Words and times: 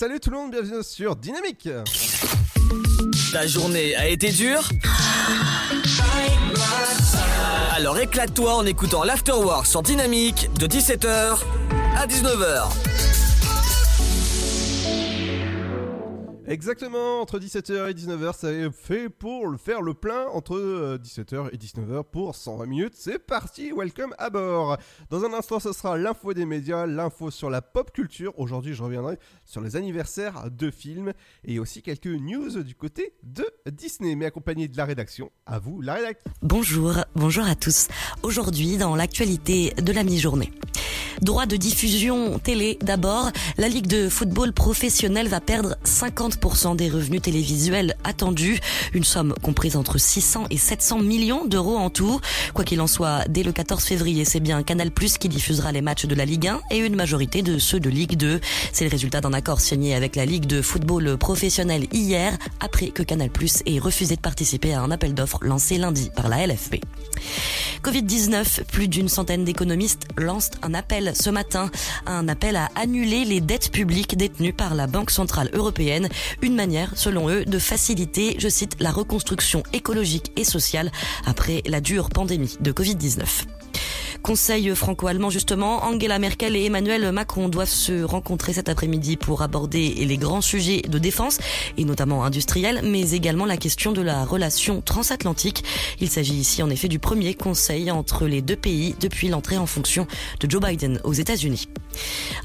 Salut 0.00 0.18
tout 0.18 0.30
le 0.30 0.38
monde, 0.38 0.52
bienvenue 0.52 0.82
sur 0.82 1.14
Dynamique. 1.14 1.68
Ta 3.34 3.46
journée 3.46 3.94
a 3.96 4.08
été 4.08 4.30
dure 4.30 4.66
Alors 7.76 7.98
éclate-toi 7.98 8.54
en 8.54 8.64
écoutant 8.64 9.04
l'Afterwork 9.04 9.66
sur 9.66 9.82
Dynamique 9.82 10.48
de 10.58 10.66
17h 10.66 11.36
à 11.98 12.06
19h. 12.06 12.89
Exactement, 16.50 17.20
entre 17.20 17.38
17h 17.38 17.90
et 17.90 17.94
19h, 17.94 18.36
ça 18.36 18.48
fait 18.72 19.08
pour 19.08 19.46
le 19.46 19.56
faire 19.56 19.82
le 19.82 19.94
plein 19.94 20.26
entre 20.32 20.98
17h 20.98 21.34
euh, 21.34 21.50
et 21.52 21.56
19h 21.56 22.02
pour 22.02 22.34
120 22.34 22.66
minutes. 22.66 22.94
C'est 22.96 23.20
parti, 23.20 23.70
welcome 23.70 24.12
à 24.18 24.30
bord. 24.30 24.76
Dans 25.10 25.24
un 25.24 25.32
instant, 25.32 25.60
ce 25.60 25.72
sera 25.72 25.96
l'info 25.96 26.34
des 26.34 26.46
médias, 26.46 26.86
l'info 26.86 27.30
sur 27.30 27.50
la 27.50 27.62
pop 27.62 27.92
culture. 27.92 28.36
Aujourd'hui, 28.36 28.74
je 28.74 28.82
reviendrai 28.82 29.16
sur 29.44 29.60
les 29.60 29.76
anniversaires 29.76 30.50
de 30.50 30.72
films 30.72 31.12
et 31.44 31.60
aussi 31.60 31.82
quelques 31.82 32.06
news 32.06 32.64
du 32.64 32.74
côté 32.74 33.14
de 33.22 33.46
Disney, 33.70 34.16
mais 34.16 34.26
accompagné 34.26 34.66
de 34.66 34.76
la 34.76 34.86
rédaction. 34.86 35.30
À 35.46 35.60
vous, 35.60 35.80
la 35.80 35.94
rédaction. 35.94 36.32
Bonjour, 36.42 36.94
bonjour 37.14 37.44
à 37.44 37.54
tous. 37.54 37.86
Aujourd'hui, 38.24 38.76
dans 38.76 38.96
l'actualité 38.96 39.72
de 39.80 39.92
la 39.92 40.02
mi-journée. 40.02 40.50
Droit 41.22 41.44
de 41.44 41.56
diffusion 41.56 42.38
télé 42.38 42.78
d'abord, 42.80 43.30
la 43.58 43.68
Ligue 43.68 43.86
de 43.86 44.08
football 44.08 44.54
professionnel 44.54 45.28
va 45.28 45.40
perdre 45.40 45.76
50% 45.84 46.39
des 46.74 46.88
revenus 46.88 47.20
télévisuels 47.22 47.94
attendus, 48.02 48.60
une 48.94 49.04
somme 49.04 49.34
comprise 49.42 49.76
entre 49.76 49.98
600 49.98 50.46
et 50.50 50.56
700 50.56 51.00
millions 51.00 51.44
d'euros 51.44 51.76
en 51.76 51.90
tout. 51.90 52.18
Quoi 52.54 52.64
qu'il 52.64 52.80
en 52.80 52.86
soit, 52.86 53.24
dès 53.28 53.42
le 53.42 53.52
14 53.52 53.84
février, 53.84 54.24
c'est 54.24 54.40
bien 54.40 54.62
Canal+ 54.62 54.90
qui 54.90 55.28
diffusera 55.28 55.70
les 55.70 55.82
matchs 55.82 56.06
de 56.06 56.14
la 56.14 56.24
Ligue 56.24 56.48
1 56.48 56.60
et 56.70 56.78
une 56.78 56.96
majorité 56.96 57.42
de 57.42 57.58
ceux 57.58 57.78
de 57.78 57.90
Ligue 57.90 58.16
2. 58.16 58.40
C'est 58.72 58.84
le 58.84 58.90
résultat 58.90 59.20
d'un 59.20 59.32
accord 59.32 59.60
signé 59.60 59.94
avec 59.94 60.16
la 60.16 60.24
Ligue 60.24 60.46
de 60.46 60.62
football 60.62 61.18
professionnel 61.18 61.86
hier, 61.92 62.36
après 62.58 62.88
que 62.88 63.02
Canal+ 63.02 63.30
ait 63.66 63.78
refusé 63.78 64.16
de 64.16 64.20
participer 64.20 64.72
à 64.72 64.80
un 64.80 64.90
appel 64.90 65.14
d'offres 65.14 65.38
lancé 65.42 65.76
lundi 65.76 66.10
par 66.14 66.28
la 66.28 66.46
LFP. 66.46 66.76
Covid-19, 67.82 68.64
plus 68.64 68.88
d'une 68.88 69.08
centaine 69.08 69.44
d'économistes 69.44 70.06
lancent 70.18 70.50
un 70.62 70.74
appel 70.74 71.12
ce 71.14 71.30
matin, 71.30 71.70
un 72.06 72.28
appel 72.28 72.56
à 72.56 72.68
annuler 72.74 73.24
les 73.24 73.40
dettes 73.40 73.70
publiques 73.70 74.16
détenues 74.16 74.52
par 74.52 74.74
la 74.74 74.86
Banque 74.86 75.10
Centrale 75.10 75.50
Européenne, 75.54 76.08
une 76.42 76.54
manière, 76.54 76.92
selon 76.96 77.28
eux, 77.28 77.44
de 77.44 77.58
faciliter, 77.58 78.36
je 78.38 78.48
cite, 78.48 78.76
la 78.80 78.90
reconstruction 78.90 79.62
écologique 79.72 80.32
et 80.36 80.44
sociale 80.44 80.90
après 81.26 81.62
la 81.66 81.80
dure 81.80 82.10
pandémie 82.10 82.56
de 82.60 82.72
Covid-19. 82.72 83.24
Conseil 84.22 84.74
franco-allemand 84.76 85.30
justement, 85.30 85.84
Angela 85.84 86.18
Merkel 86.18 86.54
et 86.54 86.66
Emmanuel 86.66 87.10
Macron 87.10 87.48
doivent 87.48 87.68
se 87.68 88.02
rencontrer 88.02 88.52
cet 88.52 88.68
après-midi 88.68 89.16
pour 89.16 89.40
aborder 89.40 89.94
les 89.94 90.18
grands 90.18 90.42
sujets 90.42 90.82
de 90.82 90.98
défense 90.98 91.38
et 91.78 91.84
notamment 91.84 92.22
industriels, 92.24 92.82
mais 92.84 93.12
également 93.12 93.46
la 93.46 93.56
question 93.56 93.92
de 93.92 94.02
la 94.02 94.24
relation 94.24 94.82
transatlantique. 94.82 95.64
Il 96.00 96.10
s'agit 96.10 96.34
ici 96.34 96.62
en 96.62 96.68
effet 96.68 96.88
du 96.88 96.98
premier 96.98 97.32
conseil 97.34 97.90
entre 97.90 98.26
les 98.26 98.42
deux 98.42 98.56
pays 98.56 98.94
depuis 99.00 99.28
l'entrée 99.28 99.56
en 99.56 99.66
fonction 99.66 100.06
de 100.38 100.50
Joe 100.50 100.62
Biden 100.62 101.00
aux 101.04 101.14
États-Unis. 101.14 101.68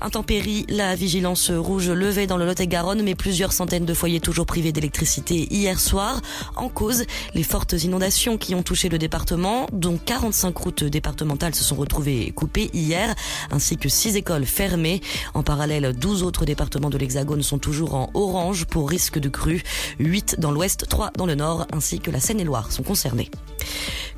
Intempérie, 0.01 0.65
la 0.69 0.95
vigilance 0.95 1.51
rouge 1.51 1.89
levée 1.89 2.25
dans 2.25 2.37
le 2.37 2.45
Lot-et-Garonne, 2.45 3.03
mais 3.03 3.15
plusieurs 3.15 3.51
centaines 3.51 3.85
de 3.85 3.93
foyers 3.93 4.19
toujours 4.19 4.45
privés 4.45 4.71
d'électricité 4.71 5.47
hier 5.53 5.79
soir. 5.79 6.21
En 6.55 6.69
cause, 6.69 7.03
les 7.33 7.43
fortes 7.43 7.73
inondations 7.73 8.37
qui 8.37 8.55
ont 8.55 8.63
touché 8.63 8.89
le 8.89 8.97
département, 8.97 9.67
dont 9.73 9.99
45 10.03 10.57
routes 10.57 10.83
départementales 10.85 11.53
se 11.53 11.63
sont 11.65 11.75
retrouvées 11.75 12.31
coupées 12.31 12.69
hier, 12.73 13.13
ainsi 13.51 13.77
que 13.77 13.89
6 13.89 14.15
écoles 14.15 14.45
fermées. 14.45 15.01
En 15.33 15.43
parallèle, 15.43 15.93
12 15.93 16.23
autres 16.23 16.45
départements 16.45 16.89
de 16.89 16.97
l'Hexagone 16.97 17.43
sont 17.43 17.59
toujours 17.59 17.95
en 17.95 18.09
orange 18.13 18.65
pour 18.65 18.89
risque 18.89 19.19
de 19.19 19.29
crue. 19.29 19.63
8 19.99 20.37
dans 20.39 20.51
l'ouest, 20.51 20.87
3 20.87 21.11
dans 21.17 21.25
le 21.25 21.35
nord, 21.35 21.67
ainsi 21.73 21.99
que 21.99 22.11
la 22.11 22.19
Seine-et-Loire 22.19 22.71
sont 22.71 22.83
concernés. 22.83 23.29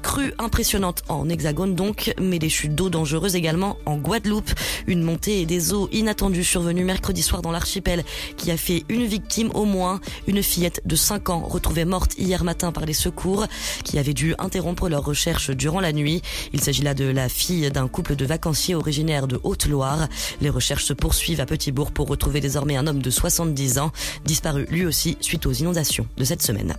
Crue 0.04 0.34
impressionnante 0.38 1.04
en 1.10 1.28
hexagone 1.28 1.74
donc, 1.76 2.14
mais 2.22 2.40
des 2.40 2.50
chutes 2.50 2.76
d'eau 2.76 2.90
dangereuses 2.90 3.36
également 3.36 3.78
en 3.86 3.98
Guadeloupe. 3.98 4.52
Une 4.86 5.02
montée 5.02 5.46
des 5.46 5.74
eaux 5.74 5.90
inattendues 5.92 6.44
survenue 6.44 6.84
mercredi 6.84 7.24
soir 7.24 7.42
dans 7.42 7.52
l'archipel 7.52 8.04
qui 8.38 8.52
a 8.52 8.58
fait 8.58 8.84
une 8.90 9.06
victime 9.06 9.50
au 9.54 9.66
moins, 9.66 10.00
une 10.28 10.44
fillette 10.44 10.82
de 10.86 10.96
5 10.96 11.30
ans 11.30 11.40
retrouvée 11.40 11.86
morte 11.86 12.14
hier 12.18 12.44
matin 12.44 12.72
par 12.72 12.86
les 12.86 12.94
secours 12.94 13.48
qui 13.84 13.98
avait 13.98 14.14
dû 14.14 14.36
interrompre 14.38 14.88
leurs 14.88 15.04
recherches 15.04 15.50
durant 15.50 15.80
la 15.80 15.92
nuit. 15.92 16.22
Il 16.54 16.62
s'agit 16.62 16.84
là 16.84 16.94
de 16.94 17.06
la 17.06 17.28
fille 17.38 17.70
d'un 17.70 17.88
couple 17.88 18.16
de 18.16 18.26
vacanciers 18.26 18.76
originaires 18.76 19.28
de 19.28 19.40
Haute-Loire. 19.44 20.08
Les 20.42 20.50
recherches 20.50 20.86
se 20.86 20.94
poursuivent 20.94 21.40
à 21.40 21.46
Petitbourg 21.46 21.92
pour 21.92 22.08
retrouver 22.08 22.42
désormais 22.42 22.76
un 22.76 22.88
homme 22.88 23.02
de 23.02 23.10
70 23.10 23.78
ans, 23.78 23.92
disparu 24.26 24.66
lui 24.70 24.86
aussi 24.86 25.18
suite 25.22 25.46
aux 25.46 25.54
inondations 25.54 26.08
de 26.18 26.24
cette 26.24 26.42
semaine. 26.42 26.76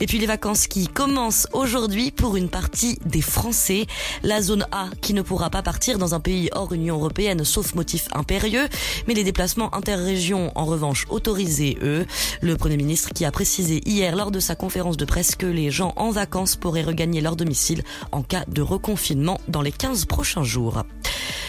Et 0.00 0.06
puis 0.06 0.18
les 0.18 0.26
vacances 0.26 0.66
qui 0.66 0.88
commencent 0.88 1.46
aujourd'hui 1.52 2.10
pour 2.10 2.36
une 2.36 2.48
partie 2.48 2.98
des 3.04 3.20
Français. 3.20 3.86
La 4.22 4.40
zone 4.40 4.66
A 4.72 4.88
qui 5.02 5.12
ne 5.12 5.22
pourra 5.22 5.50
pas 5.50 5.62
partir 5.62 5.98
dans 5.98 6.14
un 6.14 6.20
pays 6.20 6.48
hors 6.52 6.72
Union 6.72 6.96
Européenne 6.96 7.44
sauf 7.44 7.74
motif 7.74 8.08
impérieux, 8.12 8.68
mais 9.06 9.14
les 9.14 9.24
déplacements 9.24 9.74
interrégions 9.74 10.50
en 10.54 10.64
revanche 10.64 11.06
autorisés 11.10 11.76
eux. 11.82 12.06
Le 12.40 12.56
Premier 12.56 12.78
ministre 12.78 13.10
qui 13.14 13.24
a 13.24 13.30
précisé 13.30 13.82
hier 13.86 14.16
lors 14.16 14.30
de 14.30 14.40
sa 14.40 14.54
conférence 14.54 14.96
de 14.96 15.04
presse 15.04 15.36
que 15.36 15.46
les 15.46 15.70
gens 15.70 15.92
en 15.96 16.10
vacances 16.10 16.56
pourraient 16.56 16.82
regagner 16.82 17.20
leur 17.20 17.36
domicile 17.36 17.82
en 18.12 18.22
cas 18.22 18.44
de 18.48 18.62
reconfinement 18.62 19.40
dans 19.48 19.62
les 19.62 19.72
15 19.78 20.04
prochains 20.06 20.44
jours. 20.44 20.84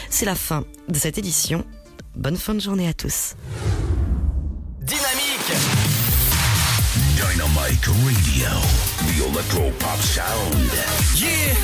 C'est 0.09 0.25
la 0.25 0.35
fin 0.35 0.63
de 0.87 0.97
cette 0.97 1.17
édition. 1.17 1.65
Bonne 2.15 2.37
fin 2.37 2.53
de 2.53 2.59
journée 2.59 2.87
à 2.87 2.93
tous. 2.93 3.35
Dynamique 4.81 5.51
Dynamite 7.15 7.85
Radio. 7.85 8.49
The 8.99 9.33
Electro 9.33 9.71
Pop 9.79 10.01
Sound. 10.01 10.71
Yeah 11.17 11.55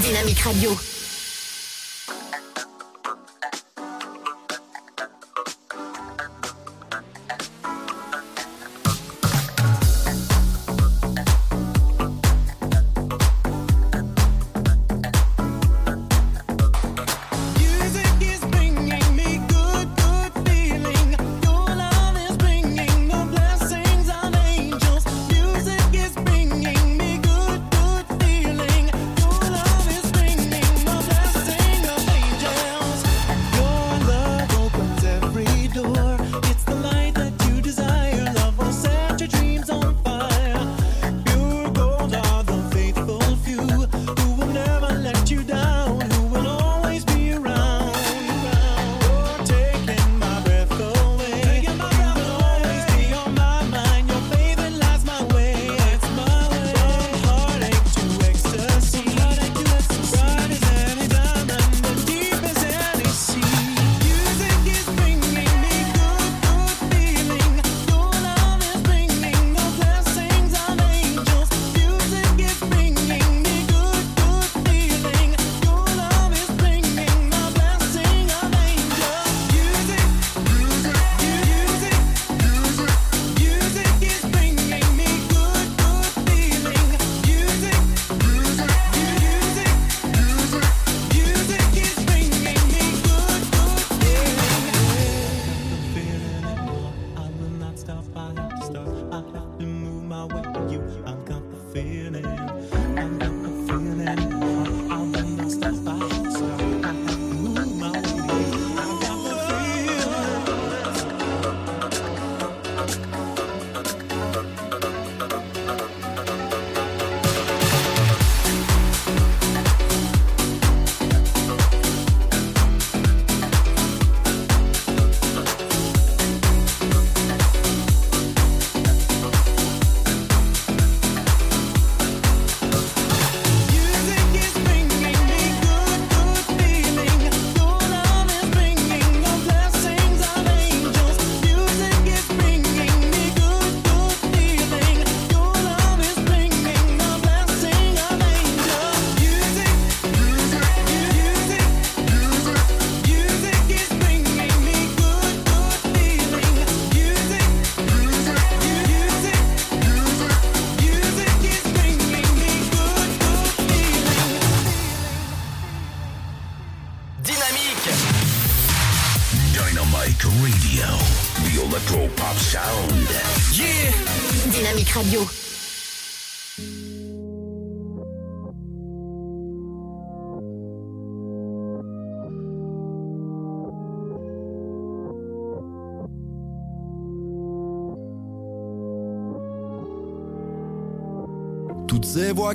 Dynamique 0.00 0.40
Radio. 0.40 0.76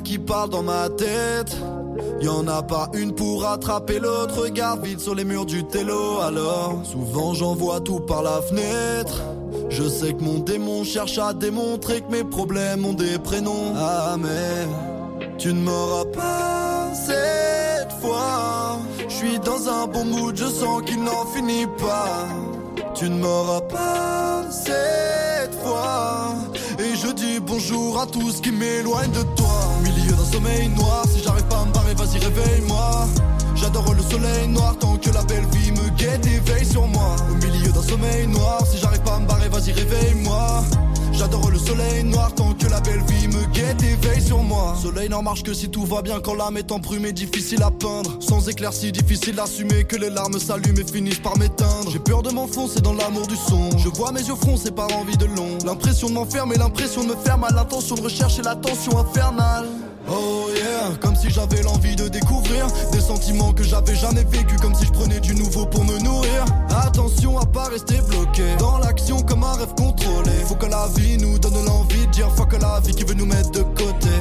Qui 0.00 0.18
parlent 0.18 0.50
dans 0.50 0.62
ma 0.62 0.88
tête, 0.88 1.56
y 2.20 2.28
en 2.28 2.46
a 2.48 2.62
pas 2.62 2.90
une 2.94 3.14
pour 3.14 3.46
attraper 3.46 3.98
l'autre. 3.98 4.42
Regarde 4.42 4.84
vite 4.84 5.00
sur 5.00 5.14
les 5.14 5.24
murs 5.24 5.46
du 5.46 5.64
télo. 5.64 6.20
Alors, 6.20 6.80
souvent 6.84 7.34
j'en 7.34 7.54
vois 7.54 7.80
tout 7.80 8.00
par 8.00 8.22
la 8.22 8.40
fenêtre. 8.42 9.22
Je 9.70 9.88
sais 9.88 10.12
que 10.12 10.22
mon 10.22 10.38
démon 10.38 10.84
cherche 10.84 11.18
à 11.18 11.32
démontrer 11.32 12.00
que 12.00 12.10
mes 12.10 12.24
problèmes 12.24 12.84
ont 12.84 12.94
des 12.94 13.18
prénoms. 13.18 13.72
Ah, 13.76 14.16
mais 14.18 14.66
tu 15.38 15.52
ne 15.52 15.60
m'auras 15.60 16.04
pas 16.06 16.92
cette 16.94 17.92
fois. 18.00 18.78
Je 19.08 19.14
suis 19.14 19.38
dans 19.40 19.68
un 19.68 19.86
bon 19.86 20.04
mood, 20.04 20.36
je 20.36 20.46
sens 20.46 20.82
qu'il 20.82 21.02
n'en 21.02 21.26
finit 21.34 21.66
pas. 21.78 22.26
Tu 22.94 23.08
ne 23.08 23.18
m'auras 23.18 23.60
pas 23.60 24.44
cette 24.50 25.54
fois. 25.62 26.34
Et 26.78 26.96
je 26.96 27.12
dis 27.12 27.40
bonjour 27.40 28.00
à 28.00 28.06
tous 28.06 28.40
qui 28.40 28.52
m'éloignent 28.52 29.12
de 29.12 29.22
toi. 29.36 29.37
Sommeil 30.30 30.68
noir, 30.68 31.04
si 31.12 31.22
j'arrive 31.22 31.44
pas 31.44 31.60
à 31.60 31.64
me 31.64 31.72
barrer, 31.72 31.94
vas-y 31.94 32.18
réveille-moi. 32.18 33.08
J'adore 33.54 33.94
le 33.94 34.02
soleil 34.02 34.46
noir 34.46 34.76
tant 34.78 34.96
que 34.96 35.10
la 35.10 35.22
belle 35.24 35.46
vie 35.52 35.72
me 35.72 35.88
guette 35.96 36.26
et 36.26 36.38
veille 36.40 36.66
sur 36.66 36.86
moi. 36.86 37.16
Au 37.30 37.34
milieu 37.34 37.72
d'un 37.72 37.82
sommeil 37.82 38.26
noir, 38.26 38.62
si 38.70 38.78
j'arrive 38.78 39.00
pas 39.00 39.14
à 39.14 39.20
me 39.20 39.26
barrer, 39.26 39.48
vas-y 39.48 39.72
réveille-moi. 39.72 40.62
J'adore 41.12 41.50
le 41.50 41.58
soleil 41.58 42.04
noir 42.04 42.32
tant 42.34 42.52
que 42.52 42.66
la 42.66 42.80
belle 42.80 43.02
vie 43.08 43.26
me 43.26 43.44
guette 43.52 43.82
et 43.82 43.96
veille 44.06 44.20
sur 44.20 44.42
moi. 44.42 44.76
Soleil 44.80 45.08
n'en 45.08 45.22
marche 45.22 45.42
que 45.42 45.52
si 45.52 45.68
tout 45.70 45.84
va 45.84 46.02
bien 46.02 46.20
quand 46.20 46.34
l'âme 46.34 46.56
est 46.56 46.70
embrumée, 46.70 47.12
difficile 47.12 47.62
à 47.62 47.70
peindre. 47.70 48.18
Sans 48.20 48.48
éclaircie, 48.48 48.92
difficile 48.92 49.34
d'assumer 49.34 49.84
que 49.84 49.96
les 49.96 50.10
larmes 50.10 50.38
s'allument 50.38 50.78
et 50.78 50.84
finissent 50.84 51.18
par 51.18 51.36
m'éteindre. 51.38 51.90
J'ai 51.90 51.98
peur 51.98 52.22
de 52.22 52.30
m'enfoncer 52.30 52.80
dans 52.80 52.94
l'amour 52.94 53.26
du 53.26 53.34
son. 53.34 53.76
Je 53.78 53.88
vois 53.88 54.12
mes 54.12 54.22
yeux 54.22 54.36
froncés 54.36 54.70
par 54.70 54.94
envie 54.94 55.16
de 55.16 55.24
long. 55.24 55.58
L'impression 55.64 56.08
de 56.08 56.12
m'enfermer, 56.12 56.56
l'impression 56.56 57.02
de 57.02 57.08
me 57.08 57.16
faire 57.16 57.38
mal. 57.38 57.54
L'intention 57.54 57.96
de 57.96 58.02
rechercher 58.02 58.42
l'attention 58.42 58.98
infernale. 58.98 59.66
Si 61.20 61.30
j'avais 61.30 61.62
l'envie 61.62 61.96
de 61.96 62.06
découvrir 62.08 62.68
des 62.92 63.00
sentiments 63.00 63.52
que 63.52 63.64
j'avais 63.64 63.96
jamais 63.96 64.22
vécu, 64.22 64.54
comme 64.56 64.74
si 64.74 64.86
je 64.86 64.92
prenais 64.92 65.18
du 65.18 65.34
nouveau 65.34 65.66
pour 65.66 65.84
me 65.84 65.98
nourrir. 65.98 66.44
Attention 66.70 67.38
à 67.38 67.44
pas 67.44 67.64
rester 67.64 68.00
bloqué 68.08 68.44
dans 68.58 68.78
l'action 68.78 69.20
comme 69.22 69.42
un 69.42 69.52
rêve 69.54 69.74
contrôlé. 69.76 70.30
Faut 70.46 70.54
que 70.54 70.66
la 70.66 70.86
vie 70.96 71.18
nous 71.18 71.38
donne 71.40 71.64
l'envie 71.64 72.06
de 72.06 72.12
dire 72.12 72.30
fuck 72.36 72.52
la 72.60 72.80
vie 72.80 72.94
qui 72.94 73.02
veut 73.02 73.14
nous 73.14 73.26
mettre 73.26 73.50
de 73.50 73.62
côté. 73.62 74.14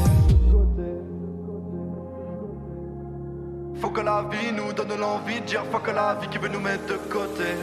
Faut 3.79 3.89
que 3.89 4.01
la 4.01 4.25
vie 4.31 4.51
nous 4.55 4.73
donne 4.73 4.99
l'envie 4.99 5.39
de 5.41 5.45
dire 5.45 5.63
fuck 5.71 5.87
la 5.93 6.17
vie 6.19 6.27
qui 6.29 6.39
veut 6.39 6.49
nous 6.49 6.59
mettre 6.59 6.87
de 6.87 6.97
côté. 7.11 7.53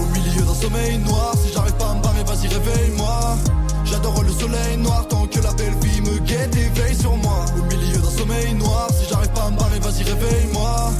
Au 0.00 0.06
milieu 0.14 0.42
d'un 0.42 0.54
sommeil 0.54 0.98
noir, 0.98 1.34
si 1.42 1.52
j'arrive 1.52 1.74
pas 1.74 1.90
à 1.90 1.94
me 1.94 2.02
barrer, 2.02 2.24
vas-y 2.24 2.48
réveille-moi. 2.48 3.36
J'adore 3.84 4.22
le 4.22 4.30
soleil 4.30 4.76
noir 4.78 5.06
tant 5.08 5.26
que 5.26 5.40
la 5.40 5.52
belle 5.52 5.74
vie 5.82 6.00
me 6.00 6.18
guette 6.20 6.56
et 6.56 6.68
veille 6.80 6.96
sur 6.96 7.16
moi. 7.16 7.44
Au 7.58 7.62
milieu 7.62 7.95
sommeil 8.16 8.54
noir, 8.54 8.88
si 8.92 9.08
j'arrive 9.08 9.30
pas 9.30 9.44
à 9.44 9.50
me 9.50 9.58
barrer, 9.58 9.78
vas-y 9.78 10.02
réveille-moi. 10.04 10.90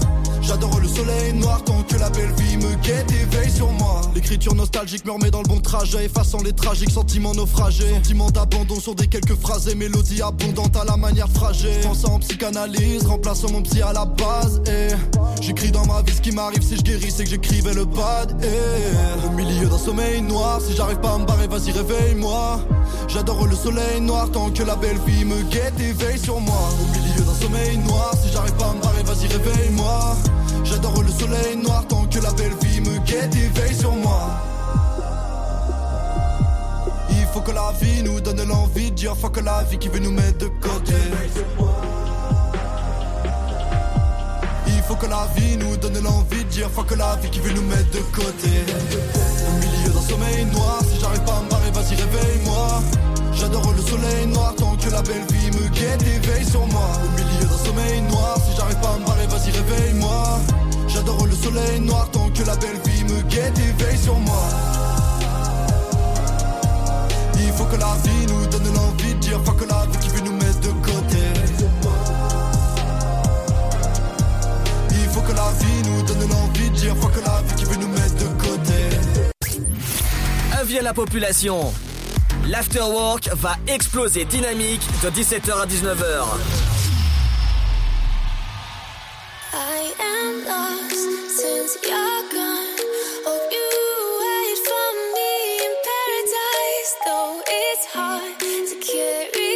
J'adore 0.46 0.78
le 0.78 0.86
soleil 0.86 1.32
noir 1.32 1.64
tant 1.64 1.82
que 1.82 1.96
la 1.96 2.08
belle 2.08 2.32
vie 2.38 2.56
me 2.56 2.74
guette 2.76 3.10
et 3.10 3.36
veille 3.36 3.50
sur 3.50 3.72
moi. 3.72 4.00
L'écriture 4.14 4.54
nostalgique 4.54 5.04
me 5.04 5.10
remet 5.10 5.32
dans 5.32 5.42
le 5.42 5.48
bon 5.48 5.60
trajet, 5.60 6.04
effaçant 6.04 6.40
les 6.40 6.52
tragiques 6.52 6.92
sentiments 6.92 7.34
naufragés. 7.34 7.92
Sentiments 7.94 8.30
d'abandon 8.30 8.78
sur 8.78 8.94
des 8.94 9.08
quelques 9.08 9.34
phrases 9.34 9.66
et 9.66 9.74
mélodies 9.74 10.22
abondantes 10.22 10.76
à 10.76 10.84
la 10.84 10.96
manière 10.96 11.28
fragile. 11.28 11.80
Pensant 11.82 12.14
en 12.14 12.18
psychanalyse, 12.20 13.06
remplaçant 13.06 13.50
mon 13.50 13.62
psy 13.62 13.82
à 13.82 13.92
la 13.92 14.04
base. 14.04 14.62
Et 14.68 14.94
j'écris 15.42 15.72
dans 15.72 15.84
ma 15.84 16.02
vie 16.02 16.14
ce 16.14 16.20
qui 16.20 16.30
m'arrive 16.30 16.62
si 16.62 16.76
je 16.76 16.82
guéris, 16.82 17.10
c'est 17.10 17.24
que 17.24 17.30
j'écrivais 17.30 17.74
le 17.74 17.84
bad. 17.84 18.40
Et 18.44 19.26
au 19.26 19.30
milieu 19.30 19.66
d'un 19.66 19.78
sommeil 19.78 20.22
noir, 20.22 20.60
si 20.60 20.76
j'arrive 20.76 21.00
pas 21.00 21.14
à 21.14 21.18
me 21.18 21.26
barrer, 21.26 21.48
vas-y 21.48 21.72
réveille-moi. 21.72 22.60
J'adore 23.08 23.46
le 23.46 23.56
soleil 23.56 24.00
noir 24.00 24.30
tant 24.30 24.50
que 24.50 24.62
la 24.62 24.76
belle 24.76 24.98
vie 25.06 25.24
me 25.24 25.42
guette 25.50 25.78
et 25.80 25.92
veille 25.92 26.20
sur 26.20 26.40
moi. 26.40 26.68
Au 26.80 26.96
milieu 26.96 27.20
d'un 27.20 27.34
sommeil 27.34 27.78
noir, 27.78 28.12
si 28.22 28.32
j'arrive 28.32 28.54
pas 28.54 28.66
à 28.66 28.74
me 28.74 28.80
barrer, 28.80 29.02
vas-y 29.02 29.26
réveille-moi. 29.26 30.16
J'adore 30.68 31.02
le 31.02 31.10
soleil 31.10 31.56
noir 31.56 31.86
tant 31.88 32.04
que 32.06 32.18
la 32.18 32.32
belle 32.32 32.54
vie 32.62 32.80
me 32.80 32.98
guette 33.06 33.34
et 33.36 33.48
veille 33.58 33.74
sur 33.74 33.92
moi. 33.92 34.30
Il 37.10 37.26
faut 37.32 37.40
que 37.40 37.52
la 37.52 37.72
vie 37.80 38.02
nous 38.02 38.20
donne 38.20 38.42
l'envie 38.48 38.90
de 38.90 38.96
dire 38.96 39.16
fuck 39.16 39.40
la 39.42 39.62
vie 39.64 39.78
qui 39.78 39.88
veut 39.88 40.00
nous 40.00 40.10
mettre 40.10 40.38
de 40.38 40.48
côté. 40.60 40.94
Il 44.66 44.82
faut 44.82 44.96
que 44.96 45.06
la 45.06 45.28
vie 45.36 45.56
nous 45.56 45.76
donne 45.76 46.00
l'envie 46.02 46.44
de 46.44 46.50
dire 46.50 46.70
fuck 46.70 46.96
la 46.96 47.16
vie 47.16 47.30
qui 47.30 47.40
veut 47.40 47.52
nous 47.52 47.62
mettre 47.62 47.90
de 47.90 48.00
côté. 48.14 48.48
Au 49.48 49.52
milieu 49.58 49.92
d'un 49.92 50.00
sommeil 50.00 50.44
noir, 50.46 50.80
si 50.90 51.00
j'arrive 51.00 51.22
pas 51.22 51.36
à 51.36 51.42
me 51.42 51.50
barrer, 51.50 51.70
vas-y 51.70 51.94
réveille-moi. 51.94 52.82
J'adore 53.38 53.72
le 53.72 53.82
soleil 53.82 54.26
noir 54.26 54.54
tant 54.56 54.74
que 54.76 54.90
la 54.90 55.02
belle 55.02 55.26
vie 55.30 55.50
me 55.50 55.68
guette 55.68 56.02
et 56.02 56.26
veille 56.26 56.44
sur 56.44 56.66
moi. 56.66 56.90
Au 57.04 57.10
milieu 57.10 57.44
d'un 57.44 57.64
sommeil 57.64 58.00
noir, 58.02 58.38
si 58.44 58.56
j'arrive 58.56 58.80
pas 58.80 58.94
à 58.94 58.98
me 58.98 59.04
barrer, 59.06 59.26
vas-y 59.26 59.50
réveille-moi. 59.50 60.40
J'adore 60.88 61.26
le 61.26 61.34
soleil 61.34 61.80
noir 61.80 62.08
tant 62.10 62.30
que 62.30 62.42
la 62.44 62.56
belle 62.56 62.80
vie 62.86 63.04
me 63.04 63.20
guette 63.22 63.58
et 63.58 63.82
veille 63.84 63.98
sur 63.98 64.18
moi. 64.18 64.42
Il 67.38 67.52
faut 67.52 67.64
que 67.64 67.76
la 67.76 67.94
vie 68.04 68.26
nous 68.26 68.46
donne 68.46 68.74
l'envie 68.74 69.14
de 69.14 69.20
dire 69.20 69.40
fuck 69.44 69.60
la 69.68 69.86
vie 69.86 69.98
qui 69.98 70.08
veut 70.08 70.22
nous 70.22 70.32
mettre 70.32 70.60
de 70.60 70.68
côté. 70.68 71.22
Il 74.90 75.08
faut 75.10 75.20
que 75.20 75.32
la 75.32 75.52
vie 75.60 75.82
nous 75.88 76.02
donne 76.02 76.28
l'envie 76.28 76.70
de 76.70 76.76
dire 76.76 76.96
fuck 76.96 77.16
la 77.24 77.42
vie 77.42 77.54
qui 77.56 77.64
veut 77.66 77.76
nous 77.76 77.88
mettre 77.88 78.14
de 78.14 78.28
côté. 78.42 79.60
Avis 80.58 80.78
à 80.78 80.82
la 80.82 80.94
population. 80.94 81.72
L'afterwork 82.48 83.28
va 83.34 83.56
exploser 83.66 84.24
dynamique 84.24 84.82
de 85.02 85.10
17h 85.10 85.62
à 85.62 85.66
19h. 85.66 86.24
I 89.52 89.92
am 89.98 90.44
lost 90.44 91.08
since 91.36 91.76
you're 91.82 92.22
gone. 92.30 92.78
Hope 93.24 93.50
you 93.50 93.68
wait 94.22 94.58
for 94.64 94.88
me 95.14 95.32
in 95.64 95.74
paradise, 95.90 96.92
though 97.04 97.42
it's 97.48 97.86
hard 97.92 98.38
to 98.38 98.76
carry 98.78 99.55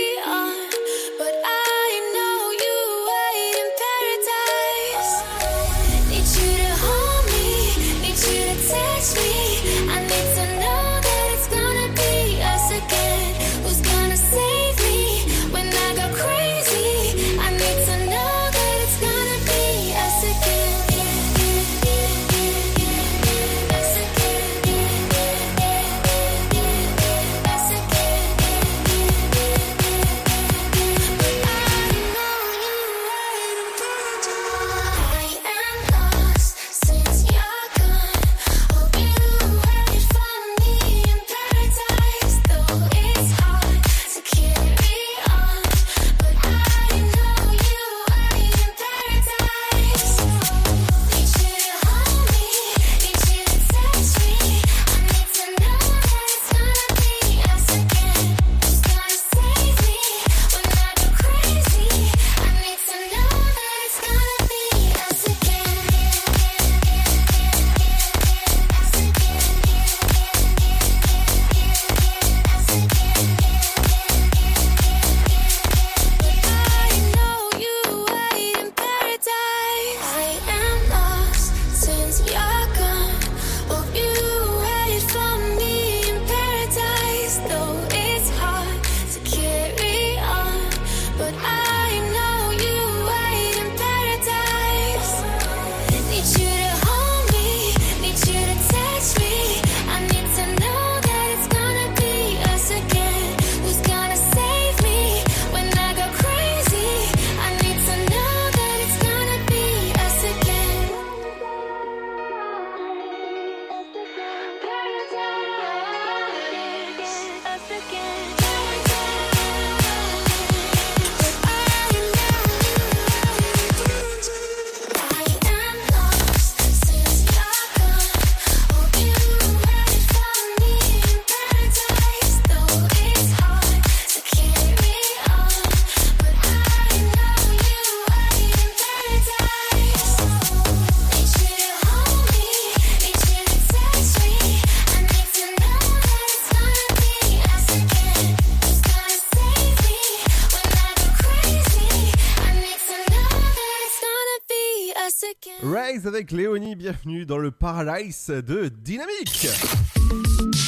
bienvenue 156.90 157.24
dans 157.24 157.38
le 157.38 157.52
Paradise 157.52 158.26
de 158.26 158.66
Dynamique. 158.66 159.46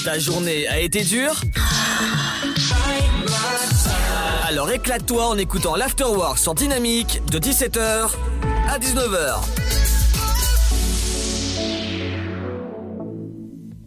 Ta 0.05 0.21
journée 0.21 0.69
a 0.69 0.79
été 0.79 1.03
dure? 1.03 1.35
Alors 4.47 4.71
éclate-toi 4.71 5.27
en 5.27 5.37
écoutant 5.37 5.75
l'Afterwork 5.75 6.39
sur 6.39 6.55
Dynamique 6.55 7.23
de 7.29 7.41
17h 7.41 8.11
à 8.69 8.79
19h. 8.79 9.41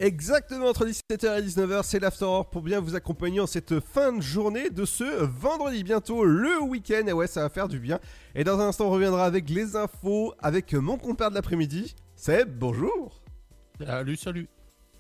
Exactement 0.01 0.68
entre 0.68 0.86
17h 0.86 1.39
et 1.39 1.42
19h, 1.42 1.84
c'est 1.84 2.00
l'Afterwork 2.00 2.51
pour 2.51 2.63
bien 2.63 2.82
vous 2.82 2.96
accompagner 2.96 3.39
en 3.39 3.48
cette 3.48 3.80
fin 3.80 4.12
de 4.12 4.22
journée 4.22 4.70
de 4.70 4.84
ce 4.84 5.24
vendredi. 5.24 5.86
Bientôt 5.86 6.25
le 6.25 6.62
week-end, 6.62 7.08
et 7.08 7.13
ouais, 7.13 7.27
ça 7.27 7.44
va 7.44 7.50
faire 7.50 7.70
du 7.70 7.80
bien. 7.80 8.00
Et 8.36 8.44
dans 8.44 8.60
un 8.60 8.68
instant, 8.68 8.88
on 8.88 8.92
reviendra 8.92 9.24
avec 9.24 9.50
les 9.50 9.77
infos 9.77 10.34
avec 10.39 10.74
mon 10.74 10.98
compère 10.98 11.30
de 11.30 11.36
l'après-midi. 11.36 11.96
Seb, 12.25 12.58
bonjour 12.58 13.22
Salut, 13.79 14.15
salut. 14.15 14.50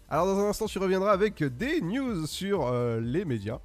Alors 0.09 0.27
dans 0.27 0.37
un 0.45 0.49
instant, 0.49 0.67
tu 0.67 0.77
reviendras 0.77 1.11
avec 1.11 1.43
des 1.43 1.81
news 1.81 2.27
sur 2.27 2.67
euh, 2.67 2.99
les 3.01 3.25
médias. 3.25 3.57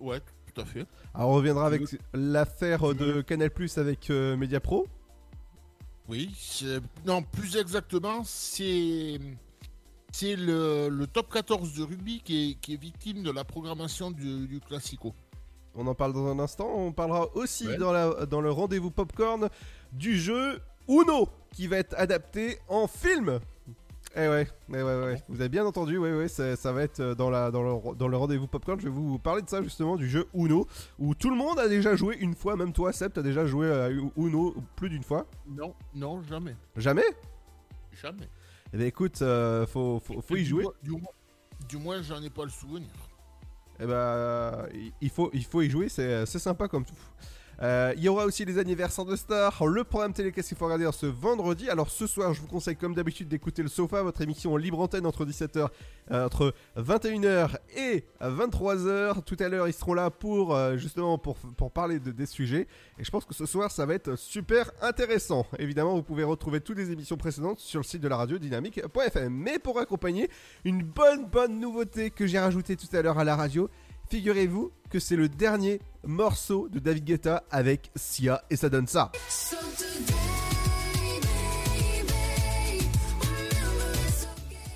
Ouais, 0.00 0.20
tout 0.54 0.58
à 0.58 0.64
fait. 0.64 0.86
Alors 1.12 1.28
on 1.28 1.34
reviendra 1.34 1.66
avec 1.66 1.82
l'affaire 2.14 2.94
de 2.94 3.20
Canal 3.20 3.50
Plus 3.50 3.76
avec 3.76 4.08
euh, 4.08 4.38
Mediapro. 4.38 4.86
Oui, 6.08 6.34
non, 7.04 7.20
plus 7.22 7.58
exactement, 7.58 8.22
c'est 8.24 9.20
c'est 10.10 10.34
le, 10.36 10.88
le 10.88 11.06
top 11.06 11.30
14 11.30 11.74
de 11.74 11.82
rugby 11.82 12.22
qui 12.22 12.52
est, 12.52 12.54
qui 12.54 12.72
est 12.72 12.80
victime 12.80 13.22
de 13.22 13.30
la 13.30 13.44
programmation 13.44 14.10
du, 14.10 14.48
du 14.48 14.60
Classico. 14.60 15.14
On 15.74 15.86
en 15.86 15.94
parle 15.94 16.14
dans 16.14 16.26
un 16.26 16.38
instant. 16.38 16.72
On 16.74 16.92
parlera 16.92 17.36
aussi 17.36 17.66
Ouais. 17.66 17.76
dans, 17.76 17.92
la, 17.92 18.24
dans 18.24 18.40
le 18.40 18.50
rendez-vous 18.50 18.90
popcorn 18.90 19.50
du 19.92 20.18
jeu 20.18 20.62
Uno 20.88 21.28
qui 21.52 21.66
va 21.66 21.78
être 21.78 21.94
adapté 21.98 22.58
en 22.68 22.86
film. 22.86 23.40
Eh 24.16 24.26
ouais, 24.26 24.48
eh 24.70 24.72
ouais, 24.72 24.82
ouais. 24.82 25.22
Vous 25.28 25.40
avez 25.40 25.50
bien 25.50 25.66
entendu, 25.66 25.98
ouais, 25.98 26.12
ouais, 26.16 26.28
ça, 26.28 26.56
ça 26.56 26.72
va 26.72 26.82
être 26.82 26.98
euh, 27.00 27.14
dans, 27.14 27.30
la, 27.30 27.50
dans 27.50 27.62
le, 27.62 27.94
dans 27.94 28.08
le 28.08 28.16
rendez-vous 28.16 28.46
popcorn. 28.46 28.80
Je 28.80 28.86
vais 28.86 28.90
vous 28.94 29.18
parler 29.18 29.42
de 29.42 29.48
ça 29.48 29.62
justement, 29.62 29.96
du 29.96 30.08
jeu 30.08 30.26
Uno, 30.34 30.66
où 30.98 31.14
tout 31.14 31.30
le 31.30 31.36
monde 31.36 31.58
a 31.58 31.68
déjà 31.68 31.94
joué 31.94 32.16
une 32.18 32.34
fois, 32.34 32.56
même 32.56 32.72
toi, 32.72 32.92
Seb, 32.92 33.12
t'as 33.12 33.22
déjà 33.22 33.46
joué 33.46 33.70
à 33.70 33.90
Uno 33.90 34.54
plus 34.76 34.88
d'une 34.88 35.02
fois. 35.02 35.26
Non, 35.46 35.74
non, 35.94 36.22
jamais. 36.22 36.56
Jamais? 36.76 37.04
Jamais. 37.92 38.28
Eh 38.72 38.78
bien 38.78 38.86
écoute, 38.86 39.20
euh, 39.22 39.66
faut, 39.66 40.00
faut, 40.00 40.20
faut 40.22 40.36
y 40.36 40.44
jouer. 40.44 40.64
Du, 40.82 40.92
moins- 40.92 41.02
du 41.68 41.76
moins, 41.76 42.02
j'en 42.02 42.22
ai 42.22 42.30
pas 42.30 42.44
le 42.44 42.50
souvenir. 42.50 42.88
Eh 43.78 43.86
ben, 43.86 44.66
il 45.00 45.10
faut, 45.10 45.30
il 45.32 45.44
faut 45.44 45.62
y 45.62 45.70
jouer, 45.70 45.88
c'est 45.88 46.26
c'est 46.26 46.40
sympa 46.40 46.66
comme 46.66 46.84
tout. 46.84 46.94
Euh, 47.60 47.92
il 47.96 48.04
y 48.04 48.08
aura 48.08 48.24
aussi 48.24 48.44
les 48.44 48.58
anniversaires 48.58 49.04
de 49.04 49.16
stars, 49.16 49.66
le 49.66 49.82
programme 49.82 50.12
télé 50.12 50.30
qu'il 50.30 50.44
faut 50.56 50.64
regarder 50.64 50.88
ce 50.92 51.06
vendredi? 51.06 51.68
Alors 51.68 51.90
ce 51.90 52.06
soir, 52.06 52.32
je 52.32 52.40
vous 52.40 52.46
conseille 52.46 52.76
comme 52.76 52.94
d'habitude 52.94 53.28
d'écouter 53.28 53.62
le 53.62 53.68
Sofa, 53.68 54.02
votre 54.02 54.20
émission 54.20 54.56
libre 54.56 54.78
antenne 54.78 55.06
entre 55.06 55.24
17h, 55.24 55.68
euh, 56.12 56.26
entre 56.26 56.54
21h 56.76 57.56
et 57.76 58.04
23h. 58.20 59.24
Tout 59.24 59.36
à 59.40 59.48
l'heure, 59.48 59.66
ils 59.66 59.72
seront 59.72 59.94
là 59.94 60.10
pour 60.10 60.54
euh, 60.54 60.76
justement 60.76 61.18
pour, 61.18 61.36
pour 61.36 61.72
parler 61.72 61.98
de, 61.98 62.12
des 62.12 62.26
sujets. 62.26 62.68
Et 62.98 63.04
je 63.04 63.10
pense 63.10 63.24
que 63.24 63.34
ce 63.34 63.46
soir, 63.46 63.72
ça 63.72 63.86
va 63.86 63.94
être 63.94 64.16
super 64.16 64.70
intéressant. 64.80 65.44
Évidemment, 65.58 65.94
vous 65.94 66.02
pouvez 66.04 66.24
retrouver 66.24 66.60
toutes 66.60 66.78
les 66.78 66.92
émissions 66.92 67.16
précédentes 67.16 67.58
sur 67.58 67.80
le 67.80 67.84
site 67.84 68.00
de 68.00 68.08
la 68.08 68.16
radio 68.16 68.38
dynamique.fm. 68.38 69.32
Mais 69.32 69.58
pour 69.58 69.80
accompagner, 69.80 70.30
une 70.64 70.82
bonne 70.82 71.26
bonne 71.26 71.58
nouveauté 71.58 72.10
que 72.10 72.26
j'ai 72.26 72.38
rajoutée 72.38 72.76
tout 72.76 72.88
à 72.96 73.02
l'heure 73.02 73.18
à 73.18 73.24
la 73.24 73.34
radio. 73.34 73.68
Figurez-vous 74.10 74.72
que 74.90 74.98
c'est 74.98 75.16
le 75.16 75.28
dernier 75.28 75.80
morceau 76.06 76.68
de 76.70 76.78
David 76.78 77.04
Guetta 77.04 77.44
avec 77.50 77.90
Sia 77.94 78.42
et 78.48 78.56
ça 78.56 78.70
donne 78.70 78.86
ça. 78.86 79.12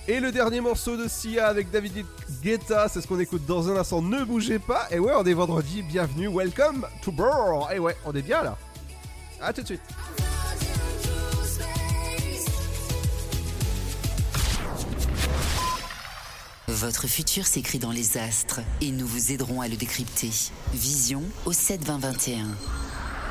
Et 0.07 0.21
le 0.21 0.33
dernier 0.33 0.61
morceau 0.61 0.99
de 0.99 1.09
Sia 1.09 1.47
avec 1.47 1.71
David 1.71 2.05
Guetta, 2.43 2.89
c'est 2.89 3.01
ce 3.01 3.07
qu'on 3.07 3.21
écoute 3.21 3.47
dans 3.47 3.71
un 3.71 3.77
instant. 3.77 4.03
Ne 4.03 4.25
bougez 4.25 4.59
pas. 4.59 4.87
Et 4.91 4.99
ouais, 4.99 5.13
on 5.17 5.25
est 5.25 5.33
vendredi. 5.33 5.83
Bienvenue, 5.83 6.29
welcome 6.29 6.87
to 7.03 7.11
Burr. 7.11 7.71
Et 7.73 7.79
ouais, 7.79 7.97
on 8.05 8.13
est 8.13 8.23
bien 8.23 8.43
là. 8.43 8.59
À 9.41 9.53
tout 9.53 9.63
de 9.63 9.67
suite. 9.67 9.81
Votre 16.69 17.09
futur 17.09 17.45
s'écrit 17.45 17.81
dans 17.81 17.91
les 17.91 18.19
astres 18.19 18.61
et 18.81 18.93
nous 18.93 19.07
vous 19.07 19.33
aiderons 19.33 19.61
à 19.61 19.69
le 19.69 19.75
décrypter. 19.75 20.31
Vision 20.73 21.25
au 21.45 21.53
72021. 21.53 22.47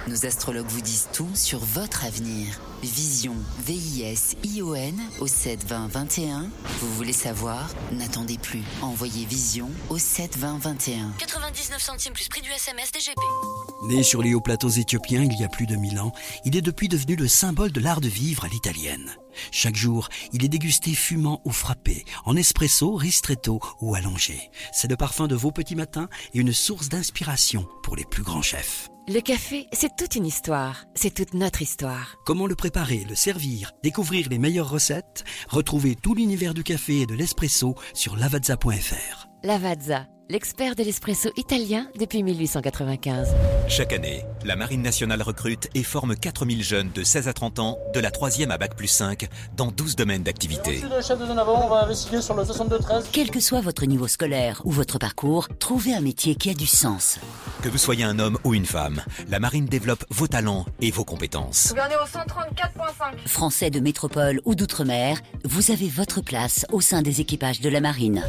Nos 0.08 0.26
astrologues 0.26 0.68
vous 0.68 0.82
disent 0.82 1.10
tout 1.14 1.30
sur 1.36 1.60
votre 1.60 2.06
avenir. 2.06 2.60
Vision, 2.82 3.36
V-I-S-I-O-N 3.66 5.00
au 5.20 5.28
72021. 5.28 6.50
Vous 6.80 6.94
voulez 6.96 7.14
savoir? 7.14 7.70
N'attendez 7.92 8.40
plus. 8.40 8.64
Envoyez 8.82 9.26
Vision 9.26 9.70
au 9.90 10.00
72021. 10.00 11.14
99 11.20 11.80
centimes 11.80 12.14
plus 12.14 12.30
prix 12.30 12.42
du 12.42 12.50
SMS 12.50 12.92
DGP. 12.92 13.22
Né 13.84 14.02
sur 14.02 14.24
les 14.24 14.34
hauts 14.34 14.42
plateaux 14.42 14.70
éthiopiens 14.70 15.24
il 15.24 15.40
y 15.40 15.44
a 15.44 15.50
plus 15.50 15.68
de 15.68 15.76
1000 15.76 16.00
ans, 16.00 16.12
il 16.46 16.58
est 16.58 16.62
depuis 16.62 16.88
devenu 16.88 17.16
le 17.16 17.28
symbole 17.28 17.72
de 17.72 17.80
l'art 17.80 18.02
de 18.02 18.08
vivre 18.08 18.46
à 18.46 18.48
l'italienne. 18.48 19.12
Chaque 19.52 19.76
jour, 19.76 20.10
il 20.34 20.44
est 20.44 20.50
dégusté 20.50 20.96
fumant 20.96 21.42
ou 21.46 21.52
frappé, 21.52 22.06
en 22.26 22.36
espresso, 22.36 22.96
ristretto 22.96 23.60
ou 23.80 23.94
allongé. 23.94 24.50
C'est 24.74 24.90
le 24.90 24.98
parfum 24.98 25.28
de 25.28 25.36
vos 25.36 25.52
petits 25.52 25.76
matins 25.76 26.10
et 26.34 26.40
une 26.40 26.54
source 26.54 26.90
d'inspiration 26.90 27.68
pour 27.84 27.96
les 27.96 28.06
plus 28.06 28.24
grands 28.24 28.42
chefs. 28.42 28.90
Le 29.14 29.20
café, 29.20 29.68
c'est 29.74 29.98
toute 29.98 30.16
une 30.16 30.26
histoire. 30.26 30.86
C'est 30.96 31.14
toute 31.14 31.34
notre 31.34 31.62
histoire. 31.62 32.16
Comment 32.26 32.48
le 32.48 32.56
préparer, 32.56 33.04
le 33.10 33.16
servir, 33.16 33.74
découvrir 33.84 34.30
les 34.30 34.40
meilleures 34.40 34.70
recettes? 34.70 35.26
Retrouvez 35.50 35.96
tout 35.96 36.16
l'univers 36.16 36.54
du 36.54 36.64
café 36.64 37.02
et 37.02 37.06
de 37.06 37.14
l'espresso 37.14 37.76
sur 37.94 38.16
lavazza.fr. 38.16 39.28
Lavazza, 39.44 40.08
l'expert 40.32 40.76
de 40.76 40.84
l'espresso 40.84 41.30
italien 41.36 41.88
depuis 42.00 42.24
1895. 42.24 43.36
Chaque 43.68 43.92
année, 43.92 44.24
la 44.46 44.56
Marine 44.56 44.82
nationale 44.82 45.22
recrute 45.22 45.68
et 45.76 45.84
forme 45.84 46.16
4000 46.16 46.64
jeunes 46.64 46.90
de 46.96 47.04
16 47.04 47.28
à 47.28 47.34
30 47.34 47.60
ans, 47.60 47.78
de 47.94 48.00
la 48.00 48.12
3e 48.12 48.50
à 48.50 48.58
Bac 48.58 48.78
plus 48.78 48.88
5, 48.88 49.28
dans 49.58 49.72
12 49.72 49.98
domaines 49.98 50.24
d'activité. 50.24 50.82
le 50.90 51.02
chef 51.02 51.20
de 51.20 51.26
zone 51.26 51.38
avant, 51.38 51.66
on 51.66 51.70
va 51.70 51.84
investiguer 51.84 52.22
sur 52.22 52.34
le 52.34 52.44
62-13. 52.44 53.08
Quel 53.12 53.30
que 53.30 53.42
soit 53.42 53.60
votre 53.60 53.86
niveau 53.86 54.08
scolaire 54.08 54.62
ou 54.64 54.72
votre 54.72 55.00
parcours, 55.00 55.50
trouvez 55.60 55.94
un 55.94 56.02
métier 56.02 56.36
qui 56.36 56.50
a 56.50 56.54
du 56.54 56.66
sens. 56.68 57.20
Que 57.62 57.68
vous 57.68 57.78
soyez 57.78 58.06
un 58.06 58.18
homme 58.18 58.38
ou 58.46 58.54
une 58.54 58.66
femme, 58.66 59.02
la 59.28 59.40
Marine 59.40 59.66
développe 59.66 60.06
vos 60.12 60.28
talents 60.28 60.66
et 60.80 60.92
vos 60.92 61.04
compétences. 61.04 61.74
Au 61.74 61.76
134.5. 61.76 63.28
Français 63.28 63.70
de 63.70 63.82
métropole 63.82 64.40
ou 64.46 64.56
d'outre-mer, 64.56 65.18
vous 65.44 65.72
avez 65.72 65.90
votre 65.90 66.22
place 66.22 66.66
au 66.72 66.80
sein 66.80 67.02
des 67.02 67.20
équipages 67.20 67.60
de 67.60 67.68
la 67.68 67.82
marine. 67.82 68.24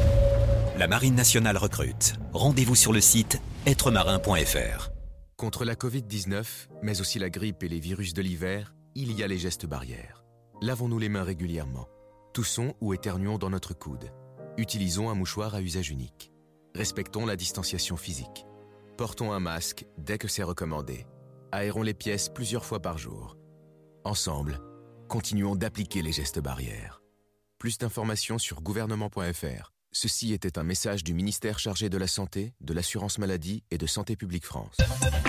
La 0.79 0.87
Marine 0.87 1.13
nationale 1.13 1.57
recrute. 1.57 1.92
Rendez-vous 2.33 2.75
sur 2.75 2.93
le 2.93 3.01
site 3.01 3.41
êtremarin.fr. 3.65 4.89
Contre 5.37 5.65
la 5.65 5.75
Covid-19, 5.75 6.45
mais 6.81 7.01
aussi 7.01 7.19
la 7.19 7.29
grippe 7.29 7.63
et 7.63 7.67
les 7.69 7.79
virus 7.79 8.13
de 8.13 8.21
l'hiver, 8.21 8.73
il 8.95 9.11
y 9.11 9.23
a 9.23 9.27
les 9.27 9.37
gestes 9.37 9.65
barrières. 9.65 10.23
Lavons-nous 10.61 10.99
les 10.99 11.09
mains 11.09 11.23
régulièrement. 11.23 11.87
Toussons 12.33 12.73
ou 12.81 12.93
éternuons 12.93 13.37
dans 13.37 13.49
notre 13.49 13.73
coude. 13.73 14.11
Utilisons 14.57 15.09
un 15.09 15.15
mouchoir 15.15 15.55
à 15.55 15.61
usage 15.61 15.89
unique. 15.89 16.31
Respectons 16.75 17.25
la 17.25 17.35
distanciation 17.35 17.97
physique. 17.97 18.45
Portons 18.97 19.31
un 19.31 19.39
masque 19.39 19.85
dès 19.97 20.17
que 20.17 20.27
c'est 20.27 20.43
recommandé. 20.43 21.05
Aérons 21.51 21.83
les 21.83 21.93
pièces 21.93 22.29
plusieurs 22.29 22.65
fois 22.65 22.79
par 22.79 22.97
jour. 22.97 23.37
Ensemble, 24.05 24.59
continuons 25.07 25.55
d'appliquer 25.55 26.01
les 26.01 26.11
gestes 26.11 26.39
barrières. 26.39 27.01
Plus 27.59 27.77
d'informations 27.77 28.37
sur 28.37 28.61
gouvernement.fr. 28.61 29.72
Ceci 29.95 30.33
était 30.33 30.57
un 30.57 30.63
message 30.63 31.03
du 31.03 31.13
ministère 31.13 31.59
chargé 31.59 31.87
de 31.87 31.99
la 31.99 32.07
Santé, 32.07 32.53
de 32.61 32.73
l'Assurance 32.73 33.19
Maladie 33.19 33.61
et 33.69 33.77
de 33.77 33.85
Santé 33.85 34.15
Publique 34.15 34.43
France. 34.43 34.75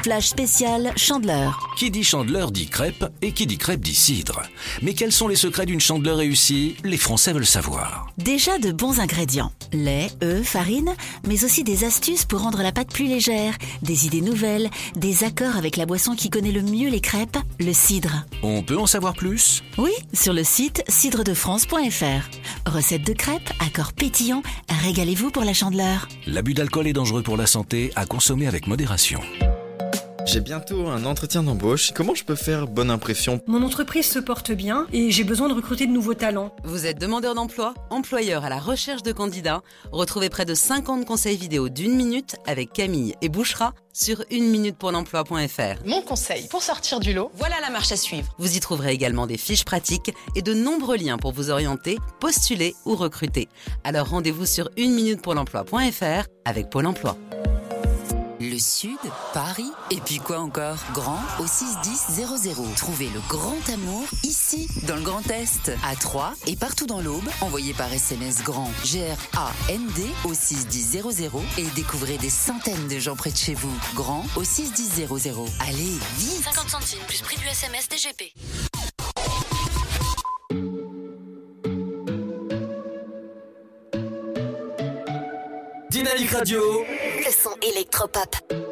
Flash 0.03 0.29
spécial 0.29 0.91
Chandeleur. 0.97 1.69
Qui 1.77 1.91
dit 1.91 2.03
chandeleur 2.03 2.51
dit 2.51 2.69
crêpe 2.69 3.05
et 3.21 3.33
qui 3.33 3.47
dit 3.47 3.59
crêpe 3.59 3.83
dit 3.83 3.95
cidre. 3.95 4.43
Mais 4.81 4.95
quels 4.95 5.13
sont 5.13 5.29
les 5.29 5.37
secrets 5.37 5.67
d'une 5.67 5.81
chandeleur 5.81 6.17
réussie? 6.17 6.77
Les 6.83 6.97
Français 6.97 7.35
veulent 7.35 7.45
savoir. 7.45 8.07
Déjà 8.17 8.59
de 8.59 8.73
bons 8.73 9.01
ingrédients. 9.01 9.53
Lait, 9.75 10.09
œufs, 10.23 10.47
farine, 10.47 10.95
mais 11.27 11.45
aussi 11.45 11.63
des 11.63 11.85
astuces 11.85 12.25
pour 12.25 12.41
rendre 12.41 12.63
la 12.63 12.73
pâte 12.73 12.91
plus 12.91 13.07
légère, 13.07 13.59
des 13.83 14.07
idées 14.07 14.23
nouvelles, 14.23 14.71
des 14.97 15.25
accords 15.25 15.57
avec 15.57 15.77
la 15.77 15.85
boisson 15.85 16.17
qui 16.17 16.31
connaît 16.31 16.53
le 16.53 16.63
mieux 16.63 16.89
les 16.89 17.01
crêpes, 17.03 17.37
le 17.61 17.75
cidre. 17.75 18.25
On 18.43 18.63
peut 18.63 18.79
en 18.79 18.87
savoir 18.87 19.13
plus? 19.13 19.63
Oui, 19.77 19.93
sur 20.15 20.33
le 20.33 20.43
site 20.43 20.83
cidredefrance.fr. 20.89 22.71
Recette 22.71 23.07
de 23.07 23.13
crêpes, 23.13 23.51
accords 23.61 23.93
pétillants, 23.93 24.43
régalez-vous 24.69 25.31
pour 25.31 25.45
la 25.45 25.53
chandeleur. 25.53 26.09
L'abus 26.27 26.55
d'alcool 26.55 26.87
est 26.87 26.93
dangereux 26.93 27.23
pour 27.23 27.37
la 27.37 27.47
santé, 27.47 27.93
à 27.97 28.07
consommer 28.07 28.47
avec 28.47 28.67
modération. 28.67 29.21
J'ai 30.27 30.41
bientôt 30.41 30.89
un 30.89 31.05
entretien 31.05 31.43
d'embauche. 31.43 31.93
Comment 31.95 32.15
je 32.15 32.25
peux 32.25 32.35
faire 32.35 32.67
bonne 32.67 32.91
impression? 32.91 33.41
Mon 33.47 33.63
entreprise 33.63 34.11
se 34.11 34.19
porte 34.19 34.53
bien 34.53 34.87
et 34.93 35.11
j'ai 35.11 35.23
besoin 35.23 35.49
de 35.49 35.55
recruter 35.55 35.87
de 35.87 35.93
nouveaux 35.93 36.15
talents. 36.15 36.55
Vous 36.65 36.87
êtes 36.87 36.99
demandeur 36.99 37.35
d'emploi, 37.35 37.75
employeur 37.91 38.45
à 38.45 38.49
la 38.49 38.59
recherche 38.59 39.03
de 39.03 39.13
candidats 39.13 39.63
Retrouvez 39.93 40.31
près 40.31 40.47
de 40.47 40.55
50 40.55 41.05
conseils 41.05 41.37
vidéo 41.37 41.69
d'une 41.69 41.95
minute 41.95 42.37
avec 42.47 42.73
Camille 42.73 43.15
et 43.21 43.29
Bouchera 43.29 43.75
sur 43.93 44.25
une-minute-pour-l'emploi.fr. 44.31 45.87
Mon 45.87 46.03
conseil 46.03 46.49
pour 46.49 46.63
sortir 46.63 47.01
du 47.01 47.13
lot, 47.13 47.31
voilà 47.35 47.61
la 47.61 47.71
marche 47.71 47.93
à 47.93 47.97
suivre. 47.97 48.35
Vous 48.39 48.57
y 48.57 48.61
trouverez 48.61 48.93
également 48.93 49.27
des 49.27 49.39
fiches 49.39 49.65
pratiques 49.65 50.13
et 50.35 50.43
de 50.43 50.55
nombreux 50.55 50.97
liens 50.97 51.19
pour 51.19 51.33
vous 51.33 51.51
orienter, 51.51 51.99
postuler 52.19 52.75
ou 52.87 52.97
recruter. 52.97 53.49
Alors 53.85 54.09
rendez-vous 54.09 54.47
sur 54.47 54.71
une-minute-pour-l'emploi.fr 54.79 56.27
avec 56.47 56.71
Pôle 56.71 56.87
emploi. 56.87 57.17
Le 58.51 58.59
Sud, 58.59 58.99
Paris, 59.33 59.73
et 59.91 60.01
puis 60.05 60.19
quoi 60.19 60.39
encore? 60.39 60.77
Grand 60.93 61.21
au 61.39 61.47
61000. 61.47 62.75
Trouvez 62.77 63.09
le 63.09 63.21
grand 63.27 63.57
amour 63.73 64.05
ici, 64.23 64.69
dans 64.83 64.97
le 64.97 65.03
Grand 65.03 65.27
Est, 65.31 65.73
à 65.83 65.97
Troyes 65.97 66.35
et 66.47 66.55
partout 66.55 66.87
dans 66.87 67.01
l'Aube. 67.01 67.25
Envoyez 67.41 67.73
par 67.73 67.91
SMS 67.91 68.43
grand 68.43 68.71
G-R-A-N-D 68.85 70.03
au 70.27 70.35
61000 70.35 71.31
et 71.57 71.65
découvrez 71.75 72.19
des 72.19 72.29
centaines 72.29 72.87
de 72.89 72.99
gens 72.99 73.17
près 73.17 73.31
de 73.31 73.37
chez 73.37 73.55
vous. 73.55 73.73
Grand 73.95 74.27
au 74.37 74.45
61000. 74.45 75.09
Allez, 75.61 75.99
vite 76.19 76.45
50 76.45 76.69
centimes 76.69 77.01
plus 77.07 77.23
prix 77.23 77.39
du 77.39 77.47
SMS 77.47 77.89
DGP. 77.89 78.35
Dynamique 85.89 86.31
Radio. 86.31 86.61
Le 87.25 87.31
son 87.31 87.57
électropop. 87.63 88.64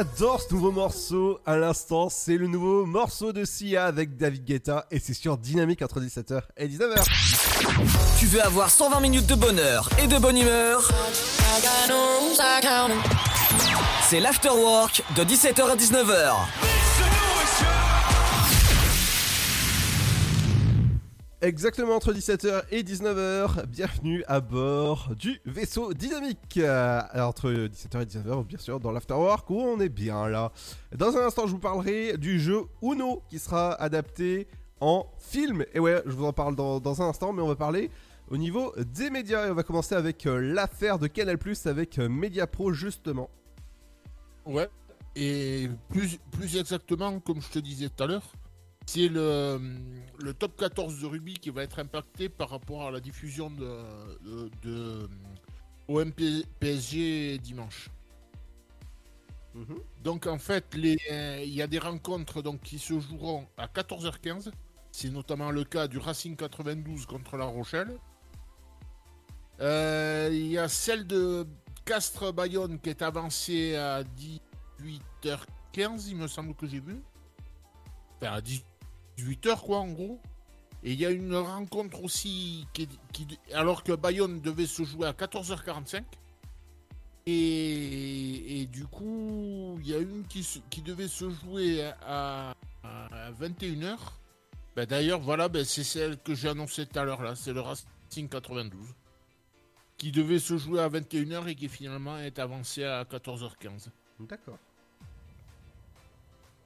J'adore 0.00 0.40
ce 0.40 0.54
nouveau 0.54 0.72
morceau 0.72 1.40
à 1.44 1.58
l'instant, 1.58 2.08
c'est 2.08 2.38
le 2.38 2.46
nouveau 2.46 2.86
morceau 2.86 3.34
de 3.34 3.44
Sia 3.44 3.84
avec 3.84 4.16
David 4.16 4.46
Guetta 4.46 4.86
et 4.90 4.98
c'est 4.98 5.12
sur 5.12 5.36
Dynamique 5.36 5.82
entre 5.82 6.00
17h 6.00 6.40
et 6.56 6.68
19h. 6.68 7.04
Tu 8.18 8.24
veux 8.24 8.42
avoir 8.42 8.70
120 8.70 8.98
minutes 9.00 9.26
de 9.26 9.34
bonheur 9.34 9.90
et 10.02 10.06
de 10.06 10.16
bonne 10.16 10.38
humeur? 10.38 10.90
C'est 14.08 14.20
l'afterwork 14.20 15.02
de 15.16 15.22
17h 15.22 15.68
à 15.68 15.76
19h. 15.76 16.79
Exactement 21.42 21.94
entre 21.94 22.12
17h 22.12 22.64
et 22.70 22.82
19h, 22.82 23.64
bienvenue 23.64 24.22
à 24.28 24.42
bord 24.42 25.08
du 25.18 25.40
vaisseau 25.46 25.94
dynamique. 25.94 26.58
Euh, 26.58 27.00
entre 27.14 27.50
17h 27.50 28.02
et 28.02 28.04
19h, 28.04 28.44
bien 28.44 28.58
sûr, 28.58 28.78
dans 28.78 28.92
l'afterwork 28.92 29.48
où 29.48 29.58
on 29.58 29.80
est 29.80 29.88
bien 29.88 30.28
là. 30.28 30.52
Dans 30.94 31.16
un 31.16 31.24
instant, 31.24 31.46
je 31.46 31.52
vous 31.52 31.58
parlerai 31.58 32.18
du 32.18 32.38
jeu 32.38 32.64
Uno 32.82 33.22
qui 33.30 33.38
sera 33.38 33.72
adapté 33.72 34.48
en 34.80 35.06
film. 35.18 35.64
Et 35.72 35.80
ouais, 35.80 36.02
je 36.04 36.12
vous 36.12 36.26
en 36.26 36.34
parle 36.34 36.56
dans, 36.56 36.78
dans 36.78 37.00
un 37.00 37.08
instant, 37.08 37.32
mais 37.32 37.40
on 37.40 37.48
va 37.48 37.56
parler 37.56 37.90
au 38.28 38.36
niveau 38.36 38.74
des 38.76 39.08
médias. 39.08 39.46
Et 39.46 39.50
on 39.50 39.54
va 39.54 39.62
commencer 39.62 39.94
avec 39.94 40.26
euh, 40.26 40.52
l'affaire 40.52 40.98
de 40.98 41.06
Canal 41.06 41.38
Plus 41.38 41.66
avec 41.66 41.98
euh, 41.98 42.10
Mediapro 42.10 42.74
justement. 42.74 43.30
Ouais. 44.44 44.68
Et 45.16 45.70
plus, 45.88 46.18
plus 46.32 46.58
exactement, 46.58 47.18
comme 47.18 47.40
je 47.40 47.48
te 47.48 47.58
disais 47.58 47.88
tout 47.88 48.04
à 48.04 48.06
l'heure, 48.06 48.30
c'est 48.92 49.08
le, 49.08 49.60
le 50.18 50.34
top 50.34 50.56
14 50.56 51.00
de 51.00 51.06
rugby 51.06 51.34
qui 51.34 51.50
va 51.50 51.62
être 51.62 51.78
impacté 51.78 52.28
par 52.28 52.50
rapport 52.50 52.86
à 52.86 52.90
la 52.90 53.00
diffusion 53.00 53.50
de, 53.50 53.68
de, 54.24 54.50
de 54.62 55.08
OM 55.88 56.12
PSG 56.60 57.38
dimanche. 57.38 57.90
Donc 60.02 60.26
en 60.26 60.38
fait, 60.38 60.74
les- 60.74 60.98
il 61.44 61.54
y 61.54 61.62
a 61.62 61.66
des 61.66 61.78
rencontres 61.78 62.42
donc, 62.42 62.60
qui 62.62 62.78
se 62.78 62.98
joueront 63.00 63.46
à 63.56 63.66
14h15. 63.68 64.50
C'est 64.92 65.10
notamment 65.10 65.50
le 65.50 65.64
cas 65.64 65.86
du 65.88 65.98
Racing 65.98 66.36
92 66.36 67.06
contre 67.06 67.36
La 67.36 67.44
Rochelle. 67.44 67.96
Euh, 69.60 70.28
Il 70.32 70.46
y 70.46 70.58
a 70.58 70.68
celle 70.68 71.06
de 71.06 71.46
Castres-Bayonne 71.84 72.80
qui 72.80 72.90
est 72.90 73.02
avancée 73.02 73.76
à 73.76 74.02
14h15, 74.04 76.06
il 76.08 76.16
me 76.16 76.26
semble 76.28 76.54
que 76.54 76.66
j'ai 76.66 76.80
vu. 76.80 77.02
Enfin, 78.16 78.32
à 78.34 78.40
18h, 79.24 79.60
quoi, 79.60 79.78
en 79.78 79.88
gros. 79.88 80.20
Et 80.82 80.92
il 80.92 81.00
y 81.00 81.04
a 81.06 81.10
une 81.10 81.34
rencontre 81.36 82.02
aussi, 82.02 82.66
qui, 82.72 82.88
qui- 83.12 83.38
alors 83.52 83.82
que 83.84 83.92
Bayonne 83.92 84.40
devait 84.40 84.66
se 84.66 84.82
jouer 84.84 85.06
à 85.06 85.12
14h45. 85.12 86.02
Et, 87.26 88.62
et 88.62 88.66
du 88.66 88.86
coup, 88.86 89.78
il 89.80 89.88
y 89.88 89.94
a 89.94 89.98
une 89.98 90.24
qui, 90.26 90.46
qui 90.70 90.80
devait 90.82 91.06
se 91.08 91.28
jouer 91.30 91.82
à, 92.06 92.54
à 92.82 93.30
21h. 93.32 93.96
Ben, 94.74 94.86
D'ailleurs, 94.86 95.20
voilà, 95.20 95.48
ben, 95.48 95.64
c'est 95.64 95.84
celle 95.84 96.16
que 96.18 96.34
j'ai 96.34 96.48
annoncée 96.48 96.86
tout 96.86 96.98
à 96.98 97.04
l'heure, 97.04 97.22
là. 97.22 97.34
C'est 97.36 97.52
le 97.52 97.60
Racing 97.60 98.28
92. 98.28 98.80
Qui 99.98 100.10
devait 100.12 100.38
se 100.38 100.56
jouer 100.56 100.80
à 100.80 100.88
21h 100.88 101.46
et 101.48 101.54
qui 101.54 101.68
finalement 101.68 102.18
est 102.18 102.38
avancé 102.38 102.84
à 102.84 103.04
14h15. 103.04 103.88
D'accord. 104.20 104.58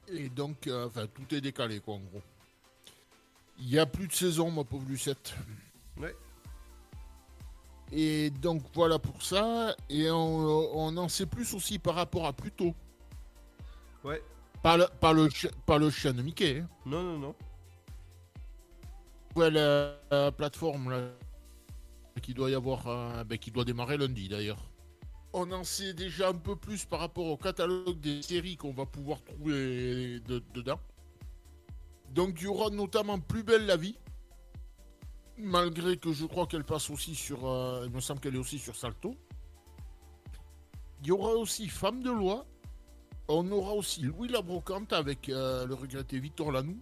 Et 0.07 0.29
donc, 0.29 0.67
euh, 0.67 0.87
enfin, 0.87 1.05
tout 1.07 1.35
est 1.35 1.41
décalé, 1.41 1.79
quoi, 1.81 1.95
en 1.95 1.99
gros. 1.99 2.21
Il 3.57 3.69
y 3.69 3.79
a 3.79 3.85
plus 3.85 4.07
de 4.07 4.13
saison, 4.13 4.51
ma 4.51 4.63
pauvre 4.63 4.85
Lucette. 4.87 5.35
Ouais. 5.97 6.15
Et 7.91 8.29
donc, 8.29 8.63
voilà 8.73 8.99
pour 8.99 9.21
ça. 9.21 9.75
Et 9.89 10.09
on, 10.11 10.77
on 10.77 10.97
en 10.97 11.07
sait 11.07 11.25
plus 11.25 11.53
aussi 11.53 11.79
par 11.79 11.95
rapport 11.95 12.25
à 12.25 12.33
plus 12.33 12.51
tôt. 12.51 12.73
Ouais. 14.03 14.21
Pas 14.61 14.77
le, 14.77 14.85
pas 14.99 15.13
le, 15.77 15.89
chien 15.89 16.13
de 16.13 16.21
Mickey. 16.21 16.59
hein. 16.59 16.69
Non, 16.85 17.01
non, 17.03 17.19
non. 17.19 17.35
Ouais, 19.35 19.49
la, 19.51 19.95
la 20.11 20.31
plateforme, 20.31 20.89
là, 20.91 21.09
qui 22.21 22.33
doit 22.33 22.49
y 22.49 22.55
avoir, 22.55 22.87
euh, 22.87 23.23
ben, 23.23 23.37
qui 23.37 23.51
doit 23.51 23.65
démarrer 23.65 23.97
lundi, 23.97 24.27
d'ailleurs. 24.27 24.63
On 25.33 25.51
en 25.51 25.63
sait 25.63 25.93
déjà 25.93 26.29
un 26.29 26.33
peu 26.33 26.55
plus 26.55 26.85
par 26.85 27.01
rapport 27.01 27.25
au 27.25 27.35
catalogue 27.37 27.99
des 27.99 28.21
séries 28.21 28.55
qu'on 28.55 28.71
va 28.73 28.85
pouvoir 28.85 29.21
trouver 29.23 30.21
de- 30.21 30.41
dedans. 30.53 30.79
Donc, 32.15 32.37
il 32.39 32.45
y 32.45 32.47
aura 32.47 32.69
notamment 32.71 33.19
Plus 33.19 33.43
belle 33.43 33.65
la 33.67 33.77
vie. 33.77 33.97
Malgré 35.37 35.97
que 35.97 36.13
je 36.13 36.25
crois 36.25 36.47
qu'elle 36.47 36.63
passe 36.63 36.89
aussi 36.89 37.13
sur. 37.13 37.45
euh, 37.45 37.83
il 37.85 37.91
me 37.91 37.99
semble 37.99 38.21
qu'elle 38.21 38.35
est 38.35 38.39
aussi 38.39 38.57
sur 38.57 38.75
Salto. 38.75 39.13
Il 41.01 41.07
y 41.07 41.11
aura 41.11 41.33
aussi 41.33 41.67
Femme 41.67 42.01
de 42.01 42.09
loi. 42.11 42.45
On 43.27 43.51
aura 43.51 43.73
aussi 43.73 44.01
Louis 44.01 44.29
la 44.29 44.41
Brocante 44.41 44.93
avec 44.93 45.27
euh, 45.29 45.65
le 45.65 45.73
regretté 45.73 46.19
Victor 46.19 46.51
Lanoux. 46.51 46.79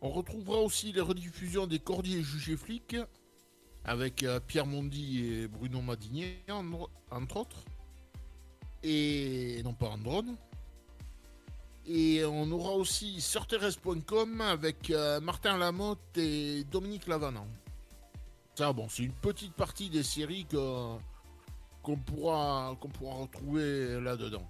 On 0.00 0.08
retrouvera 0.10 0.58
aussi 0.58 0.92
les 0.92 1.00
rediffusions 1.00 1.66
des 1.66 1.78
Cordiers 1.78 2.22
jugés 2.22 2.56
flics 2.56 2.96
avec 3.84 4.22
euh, 4.22 4.40
Pierre 4.40 4.66
Mondy 4.66 5.24
et 5.26 5.48
Bruno 5.48 5.82
Madinier, 5.82 6.38
en- 6.48 6.88
entre 7.10 7.36
autres. 7.36 7.64
Et 8.82 9.60
non 9.62 9.74
pas 9.74 9.88
Andron. 9.90 10.36
Et 11.86 12.24
on 12.24 12.50
aura 12.52 12.72
aussi 12.72 13.20
Sorteres.com 13.20 14.40
avec 14.40 14.90
euh, 14.90 15.20
Martin 15.20 15.56
Lamotte 15.58 16.16
et 16.16 16.64
Dominique 16.64 17.06
Lavanant. 17.08 17.46
Ça, 18.54 18.72
bon, 18.72 18.88
c'est 18.88 19.02
une 19.04 19.12
petite 19.12 19.54
partie 19.54 19.90
des 19.90 20.02
séries 20.02 20.44
que- 20.46 20.96
qu'on 21.82 21.96
pourra, 21.96 22.76
qu'on 22.80 22.88
pourra 22.88 23.14
retrouver 23.16 24.00
là-dedans. 24.00 24.46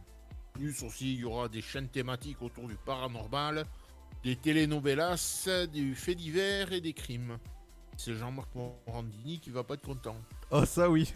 Plus 0.52 0.82
aussi, 0.82 1.14
il 1.14 1.20
y 1.20 1.24
aura 1.24 1.48
des 1.48 1.62
chaînes 1.62 1.88
thématiques 1.88 2.42
autour 2.42 2.68
du 2.68 2.74
paranormal, 2.76 3.64
des 4.22 4.36
telenovelas, 4.36 5.48
du 5.72 5.94
fait 5.94 6.14
divers 6.14 6.72
et 6.72 6.82
des 6.82 6.92
crimes. 6.92 7.38
C'est 7.96 8.14
Jean-Marc 8.14 8.48
Morandini 8.54 9.38
qui 9.40 9.48
va 9.50 9.64
pas 9.64 9.74
être 9.74 9.86
content. 9.86 10.16
Oh, 10.50 10.64
ça 10.66 10.90
oui. 10.90 11.10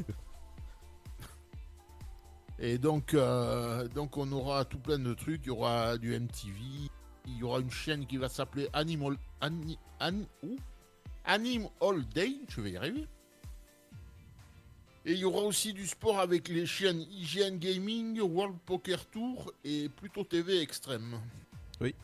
Et 2.59 2.79
donc, 2.79 3.12
euh, 3.14 3.87
donc 3.88 4.16
on 4.16 4.31
aura 4.33 4.64
tout 4.64 4.79
plein 4.79 4.99
de 4.99 5.12
trucs. 5.14 5.42
Il 5.45 5.49
y 5.49 5.51
aura 5.51 5.99
du 5.99 6.19
MTV. 6.19 6.59
Il 7.27 7.37
y 7.38 7.42
aura 7.42 7.61
une 7.61 7.71
chaîne 7.71 8.07
qui 8.07 8.16
va 8.16 8.29
s'appeler 8.29 8.69
Animal 8.73 9.16
Ani, 9.40 9.79
An- 10.01 10.27
Anim 11.25 11.69
All 11.81 12.05
Day. 12.09 12.37
Je 12.49 12.61
vais 12.61 12.71
y 12.73 12.77
arriver. 12.77 13.07
Et 15.05 15.12
il 15.12 15.19
y 15.19 15.25
aura 15.25 15.42
aussi 15.42 15.73
du 15.73 15.87
sport 15.87 16.19
avec 16.19 16.49
les 16.49 16.66
chaînes 16.66 17.01
IGN 17.12 17.59
Gaming, 17.59 18.21
World 18.21 18.57
Poker 18.66 19.05
Tour 19.07 19.53
et 19.64 19.88
Pluto 19.88 20.25
TV 20.25 20.61
Extrême. 20.61 21.21
Oui. 21.81 21.95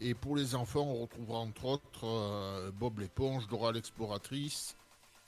Et 0.00 0.14
pour 0.14 0.36
les 0.36 0.54
enfants, 0.54 0.82
on 0.88 1.02
retrouvera 1.02 1.38
entre 1.38 1.64
autres 1.66 2.04
euh, 2.04 2.70
Bob 2.72 2.98
l'éponge, 2.98 3.46
Dora 3.48 3.70
l'exploratrice, 3.72 4.76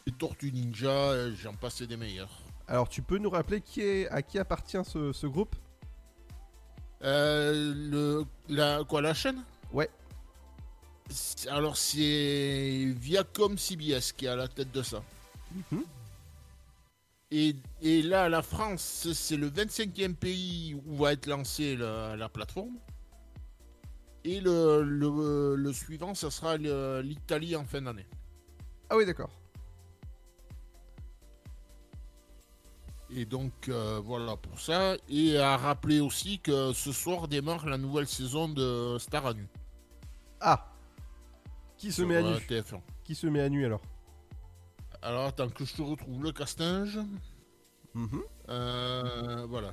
les 0.06 0.12
Tortues 0.12 0.52
Ninja, 0.52 1.30
j'en 1.32 1.54
passe 1.54 1.82
des 1.82 1.96
meilleurs. 1.96 2.42
Alors, 2.68 2.88
tu 2.88 3.00
peux 3.00 3.16
nous 3.18 3.30
rappeler 3.30 3.62
qui 3.62 3.80
est, 3.80 4.08
à 4.10 4.20
qui 4.20 4.38
appartient 4.38 4.84
ce, 4.84 5.12
ce 5.12 5.26
groupe? 5.26 5.56
Euh, 7.02 7.72
le, 7.74 8.24
la, 8.48 8.84
quoi, 8.84 9.00
la 9.00 9.14
chaîne? 9.14 9.42
Ouais. 9.72 9.88
Alors, 11.48 11.78
c'est 11.78 12.92
Viacom 12.96 13.56
CBS 13.56 14.12
qui 14.12 14.26
est 14.26 14.28
à 14.28 14.36
la 14.36 14.48
tête 14.48 14.70
de 14.70 14.82
ça. 14.82 15.02
Mhm. 15.72 15.84
Et, 17.30 17.56
et 17.80 18.02
là, 18.02 18.28
la 18.28 18.42
France, 18.42 19.08
c'est 19.14 19.36
le 19.36 19.50
25e 19.50 20.14
pays 20.14 20.74
où 20.86 20.96
va 20.96 21.14
être 21.14 21.26
lancée 21.26 21.76
la, 21.76 22.16
la 22.16 22.28
plateforme. 22.28 22.76
Et 24.24 24.40
le, 24.40 24.82
le, 24.82 25.54
le 25.56 25.72
suivant, 25.72 26.14
ça 26.14 26.30
sera 26.30 26.58
l'Italie 26.58 27.56
en 27.56 27.64
fin 27.64 27.80
d'année. 27.80 28.06
Ah 28.90 28.96
oui, 28.96 29.06
d'accord. 29.06 29.37
Et 33.10 33.24
donc, 33.24 33.68
euh, 33.68 34.00
voilà 34.04 34.36
pour 34.36 34.60
ça. 34.60 34.96
Et 35.08 35.38
à 35.38 35.56
rappeler 35.56 36.00
aussi 36.00 36.40
que 36.40 36.72
ce 36.72 36.92
soir 36.92 37.28
démarre 37.28 37.66
la 37.66 37.78
nouvelle 37.78 38.06
saison 38.06 38.48
de 38.48 38.96
Star 38.98 39.26
à 39.26 39.34
nu. 39.34 39.46
Ah 40.40 40.72
Qui 41.76 41.88
se 41.88 42.02
Sur, 42.02 42.08
met 42.08 42.16
à 42.16 42.20
euh, 42.20 42.34
nu 42.34 42.44
TF1. 42.44 42.80
Qui 43.04 43.14
se 43.14 43.26
met 43.26 43.40
à 43.40 43.48
nu 43.48 43.64
alors 43.64 43.80
Alors, 45.00 45.24
attends 45.26 45.48
que 45.48 45.64
je 45.64 45.74
te 45.74 45.82
retrouve 45.82 46.22
le 46.22 46.32
castinge. 46.32 46.98
Mhm. 47.94 48.22
Euh, 48.50 49.46
voilà. 49.48 49.72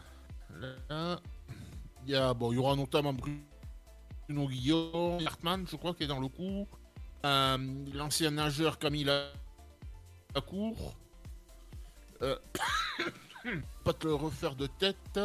Là, 0.89 1.19
il 2.05 2.11
y, 2.11 2.15
a, 2.15 2.33
bon, 2.33 2.51
il 2.51 2.55
y 2.55 2.57
aura 2.57 2.75
notamment 2.75 3.13
Bruno 3.13 4.47
Guillaume, 4.47 5.19
Hartmann, 5.25 5.65
je 5.69 5.75
crois, 5.75 5.93
qui 5.93 6.03
est 6.03 6.07
dans 6.07 6.19
le 6.19 6.29
coup. 6.29 6.67
Euh, 7.25 7.57
L'ancien 7.93 8.31
nageur 8.31 8.79
Camille 8.79 9.09
Lacour. 10.33 10.95
Euh, 12.21 12.37
pas 13.83 13.93
te 13.93 14.07
le 14.07 14.15
refaire 14.15 14.55
de 14.55 14.67
tête. 14.67 15.19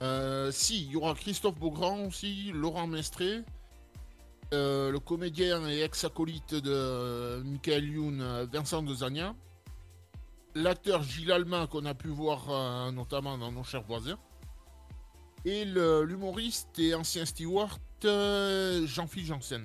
Euh, 0.00 0.52
si, 0.52 0.84
il 0.84 0.92
y 0.92 0.96
aura 0.96 1.14
Christophe 1.14 1.58
Beaugrand 1.58 2.06
aussi, 2.06 2.52
Laurent 2.52 2.86
Mestré. 2.86 3.44
euh, 4.54 4.90
le 4.90 4.98
comédien 4.98 5.68
et 5.68 5.82
ex-acolyte 5.82 6.54
de 6.54 7.42
Michael 7.44 7.88
Youn, 7.88 8.48
Vincent 8.52 8.82
de 8.82 8.94
Zagna. 8.94 9.34
L'acteur 10.54 11.02
Gilles 11.02 11.32
Alma 11.32 11.66
qu'on 11.66 11.84
a 11.84 11.94
pu 11.94 12.08
voir 12.08 12.48
euh, 12.48 12.90
notamment 12.90 13.36
dans 13.36 13.52
Nos 13.52 13.64
chers 13.64 13.82
voisins. 13.82 14.18
Et 15.44 15.64
l'humoriste 15.64 16.78
et 16.78 16.94
ancien 16.94 17.24
steward 17.24 17.80
Jean-Philippe 18.02 19.28
Janssen. 19.28 19.64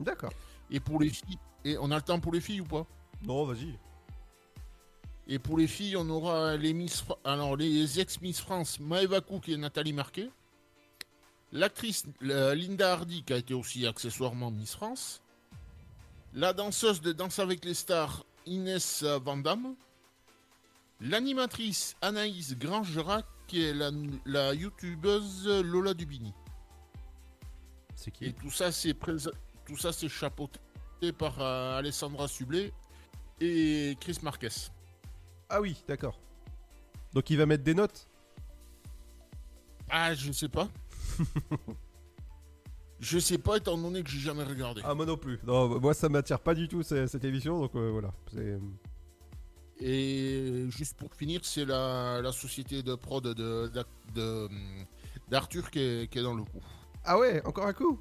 D'accord. 0.00 0.32
Et 0.70 0.80
pour 0.80 1.00
les 1.00 1.10
filles, 1.10 1.38
et 1.64 1.76
on 1.78 1.90
a 1.90 1.96
le 1.96 2.02
temps 2.02 2.20
pour 2.20 2.32
les 2.32 2.40
filles 2.40 2.60
ou 2.60 2.64
pas? 2.64 2.86
Non, 3.22 3.44
vas-y. 3.44 3.78
Et 5.26 5.38
pour 5.38 5.56
les 5.56 5.66
filles, 5.66 5.96
on 5.96 6.08
aura 6.10 6.56
les 6.56 6.74
Miss 6.74 7.02
alors 7.24 7.56
les 7.56 7.98
ex-Miss 7.98 8.40
France 8.40 8.78
Maëva 8.78 9.20
Cook 9.20 9.48
et 9.48 9.56
Nathalie 9.56 9.94
Marquet. 9.94 10.30
L'actrice 11.52 12.04
Linda 12.20 12.92
Hardy 12.92 13.22
qui 13.22 13.32
a 13.32 13.38
été 13.38 13.54
aussi 13.54 13.86
accessoirement 13.86 14.50
Miss 14.50 14.74
France. 14.74 15.22
La 16.34 16.52
danseuse 16.52 17.00
de 17.00 17.12
Danse 17.12 17.38
avec 17.38 17.64
les 17.64 17.74
stars 17.74 18.24
Inès 18.44 19.02
Van 19.02 19.36
Damme. 19.36 19.76
L'animatrice 21.00 21.96
Anaïs 22.02 22.56
Grangerac 22.58 23.26
et 23.52 23.72
la, 23.72 23.90
la 24.26 24.52
youtubeuse 24.52 25.46
Lola 25.46 25.94
Dubini. 25.94 26.32
C'est 27.94 28.10
qui? 28.10 28.26
Et 28.26 28.32
tout 28.32 28.50
ça, 28.50 28.72
c'est 28.72 28.94
tout 29.64 29.76
ça, 29.76 29.92
c'est 29.92 30.08
chapeauté 30.08 30.58
par 31.16 31.40
euh, 31.40 31.78
Alessandra 31.78 32.26
Sublet 32.28 32.72
et 33.40 33.96
Chris 34.00 34.18
Marquez. 34.22 34.48
Ah 35.56 35.60
oui, 35.60 35.82
d'accord. 35.86 36.18
Donc 37.12 37.30
il 37.30 37.36
va 37.38 37.46
mettre 37.46 37.62
des 37.62 37.74
notes? 37.74 38.08
Ah, 39.88 40.12
je 40.14 40.32
sais 40.32 40.48
pas. 40.48 40.68
je 43.00 43.18
sais 43.20 43.38
pas, 43.38 43.58
étant 43.58 43.78
donné 43.78 44.02
que 44.02 44.10
j'ai 44.10 44.18
jamais 44.18 44.42
regardé. 44.42 44.80
Ah, 44.84 44.94
moi 44.94 45.06
non 45.06 45.16
plus. 45.16 45.38
Non, 45.44 45.78
moi 45.78 45.94
ça 45.94 46.08
m'attire 46.08 46.40
pas 46.40 46.54
du 46.54 46.66
tout 46.66 46.82
cette 46.82 47.24
émission, 47.24 47.60
donc 47.60 47.74
euh, 47.76 47.90
voilà. 47.92 48.12
C'est- 48.32 48.58
Et 49.80 50.66
juste 50.70 50.96
pour 50.96 51.14
finir, 51.14 51.40
c'est 51.44 51.64
la, 51.64 52.20
la 52.20 52.32
société 52.32 52.82
de 52.82 52.94
prod 52.96 53.22
de, 53.22 53.68
d'ac- 53.68 53.86
de, 54.14 54.48
d'Arthur 55.28 55.70
qui 55.70 55.78
est, 55.80 56.10
qui 56.10 56.18
est 56.18 56.22
dans 56.22 56.34
le 56.34 56.42
coup. 56.42 56.60
Ah 57.04 57.18
ouais, 57.18 57.44
encore 57.46 57.66
un 57.66 57.72
coup? 57.72 58.00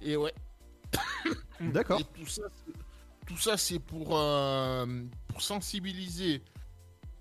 Et 0.00 0.16
ouais. 0.16 0.34
D'accord. 1.60 2.00
Et 2.00 2.04
tout 2.18 2.26
ça, 2.26 2.42
c'est- 2.66 2.72
tout 3.28 3.36
ça, 3.36 3.58
c'est 3.58 3.78
pour, 3.78 4.16
euh, 4.18 4.86
pour 5.28 5.42
sensibiliser 5.42 6.42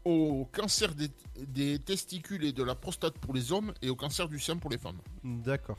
au 0.06 0.48
cancer 0.54 0.96
des, 0.96 1.10
des 1.36 1.80
testicules 1.80 2.46
et 2.46 2.54
de 2.54 2.64
la 2.64 2.76
prostate 2.76 3.18
pour 3.20 3.34
les 3.34 3.52
hommes 3.52 3.74
et 3.82 3.90
au 3.90 3.96
cancer 3.98 4.30
du 4.30 4.40
sein 4.40 4.56
pour 4.56 4.70
les 4.70 4.78
femmes. 4.78 5.02
D'accord. 5.22 5.78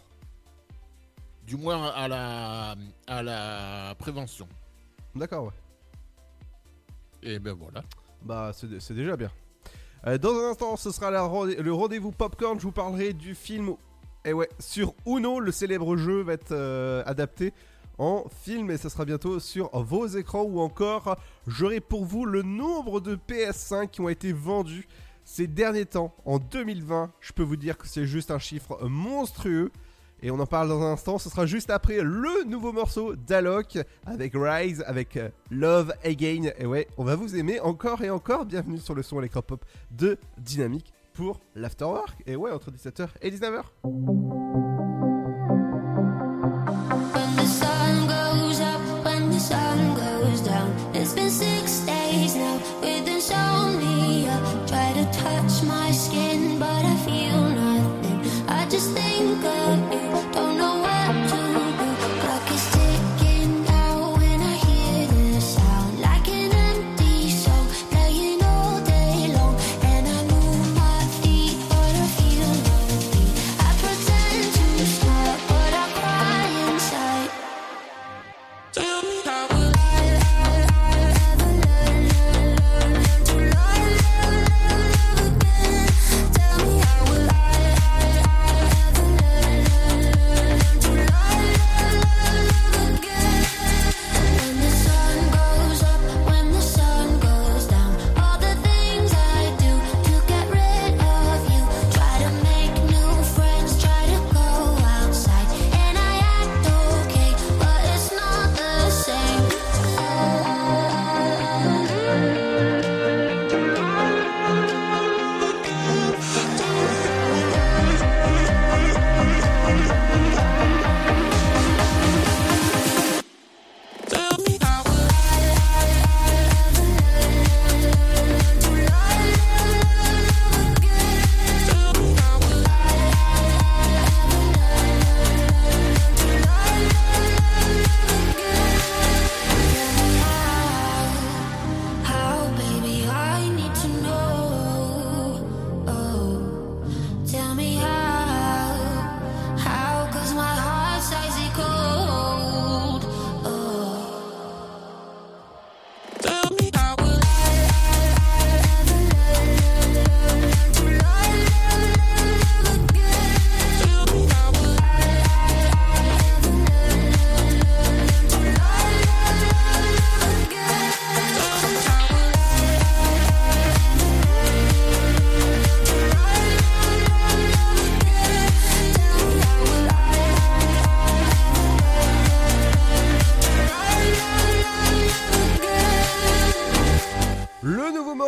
Du 1.47 1.57
moins 1.57 1.87
à 1.93 2.09
la, 2.09 2.77
à 3.07 3.23
la 3.23 3.95
prévention. 3.99 4.47
D'accord, 5.15 5.45
ouais. 5.47 5.53
Et 7.23 7.39
ben 7.39 7.55
voilà. 7.55 7.83
Bah, 8.23 8.53
c'est 8.53 8.93
déjà 8.93 9.17
bien. 9.17 9.31
Euh, 10.07 10.19
dans 10.19 10.35
un 10.35 10.51
instant, 10.51 10.77
ce 10.77 10.91
sera 10.91 11.11
la 11.11 11.21
le 11.21 11.73
rendez-vous 11.73 12.13
popcorn. 12.13 12.59
Je 12.61 12.65
vous 12.65 12.73
parlerai 12.73 13.15
du 13.15 13.35
film. 13.35 13.77
Et 14.27 14.35
ouais, 14.35 14.51
sur 14.59 14.93
Uno, 15.07 15.41
le 15.41 15.53
célèbre 15.53 15.97
jeu 15.97 16.21
va 16.21 16.35
être 16.35 16.53
euh, 16.53 17.03
adapté 17.07 17.55
en 17.99 18.25
film 18.43 18.71
et 18.71 18.77
ça 18.77 18.89
sera 18.89 19.05
bientôt 19.05 19.41
sur 19.41 19.71
vos 19.83 20.07
écrans 20.07 20.43
ou 20.43 20.61
encore 20.61 21.17
j'aurai 21.47 21.81
pour 21.81 22.05
vous 22.05 22.25
le 22.25 22.43
nombre 22.43 23.01
de 23.01 23.17
PS5 23.17 23.89
qui 23.89 24.01
ont 24.01 24.09
été 24.09 24.33
vendus 24.33 24.89
ces 25.25 25.47
derniers 25.47 25.85
temps 25.85 26.15
en 26.25 26.39
2020. 26.39 27.13
Je 27.21 27.33
peux 27.33 27.43
vous 27.43 27.57
dire 27.57 27.77
que 27.77 27.87
c'est 27.87 28.07
juste 28.07 28.31
un 28.31 28.39
chiffre 28.39 28.79
monstrueux. 28.89 29.71
Et 30.21 30.33
on 30.33 30.41
en 30.41 30.47
parle 30.47 30.69
dans 30.69 30.83
un 30.83 30.93
instant, 30.93 31.19
ce 31.19 31.29
sera 31.29 31.47
juste 31.47 31.71
après 31.71 32.01
le 32.03 32.45
nouveau 32.45 32.73
morceau 32.73 33.15
d'Alok 33.15 33.79
avec 34.05 34.33
Rise, 34.35 34.83
avec 34.87 35.17
euh, 35.17 35.29
Love 35.51 35.93
Again. 36.03 36.51
Et 36.59 36.67
ouais, 36.67 36.89
on 36.97 37.05
va 37.05 37.15
vous 37.15 37.37
aimer 37.37 37.61
encore 37.61 38.03
et 38.03 38.11
encore. 38.11 38.45
Bienvenue 38.45 38.79
sur 38.79 38.95
le 38.95 39.03
son 39.03 39.21
électropop 39.21 39.65
de 39.93 40.19
Dynamique 40.39 40.93
pour 41.13 41.39
l'Afterwork. 41.55 42.21
Et 42.27 42.35
ouais, 42.35 42.51
entre 42.51 42.73
17h 42.73 43.09
et 43.23 43.31
19h. 43.31 44.68
Sun 49.49 49.95
goes 49.95 50.43
down. 50.43 50.71
It's 50.93 51.15
been 51.15 51.31
six 51.31 51.81
days 51.87 52.37
now 52.37 52.57
with 52.83 53.09
insomnia. 53.09 54.37
Try 54.67 54.93
to 54.99 55.05
touch 55.25 55.63
my 55.63 55.91
skin, 55.91 56.59
but 56.59 56.85
I 56.85 56.97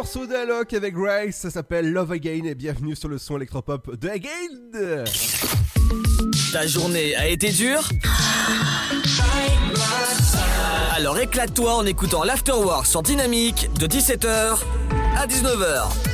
morceau 0.01 0.25
d'Alok 0.25 0.73
avec 0.73 0.95
Rise, 0.97 1.35
ça 1.35 1.51
s'appelle 1.51 1.93
Love 1.93 2.13
Again 2.13 2.45
et 2.47 2.55
bienvenue 2.55 2.97
sur 2.97 3.11
le 3.11 3.19
son 3.19 3.37
électropop 3.37 3.97
de 3.97 4.09
Again. 4.09 5.05
Ta 6.55 6.67
journée 6.67 7.15
a 7.17 7.29
été 7.29 7.51
dure 7.51 7.87
Alors 10.97 11.19
éclate-toi 11.19 11.75
en 11.75 11.85
écoutant 11.85 12.25
l'Afterwork 12.25 12.87
sur 12.87 13.03
Dynamique 13.03 13.69
de 13.79 13.87
17h 13.87 14.57
à 15.19 15.27
19h. 15.27 16.10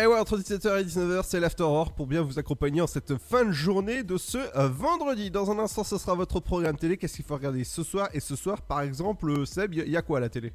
Et 0.00 0.06
ouais, 0.06 0.18
entre 0.18 0.38
17h 0.38 0.80
et 0.80 0.84
19h, 0.84 1.24
c'est 1.24 1.40
l'After 1.40 1.64
Hour 1.64 1.92
pour 1.92 2.06
bien 2.06 2.22
vous 2.22 2.38
accompagner 2.38 2.80
en 2.80 2.86
cette 2.86 3.18
fin 3.18 3.44
de 3.44 3.52
journée 3.52 4.02
de 4.02 4.16
ce 4.16 4.38
euh, 4.56 4.66
vendredi. 4.66 5.30
Dans 5.30 5.50
un 5.50 5.58
instant, 5.58 5.84
ce 5.84 5.98
sera 5.98 6.14
votre 6.14 6.40
programme 6.40 6.78
télé. 6.78 6.96
Qu'est-ce 6.96 7.16
qu'il 7.16 7.24
faut 7.26 7.34
regarder 7.34 7.64
ce 7.64 7.82
soir? 7.82 8.08
Et 8.14 8.20
ce 8.20 8.34
soir, 8.34 8.62
par 8.62 8.80
exemple, 8.80 9.28
euh, 9.28 9.44
Seb, 9.44 9.74
il 9.74 9.86
y, 9.86 9.96
a 9.98 10.00
quoi 10.00 10.16
à 10.16 10.20
la 10.22 10.30
télé? 10.30 10.54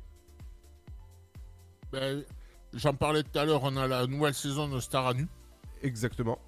Ben, 1.92 2.24
J'en 2.74 2.96
parlais 2.96 3.22
tout 3.22 3.38
à 3.38 3.46
l'heure, 3.46 3.62
on 3.62 3.78
a 3.78 3.88
la 3.88 4.08
nouvelle 4.08 4.34
saison 4.34 4.68
de 4.68 4.80
Star 4.80 5.06
à 5.06 5.14
nu. 5.14 5.28
Exactement. 5.84 6.40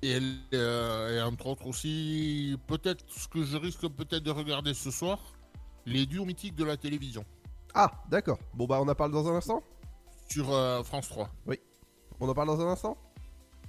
Et, 0.00 0.20
euh, 0.54 1.18
et 1.18 1.22
entre 1.22 1.48
autres 1.48 1.66
aussi, 1.66 2.56
peut-être 2.68 3.04
ce 3.08 3.26
que 3.26 3.42
je 3.42 3.56
risque 3.56 3.88
peut-être 3.88 4.22
de 4.22 4.30
regarder 4.30 4.74
ce 4.74 4.92
soir, 4.92 5.18
les 5.86 6.06
duos 6.06 6.24
mythiques 6.24 6.54
de 6.54 6.64
la 6.64 6.76
télévision. 6.76 7.24
Ah, 7.74 7.90
d'accord. 8.08 8.38
Bon, 8.54 8.66
bah, 8.66 8.78
on 8.80 8.86
en 8.86 8.94
parle 8.94 9.10
dans 9.10 9.28
un 9.28 9.34
instant 9.34 9.64
Sur 10.28 10.52
euh, 10.52 10.82
France 10.82 11.08
3. 11.08 11.30
Oui. 11.46 11.58
On 12.20 12.28
en 12.28 12.34
parle 12.34 12.48
dans 12.48 12.60
un 12.60 12.70
instant 12.70 12.96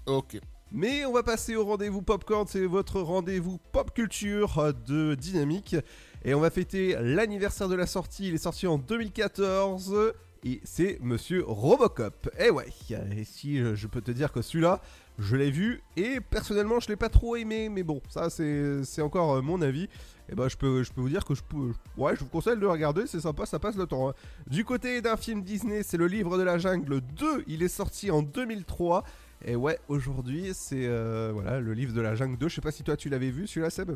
Ok. 0.05 0.39
Mais 0.71 1.05
on 1.05 1.13
va 1.13 1.23
passer 1.23 1.55
au 1.55 1.65
rendez-vous 1.65 2.01
Popcorn, 2.01 2.47
c'est 2.47 2.65
votre 2.65 2.99
rendez-vous 2.99 3.59
pop 3.71 3.93
culture 3.93 4.73
de 4.87 5.15
Dynamique. 5.15 5.75
Et 6.23 6.33
on 6.33 6.39
va 6.39 6.49
fêter 6.49 6.97
l'anniversaire 6.99 7.69
de 7.69 7.75
la 7.75 7.87
sortie, 7.87 8.27
il 8.27 8.35
est 8.35 8.39
sorti 8.39 8.67
en 8.67 8.77
2014. 8.77 10.13
Et 10.43 10.61
c'est 10.63 10.99
Monsieur 11.01 11.43
Robocop. 11.47 12.29
Eh 12.39 12.49
ouais, 12.49 12.67
et 13.15 13.23
si 13.23 13.57
je 13.57 13.87
peux 13.87 14.01
te 14.01 14.11
dire 14.11 14.31
que 14.31 14.41
celui-là, 14.41 14.81
je 15.17 15.35
l'ai 15.35 15.51
vu 15.51 15.81
et 15.95 16.19
personnellement 16.19 16.79
je 16.79 16.89
l'ai 16.89 16.95
pas 16.95 17.09
trop 17.09 17.35
aimé, 17.35 17.69
mais 17.69 17.83
bon, 17.83 18.01
ça 18.09 18.29
c'est 18.29 18.83
c'est 18.83 19.01
encore 19.01 19.35
euh, 19.35 19.41
mon 19.41 19.61
avis. 19.61 19.87
Et 20.29 20.33
bah 20.35 20.47
je 20.47 20.57
peux, 20.57 20.81
je 20.83 20.91
peux 20.91 21.01
vous 21.01 21.09
dire 21.09 21.23
que 21.23 21.35
je 21.35 21.43
peux, 21.43 21.71
ouais, 21.97 22.15
je 22.15 22.21
vous 22.21 22.29
conseille 22.29 22.55
de 22.55 22.61
le 22.61 22.69
regarder, 22.69 23.05
c'est 23.05 23.19
sympa, 23.19 23.45
ça 23.45 23.59
passe 23.59 23.75
le 23.75 23.85
temps. 23.85 24.09
hein. 24.09 24.13
Du 24.47 24.65
côté 24.65 25.01
d'un 25.01 25.17
film 25.17 25.43
Disney, 25.43 25.83
c'est 25.83 25.97
le 25.97 26.07
livre 26.07 26.37
de 26.37 26.43
la 26.43 26.57
jungle 26.57 27.01
2, 27.01 27.43
il 27.47 27.61
est 27.61 27.67
sorti 27.67 28.09
en 28.09 28.23
2003. 28.23 29.03
Et 29.45 29.55
ouais, 29.55 29.79
aujourd'hui, 29.87 30.51
c'est 30.55 30.87
euh, 30.87 31.29
voilà 31.33 31.59
le 31.59 31.73
livre 31.73 31.93
de 31.93 32.01
la 32.01 32.15
jungle 32.15 32.37
2. 32.37 32.47
Je 32.49 32.55
sais 32.55 32.61
pas 32.61 32.71
si 32.71 32.81
toi 32.83 32.97
tu 32.97 33.09
l'avais 33.09 33.29
vu, 33.29 33.45
celui-là, 33.45 33.69
Seb? 33.69 33.91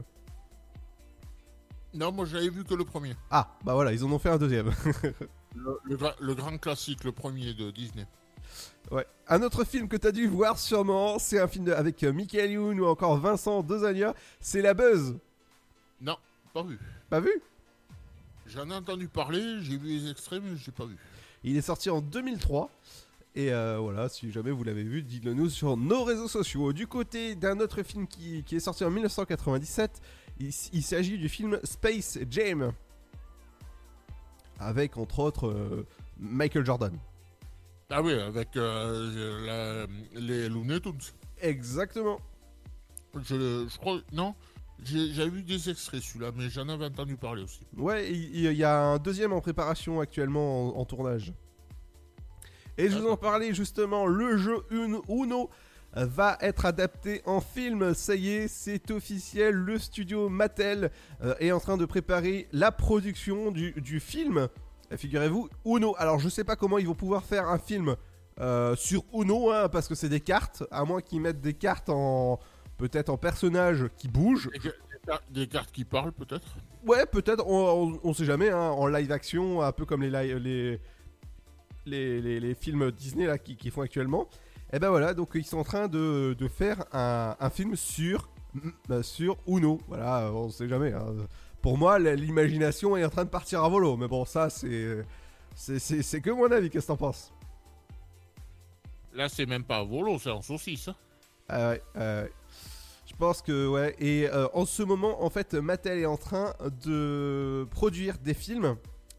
Non, 1.93 2.11
moi 2.11 2.25
j'avais 2.25 2.49
vu 2.49 2.63
que 2.63 2.75
le 2.75 2.85
premier. 2.85 3.15
Ah, 3.31 3.55
bah 3.65 3.73
voilà, 3.73 3.91
ils 3.91 4.03
en 4.05 4.11
ont 4.11 4.19
fait 4.19 4.29
un 4.29 4.37
deuxième. 4.37 4.71
Le, 5.55 5.79
le 5.83 5.97
gra- 5.97 6.13
le 6.21 6.35
grand 6.35 6.55
classique, 6.59 7.03
le 7.03 7.11
premier 7.11 7.55
de 7.55 7.71
Disney. 7.71 8.05
ouais. 8.91 9.03
Un 9.27 9.41
autre 9.41 9.63
film 9.63 9.87
que 9.87 9.97
t'as 9.97 10.11
dû 10.11 10.27
voir 10.27 10.59
sûrement, 10.59 11.17
c'est 11.17 11.39
un 11.39 11.47
film 11.47 11.65
de- 11.65 11.71
avec 11.73 12.03
euh, 12.03 12.13
Michael 12.13 12.51
Youn 12.51 12.79
ou 12.79 12.85
encore 12.85 13.17
Vincent 13.17 13.63
Dezania. 13.63 14.13
C'est 14.39 14.61
La 14.61 14.75
Buzz. 14.75 15.17
Non, 16.01 16.17
pas 16.53 16.63
vu. 16.63 16.79
Pas 17.09 17.19
vu? 17.19 17.31
J'en 18.47 18.69
ai 18.69 18.73
entendu 18.73 19.07
parler, 19.07 19.59
j'ai 19.61 19.77
vu 19.77 19.87
les 19.99 20.09
extraits, 20.09 20.41
mais 20.43 20.55
j'ai 20.57 20.71
pas 20.71 20.85
vu. 20.85 20.97
Il 21.43 21.55
est 21.57 21.61
sorti 21.61 21.89
en 21.89 22.01
2003. 22.01 22.69
Et 23.35 23.53
euh, 23.53 23.77
voilà, 23.79 24.09
si 24.09 24.31
jamais 24.31 24.51
vous 24.51 24.63
l'avez 24.63 24.83
vu, 24.83 25.03
dites-le 25.03 25.33
nous 25.33 25.49
sur 25.49 25.77
nos 25.77 26.03
réseaux 26.03 26.27
sociaux. 26.27 26.73
Du 26.73 26.87
côté 26.87 27.35
d'un 27.35 27.59
autre 27.59 27.83
film 27.83 28.07
qui, 28.07 28.43
qui 28.43 28.55
est 28.55 28.59
sorti 28.59 28.83
en 28.83 28.89
1997, 28.89 30.01
il, 30.39 30.51
s'agit 30.83 31.17
du 31.17 31.29
film 31.29 31.59
Space 31.63 32.17
Jam. 32.29 32.71
Avec 34.59 34.97
entre 34.97 35.19
autres 35.19 35.47
euh, 35.47 35.85
Michael 36.19 36.65
Jordan. 36.65 36.97
Ah 37.89 38.01
oui, 38.01 38.13
avec 38.13 38.55
euh, 38.57 39.87
la- 40.15 40.19
les 40.19 40.49
Looney 40.49 40.79
Tunes. 40.79 40.99
Exactement. 41.41 42.19
Je, 43.15 43.67
je 43.69 43.77
crois. 43.77 43.99
Non? 44.11 44.35
J'ai- 44.85 45.29
vu 45.29 45.43
des 45.43 45.69
extraits 45.69 46.01
celui-là, 46.01 46.31
mais 46.35 46.49
j'en 46.49 46.67
avais 46.69 46.85
entendu 46.85 47.17
parler 47.17 47.43
aussi. 47.43 47.59
Ouais, 47.77 48.11
il 48.11 48.53
y 48.53 48.63
a 48.63 48.77
un 48.79 48.97
deuxième 48.97 49.33
en 49.33 49.41
préparation 49.41 49.99
actuellement 49.99 50.75
en, 50.77 50.79
en 50.79 50.85
tournage. 50.85 51.33
Et 52.77 52.89
je 52.89 52.97
vous 52.97 53.07
en 53.09 53.17
parlais 53.17 53.53
justement, 53.53 54.05
le 54.05 54.37
jeu 54.37 54.63
Un- 54.71 55.01
Uno 55.09 55.49
va 55.93 56.37
être 56.41 56.65
adapté 56.65 57.21
en 57.25 57.41
film. 57.41 57.93
Ça 57.93 58.15
y 58.15 58.29
est, 58.29 58.47
c'est 58.47 58.89
officiel. 58.91 59.53
Le 59.55 59.77
studio 59.79 60.29
Mattel 60.29 60.91
euh, 61.23 61.33
est 61.39 61.51
en 61.51 61.59
train 61.59 61.77
de 61.77 61.85
préparer 61.85 62.47
la 62.53 62.71
production 62.71 63.51
du, 63.51 63.73
du 63.73 63.99
film. 63.99 64.37
Euh, 64.91 64.97
Figurez-vous, 64.97 65.49
Uno. 65.65 65.93
Alors, 65.97 66.19
je 66.19 66.29
sais 66.29 66.43
pas 66.45 66.55
comment 66.55 66.77
ils 66.77 66.87
vont 66.87 66.95
pouvoir 66.95 67.23
faire 67.25 67.49
un 67.49 67.57
film 67.59 67.95
euh, 68.39 68.75
sur 68.77 69.03
Uno, 69.13 69.51
hein, 69.51 69.67
parce 69.67 69.87
que 69.89 69.95
c'est 69.95 70.07
des 70.09 70.21
cartes, 70.21 70.63
à 70.71 70.85
moins 70.85 71.01
qu'ils 71.01 71.19
mettent 71.21 71.41
des 71.41 71.53
cartes 71.55 71.89
en. 71.89 72.39
Peut-être 72.79 73.09
en 73.09 73.17
personnages 73.17 73.85
qui 73.97 74.07
bougent. 74.07 74.49
Des, 74.51 74.71
car- 75.05 75.21
des 75.29 75.47
cartes 75.47 75.71
qui 75.71 75.85
parlent, 75.85 76.11
peut-être 76.13 76.47
Ouais, 76.85 77.05
peut-être, 77.05 77.45
on, 77.45 77.91
on, 77.93 77.99
on 78.03 78.13
sait 78.13 78.25
jamais, 78.25 78.49
hein, 78.49 78.57
en 78.71 78.87
live 78.87 79.11
action, 79.11 79.61
un 79.61 79.71
peu 79.71 79.85
comme 79.85 80.01
les, 80.01 80.09
les, 80.39 80.79
les, 81.85 82.21
les- 82.21 82.39
les 82.39 82.55
films 82.55 82.89
Disney 82.91 83.25
là, 83.27 83.37
qui, 83.37 83.55
qui 83.57 83.69
font 83.69 83.81
actuellement. 83.81 84.27
Et 84.71 84.79
ben 84.79 84.89
voilà, 84.89 85.13
donc 85.13 85.31
ils 85.35 85.45
sont 85.45 85.57
en 85.57 85.63
train 85.63 85.87
de, 85.87 86.35
de 86.39 86.47
faire 86.47 86.85
un, 86.93 87.35
un 87.39 87.49
film 87.49 87.75
sur, 87.75 88.29
mm, 88.53 89.01
sur 89.01 89.37
Uno. 89.47 89.79
Voilà, 89.87 90.25
euh, 90.27 90.31
on 90.31 90.49
sait 90.49 90.67
jamais. 90.69 90.93
hein. 90.93 91.05
Pour 91.61 91.77
moi, 91.77 91.99
l'imagination 91.99 92.95
est 92.95 93.03
en 93.03 93.09
train 93.09 93.25
de 93.25 93.29
partir 93.29 93.63
à 93.63 93.67
volo, 93.69 93.97
mais 93.97 94.07
bon, 94.07 94.23
ça, 94.25 94.49
c'est. 94.49 95.05
C'est, 95.55 96.21
que 96.21 96.29
mon 96.29 96.49
avis, 96.51 96.69
qu'est-ce 96.69 96.85
que 96.85 96.91
t'en 96.93 96.97
penses? 96.97 97.33
Là, 99.13 99.27
c'est 99.27 99.45
même 99.45 99.63
pas 99.65 99.77
à 99.79 99.83
volo, 99.83 100.17
c'est 100.19 100.29
en 100.29 100.41
saucisse. 100.41 100.87
hein. 100.87 100.95
Ah 101.49 101.69
ouais, 101.71 101.81
euh, 101.97 102.27
pense 103.19 103.41
que 103.41 103.67
ouais. 103.67 103.95
Et 103.99 104.27
euh, 104.29 104.47
en 104.53 104.65
ce 104.65 104.81
moment, 104.81 105.23
en 105.23 105.29
fait, 105.29 105.53
Mattel 105.53 105.99
est 105.99 106.05
en 106.05 106.17
train 106.17 106.53
de 106.85 107.67
produire 107.69 108.17
des 108.17 108.33
films 108.33 108.77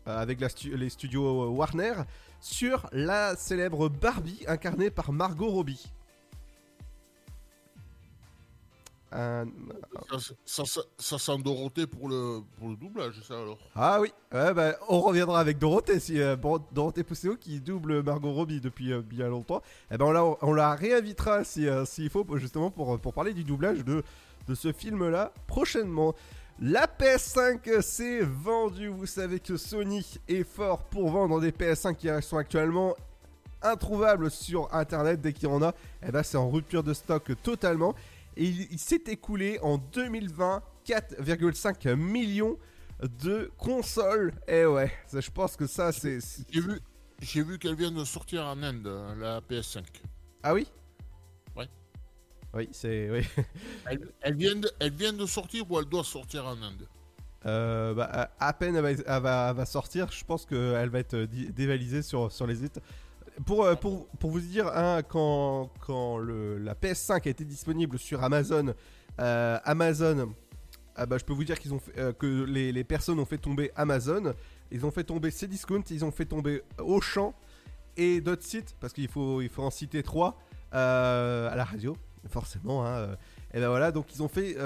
euh, 0.09 0.19
avec 0.19 0.41
les 0.41 0.89
studios 0.89 1.51
Warner 1.51 1.93
sur 2.41 2.89
la 2.93 3.37
célèbre 3.37 3.91
Barbie 3.91 4.43
incarnée 4.49 4.91
par 4.91 5.13
Margot 5.13 5.51
Robbie. 5.51 5.93
Un- 9.13 9.47
Ça, 10.09 10.19
ça, 10.45 10.65
ça, 10.65 10.81
ça 10.99 11.19
sent 11.19 11.39
Dorothée 11.43 11.87
pour 11.87 12.09
le, 12.09 12.41
pour 12.59 12.69
le 12.69 12.77
doublage, 12.77 13.21
ça 13.27 13.35
alors? 13.41 13.59
Ah 13.75 14.01
oui, 14.01 14.13
ouais, 14.33 14.55
bah, 14.55 14.75
on 14.89 15.01
reviendra 15.01 15.41
avec 15.41 15.59
Dorothée, 15.59 15.99
si, 15.99 16.21
euh, 16.21 16.37
Dorothée 16.73 17.03
Pousseau 17.03 17.37
qui 17.37 17.61
double 17.61 18.03
Margot 18.03 18.33
Robbie 18.33 18.61
depuis 18.61 18.93
euh, 18.93 19.03
bien 19.03 19.29
longtemps. 19.29 19.63
Et 19.91 19.99
ben 19.99 20.05
on 20.07 20.13
la, 20.13 20.25
on 20.43 20.53
la 20.53 20.75
réinvitera 20.77 21.43
si, 21.45 21.67
euh, 21.67 21.85
s'il 21.85 22.09
faut, 22.11 22.25
pour- 22.25 22.39
justement 22.39 22.71
pour, 22.71 22.99
pour 23.01 23.13
parler 23.13 23.35
du 23.35 23.43
doublage 23.45 23.85
de, 23.85 24.03
de 24.47 24.55
ce 24.55 24.73
film-là 24.73 25.33
prochainement. 25.49 26.15
La 26.61 26.87
PS5 26.87 27.81
s'est 27.81 28.21
vendue, 28.21 28.89
vous 28.89 29.07
savez 29.07 29.41
que 29.41 29.57
Sony 29.57 30.07
est 30.29 30.45
fort 30.45 30.85
pour 30.85 31.11
vendre 31.11 31.41
des 31.41 31.53
PS5 31.53 31.97
qui 31.97 32.09
sont 32.23 32.37
actuellement 32.37 32.95
introuvables 33.63 34.31
sur 34.31 34.73
internet 34.75 35.21
dès 35.21 35.33
qu'il 35.33 35.49
y 35.49 35.53
en 35.53 35.63
a. 35.63 35.75
Et 36.07 36.11
ben 36.13 36.23
c'est 36.23 36.37
en 36.37 36.51
rupture 36.51 36.83
de 36.83 36.93
stock 36.95 37.31
totalement. 37.43 37.95
Et 38.37 38.45
il, 38.45 38.69
il 38.73 38.79
s'est 38.79 39.03
écoulé 39.07 39.59
en 39.63 39.79
2020 39.79 40.63
4,5 40.87 41.95
millions 41.97 42.59
de 43.03 43.51
consoles. 43.59 44.33
Et 44.49 44.65
ouais, 44.65 44.93
ça, 45.07 45.21
je 45.21 45.31
pense 45.31 45.57
que 45.57 45.67
ça 45.67 45.93
c'est. 45.93 46.19
J'ai 46.51 46.61
vu, 46.61 46.81
j'ai 47.21 47.43
vu 47.43 47.59
qu'elle 47.59 47.75
vient 47.77 47.91
de 47.91 48.05
sortir 48.05 48.45
en 48.47 48.63
Inde, 48.63 48.87
la 49.19 49.41
PS5. 49.41 49.85
Ah 50.43 50.55
oui? 50.55 50.67
Ouais. 51.57 51.69
Oui, 52.55 52.69
c'est. 52.73 53.11
Oui. 53.11 53.27
Elle, 53.87 54.09
elle 54.23 54.35
vient 54.37 54.57
de, 54.57 54.71
elle 54.79 54.93
vient 54.93 55.13
de 55.13 55.27
sortir 55.27 55.71
ou 55.71 55.79
elle 55.79 55.85
doit 55.87 56.05
sortir 56.05 56.47
en 56.47 56.61
Inde? 56.63 56.87
Euh, 57.47 57.95
bah, 57.95 58.31
à- 58.39 58.53
peine 58.53 58.77
elle 58.77 58.83
va, 58.83 58.91
elle 58.91 59.23
va- 59.23 59.49
elle 59.51 59.57
va 59.57 59.65
sortir, 59.67 60.13
je 60.13 60.23
pense 60.25 60.45
qu'elle 60.45 60.91
va 60.91 60.99
être 60.99 61.15
euh, 61.15 61.27
dévalisée 61.27 62.03
sur, 62.03 62.31
sur 62.31 62.47
les 62.47 62.57
sites. 62.57 62.81
Pour, 63.47 63.65
euh, 63.65 63.75
pour, 63.75 64.09
pour 64.19 64.31
vous 64.31 64.41
dire, 64.41 64.67
hein, 64.69 65.03
quand, 65.03 65.71
quand 65.81 66.19
la 66.19 66.75
PS5 66.75 67.27
a 67.27 67.31
été 67.31 67.45
disponible 67.45 67.99
sur 67.99 68.23
Amazon, 68.23 68.75
euh, 69.21 69.59
Amazon, 69.65 70.35
ah 70.97 71.07
bah, 71.07 71.17
je 71.19 71.25
peux 71.25 71.33
vous 71.33 71.45
dire 71.45 71.59
qu'ils 71.59 71.73
ont 71.73 71.81
euh, 71.97 72.13
que 72.13 72.27
les, 72.27 72.85
personnes 72.85 73.19
ont 73.19 73.25
fait 73.25 73.39
tomber 73.39 73.71
Amazon, 73.77 74.35
ils 74.71 74.85
ont 74.85 74.91
fait 74.91 75.05
tomber 75.05 75.31
Cdiscount, 75.31 75.83
ils 75.91 76.05
ont 76.05 76.11
fait 76.11 76.27
tomber 76.27 76.63
Auchan 76.79 77.35
et 77.97 78.21
d'autres 78.21 78.45
sites, 78.45 78.75
parce 78.81 78.93
qu'il 78.93 79.09
faut, 79.09 79.41
il 79.41 79.49
faut 79.49 79.63
en 79.63 79.71
citer 79.71 80.03
trois 80.03 80.39
à 80.73 81.53
la 81.57 81.65
radio, 81.65 81.97
forcément. 82.29 82.87
Hein, 82.87 83.17
et 83.53 83.59
ben 83.61 83.69
voilà, 83.69 83.91
donc 83.91 84.15
ils 84.15 84.23
ont 84.23 84.29
fait 84.29 84.57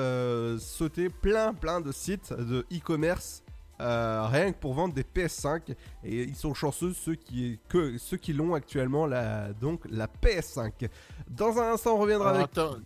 sauter 0.59 1.09
plein 1.09 1.55
plein 1.55 1.81
de 1.81 1.93
sites 1.93 2.33
de 2.33 2.67
e-commerce. 2.73 3.44
Euh, 3.81 4.27
rien 4.29 4.53
que 4.53 4.59
pour 4.59 4.75
vendre 4.75 4.95
des 4.95 5.03
PS5 5.03 5.75
et 6.05 6.23
ils 6.23 6.37
sont 6.37 6.55
chanceux 6.55 6.93
ceux 6.93 7.15
qui 7.17 7.59
que 7.69 7.99
ceux 7.99 8.17
qui 8.17 8.33
l'ont 8.33 8.55
actuellement 8.55 9.07
la 9.07 9.53
donc 9.53 9.83
la 9.91 10.07
PS5. 10.07 10.89
Dans 11.29 11.59
un 11.59 11.73
instant 11.75 11.97
on 11.97 11.99
reviendra 11.99 12.31
Alors, 12.31 12.43
avec 12.43 12.59
attends, 12.59 12.77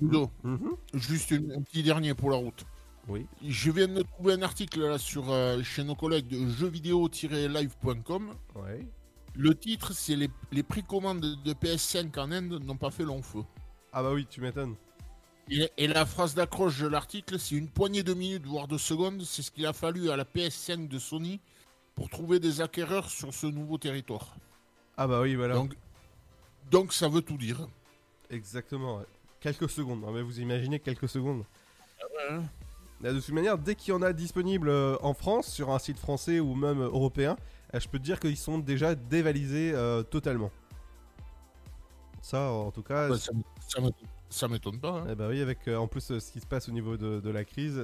Ludo, 0.00 0.30
juste 0.94 1.32
un 1.32 1.62
petit 1.62 1.82
dernier 1.82 2.14
pour 2.14 2.30
la 2.30 2.36
route. 2.36 2.64
Oui. 3.08 3.26
Je 3.46 3.70
viens 3.70 3.88
de 3.88 4.02
trouver 4.02 4.34
un 4.34 4.42
article 4.42 4.80
là 4.80 4.98
sur 4.98 5.30
euh, 5.30 5.62
chez 5.62 5.82
nos 5.82 5.94
collègues 5.94 6.28
de 6.28 6.48
jeuxvideo-live.com. 6.48 8.30
Ouais. 8.56 8.86
Le 9.34 9.54
titre, 9.54 9.92
c'est 9.92 10.14
les, 10.14 10.30
les 10.52 10.62
précommandes 10.62 11.20
de 11.20 11.52
PS5 11.52 12.18
en 12.18 12.30
Inde 12.30 12.62
n'ont 12.64 12.76
pas 12.76 12.90
fait 12.90 13.04
long 13.04 13.22
feu. 13.22 13.42
Ah 13.92 14.02
bah 14.02 14.12
oui, 14.12 14.26
tu 14.28 14.40
m'étonnes. 14.40 14.76
Et, 15.54 15.70
et 15.76 15.86
la 15.86 16.06
phrase 16.06 16.34
d'accroche 16.34 16.78
de 16.80 16.86
l'article, 16.86 17.38
c'est 17.38 17.56
une 17.56 17.68
poignée 17.68 18.02
de 18.02 18.14
minutes, 18.14 18.46
voire 18.46 18.68
de 18.68 18.78
secondes. 18.78 19.22
C'est 19.22 19.42
ce 19.42 19.50
qu'il 19.50 19.66
a 19.66 19.72
fallu 19.72 20.10
à 20.10 20.16
la 20.16 20.24
PS5 20.24 20.88
de 20.88 20.98
Sony 20.98 21.40
pour 21.94 22.08
trouver 22.08 22.40
des 22.40 22.60
acquéreurs 22.60 23.10
sur 23.10 23.34
ce 23.34 23.46
nouveau 23.46 23.76
territoire. 23.78 24.34
Ah 24.96 25.06
bah 25.06 25.20
oui, 25.20 25.34
voilà. 25.34 25.54
Donc, 25.54 25.74
donc 26.70 26.92
ça 26.92 27.08
veut 27.08 27.22
tout 27.22 27.36
dire. 27.36 27.68
Exactement. 28.30 28.98
ouais. 28.98 29.04
Quelques 29.40 29.68
secondes. 29.68 30.04
hein, 30.06 30.10
mais 30.14 30.22
vous 30.22 30.40
imaginez 30.40 30.78
quelques 30.80 31.08
secondes. 31.08 31.44
Ouais. 32.00 32.38
Euh, 33.04 33.12
De 33.12 33.20
toute 33.20 33.28
manière, 33.34 33.58
dès 33.58 33.74
qu'il 33.74 33.92
y 33.92 33.96
en 33.96 34.02
a 34.02 34.12
disponible 34.12 34.68
euh, 34.68 34.96
en 35.02 35.12
France, 35.12 35.48
sur 35.52 35.70
un 35.70 35.78
site 35.78 35.98
français 35.98 36.40
ou 36.40 36.54
même 36.54 36.80
euh, 36.80 36.86
européen, 36.86 37.36
euh, 37.74 37.80
je 37.80 37.88
peux 37.88 37.98
te 37.98 38.04
dire 38.04 38.20
qu'ils 38.20 38.36
sont 38.38 38.58
déjà 38.58 38.94
dévalisés 38.94 39.72
euh, 39.74 40.02
totalement. 40.02 40.50
Ça, 42.22 42.50
en 42.52 42.70
tout 42.70 42.82
cas. 42.82 43.08
Bah, 43.08 43.18
ça 43.18 43.32
ça 43.68 43.80
ça 44.32 44.48
m'étonne 44.48 44.78
pas. 44.80 44.90
hein. 44.90 45.06
Eh 45.10 45.14
bah 45.14 45.28
oui, 45.28 45.40
avec 45.40 45.68
euh, 45.68 45.76
en 45.76 45.86
plus 45.86 46.10
euh, 46.10 46.18
ce 46.20 46.32
qui 46.32 46.40
se 46.40 46.46
passe 46.46 46.68
au 46.68 46.72
niveau 46.72 46.96
de, 46.96 47.20
de 47.20 47.30
la 47.30 47.44
crise 47.44 47.80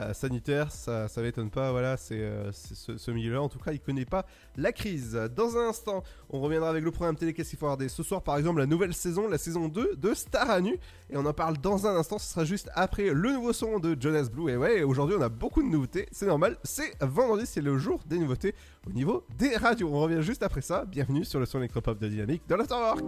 euh, 0.00 0.12
sanitaire, 0.14 0.70
ça, 0.70 1.08
ça 1.08 1.20
m'étonne 1.22 1.50
pas. 1.50 1.72
Voilà, 1.72 1.96
c'est 1.96 2.20
euh, 2.20 2.52
ce, 2.52 3.10
milieu-là. 3.10 3.42
En 3.42 3.48
tout 3.48 3.58
cas, 3.58 3.72
il 3.72 3.80
connaît 3.80 4.04
pas 4.04 4.26
la 4.56 4.72
crise. 4.72 5.18
Dans 5.34 5.56
un 5.56 5.68
instant, 5.68 6.02
on 6.30 6.40
reviendra 6.40 6.70
avec 6.70 6.84
le 6.84 6.90
programme 6.90 7.16
télé 7.16 7.32
Qu'est-ce 7.32 7.50
qu'il 7.50 7.58
faut 7.58 7.66
regarder 7.66 7.88
ce 7.88 8.02
soir, 8.02 8.22
par 8.22 8.36
exemple, 8.36 8.60
la 8.60 8.66
nouvelle 8.66 8.94
saison, 8.94 9.28
la 9.28 9.38
saison 9.38 9.68
2 9.68 9.96
de 9.96 10.14
Star 10.14 10.50
à. 10.50 10.58
Et 10.60 10.78
on 11.14 11.24
en 11.24 11.32
parle 11.32 11.58
dans 11.58 11.86
un 11.86 11.96
instant. 11.96 12.18
Ce 12.18 12.30
sera 12.32 12.44
juste 12.44 12.70
après 12.74 13.10
le 13.10 13.32
nouveau 13.32 13.52
son 13.52 13.78
de 13.78 13.96
Jonas 13.98 14.28
Blue. 14.32 14.50
Et 14.50 14.56
ouais, 14.56 14.82
aujourd'hui, 14.82 15.16
on 15.18 15.22
a 15.22 15.28
beaucoup 15.28 15.62
de 15.62 15.68
nouveautés. 15.68 16.08
C'est 16.12 16.26
normal. 16.26 16.56
C'est 16.64 16.92
vendredi, 17.00 17.46
c'est 17.46 17.60
le 17.60 17.78
jour 17.78 18.00
des 18.06 18.18
nouveautés 18.18 18.54
au 18.86 18.92
niveau 18.92 19.24
des 19.36 19.56
radios. 19.56 19.90
On 19.92 20.00
revient 20.00 20.22
juste 20.22 20.42
après 20.42 20.62
ça. 20.62 20.84
Bienvenue 20.84 21.24
sur 21.24 21.40
le 21.40 21.46
son 21.46 21.58
électropop 21.58 21.98
de 21.98 22.08
Dynamique 22.08 22.42
dans 22.48 22.56
l'Afterwork. 22.56 23.02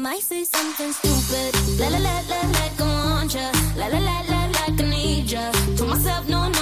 Might 0.00 0.22
say 0.22 0.44
something 0.44 0.92
stupid. 0.92 1.52
La 1.78 1.88
la 1.88 1.98
la 1.98 2.20
la 2.30 2.40
like 2.56 2.80
I 2.80 2.84
want 3.10 3.34
ya. 3.34 3.52
La 3.76 3.86
la 3.88 3.98
la 3.98 4.20
la 4.30 4.40
like 4.46 4.80
I 4.80 4.88
need 4.88 5.30
ya. 5.30 5.52
To 5.76 5.84
myself, 5.84 6.26
no 6.26 6.48
no 6.48 6.59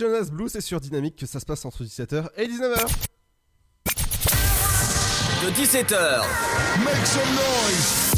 Jonas 0.00 0.30
Blue, 0.32 0.48
c'est 0.48 0.62
sur 0.62 0.80
Dynamique 0.80 1.14
que 1.16 1.26
ça 1.26 1.40
se 1.40 1.44
passe 1.44 1.62
entre 1.66 1.84
17h 1.84 2.30
et 2.38 2.46
19h. 2.46 2.86
De 5.44 5.50
17h 5.50 6.22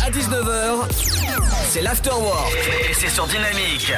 à 0.01 0.11
19h, 0.13 0.89
c'est 1.71 1.83
l'afterwork. 1.83 2.55
Et 2.89 2.95
c'est 2.95 3.09
sur 3.09 3.27
Dynamique. 3.27 3.93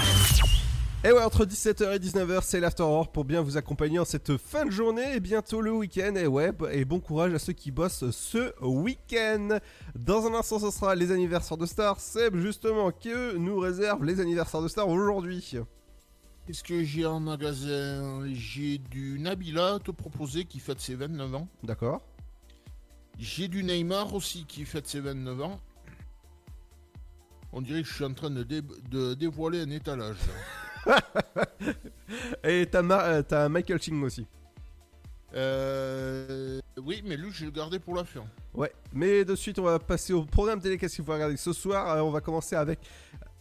Et 1.04 1.12
ouais, 1.12 1.22
entre 1.22 1.44
17h 1.44 1.94
et 1.94 1.98
19h, 1.98 2.40
c'est 2.42 2.58
l'afterwork 2.58 3.12
pour 3.12 3.26
bien 3.26 3.42
vous 3.42 3.58
accompagner 3.58 3.98
en 3.98 4.06
cette 4.06 4.38
fin 4.38 4.64
de 4.64 4.70
journée 4.70 5.16
et 5.16 5.20
bientôt 5.20 5.60
le 5.60 5.70
week-end. 5.72 6.14
Et 6.16 6.26
ouais, 6.26 6.52
et 6.72 6.86
bon 6.86 7.00
courage 7.00 7.34
à 7.34 7.38
ceux 7.38 7.52
qui 7.52 7.70
bossent 7.70 8.10
ce 8.10 8.54
week-end. 8.62 9.58
Dans 9.94 10.26
un 10.26 10.32
instant, 10.32 10.58
ce 10.58 10.70
sera 10.70 10.94
les 10.94 11.12
anniversaires 11.12 11.58
de 11.58 11.66
stars. 11.66 12.00
Seb, 12.00 12.36
justement, 12.36 12.92
que 12.92 13.36
nous 13.36 13.58
réserve 13.58 14.06
les 14.06 14.20
anniversaires 14.20 14.62
de 14.62 14.68
stars 14.68 14.88
aujourd'hui? 14.88 15.58
Qu'est-ce 16.46 16.62
que 16.62 16.84
j'ai 16.84 17.06
en 17.06 17.20
magasin? 17.20 18.22
J'ai 18.34 18.78
du 18.78 19.18
Nabila 19.18 19.74
à 19.74 19.78
te 19.78 19.90
proposer 19.90 20.44
qui 20.44 20.60
fête 20.60 20.80
ses 20.80 20.94
29 20.94 21.34
ans. 21.34 21.48
D'accord. 21.62 22.02
J'ai 23.18 23.48
du 23.48 23.62
Neymar 23.64 24.12
aussi 24.14 24.44
qui 24.44 24.64
fête 24.64 24.86
ses 24.86 25.00
29 25.00 25.40
ans. 25.42 25.60
On 27.52 27.62
dirait 27.62 27.82
que 27.82 27.88
je 27.88 27.94
suis 27.94 28.04
en 28.04 28.12
train 28.12 28.30
de, 28.30 28.42
dé- 28.42 28.60
de 28.90 29.14
dévoiler 29.14 29.60
un 29.60 29.70
étalage. 29.70 30.16
Et 32.44 32.66
t'as 32.70 32.82
euh, 32.82 33.22
t'as 33.22 33.48
Michael 33.48 33.80
Ching 33.80 34.02
aussi. 34.02 34.26
Euh, 35.34 36.60
oui, 36.76 37.02
mais 37.06 37.16
lui, 37.16 37.30
je 37.32 37.40
vais 37.40 37.46
le 37.46 37.52
garder 37.52 37.78
pour 37.78 37.94
la 37.94 38.04
fin. 38.04 38.24
Ouais, 38.52 38.72
mais 38.92 39.24
de 39.24 39.34
suite, 39.34 39.58
on 39.58 39.62
va 39.64 39.78
passer 39.78 40.12
au 40.12 40.24
programme 40.24 40.60
télé. 40.60 40.76
Qu'est-ce 40.78 40.96
qu'il 40.96 41.04
faut 41.04 41.12
regarder 41.12 41.36
ce 41.36 41.52
soir? 41.52 41.88
Euh, 41.90 42.02
On 42.02 42.10
va 42.10 42.20
commencer 42.20 42.54
avec 42.54 42.80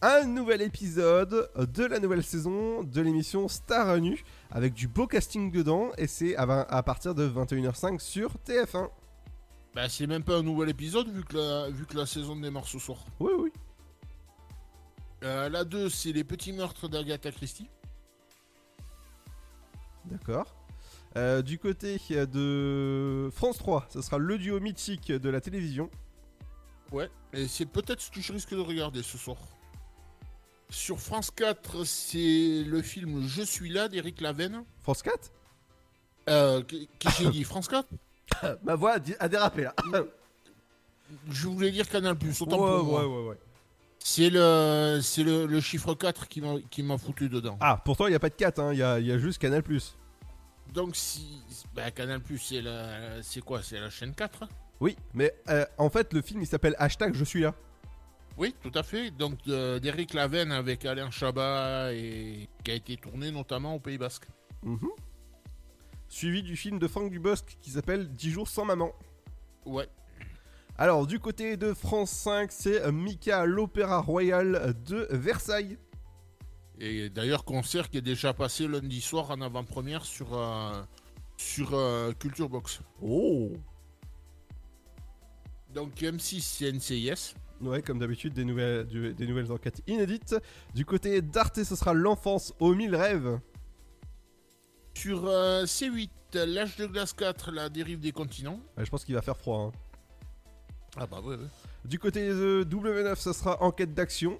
un 0.06 0.26
nouvel 0.26 0.60
épisode 0.60 1.48
de 1.56 1.84
la 1.84 1.98
nouvelle 1.98 2.22
saison 2.22 2.82
de 2.82 3.00
l'émission 3.00 3.48
Star 3.48 3.98
Nu, 3.98 4.22
avec 4.50 4.74
du 4.74 4.86
beau 4.86 5.06
casting 5.06 5.50
dedans, 5.50 5.92
et 5.96 6.06
c'est 6.06 6.36
à, 6.36 6.82
partir 6.82 7.14
de 7.14 7.26
21h05 7.26 7.98
sur 8.00 8.34
TF1. 8.46 8.90
Bah, 9.74 9.88
c'est 9.88 10.06
même 10.06 10.22
pas 10.22 10.36
un 10.36 10.42
nouvel 10.42 10.68
épisode 10.68 11.08
vu 11.08 11.24
que 11.24 11.38
la, 11.38 11.70
vu 11.70 11.86
que 11.86 11.96
la 11.96 12.04
saison 12.04 12.36
démarre 12.36 12.68
ce 12.68 12.78
soir. 12.78 12.98
Oui, 13.18 13.32
oui. 13.38 13.50
Euh, 15.22 15.48
la 15.48 15.64
2, 15.64 15.88
c'est 15.88 16.12
les 16.12 16.22
petits 16.22 16.52
meurtres 16.52 16.86
d'Agatha 16.86 17.32
Christie. 17.32 17.70
D'accord. 20.04 20.54
Euh, 21.16 21.40
du 21.40 21.58
côté 21.58 21.98
de 22.10 23.30
France 23.32 23.56
3, 23.56 23.86
ce 23.88 24.02
sera 24.02 24.18
le 24.18 24.36
duo 24.36 24.60
mythique 24.60 25.10
de 25.10 25.30
la 25.30 25.40
télévision. 25.40 25.88
Ouais, 26.92 27.08
et 27.32 27.48
c'est 27.48 27.64
peut-être 27.64 28.02
ce 28.02 28.10
que 28.10 28.20
je 28.20 28.34
risque 28.34 28.50
de 28.50 28.60
regarder 28.60 29.02
ce 29.02 29.16
soir. 29.16 29.38
Sur 30.70 30.98
France 31.00 31.30
4, 31.30 31.84
c'est 31.84 32.64
le 32.66 32.82
film 32.82 33.26
Je 33.26 33.42
suis 33.42 33.70
là 33.70 33.88
d'Éric 33.88 34.20
Lavenne. 34.20 34.64
France 34.82 35.02
4 35.02 35.30
Euh, 36.28 36.62
qui 36.62 36.88
j'ai 37.18 37.30
dit 37.30 37.44
France 37.44 37.68
4 37.68 37.86
Ma 38.64 38.74
voix 38.74 38.96
a 39.20 39.28
dérapé 39.28 39.62
là. 39.64 39.74
Je 41.30 41.46
voulais 41.48 41.70
dire 41.70 41.88
Canal 41.88 42.16
Plus, 42.16 42.40
autant 42.42 42.58
Ouais, 42.58 42.78
pour 42.78 42.84
moi. 42.84 43.06
ouais, 43.06 43.14
ouais, 43.22 43.28
ouais. 43.30 43.36
C'est 43.98 44.30
le, 44.30 45.00
c'est 45.02 45.22
le, 45.22 45.46
le 45.46 45.60
chiffre 45.60 45.94
4 45.94 46.28
qui 46.28 46.40
m'a, 46.40 46.56
qui 46.70 46.82
m'a 46.82 46.98
foutu 46.98 47.28
dedans. 47.28 47.56
Ah, 47.60 47.80
pourtant 47.84 48.06
il 48.06 48.10
n'y 48.10 48.16
a 48.16 48.20
pas 48.20 48.28
de 48.30 48.34
4, 48.34 48.58
hein, 48.58 48.72
il 48.72 48.78
y, 48.78 48.82
a, 48.82 48.98
il 48.98 49.06
y 49.06 49.12
a 49.12 49.18
juste 49.18 49.38
Canal. 49.40 49.62
Donc 50.72 50.96
si... 50.96 51.40
Bah, 51.74 51.90
Canal 51.90 52.20
Plus, 52.20 52.38
c'est, 52.38 52.60
la, 52.62 53.22
c'est 53.22 53.40
quoi? 53.42 53.62
C'est 53.62 53.78
la 53.78 53.90
chaîne 53.90 54.14
4 54.14 54.48
Oui, 54.80 54.96
mais 55.14 55.34
euh, 55.48 55.64
en 55.78 55.88
fait, 55.88 56.12
le 56.12 56.20
film 56.22 56.40
il 56.42 56.46
s'appelle 56.46 56.74
Hashtag 56.78 57.14
Je 57.14 57.24
suis 57.24 57.42
là. 57.42 57.54
Oui, 58.36 58.54
tout 58.62 58.72
à 58.74 58.82
fait. 58.82 59.10
Donc 59.10 59.42
de- 59.46 59.78
d'Éric 59.78 60.12
Lavenne 60.14 60.50
avec 60.52 60.84
Alain 60.84 61.10
Chabat 61.10 61.92
et 61.92 62.48
qui 62.64 62.70
a 62.70 62.74
été 62.74 62.96
tourné 62.96 63.30
notamment 63.30 63.74
au 63.76 63.80
Pays 63.80 63.98
Basque. 63.98 64.26
Mhm. 64.62 64.88
Suivi 66.08 66.42
du 66.42 66.56
film 66.56 66.78
de 66.78 66.86
Franck 66.88 67.10
Dubosc 67.10 67.56
qui 67.62 67.70
s'appelle 67.70 68.08
10 68.08 68.30
jours 68.30 68.48
sans 68.48 68.64
maman. 68.64 68.92
Ouais. 69.64 69.88
Alors, 70.76 71.06
du 71.06 71.20
côté 71.20 71.56
de 71.56 71.72
France 71.72 72.10
5, 72.10 72.50
c'est 72.50 72.82
euh, 72.82 72.90
Mika 72.92 73.42
à 73.42 73.46
l'Opéra 73.46 74.00
Royal 74.00 74.74
de 74.84 75.06
Versailles. 75.10 75.78
Et 76.80 77.08
d'ailleurs, 77.10 77.44
concert 77.44 77.88
qui 77.88 77.98
est 77.98 78.02
déjà 78.02 78.34
passé 78.34 78.66
lundi 78.66 79.00
soir 79.00 79.30
en 79.30 79.40
avant-première 79.40 80.04
sur, 80.04 80.36
euh, 80.36 80.72
sur 81.36 81.74
euh, 81.74 82.10
Culture 82.12 82.48
Box. 82.48 82.80
Oh 83.00 83.52
Donc 85.72 85.94
M6, 86.02 86.40
c'est 86.40 86.72
NCIS. 86.72 87.34
Ouais, 87.60 87.82
comme 87.82 87.98
d'habitude, 87.98 88.34
des 88.34 88.44
nouvelles, 88.44 88.86
du- 88.86 89.14
des 89.14 89.26
nouvelles 89.26 89.50
enquêtes 89.52 89.80
inédites. 89.86 90.34
Du 90.74 90.84
côté 90.84 91.22
d'Arte, 91.22 91.62
ce 91.62 91.76
sera 91.76 91.94
L'enfance 91.94 92.52
aux 92.60 92.74
mille 92.74 92.94
rêves. 92.96 93.38
Sur 94.94 95.26
euh, 95.26 95.64
C8, 95.64 96.10
L'âge 96.34 96.76
de 96.76 96.86
glace 96.86 97.12
4, 97.12 97.52
La 97.52 97.68
dérive 97.68 98.00
des 98.00 98.12
continents. 98.12 98.58
Ouais, 98.76 98.84
je 98.84 98.90
pense 98.90 99.04
qu'il 99.04 99.14
va 99.14 99.22
faire 99.22 99.36
froid. 99.36 99.72
hein. 99.72 99.78
Ah 100.96 101.06
bah 101.06 101.20
ouais, 101.20 101.36
ouais. 101.36 101.46
Du 101.84 101.98
côté 101.98 102.28
de 102.28 102.64
W9, 102.68 103.14
ce 103.16 103.32
sera 103.32 103.62
Enquête 103.62 103.94
d'action. 103.94 104.38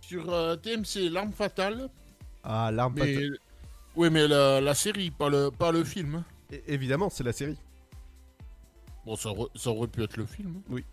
Sur 0.00 0.32
euh, 0.32 0.56
TMC, 0.56 1.08
L'arme 1.10 1.32
fatale. 1.32 1.88
Ah, 2.42 2.70
l'arme 2.72 2.96
fatale. 2.96 3.38
Oui, 3.96 4.08
mais 4.10 4.28
la, 4.28 4.60
la 4.60 4.74
série, 4.74 5.10
pas 5.10 5.28
le, 5.28 5.50
pas 5.50 5.72
le 5.72 5.84
film. 5.84 6.22
Évidemment, 6.66 7.10
c'est 7.10 7.24
la 7.24 7.32
série. 7.32 7.58
Bon, 9.06 9.16
ça, 9.16 9.30
aurait- 9.30 9.48
ça 9.54 9.70
aurait 9.70 9.86
pu 9.86 10.02
être 10.02 10.16
le 10.16 10.26
film. 10.26 10.60
Oui. 10.68 10.84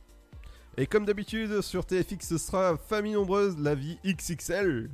Et 0.78 0.86
comme 0.88 1.03
d'habitude, 1.05 1.61
sur 1.61 1.86
TFX, 1.86 2.28
ce 2.30 2.38
sera 2.38 2.78
Famille 2.78 3.14
Nombreuse, 3.14 3.57
la 3.59 3.76
vie 3.76 3.97
XXL. 4.05 4.89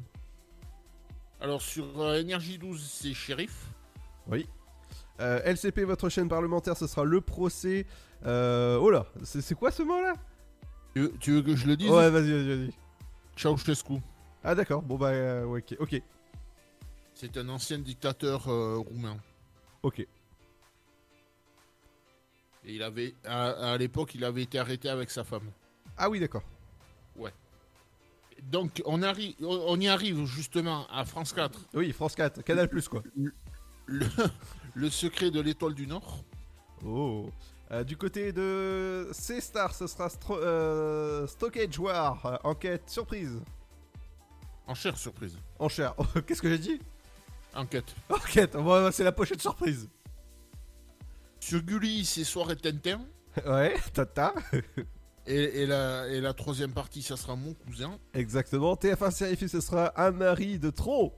Alors, 1.42 1.62
sur 1.62 2.02
euh, 2.02 2.20
Énergie 2.20 2.58
12, 2.58 2.82
c'est 2.82 3.14
Shérif. 3.14 3.68
Oui. 4.28 4.48
Euh, 5.20 5.42
LCP, 5.44 5.84
votre 5.84 6.08
chaîne 6.10 6.30
parlementaire, 6.30 6.78
ce 6.78 6.88
sera 6.88 7.04
le 7.04 7.20
procès. 7.22 7.86
Euh, 8.26 8.78
oh 8.78 8.90
là, 8.90 9.06
c'est 9.24 9.56
quoi 9.56 9.70
ce 9.72 9.84
mot-là? 9.84 10.14
Tu 10.94 11.02
veux, 11.02 11.14
tu 11.20 11.32
veux 11.34 11.42
que 11.42 11.56
je 11.56 11.68
le 11.68 11.76
dise? 11.78 11.90
Ouais, 11.90 12.10
vas-y, 12.10 12.32
vas-y, 12.32 12.48
vas-y. 12.66 12.74
Ceausescu. 13.36 13.94
Ah 14.44 14.56
d'accord, 14.56 14.82
bon 14.82 14.98
bah, 14.98 15.10
euh, 15.10 15.46
ouais, 15.46 15.64
ok. 15.80 16.02
C'est 17.14 17.36
un 17.38 17.50
ancien 17.50 17.80
dictateur 17.80 18.48
euh, 18.50 18.78
roumain. 18.78 19.18
Ok. 19.84 20.06
Et 22.66 22.74
il 22.76 22.84
avait, 22.84 23.16
à, 23.26 23.72
à 23.74 23.78
l'époque, 23.78 24.16
il 24.16 24.24
avait 24.24 24.44
été 24.44 24.60
arrêté 24.60 24.90
avec 24.90 25.10
sa 25.10 25.24
femme. 25.24 25.50
Ah 25.98 26.10
oui, 26.10 26.20
d'accord. 26.20 26.44
Ouais. 27.16 27.34
Donc, 28.44 28.82
on, 28.86 29.02
arrive, 29.02 29.36
on 29.42 29.80
y 29.80 29.88
arrive 29.88 30.26
justement 30.26 30.88
à 30.90 31.06
France 31.06 31.34
4. 31.34 31.60
Oui, 31.74 31.92
France 31.92 32.16
4, 32.16 32.42
Canal 32.44 32.70
Plus 32.70 32.88
quoi. 32.88 33.04
Le, 33.86 34.06
le 34.76 34.90
secret 34.90 35.32
de 35.32 35.42
l'étoile 35.42 35.74
du 35.74 35.88
Nord. 35.88 36.24
Oh. 36.86 37.30
Euh, 37.72 37.84
du 37.84 37.98
côté 37.98 38.32
de 38.32 39.10
C-Star, 39.12 39.76
ce 39.76 39.88
sera 39.88 40.08
Stro- 40.08 40.40
euh, 40.40 41.28
Stockage 41.28 41.78
War, 41.80 42.26
euh, 42.26 42.38
enquête 42.44 42.90
surprise. 42.90 43.42
Enchère 44.68 44.98
surprise. 44.98 45.38
Enchère. 45.60 45.94
Qu'est-ce 46.28 46.42
que 46.42 46.50
j'ai 46.50 46.58
dit? 46.58 46.80
Enquête. 47.56 47.94
Enquête, 48.10 48.54
bon, 48.54 48.92
c'est 48.92 49.04
la 49.04 49.12
pochette 49.12 49.42
surprise. 49.42 49.88
Sur 51.40 51.62
Gulli, 51.62 52.06
c'est 52.06 52.24
Soirée 52.24 52.56
Tintin. 52.56 53.02
Ouais, 53.46 53.76
tata. 53.94 54.34
Et, 55.28 55.62
et 55.62 55.66
la, 55.68 56.08
et 56.08 56.20
la 56.20 56.34
troisième 56.34 56.74
partie, 56.74 57.02
ça 57.04 57.16
sera 57.16 57.36
Mon 57.36 57.54
Cousin. 57.54 58.00
Exactement. 58.14 58.74
TF1 58.74 59.12
Sérifie, 59.12 59.48
ce 59.48 59.62
sera 59.62 59.94
un 59.96 60.12
mari 60.12 60.58
de 60.58 60.72
trop. 60.72 61.14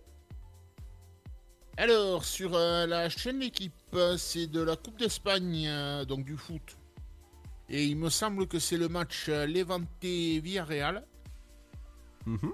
Alors, 1.77 2.25
sur 2.25 2.53
euh, 2.53 2.85
la 2.85 3.09
chaîne 3.09 3.39
L'équipe, 3.39 3.73
c'est 4.17 4.47
de 4.47 4.61
la 4.61 4.75
Coupe 4.75 4.99
d'Espagne, 4.99 5.65
euh, 5.67 6.05
donc 6.05 6.25
du 6.25 6.35
foot. 6.35 6.77
Et 7.69 7.85
il 7.85 7.95
me 7.95 8.09
semble 8.09 8.45
que 8.47 8.59
c'est 8.59 8.77
le 8.77 8.89
match 8.89 9.27
euh, 9.29 9.45
Levante-Villarreal. 9.47 11.05
Mhm. 12.25 12.51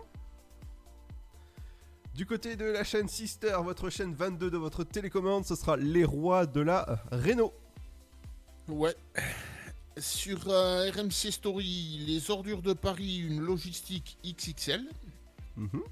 Du 2.17 2.25
côté 2.25 2.55
de 2.55 2.65
la 2.65 2.83
chaîne 2.83 3.07
Sister, 3.07 3.55
votre 3.63 3.91
chaîne 3.91 4.15
22 4.15 4.49
de 4.49 4.57
votre 4.57 4.83
télécommande, 4.83 5.45
ce 5.45 5.53
sera 5.53 5.77
les 5.77 6.03
rois 6.03 6.47
de 6.47 6.61
la 6.61 6.99
Renault. 7.11 7.53
Ouais. 8.67 8.95
Sur 9.99 10.49
euh, 10.49 10.89
RMC 10.89 11.31
Story, 11.31 12.03
les 12.07 12.31
ordures 12.31 12.63
de 12.63 12.73
Paris, 12.73 13.19
une 13.19 13.39
logistique 13.41 14.17
XXL. 14.25 14.81
Mhm. 15.57 15.83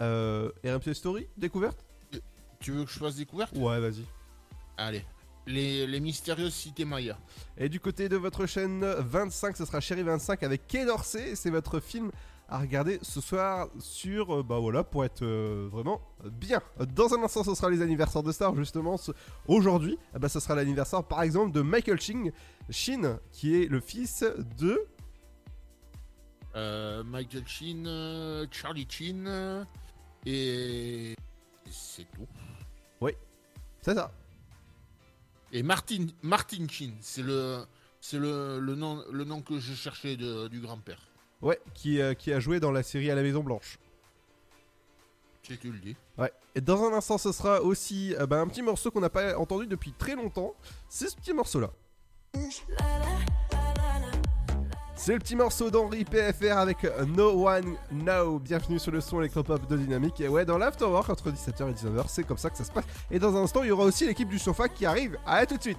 Euh, 0.00 0.50
RMC 0.64 0.94
Story, 0.94 1.26
découverte? 1.36 1.84
Tu 2.60 2.72
veux 2.72 2.86
que 2.86 2.90
je 2.90 2.98
fasse 2.98 3.16
découverte? 3.16 3.54
Ouais, 3.54 3.80
vas-y. 3.80 4.06
Allez. 4.78 5.04
Les, 5.46 5.86
les 5.86 6.00
mystérieuses 6.00 6.54
cités 6.54 6.86
Maya. 6.86 7.18
Et 7.58 7.68
du 7.68 7.80
côté 7.80 8.08
de 8.08 8.16
votre 8.16 8.46
chaîne 8.46 8.82
25, 8.82 9.58
ce 9.58 9.66
sera 9.66 9.80
Chéri 9.80 10.04
25 10.04 10.42
avec 10.42 10.66
Quai 10.66 10.86
d'Orsay. 10.86 11.36
C'est 11.36 11.50
votre 11.50 11.80
film 11.80 12.10
à 12.48 12.58
regarder 12.58 12.98
ce 13.02 13.20
soir 13.20 13.68
sur, 13.78 14.36
euh, 14.38 14.42
bah 14.42 14.58
voilà, 14.58 14.82
pour 14.82 15.04
être 15.04 15.22
euh, 15.22 15.68
vraiment 15.70 16.00
bien. 16.24 16.60
Dans 16.94 17.12
un 17.14 17.22
instant, 17.22 17.44
ce 17.44 17.54
sera 17.54 17.68
les 17.70 17.82
anniversaires 17.82 18.22
de 18.22 18.32
stars, 18.32 18.54
justement. 18.56 18.96
Ce- 18.96 19.12
Aujourd'hui, 19.46 19.98
ben, 20.18 20.28
ce 20.28 20.40
sera 20.40 20.54
l'anniversaire, 20.54 21.04
par 21.04 21.22
exemple, 21.22 21.52
de 21.52 21.60
Michael 21.60 22.00
Sheen, 22.00 22.32
Sheen, 22.70 23.18
qui 23.32 23.54
est 23.54 23.66
le 23.66 23.80
fils 23.80 24.24
de... 24.58 24.80
Euh, 26.56 27.04
Michael 27.04 27.44
euh, 27.86 28.46
Charlie 28.50 28.88
euh, 29.26 29.64
et. 30.24 31.14
c'est 31.70 32.10
tout. 32.12 32.26
Oui, 33.00 33.12
c'est 33.82 33.94
ça. 33.94 34.10
Et 35.52 35.62
Martin, 35.62 36.06
Martin 36.22 36.66
Sheen, 36.68 36.94
c'est 37.00 37.22
le. 37.22 37.64
C'est 38.00 38.18
le, 38.18 38.60
le, 38.60 38.74
nom, 38.76 39.02
le 39.10 39.24
nom 39.24 39.42
que 39.42 39.58
je 39.58 39.74
cherchais 39.74 40.16
de- 40.16 40.46
du 40.48 40.60
grand-père. 40.60 41.07
Ouais, 41.40 41.60
qui, 41.74 42.00
euh, 42.00 42.14
qui 42.14 42.32
a 42.32 42.40
joué 42.40 42.58
dans 42.58 42.72
la 42.72 42.82
série 42.82 43.10
à 43.10 43.14
la 43.14 43.22
Maison 43.22 43.42
Blanche. 43.42 43.78
Si 45.42 45.56
tu 45.56 45.70
le 45.70 45.78
dis. 45.78 45.96
Ouais. 46.18 46.32
Et 46.54 46.60
dans 46.60 46.84
un 46.84 46.92
instant, 46.92 47.16
ce 47.16 47.32
sera 47.32 47.62
aussi 47.62 48.14
euh, 48.16 48.26
bah, 48.26 48.40
un 48.40 48.48
petit 48.48 48.60
morceau 48.60 48.90
qu'on 48.90 49.00
n'a 49.00 49.08
pas 49.08 49.38
entendu 49.38 49.66
depuis 49.66 49.92
très 49.92 50.14
longtemps. 50.14 50.54
C'est 50.88 51.08
ce 51.08 51.16
petit 51.16 51.32
morceau-là. 51.32 51.70
C'est 54.96 55.12
le 55.12 55.20
petit 55.20 55.36
morceau 55.36 55.70
d'Henri 55.70 56.04
PFR 56.04 56.58
avec 56.58 56.84
euh, 56.84 57.06
No 57.06 57.48
One 57.48 57.76
Now. 57.92 58.40
Bienvenue 58.40 58.80
sur 58.80 58.90
le 58.90 59.00
son 59.00 59.20
électropop 59.20 59.66
de 59.68 59.76
Dynamique. 59.76 60.20
Et 60.20 60.28
ouais, 60.28 60.44
dans 60.44 60.58
l'Afterwork 60.58 61.08
entre 61.08 61.30
17h 61.30 61.70
et 61.70 61.72
19h, 61.72 62.04
c'est 62.08 62.24
comme 62.24 62.36
ça 62.36 62.50
que 62.50 62.58
ça 62.58 62.64
se 62.64 62.72
passe. 62.72 62.84
Et 63.10 63.20
dans 63.20 63.34
un 63.36 63.44
instant, 63.44 63.62
il 63.62 63.68
y 63.68 63.70
aura 63.70 63.84
aussi 63.84 64.06
l'équipe 64.06 64.28
du 64.28 64.40
sofa 64.40 64.68
qui 64.68 64.84
arrive. 64.84 65.16
À 65.24 65.46
tout 65.46 65.56
de 65.56 65.62
suite. 65.62 65.78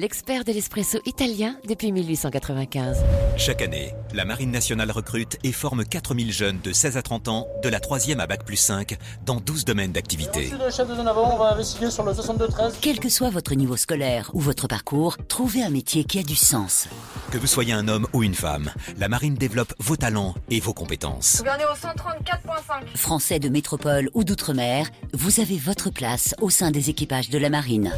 l'expert 0.00 0.44
de 0.44 0.52
l'espresso 0.52 0.98
italien 1.04 1.56
depuis 1.68 1.92
1895. 1.92 3.04
Chaque 3.36 3.60
année, 3.60 3.92
la 4.14 4.24
Marine 4.24 4.50
nationale 4.50 4.90
recrute 4.90 5.36
et 5.44 5.52
forme 5.52 5.84
4000 5.84 6.32
jeunes 6.32 6.58
de 6.64 6.72
16 6.72 6.96
à 6.96 7.02
30 7.02 7.28
ans, 7.28 7.46
de 7.62 7.68
la 7.68 7.80
3e 7.80 8.18
à 8.18 8.26
Bac 8.26 8.44
plus 8.46 8.56
5, 8.56 8.96
dans 9.26 9.40
12 9.40 9.66
domaines 9.66 9.92
d'activité. 9.92 10.48
Merci 10.50 10.64
le 10.64 10.70
chef 10.70 10.88
de 10.88 10.94
zone 10.94 11.06
avant, 11.06 11.34
on 11.34 11.38
va 11.38 11.52
investiguer 11.52 11.90
sur 11.90 12.02
le 12.02 12.12
62-13. 12.12 12.76
Quel 12.80 12.98
que 12.98 13.10
soit 13.10 13.28
votre 13.28 13.54
niveau 13.54 13.76
scolaire 13.76 14.30
ou 14.32 14.40
votre 14.40 14.68
parcours, 14.68 15.18
trouvez 15.28 15.62
un 15.62 15.70
métier 15.70 16.04
qui 16.04 16.18
a 16.18 16.22
du 16.22 16.36
sens. 16.36 16.88
Que 17.30 17.36
vous 17.36 17.46
soyez 17.46 17.74
un 17.74 17.86
homme 17.86 18.06
ou 18.14 18.22
une 18.22 18.34
femme, 18.34 18.70
la 18.96 19.08
Marine 19.08 19.34
développe 19.34 19.74
vos 19.80 19.96
talents 19.96 20.34
et 20.48 20.60
vos 20.60 20.72
compétences. 20.72 21.42
Au 21.42 21.44
134.5. 21.44 22.96
Français 22.96 23.38
de 23.38 23.50
métropole 23.50 24.08
ou 24.14 24.24
d'outre-mer, 24.24 24.86
vous 25.12 25.40
avez 25.40 25.58
votre 25.58 25.90
place 25.90 26.34
au 26.40 26.48
sein 26.48 26.70
des 26.70 26.88
équipages 26.88 27.28
de 27.28 27.36
la 27.36 27.50
marine. 27.50 27.92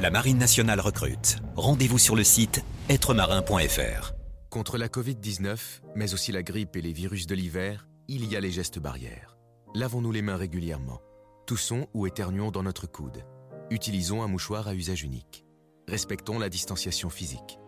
La 0.00 0.10
Marine 0.10 0.36
nationale 0.36 0.80
recrute. 0.80 1.15
Rendez-vous 1.56 1.98
sur 1.98 2.16
le 2.16 2.24
site 2.24 2.64
êtremarin.fr. 2.88 4.12
Contre 4.50 4.78
la 4.78 4.88
Covid-19, 4.88 5.58
mais 5.94 6.14
aussi 6.14 6.32
la 6.32 6.42
grippe 6.42 6.76
et 6.76 6.82
les 6.82 6.92
virus 6.92 7.26
de 7.26 7.34
l'hiver, 7.34 7.88
il 8.08 8.24
y 8.24 8.36
a 8.36 8.40
les 8.40 8.50
gestes 8.50 8.78
barrières. 8.78 9.36
Lavons-nous 9.74 10.12
les 10.12 10.22
mains 10.22 10.36
régulièrement. 10.36 11.00
Toussons 11.46 11.88
ou 11.94 12.06
éternuons 12.06 12.50
dans 12.50 12.62
notre 12.62 12.86
coude. 12.86 13.24
Utilisons 13.70 14.22
un 14.22 14.28
mouchoir 14.28 14.68
à 14.68 14.74
usage 14.74 15.02
unique. 15.02 15.44
Respectons 15.88 16.38
la 16.38 16.48
distanciation 16.48 17.10
physique. 17.10 17.58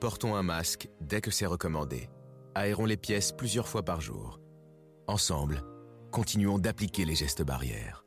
Portons 0.00 0.36
un 0.36 0.42
masque 0.42 0.88
dès 1.00 1.20
que 1.20 1.30
c'est 1.30 1.46
recommandé. 1.46 2.08
Aérons 2.54 2.84
les 2.84 2.96
pièces 2.96 3.32
plusieurs 3.32 3.68
fois 3.68 3.82
par 3.82 4.00
jour. 4.00 4.40
Ensemble, 5.08 5.62
continuons 6.10 6.58
d'appliquer 6.58 7.04
les 7.04 7.14
gestes 7.14 7.42
barrières. 7.42 8.04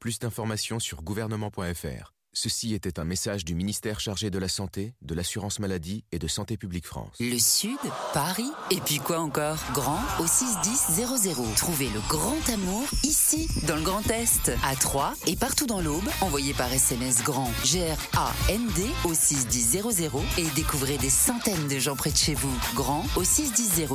Plus 0.00 0.18
d'informations 0.18 0.78
sur 0.78 1.02
gouvernement.fr. 1.02 2.13
Ceci 2.36 2.74
était 2.74 2.98
un 2.98 3.04
message 3.04 3.44
du 3.44 3.54
ministère 3.54 4.00
chargé 4.00 4.28
de 4.28 4.38
la 4.40 4.48
Santé, 4.48 4.92
de 5.02 5.14
l'Assurance 5.14 5.60
Maladie 5.60 6.04
et 6.10 6.18
de 6.18 6.26
Santé 6.26 6.56
Publique 6.56 6.84
France. 6.84 7.14
Le 7.20 7.38
Sud, 7.38 7.78
Paris, 8.12 8.50
et 8.72 8.80
puis 8.80 8.98
quoi 8.98 9.20
encore? 9.20 9.56
Grand 9.72 10.00
au 10.18 10.26
61000. 10.26 11.54
Trouvez 11.54 11.88
le 11.90 12.00
grand 12.08 12.48
amour 12.52 12.88
ici, 13.04 13.48
dans 13.68 13.76
le 13.76 13.82
Grand 13.82 14.04
Est, 14.10 14.50
à 14.64 14.74
Troyes 14.74 15.14
et 15.28 15.36
partout 15.36 15.66
dans 15.66 15.80
l'Aube. 15.80 16.08
Envoyez 16.22 16.54
par 16.54 16.72
SMS 16.72 17.22
grand 17.22 17.50
G-R-A-N-D 17.64 18.82
au 19.04 19.14
61000 19.14 20.10
et 20.38 20.46
découvrez 20.56 20.98
des 20.98 21.10
centaines 21.10 21.68
de 21.68 21.78
gens 21.78 21.94
près 21.94 22.10
de 22.10 22.16
chez 22.16 22.34
vous. 22.34 22.54
Grand 22.74 23.06
au 23.14 23.22
61000. 23.22 23.86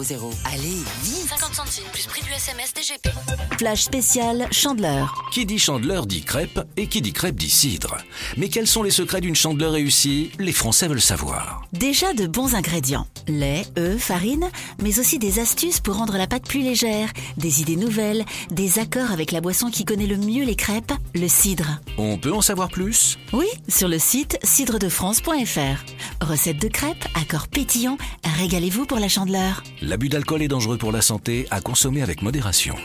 Allez, 0.46 0.82
vite 1.04 1.28
50 1.28 1.54
centimes 1.56 1.90
plus 1.92 2.08
prix 2.08 2.24
du 2.24 2.32
SMS 2.32 2.74
DGP. 2.74 3.10
Flash 3.58 3.84
spécial 3.84 4.48
Chandeleur. 4.54 5.26
Qui 5.34 5.46
dit 5.46 5.60
chandeleur 5.60 6.06
dit 6.06 6.24
crêpe 6.24 6.62
et 6.78 6.88
qui 6.88 7.02
dit 7.02 7.12
crêpe 7.12 7.36
dit 7.36 7.50
cidre. 7.50 7.98
Mais 8.38 8.50
quels 8.50 8.68
sont 8.68 8.84
les 8.84 8.92
secrets 8.92 9.22
d'une 9.22 9.36
chandeleur 9.36 9.74
réussie? 9.74 10.32
Les 10.40 10.52
Français 10.52 10.88
veulent 10.88 11.02
savoir. 11.02 11.64
Déjà 11.74 12.14
de 12.14 12.28
bons 12.28 12.56
ingrédients. 12.56 13.08
Lait, 13.28 13.66
œufs, 13.78 14.02
farine, 14.02 14.50
mais 14.82 15.00
aussi 15.00 15.20
des 15.20 15.40
astuces 15.40 15.80
pour 15.80 15.96
rendre 15.96 16.18
la 16.18 16.28
pâte 16.28 16.48
plus 16.48 16.62
légère, 16.62 17.10
des 17.38 17.62
idées 17.62 17.76
nouvelles, 17.76 18.26
des 18.52 18.80
accords 18.80 19.12
avec 19.12 19.32
la 19.32 19.42
boisson 19.42 19.70
qui 19.70 19.86
connaît 19.86 20.08
le 20.08 20.18
mieux 20.18 20.46
les 20.46 20.56
crêpes, 20.56 20.94
le 21.16 21.28
cidre. 21.28 21.80
On 21.98 22.18
peut 22.18 22.34
en 22.34 22.42
savoir 22.42 22.70
plus? 22.70 23.18
Oui, 23.34 23.48
sur 23.68 23.88
le 23.88 24.00
site 24.00 24.38
cidredefrance.fr. 24.44 26.26
Recette 26.26 26.62
de 26.62 26.68
crêpes, 26.68 27.06
accords 27.16 27.48
pétillants, 27.48 27.98
régalez-vous 28.38 28.86
pour 28.86 29.00
la 29.00 29.10
chandeleur. 29.10 29.64
L'abus 29.82 30.10
d'alcool 30.10 30.42
est 30.42 30.48
dangereux 30.48 30.78
pour 30.78 30.92
la 30.92 31.02
santé, 31.02 31.48
à 31.52 31.62
consommer 31.62 32.02
avec 32.02 32.22
modération. 32.22 32.76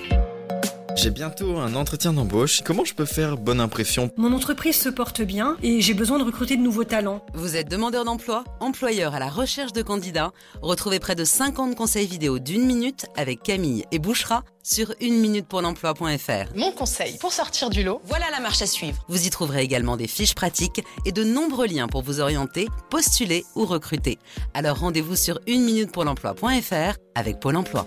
J'ai 0.97 1.11
bientôt 1.11 1.59
un 1.59 1.75
entretien 1.75 2.13
d'embauche. 2.13 2.63
Comment 2.65 2.85
je 2.85 2.95
peux 2.95 3.05
faire 3.05 3.37
bonne 3.37 3.61
impression? 3.61 4.11
Mon 4.17 4.33
entreprise 4.33 4.81
se 4.81 4.89
porte 4.89 5.23
bien 5.23 5.57
et 5.63 5.81
j'ai 5.81 5.93
besoin 5.93 6.19
de 6.19 6.25
recruter 6.25 6.57
de 6.57 6.63
nouveaux 6.63 6.85
talents. 6.85 7.25
Vous 7.35 7.57
êtes 7.57 7.69
demandeur 7.69 8.05
d'emploi, 8.05 8.45
employeur 8.61 9.15
à 9.15 9.19
la 9.19 9.29
recherche 9.29 9.73
de 9.73 9.83
candidats 9.83 10.33
Retrouvez 10.63 11.01
près 11.01 11.17
de 11.17 11.25
50 11.25 11.75
conseils 11.75 12.07
vidéo 12.07 12.39
d'une 12.39 12.65
minute 12.65 13.07
avec 13.17 13.43
Camille 13.43 13.85
et 13.91 13.99
Bouchera 13.99 14.45
sur 14.63 14.95
une 15.01 15.19
minute 15.19 15.47
pour 15.47 15.63
l'emploi.fr. 15.63 16.57
Mon 16.57 16.71
conseil 16.73 17.19
pour 17.19 17.33
sortir 17.33 17.71
du 17.71 17.83
lot, 17.83 18.01
voilà 18.05 18.27
la 18.31 18.41
marche 18.41 18.63
à 18.63 18.67
suivre. 18.67 19.05
Vous 19.09 19.27
y 19.27 19.31
trouverez 19.31 19.63
également 19.63 19.97
des 19.97 20.09
fiches 20.09 20.35
pratiques 20.35 20.83
et 21.05 21.13
de 21.13 21.25
nombreux 21.25 21.67
liens 21.67 21.89
pour 21.89 22.03
vous 22.03 22.21
orienter, 22.21 22.69
postuler 22.89 23.45
ou 23.57 23.67
recruter. 23.67 24.19
Alors 24.55 24.79
rendez-vous 24.79 25.17
sur 25.17 25.41
une 25.47 25.65
minute 25.65 25.93
pour 25.93 26.05
l'emploi.fr 26.05 26.97
avec 27.15 27.41
Pôle 27.41 27.57
emploi. 27.57 27.87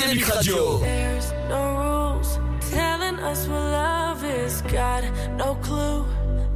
Radio. 0.00 0.78
There's 0.78 1.32
no 1.50 1.76
rules 1.76 2.38
telling 2.70 3.18
us 3.18 3.46
what 3.46 3.60
love 3.60 4.24
is. 4.24 4.62
Got 4.62 5.04
no 5.36 5.54
clue. 5.56 6.06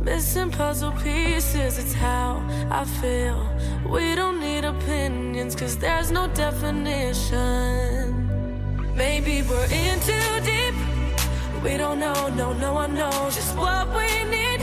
Missing 0.00 0.52
puzzle 0.52 0.92
pieces, 0.92 1.78
it's 1.78 1.92
how 1.92 2.42
I 2.70 2.84
feel. 2.84 3.46
We 3.86 4.14
don't 4.14 4.40
need 4.40 4.64
opinions, 4.64 5.54
cause 5.54 5.76
there's 5.76 6.10
no 6.10 6.28
definition. 6.28 7.34
Maybe 8.94 9.42
we're 9.42 9.66
in 9.66 10.00
too 10.00 10.40
deep. 10.42 10.74
We 11.62 11.76
don't 11.76 11.98
know, 11.98 12.28
no, 12.28 12.54
no 12.54 12.72
one 12.72 12.94
knows 12.94 13.34
just 13.34 13.54
what 13.56 13.88
we 13.88 14.24
need. 14.30 14.62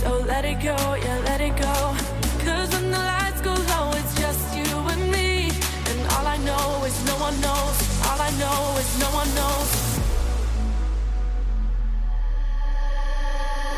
So 0.00 0.18
let 0.18 0.44
it 0.44 0.60
go, 0.60 0.76
yeah, 1.04 1.22
let 1.24 1.40
it 1.40 1.56
go. 1.56 1.96
Cause 2.44 2.68
when 2.74 2.90
the 2.90 2.98
lights 2.98 3.40
go 3.40 3.54
low, 3.54 3.90
it's 3.94 4.14
just 4.20 4.54
you 4.54 4.76
and 4.92 5.10
me. 5.10 5.50
And 5.90 6.00
all 6.12 6.26
I 6.26 6.36
know 6.38 6.84
is 6.84 7.04
no 7.06 7.16
one 7.16 7.40
knows. 7.40 7.91
All 8.12 8.20
I 8.20 8.30
know 8.32 8.76
is 8.76 8.98
no 9.00 9.08
one 9.20 9.30
knows. 9.34 9.70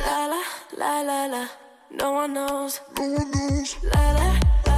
La 0.07 0.27
la 0.27 0.43
la 0.77 1.03
la 1.03 1.27
la. 1.27 1.47
No 1.93 2.11
one 2.11 2.33
knows. 2.35 2.81
No 2.99 3.05
one 3.13 3.31
knows. 3.31 3.77
La 3.85 4.11
la 4.11 4.27
la 4.27 4.41
la 4.67 4.73
la. 4.73 4.74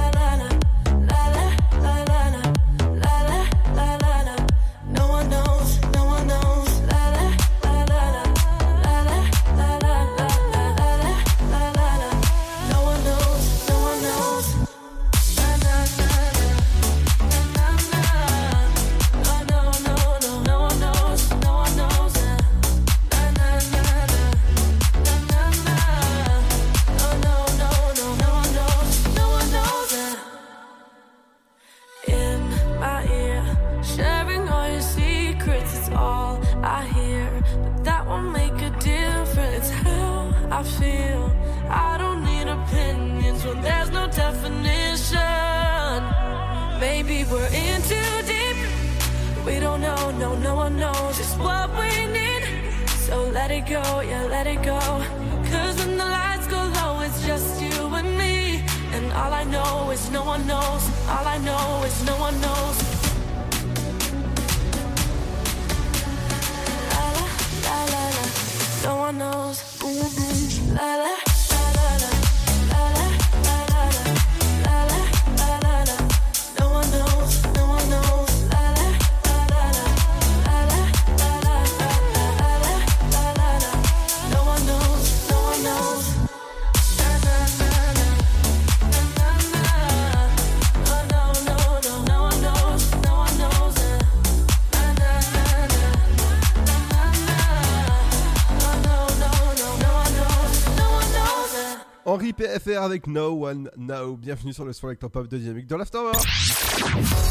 Avec 102.75 103.07
No 103.07 103.47
One 103.47 103.71
Now. 103.77 104.17
Bienvenue 104.17 104.51
sur 104.51 104.65
le 104.65 104.73
son 104.73 104.87
Electro 104.87 105.07
Pop 105.07 105.27
de 105.27 105.37
Dynamique 105.37 105.67
de 105.67 105.75
l'Afterwork. 105.75 106.21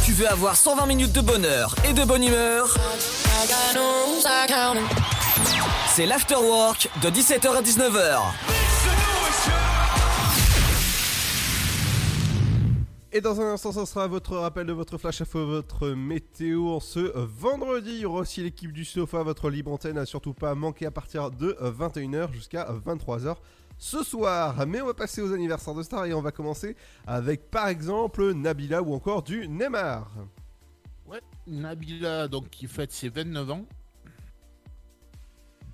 Tu 0.04 0.12
veux 0.12 0.26
avoir 0.26 0.56
120 0.56 0.86
minutes 0.86 1.12
de 1.12 1.20
bonheur 1.20 1.74
et 1.86 1.92
de 1.92 2.04
bonne 2.04 2.24
humeur? 2.24 2.74
C'est 5.88 6.06
l'Afterwork 6.06 6.88
de 7.02 7.10
17h 7.10 7.48
à 7.48 7.60
19h. 7.60 8.20
Et 13.12 13.20
dans 13.20 13.38
un 13.40 13.52
instant, 13.52 13.72
ça 13.72 13.84
sera 13.84 14.06
votre 14.06 14.36
rappel 14.36 14.66
de 14.66 14.72
votre 14.72 14.96
flash 14.96 15.20
info, 15.20 15.46
votre 15.46 15.88
météo 15.88 16.68
en 16.68 16.80
ce 16.80 17.12
vendredi. 17.14 17.90
Il 17.90 18.00
y 18.00 18.06
aura 18.06 18.20
aussi 18.20 18.42
l'équipe 18.42 18.72
du 18.72 18.86
sofa, 18.86 19.22
votre 19.22 19.50
libre 19.50 19.70
antenne, 19.70 19.98
à 19.98 20.06
surtout 20.06 20.32
pas 20.32 20.54
manquer 20.54 20.86
à 20.86 20.90
partir 20.90 21.30
de 21.30 21.58
21h 21.60 22.32
jusqu'à 22.32 22.66
23h 22.86 23.36
ce 23.78 24.02
soir. 24.02 24.66
Mais 24.66 24.80
on 24.80 24.86
va 24.86 24.94
passer 24.94 25.20
aux 25.22 25.32
anniversaires 25.32 25.74
de 25.74 25.82
stars 25.82 26.06
et 26.06 26.14
on 26.14 26.22
va 26.22 26.32
commencer 26.32 26.76
avec 27.06 27.50
par 27.50 27.68
exemple 27.68 28.32
Nabila 28.32 28.82
ou 28.82 28.94
encore 28.94 29.22
du 29.22 29.48
Neymar. 29.48 30.10
Ouais, 31.06 31.20
Nabila, 31.46 32.26
donc, 32.26 32.50
qui 32.50 32.66
fête 32.66 32.90
ses 32.90 33.08
29 33.08 33.50
ans. 33.50 33.66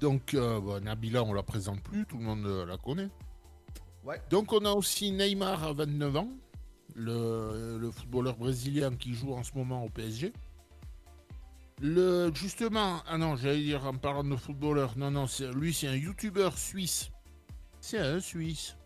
Donc, 0.00 0.34
euh, 0.34 0.61
bah, 0.61 0.80
Nabila, 0.80 1.22
on 1.22 1.32
la 1.32 1.42
présente 1.42 1.80
plus, 1.80 2.05
tout 2.07 2.18
le 2.18 2.24
monde 2.24 2.44
euh, 2.44 2.66
la 2.66 2.76
connaît. 2.76 3.09
Ouais. 4.05 4.20
Donc, 4.30 4.53
on 4.53 4.64
a 4.64 4.72
aussi 4.72 5.12
Neymar 5.12 5.62
à 5.62 5.72
29 5.72 6.16
ans, 6.16 6.28
le, 6.96 7.78
le 7.78 7.90
footballeur 7.90 8.36
brésilien 8.36 8.94
qui 8.96 9.14
joue 9.14 9.32
en 9.32 9.42
ce 9.42 9.53
moment 9.55 9.84
au 9.84 9.88
PSG. 9.88 10.32
Le, 11.80 12.30
justement, 12.34 13.00
ah 13.07 13.16
non, 13.16 13.36
j'allais 13.36 13.62
dire 13.62 13.86
en 13.86 13.94
parlant 13.94 14.24
de 14.24 14.36
footballeur, 14.36 14.98
non, 14.98 15.11
non, 15.11 15.26
lui, 15.55 15.72
c'est 15.72 15.88
un 15.88 15.94
youtubeur 15.94 16.59
suisse. 16.59 17.11
C'est 17.82 17.98
un 17.98 18.20
Suisse. 18.20 18.76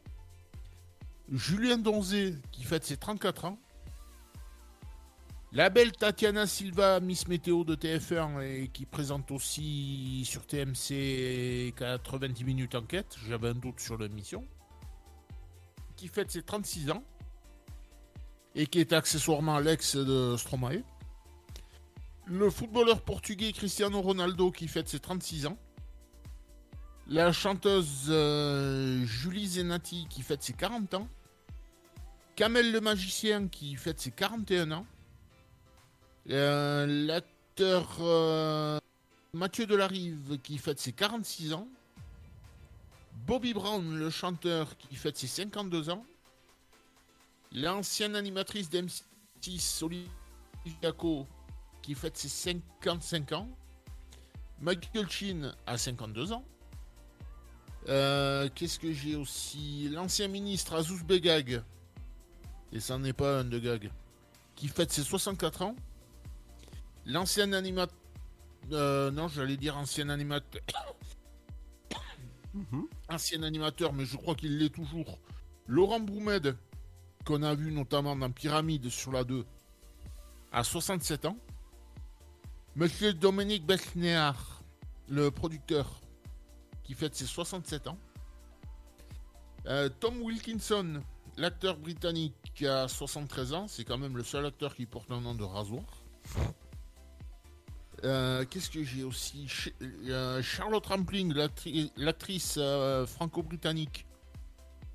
Julien 1.30 1.76
Donzé, 1.76 2.34
qui 2.50 2.64
fête 2.64 2.82
ses 2.82 2.96
34 2.96 3.44
ans. 3.44 3.58
La 5.52 5.68
belle 5.68 5.92
Tatiana 5.92 6.46
Silva, 6.46 6.98
Miss 7.00 7.28
Météo 7.28 7.62
de 7.62 7.76
TF1 7.76 8.40
et 8.42 8.68
qui 8.68 8.86
présente 8.86 9.30
aussi 9.30 10.24
sur 10.24 10.46
TMC 10.46 11.74
90 11.76 12.44
minutes 12.44 12.74
enquête, 12.74 13.16
j'avais 13.28 13.50
un 13.50 13.54
doute 13.54 13.80
sur 13.80 13.98
l'émission, 13.98 14.46
qui 15.96 16.08
fête 16.08 16.30
ses 16.30 16.42
36 16.42 16.90
ans 16.90 17.04
et 18.54 18.66
qui 18.66 18.80
est 18.80 18.94
accessoirement 18.94 19.58
l'ex 19.58 19.94
de 19.94 20.36
Stromae. 20.38 20.82
Le 22.24 22.48
footballeur 22.48 23.02
portugais 23.02 23.52
Cristiano 23.52 24.00
Ronaldo 24.00 24.50
qui 24.50 24.68
fête 24.68 24.88
ses 24.88 25.00
36 25.00 25.46
ans. 25.46 25.58
La 27.08 27.30
chanteuse 27.30 28.06
euh, 28.08 29.04
Julie 29.04 29.46
Zenati 29.46 30.08
qui 30.10 30.22
fête 30.22 30.42
ses 30.42 30.54
40 30.54 30.94
ans. 30.94 31.08
Kamel 32.34 32.72
le 32.72 32.80
magicien 32.80 33.46
qui 33.46 33.76
fête 33.76 34.00
ses 34.00 34.10
41 34.10 34.72
ans. 34.72 34.86
Euh, 36.30 36.84
L'acteur 37.06 37.98
euh, 38.00 38.80
Mathieu 39.32 39.66
Delarive 39.66 40.38
qui 40.42 40.58
fête 40.58 40.80
ses 40.80 40.90
46 40.90 41.52
ans. 41.52 41.68
Bobby 43.24 43.54
Brown, 43.54 43.96
le 43.96 44.10
chanteur 44.10 44.76
qui 44.76 44.96
fête 44.96 45.16
ses 45.16 45.28
52 45.28 45.90
ans. 45.90 46.04
L'ancienne 47.52 48.16
animatrice 48.16 48.68
d'M6, 48.68 49.84
Olivia 49.84 50.92
Co, 50.92 51.28
qui 51.82 51.94
fête 51.94 52.16
ses 52.16 52.28
55 52.28 53.30
ans. 53.30 53.48
Michael 54.60 55.08
Chin 55.08 55.54
a 55.66 55.78
52 55.78 56.32
ans. 56.32 56.44
Euh, 57.88 58.48
Qu'est-ce 58.54 58.78
que 58.78 58.92
j'ai 58.92 59.14
aussi? 59.16 59.88
L'ancien 59.90 60.28
ministre 60.28 60.74
Azouz 60.74 61.02
Begag, 61.04 61.62
et 62.72 62.80
ça 62.80 62.98
n'est 62.98 63.12
pas 63.12 63.40
un 63.40 63.44
de 63.44 63.58
gag, 63.58 63.90
qui 64.54 64.68
fête 64.68 64.92
ses 64.92 65.02
64 65.02 65.62
ans. 65.62 65.76
L'ancien 67.04 67.52
animateur. 67.52 67.96
non, 68.70 69.28
j'allais 69.28 69.56
dire 69.56 69.76
ancien 69.76 70.08
animateur. 70.08 70.62
Ancien 73.08 73.42
animateur, 73.42 73.92
mais 73.92 74.06
je 74.06 74.16
crois 74.16 74.34
qu'il 74.34 74.58
l'est 74.58 74.74
toujours. 74.74 75.18
Laurent 75.68 76.00
Broumed, 76.00 76.56
qu'on 77.24 77.42
a 77.42 77.54
vu 77.54 77.70
notamment 77.70 78.16
dans 78.16 78.30
Pyramide 78.30 78.88
sur 78.88 79.12
la 79.12 79.24
2, 79.24 79.44
à 80.52 80.64
67 80.64 81.26
ans. 81.26 81.36
Monsieur 82.74 83.12
Dominique 83.12 83.66
Besnéard, 83.66 84.62
le 85.08 85.30
producteur, 85.30 86.00
qui 86.86 86.94
fête 86.94 87.14
ses 87.14 87.26
67 87.26 87.88
ans. 87.88 87.98
Euh, 89.66 89.88
Tom 90.00 90.22
Wilkinson, 90.22 91.00
l'acteur 91.36 91.76
britannique 91.78 92.34
qui 92.54 92.66
a 92.66 92.86
73 92.86 93.52
ans, 93.54 93.66
c'est 93.68 93.84
quand 93.84 93.98
même 93.98 94.16
le 94.16 94.22
seul 94.22 94.46
acteur 94.46 94.74
qui 94.76 94.86
porte 94.86 95.10
un 95.10 95.20
nom 95.20 95.34
de 95.34 95.42
rasoir. 95.42 95.82
Euh, 98.04 98.44
Qu'est-ce 98.48 98.70
que 98.70 98.84
j'ai 98.84 99.02
aussi? 99.02 99.48
Euh, 99.82 100.42
Charlotte 100.42 100.84
Rampling, 100.86 101.32
l'actri- 101.34 101.90
l'actrice 101.96 102.58
franco-britannique, 103.06 104.06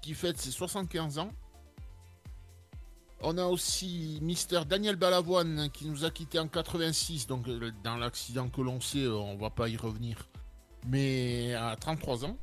qui 0.02 0.14
fête 0.14 0.38
ses 0.38 0.52
75 0.52 1.18
ans. 1.20 1.32
On 3.24 3.38
a 3.38 3.46
aussi 3.46 4.18
Mister 4.22 4.62
Daniel 4.68 4.96
Balavoine 4.96 5.70
qui 5.72 5.86
nous 5.86 6.06
a 6.06 6.10
quitté 6.10 6.40
en 6.40 6.48
86, 6.48 7.28
donc 7.28 7.48
dans 7.84 7.98
l'accident 7.98 8.50
que 8.50 8.62
l'on 8.62 8.82
sait, 8.82 9.06
on 9.08 9.38
va 9.38 9.52
pas 9.52 9.70
y 9.70 9.78
revenir, 9.78 10.28
mais 10.88 11.54
à 11.54 11.76
33 11.76 12.26
ans. 12.26 12.38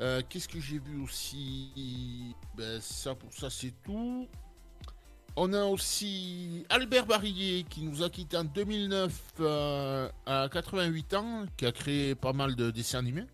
Euh, 0.00 0.22
Qu'est-ce 0.28 0.48
que 0.48 0.60
j'ai 0.60 0.78
vu 0.78 1.02
aussi? 1.02 2.34
Ben, 2.56 2.80
Ça 2.80 3.14
pour 3.14 3.32
ça 3.32 3.50
c'est 3.50 3.74
tout. 3.84 4.28
On 5.36 5.52
a 5.52 5.64
aussi 5.64 6.64
Albert 6.68 7.06
Barillier 7.06 7.64
qui 7.68 7.82
nous 7.82 8.02
a 8.02 8.10
quitté 8.10 8.36
en 8.36 8.44
2009 8.44 9.22
euh, 9.40 10.10
à 10.26 10.48
88 10.52 11.14
ans, 11.14 11.44
qui 11.56 11.66
a 11.66 11.72
créé 11.72 12.14
pas 12.14 12.32
mal 12.32 12.56
de 12.56 12.70
dessins 12.70 12.98
animés. 12.98 13.26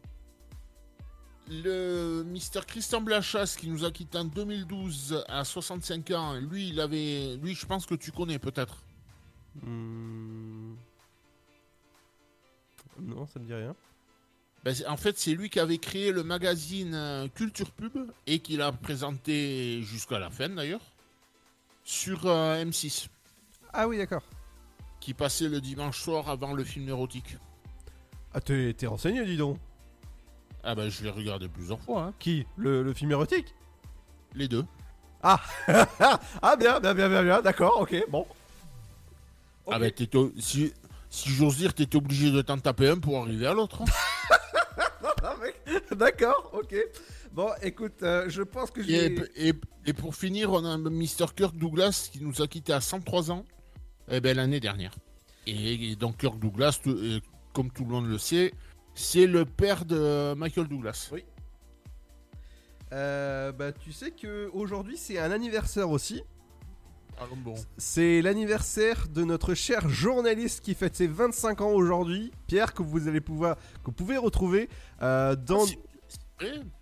Le 1.48 2.24
Mister 2.24 2.60
Christian 2.66 3.00
Blachas 3.00 3.56
qui 3.58 3.68
nous 3.68 3.84
a 3.84 3.90
quitté 3.90 4.18
en 4.18 4.24
2012 4.24 5.24
à 5.28 5.44
65 5.44 6.10
ans, 6.10 6.34
lui 6.34 6.70
il 6.70 6.80
avait, 6.80 7.36
lui 7.36 7.54
je 7.54 7.64
pense 7.64 7.86
que 7.86 7.94
tu 7.94 8.10
connais 8.10 8.38
peut-être. 8.38 8.82
Hmm. 9.62 10.74
Non, 13.00 13.26
ça 13.26 13.38
me 13.40 13.46
dit 13.46 13.54
rien. 13.54 13.74
Ben, 14.64 14.74
en 14.88 14.96
fait, 14.96 15.18
c'est 15.18 15.32
lui 15.32 15.48
qui 15.48 15.60
avait 15.60 15.78
créé 15.78 16.10
le 16.12 16.22
magazine 16.24 16.92
euh, 16.94 17.28
Culture 17.28 17.70
Pub 17.70 18.10
et 18.26 18.40
qui 18.40 18.56
l'a 18.56 18.72
présenté 18.72 19.82
jusqu'à 19.82 20.18
la 20.18 20.28
fin 20.30 20.48
d'ailleurs 20.48 20.80
sur 21.84 22.26
euh, 22.26 22.64
M6. 22.64 23.06
Ah 23.72 23.86
oui, 23.86 23.98
d'accord. 23.98 24.22
Qui 25.00 25.14
passait 25.14 25.48
le 25.48 25.60
dimanche 25.60 26.00
soir 26.00 26.28
avant 26.28 26.52
le 26.52 26.64
film 26.64 26.88
érotique. 26.88 27.36
Ah, 28.34 28.40
t'es 28.40 28.74
renseigné, 28.86 29.24
dis 29.24 29.36
donc. 29.36 29.58
Ah 30.64 30.74
ben, 30.74 30.88
je 30.88 31.04
l'ai 31.04 31.10
regardé 31.10 31.48
plusieurs 31.48 31.80
fois. 31.80 32.02
hein. 32.06 32.14
Qui? 32.18 32.44
Le, 32.56 32.82
le 32.82 32.92
film 32.92 33.12
érotique? 33.12 33.54
Les 34.34 34.48
deux. 34.48 34.64
Ah 35.22 35.40
Ah, 36.42 36.56
bien, 36.56 36.80
bien, 36.80 36.92
bien, 36.92 37.08
bien, 37.08 37.22
bien, 37.22 37.40
d'accord, 37.42 37.80
ok, 37.80 37.94
bon. 38.10 38.26
Ah 39.70 39.78
ben, 39.78 39.92
o- 40.14 40.32
si, 40.38 40.72
si 41.16 41.30
j'ose 41.30 41.56
dire, 41.56 41.72
t'étais 41.72 41.96
obligé 41.96 42.30
de 42.30 42.42
t'en 42.42 42.58
taper 42.58 42.88
un 42.90 42.98
pour 42.98 43.18
arriver 43.22 43.46
à 43.46 43.54
l'autre. 43.54 43.82
hein. 43.82 43.86
D'accord, 45.96 46.50
ok. 46.52 46.76
Bon, 47.32 47.48
écoute, 47.62 48.02
euh, 48.02 48.28
je 48.28 48.42
pense 48.42 48.70
que 48.70 48.82
j'ai. 48.82 49.06
et, 49.06 49.48
et, 49.48 49.52
et 49.86 49.92
pour 49.94 50.14
finir, 50.14 50.52
on 50.52 50.62
a 50.64 50.76
Mr. 50.76 51.32
Kirk 51.34 51.56
Douglas 51.56 52.10
qui 52.12 52.22
nous 52.22 52.42
a 52.42 52.46
quitté 52.46 52.72
à 52.74 52.82
103 52.82 53.30
ans 53.30 53.44
eh 54.10 54.20
ben, 54.20 54.36
l'année 54.36 54.60
dernière. 54.60 54.94
Et, 55.46 55.92
et 55.92 55.96
donc 55.96 56.18
Kirk 56.18 56.38
Douglas, 56.38 56.80
et 56.86 57.22
comme 57.54 57.70
tout 57.70 57.84
le 57.84 57.90
monde 57.90 58.08
le 58.08 58.18
sait, 58.18 58.52
c'est 58.94 59.26
le 59.26 59.46
père 59.46 59.86
de 59.86 60.34
Michael 60.34 60.68
Douglas. 60.68 61.08
Oui. 61.12 61.24
Euh, 62.92 63.52
bah, 63.52 63.72
tu 63.72 63.92
sais 63.92 64.10
que 64.10 64.50
aujourd'hui 64.52 64.96
c'est 64.98 65.18
un 65.18 65.30
anniversaire 65.30 65.88
aussi. 65.90 66.22
Bon. 67.44 67.54
C'est 67.78 68.20
l'anniversaire 68.22 69.06
de 69.08 69.24
notre 69.24 69.54
cher 69.54 69.88
journaliste 69.88 70.60
qui 70.64 70.74
fête 70.74 70.94
ses 70.96 71.06
25 71.06 71.60
ans 71.62 71.70
aujourd'hui, 71.70 72.30
Pierre, 72.46 72.74
que 72.74 72.82
vous 72.82 73.08
allez 73.08 73.20
pouvoir, 73.20 73.56
que 73.56 73.86
vous 73.86 73.92
pouvez 73.92 74.16
retrouver 74.16 74.68
euh, 75.02 75.34
dans, 75.34 75.64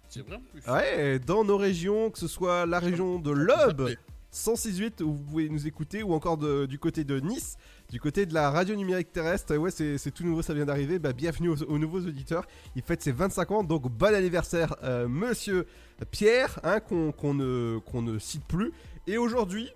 C'est 0.08 0.20
vrai, 0.26 0.38
plus. 0.52 0.72
ouais, 0.72 1.18
dans 1.20 1.44
nos 1.44 1.56
régions, 1.56 2.10
que 2.10 2.18
ce 2.18 2.28
soit 2.28 2.66
la 2.66 2.78
région 2.78 3.18
de 3.18 3.30
l'Aube, 3.30 3.90
106.8 4.32 5.02
où 5.02 5.12
vous 5.14 5.22
pouvez 5.22 5.48
nous 5.48 5.66
écouter, 5.66 6.02
ou 6.02 6.12
encore 6.12 6.36
de- 6.36 6.66
du 6.66 6.78
côté 6.78 7.04
de 7.04 7.20
Nice, 7.20 7.56
du 7.90 8.00
côté 8.00 8.26
de 8.26 8.34
la 8.34 8.50
radio 8.50 8.74
numérique 8.74 9.12
terrestre. 9.12 9.56
Ouais, 9.56 9.70
c'est 9.70 10.10
tout 10.10 10.24
nouveau, 10.24 10.42
ça 10.42 10.52
vient 10.54 10.64
d'arriver. 10.66 10.98
Bah, 10.98 11.12
bienvenue 11.12 11.48
aux, 11.50 11.62
aux 11.62 11.78
nouveaux 11.78 12.00
auditeurs. 12.00 12.44
Il 12.74 12.82
fête 12.82 13.02
ses 13.02 13.12
25 13.12 13.50
ans, 13.52 13.62
donc 13.64 13.88
bon 13.88 14.12
anniversaire, 14.14 14.74
euh, 14.82 15.06
monsieur 15.06 15.66
Pierre, 16.10 16.58
hein, 16.64 16.80
qu'on 16.80 17.12
qu'on 17.12 17.34
ne, 17.34 17.78
qu'on 17.86 18.02
ne 18.02 18.18
cite 18.18 18.44
plus. 18.44 18.72
Et 19.06 19.18
aujourd'hui, 19.18 19.70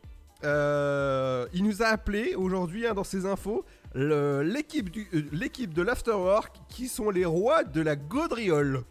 euh, 0.44 1.46
il 1.52 1.64
nous 1.64 1.82
a 1.82 1.86
appelé 1.86 2.34
aujourd'hui 2.34 2.86
hein, 2.86 2.94
dans 2.94 3.04
ses 3.04 3.26
infos 3.26 3.64
euh, 3.96 4.42
l'équipe 4.42 5.74
de 5.74 5.82
l'Afterwork 5.82 6.56
qui 6.68 6.88
sont 6.88 7.10
les 7.10 7.24
rois 7.24 7.64
de 7.64 7.80
la 7.80 7.96
gaudriole. 7.96 8.84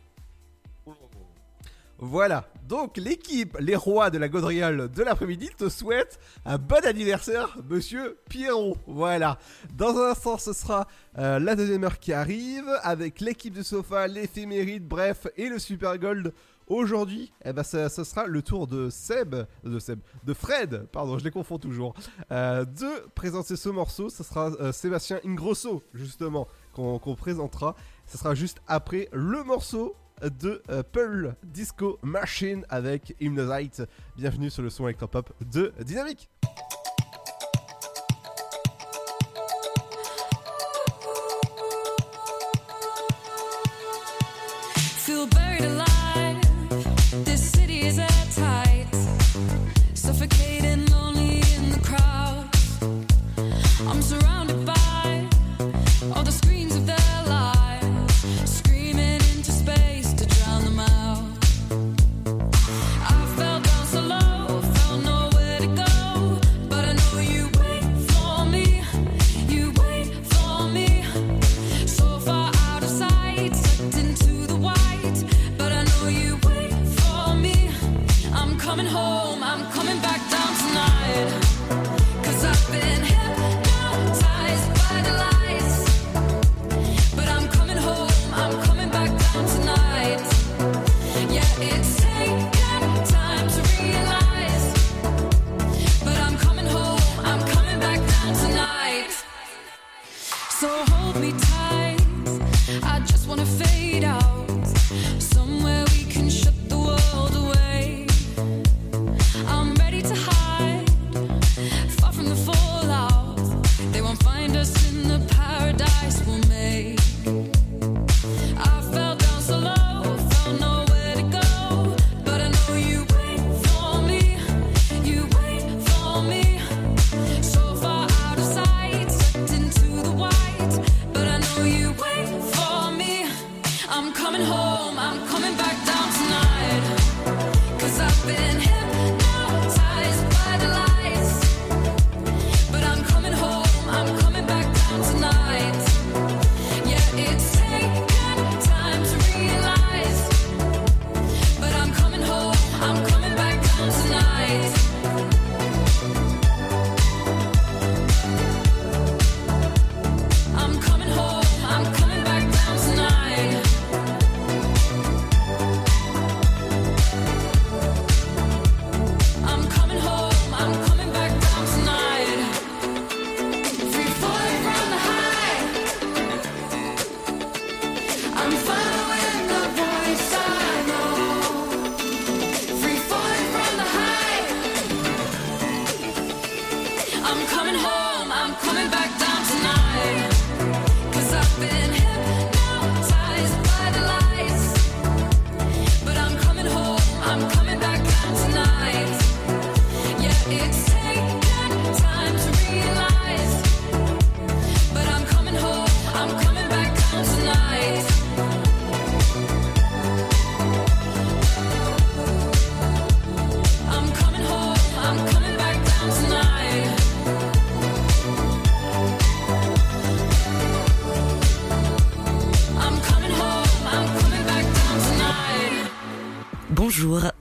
Voilà, 2.00 2.48
donc 2.68 2.98
l'équipe, 2.98 3.58
les 3.60 3.76
rois 3.76 4.12
de 4.12 4.20
la 4.20 4.30
gaudriole 4.30 4.92
de 4.92 5.04
l'après-midi 5.04 5.50
te 5.58 5.68
souhaite 5.68 6.20
un 6.46 6.60
bon 6.60 6.86
anniversaire, 6.86 7.58
monsieur 7.68 8.20
Pierrot. 8.30 8.78
Voilà, 8.86 9.40
dans 9.74 9.98
un 9.98 10.12
instant, 10.12 10.38
ce 10.38 10.54
sera 10.54 10.88
euh, 11.18 11.40
la 11.40 11.56
deuxième 11.56 11.84
heure 11.86 11.98
qui 11.98 12.14
arrive 12.14 12.70
avec 12.84 13.20
l'équipe 13.20 13.56
de 13.56 13.64
sofa, 13.64 14.06
l'éphéméride, 14.08 14.88
bref, 14.88 15.26
et 15.38 15.50
le 15.50 15.58
Super 15.58 15.98
Gold. 15.98 16.34
Aujourd'hui, 16.68 17.32
eh 17.46 17.54
ben, 17.54 17.64
ça, 17.64 17.88
ça 17.88 18.04
sera 18.04 18.28
le 18.28 18.42
tour 18.42 18.68
de 18.68 18.90
Seb, 18.90 19.36
de 19.64 19.80
Seb, 19.80 20.00
de 20.26 20.34
Fred, 20.34 20.86
pardon, 20.92 21.18
je 21.18 21.24
les 21.24 21.32
confonds 21.32 21.58
toujours, 21.58 21.94
euh, 22.30 22.66
de 22.66 23.08
présenter 23.16 23.56
ce 23.56 23.70
morceau. 23.70 24.10
Ce 24.10 24.22
sera 24.22 24.52
euh, 24.60 24.74
Sébastien 24.74 25.22
Ingrosso, 25.26 25.82
justement, 25.94 26.48
qu'on 26.74 27.16
présentera. 27.16 27.76
Ce 28.06 28.18
sera 28.18 28.36
juste 28.36 28.62
après 28.68 29.08
le 29.14 29.44
morceau 29.46 29.96
de 30.22 30.62
euh, 30.70 30.84
Pearl 30.84 31.36
Disco 31.42 32.00
Machine 32.02 32.66
avec 32.68 33.16
Hypnosite. 33.22 33.84
Bienvenue 34.18 34.50
sur 34.50 34.62
le 34.62 34.70
son 34.70 34.86
électropop 34.88 35.32
de 35.50 35.72
Dynamique. 35.86 36.30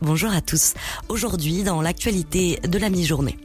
Bonjour, 0.07 0.31
à 0.31 0.41
tous. 0.41 0.75
Aujourd'hui, 1.09 1.65
dans 1.65 1.83
l'actualité 1.83 2.61
de 2.63 2.79
la 2.79 2.91
mi-journée. 2.91 3.37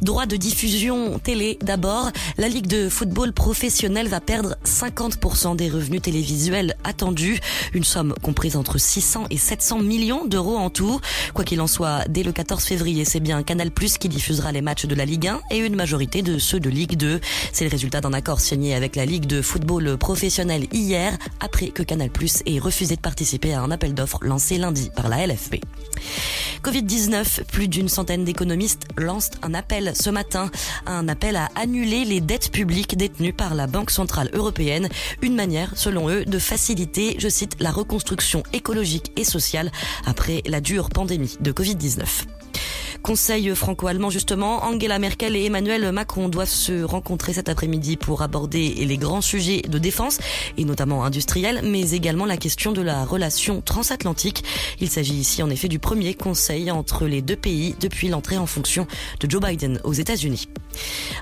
Droit 0.00 0.24
de 0.24 0.36
diffusion 0.36 1.18
télé 1.18 1.58
d'abord, 1.60 2.10
la 2.38 2.48
Ligue 2.48 2.66
de 2.66 2.88
football 2.88 3.34
professionnel 3.34 4.08
va 4.08 4.20
perdre 4.20 4.56
50% 4.64 5.56
des 5.56 5.68
revenus 5.68 6.00
télévisuels 6.00 6.74
attendus, 6.84 7.38
une 7.74 7.84
somme 7.84 8.14
comprise 8.22 8.56
entre 8.56 8.78
600 8.78 9.26
et 9.28 9.36
700 9.36 9.80
millions 9.80 10.24
d'euros 10.24 10.56
en 10.56 10.70
tout. 10.70 11.00
Quoi 11.34 11.44
qu'il 11.44 11.60
en 11.60 11.66
soit, 11.66 12.08
dès 12.08 12.22
le 12.22 12.32
14 12.32 12.64
février, 12.64 13.04
c'est 13.04 13.20
bien 13.20 13.42
Canal+ 13.42 13.70
qui 13.70 14.08
diffusera 14.08 14.52
les 14.52 14.62
matchs 14.62 14.86
de 14.86 14.94
la 14.94 15.04
Ligue 15.04 15.28
1 15.28 15.40
et 15.50 15.58
une 15.58 15.76
majorité 15.76 16.22
de 16.22 16.38
ceux 16.38 16.60
de 16.60 16.70
Ligue 16.70 16.96
2. 16.96 17.20
C'est 17.52 17.64
le 17.64 17.70
résultat 17.70 18.00
d'un 18.00 18.14
accord 18.14 18.40
signé 18.40 18.74
avec 18.74 18.96
la 18.96 19.04
Ligue 19.04 19.26
de 19.26 19.42
football 19.42 19.98
professionnel 19.98 20.66
hier, 20.72 21.18
après 21.40 21.68
que 21.68 21.82
Canal+ 21.82 22.08
ait 22.46 22.58
refusé 22.58 22.96
de 22.96 23.02
participer 23.02 23.52
à 23.52 23.60
un 23.60 23.70
appel 23.70 23.92
d'offres 23.92 24.20
lancé 24.22 24.56
lundi 24.56 24.90
par 24.96 25.10
la 25.10 25.26
LFP. 25.26 25.60
Covid-19, 26.70 27.46
plus 27.50 27.66
d'une 27.66 27.88
centaine 27.88 28.24
d'économistes 28.24 28.86
lancent 28.96 29.32
un 29.42 29.54
appel 29.54 29.90
ce 29.96 30.08
matin, 30.08 30.52
un 30.86 31.08
appel 31.08 31.34
à 31.34 31.48
annuler 31.56 32.04
les 32.04 32.20
dettes 32.20 32.52
publiques 32.52 32.96
détenues 32.96 33.32
par 33.32 33.56
la 33.56 33.66
Banque 33.66 33.90
Centrale 33.90 34.30
Européenne, 34.34 34.88
une 35.20 35.34
manière, 35.34 35.72
selon 35.74 36.08
eux, 36.08 36.24
de 36.24 36.38
faciliter, 36.38 37.16
je 37.18 37.28
cite, 37.28 37.56
la 37.58 37.72
reconstruction 37.72 38.44
écologique 38.52 39.10
et 39.16 39.24
sociale 39.24 39.72
après 40.06 40.42
la 40.46 40.60
dure 40.60 40.90
pandémie 40.90 41.36
de 41.40 41.50
Covid-19. 41.50 42.39
Conseil 43.02 43.54
franco-allemand 43.54 44.10
justement, 44.10 44.62
Angela 44.64 44.98
Merkel 44.98 45.34
et 45.34 45.46
Emmanuel 45.46 45.90
Macron 45.90 46.28
doivent 46.28 46.48
se 46.48 46.82
rencontrer 46.82 47.32
cet 47.32 47.48
après-midi 47.48 47.96
pour 47.96 48.20
aborder 48.20 48.74
les 48.74 48.98
grands 48.98 49.22
sujets 49.22 49.62
de 49.62 49.78
défense 49.78 50.18
et 50.58 50.64
notamment 50.64 51.02
industriels, 51.04 51.62
mais 51.64 51.92
également 51.92 52.26
la 52.26 52.36
question 52.36 52.72
de 52.72 52.82
la 52.82 53.06
relation 53.06 53.62
transatlantique. 53.62 54.44
Il 54.80 54.90
s'agit 54.90 55.14
ici 55.14 55.42
en 55.42 55.48
effet 55.48 55.68
du 55.68 55.78
premier 55.78 56.12
conseil 56.12 56.70
entre 56.70 57.06
les 57.06 57.22
deux 57.22 57.36
pays 57.36 57.74
depuis 57.80 58.08
l'entrée 58.08 58.36
en 58.36 58.46
fonction 58.46 58.86
de 59.18 59.30
Joe 59.30 59.40
Biden 59.42 59.80
aux 59.82 59.94
États-Unis. 59.94 60.48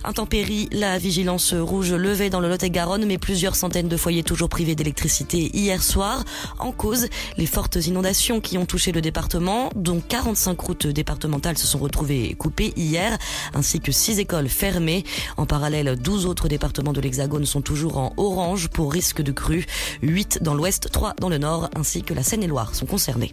Intempérie, 0.05 0.69
la 0.73 0.99
vigilance 0.99 1.55
rouge 1.55 1.93
levée 1.93 2.29
dans 2.29 2.41
le 2.41 2.49
Lot-et-Garonne, 2.49 3.07
mais 3.07 3.19
plusieurs 3.19 3.55
centaines 3.55 3.89
de 3.89 3.97
foyers 3.97 4.23
toujours 4.23 4.49
privés 4.49 4.75
d'électricité 4.75 5.51
hier 5.57 5.83
soir. 5.83 6.25
En 6.59 6.73
cause, 6.73 7.07
les 7.37 7.47
fortes 7.47 7.77
inondations 7.77 8.41
qui 8.41 8.59
ont 8.59 8.67
touché 8.67 8.93
le 8.93 9.01
département, 9.01 9.71
dont 9.77 10.03
45 10.07 10.61
routes 10.61 10.87
départementales 10.89 11.57
se 11.57 11.68
sont 11.69 11.79
retrouvées 11.79 12.35
coupées 12.35 12.73
hier, 12.77 13.17
ainsi 13.55 13.81
que 13.81 13.93
6 13.93 14.19
écoles 14.19 14.49
fermées. 14.49 15.05
En 15.37 15.47
parallèle, 15.47 15.97
12 15.97 16.27
autres 16.27 16.49
départements 16.49 16.93
de 16.93 17.01
l'Hexagone 17.01 17.47
sont 17.47 17.63
toujours 17.63 17.99
en 17.99 18.13
orange 18.17 18.69
pour 18.69 18.93
risque 18.93 19.23
de 19.23 19.33
crue. 19.33 19.67
8 20.03 20.43
dans 20.43 20.55
l'ouest, 20.55 20.91
3 20.91 21.15
dans 21.21 21.29
le 21.29 21.39
nord, 21.39 21.71
ainsi 21.77 22.03
que 22.03 22.15
la 22.15 22.23
Seine-et-Loire 22.23 22.75
sont 22.75 22.87
concernés. 22.87 23.33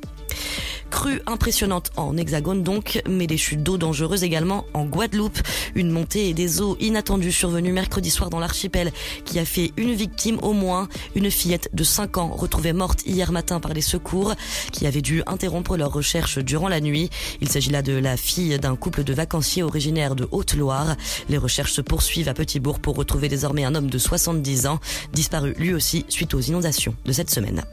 Crue 0.90 1.22
impressionnante 1.26 1.92
en 1.98 2.16
hexagone 2.18 2.64
donc, 2.64 3.02
mais 3.10 3.28
des 3.28 3.38
chutes 3.38 3.64
d'eau 3.64 3.78
dangereuses 3.78 4.24
également 4.24 4.66
en 4.74 4.86
Guadeloupe. 4.86 5.40
Une 5.76 5.92
montée 5.92 6.34
des 6.34 6.62
eaux 6.62 6.78
inattendue 6.80 7.32
survenue 7.32 7.72
mercredi 7.72 8.10
soir 8.10 8.30
dans 8.30 8.40
l'archipel 8.40 8.92
qui 9.26 9.40
a 9.40 9.46
fait 9.46 9.72
une 9.78 9.94
victime 9.94 10.40
au 10.42 10.54
moins, 10.54 10.88
une 11.16 11.32
fillette 11.32 11.70
de 11.74 11.84
5 11.84 12.18
ans 12.18 12.30
retrouvée 12.30 12.74
morte 12.74 13.02
hier 13.06 13.32
matin 13.32 13.60
par 13.60 13.74
les 13.74 13.82
secours 13.82 14.34
qui 14.72 14.88
avait 14.88 15.02
dû 15.02 15.24
interrompre 15.28 15.78
leurs 15.78 15.92
recherches 15.92 16.40
durant 16.40 16.68
la 16.68 16.82
nuit. 16.82 17.10
Il 17.42 17.50
s'agit 17.50 17.72
là 17.72 17.82
de 17.82 17.94
la 17.94 18.18
fille 18.18 18.58
d'un 18.60 18.76
couple 18.76 19.04
de 19.04 19.14
vacanciers 19.14 19.64
originaires 19.64 20.16
de 20.16 20.28
Haute-Loire. 20.32 20.96
Les 21.30 21.38
recherches 21.38 21.74
se 21.74 21.82
poursuivent 21.82 22.30
à 22.30 22.34
Petitbourg 22.34 22.80
pour 22.80 22.96
retrouver 22.96 23.28
désormais 23.28 23.66
un 23.66 23.76
homme 23.76 23.90
de 23.90 23.98
70 23.98 24.68
ans, 24.68 24.80
disparu 25.14 25.56
lui 25.58 25.74
aussi 25.74 26.06
suite 26.10 26.34
aux 26.34 26.42
inondations 26.42 26.96
de 27.06 27.12
cette 27.12 27.30
semaine. 27.30 27.64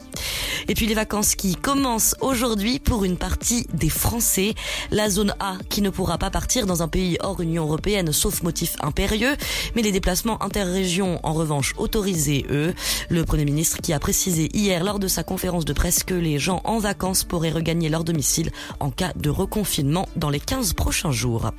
Et 0.68 0.74
puis 0.74 0.86
les 0.86 0.94
vacances 0.94 1.34
qui 1.34 1.56
commencent 1.56 2.14
aujourd'hui 2.20 2.51
pour 2.84 3.05
une 3.05 3.16
partie 3.16 3.66
des 3.72 3.88
Français. 3.88 4.55
La 4.90 5.09
zone 5.09 5.34
A 5.40 5.57
qui 5.70 5.80
ne 5.80 5.88
pourra 5.88 6.18
pas 6.18 6.30
partir 6.30 6.66
dans 6.66 6.82
un 6.82 6.88
pays 6.88 7.16
hors 7.20 7.40
Union 7.40 7.64
Européenne 7.64 8.12
sauf 8.12 8.42
motif 8.42 8.76
impérieux, 8.80 9.36
mais 9.74 9.80
les 9.80 9.90
déplacements 9.90 10.42
interrégions 10.42 11.18
en 11.22 11.32
revanche 11.32 11.72
autorisés 11.78 12.44
eux. 12.50 12.74
Le 13.09 13.24
Premier 13.24 13.46
ministre 13.46 13.78
qui 13.80 13.94
a 13.94 13.98
précisé 13.98 14.50
hier 14.53 14.84
lors 14.84 14.98
de 14.98 15.09
sa 15.09 15.22
conférence 15.22 15.64
de 15.64 15.72
presse 15.72 16.05
que 16.05 16.12
les 16.12 16.38
gens 16.38 16.61
en 16.64 16.78
vacances 16.78 17.24
pourraient 17.24 17.50
regagner 17.50 17.88
leur 17.88 18.05
domicile 18.05 18.50
en 18.80 18.90
cas 18.90 19.12
de 19.16 19.30
reconfinement 19.30 20.07
dans 20.16 20.30
les 20.30 20.40
15 20.40 20.74
prochains 20.74 21.12
jours. 21.12 21.53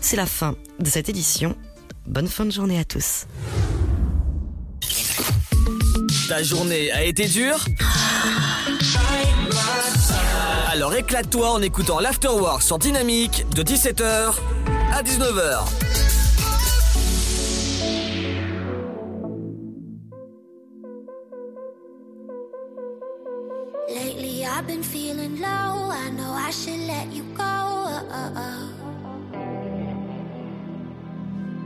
C'est 0.00 0.16
la 0.16 0.26
fin 0.26 0.56
de 0.80 0.90
cette 0.90 1.08
édition. 1.08 1.54
Bonne 2.04 2.28
fin 2.28 2.44
de 2.44 2.50
journée 2.50 2.80
à 2.80 2.84
tous. 2.84 3.26
Ta 6.28 6.42
journée 6.42 6.90
a 6.90 7.04
été 7.04 7.28
dure? 7.28 7.64
Alors 10.76 10.92
éclate-toi 10.94 11.52
en 11.52 11.62
écoutant 11.62 12.00
l'Afterwork 12.00 12.60
sur 12.60 12.78
Dynamique 12.78 13.46
de 13.54 13.62
17h 13.62 14.34
à 14.92 15.02
19h. 15.02 15.64
Lately 23.88 24.44
I've 24.44 24.66
been 24.66 24.82
feeling 24.82 25.40
low. 25.40 25.46
I 25.90 26.10
know 26.10 26.34
I 26.34 26.50
should 26.50 26.86
let 26.86 27.10
you 27.10 27.22
go. 27.34 27.42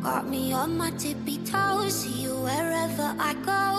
Got 0.04 0.30
me 0.30 0.54
on 0.54 0.78
my 0.78 0.92
tippy 0.92 1.38
toes. 1.38 1.92
See 1.92 2.22
you 2.22 2.36
wherever 2.44 3.12
I 3.18 3.34
go. 3.44 3.70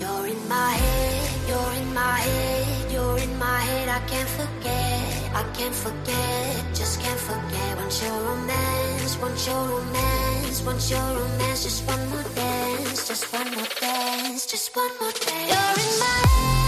You're 0.00 0.26
in 0.26 0.48
my 0.48 0.70
head. 0.70 1.30
You're 1.48 1.72
in 1.80 1.94
my 1.94 2.18
head. 2.28 2.92
You're 2.92 3.18
in 3.18 3.38
my 3.38 3.60
head. 3.60 3.88
I 3.88 4.00
can't 4.06 4.28
forget. 4.28 5.34
I 5.34 5.42
can't 5.56 5.74
forget. 5.74 6.64
Just 6.74 7.00
can't 7.00 7.20
forget. 7.20 7.76
Want 7.78 8.02
your 8.02 8.18
romance. 8.28 9.16
Want 9.20 9.46
your 9.46 9.62
romance. 9.72 10.62
Want 10.66 10.90
your 10.90 11.08
romance. 11.20 11.64
Just 11.64 11.86
one 11.88 12.08
more 12.10 12.26
dance. 12.34 13.08
Just 13.08 13.32
one 13.32 13.50
more 13.56 13.72
dance. 13.80 14.46
Just 14.46 14.76
one 14.76 14.92
more 15.00 15.12
dance. 15.12 15.50
You're 15.52 15.84
in 15.84 15.98
my 16.00 16.20
head. 16.28 16.65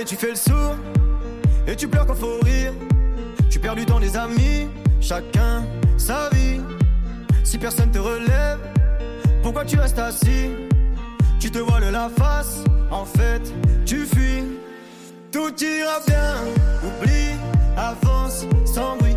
et 0.00 0.04
tu 0.04 0.16
fais 0.16 0.30
le 0.30 0.36
sourd. 0.36 0.76
Et 1.66 1.76
tu 1.76 1.86
pleures 1.86 2.06
quand 2.06 2.14
faut 2.14 2.40
rire. 2.42 2.72
Tu 3.50 3.58
perds 3.58 3.74
du 3.74 3.84
temps, 3.84 3.98
les 3.98 4.16
amis. 4.16 4.68
Chacun 5.00 5.64
sa 5.98 6.30
vie. 6.30 6.60
Si 7.44 7.58
personne 7.58 7.90
te 7.90 7.98
relève, 7.98 8.58
pourquoi 9.42 9.64
tu 9.64 9.78
restes 9.78 9.98
assis? 9.98 10.50
Tu 11.38 11.50
te 11.50 11.58
voiles 11.58 11.90
la 11.90 12.08
face, 12.08 12.64
en 12.90 13.04
fait, 13.04 13.42
tu 13.84 14.06
fuis. 14.06 14.44
Tout 15.32 15.52
ira 15.62 16.00
bien, 16.06 16.34
oublie, 16.84 17.36
avance, 17.76 18.46
sans 18.66 18.96
bruit. 18.96 19.09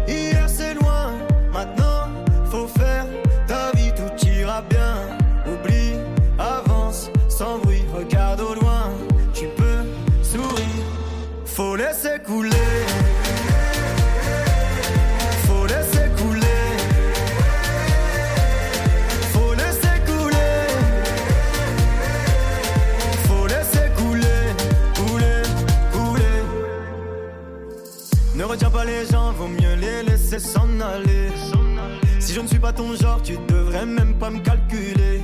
Si 32.20 32.34
je 32.34 32.42
ne 32.42 32.48
suis 32.48 32.60
pas 32.60 32.74
ton 32.74 32.96
genre, 32.96 33.22
tu 33.22 33.38
devrais 33.48 33.86
même 33.86 34.16
pas 34.16 34.30
me 34.30 34.40
calculer. 34.40 35.22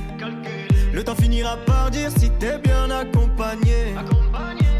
Le 0.92 1.04
temps 1.04 1.14
finira 1.14 1.56
par 1.66 1.90
dire 1.90 2.10
si 2.18 2.30
t'es 2.38 2.58
bien 2.58 2.90
accompagné. 2.90 3.94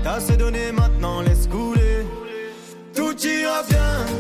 T'as 0.03 0.15
assez 0.15 0.37
données 0.37 0.73
maintenant 0.73 1.21
laisse 1.23 1.47
couler. 1.47 2.07
Tout 2.95 3.17
ira 3.27 3.63
bien. 3.69 4.20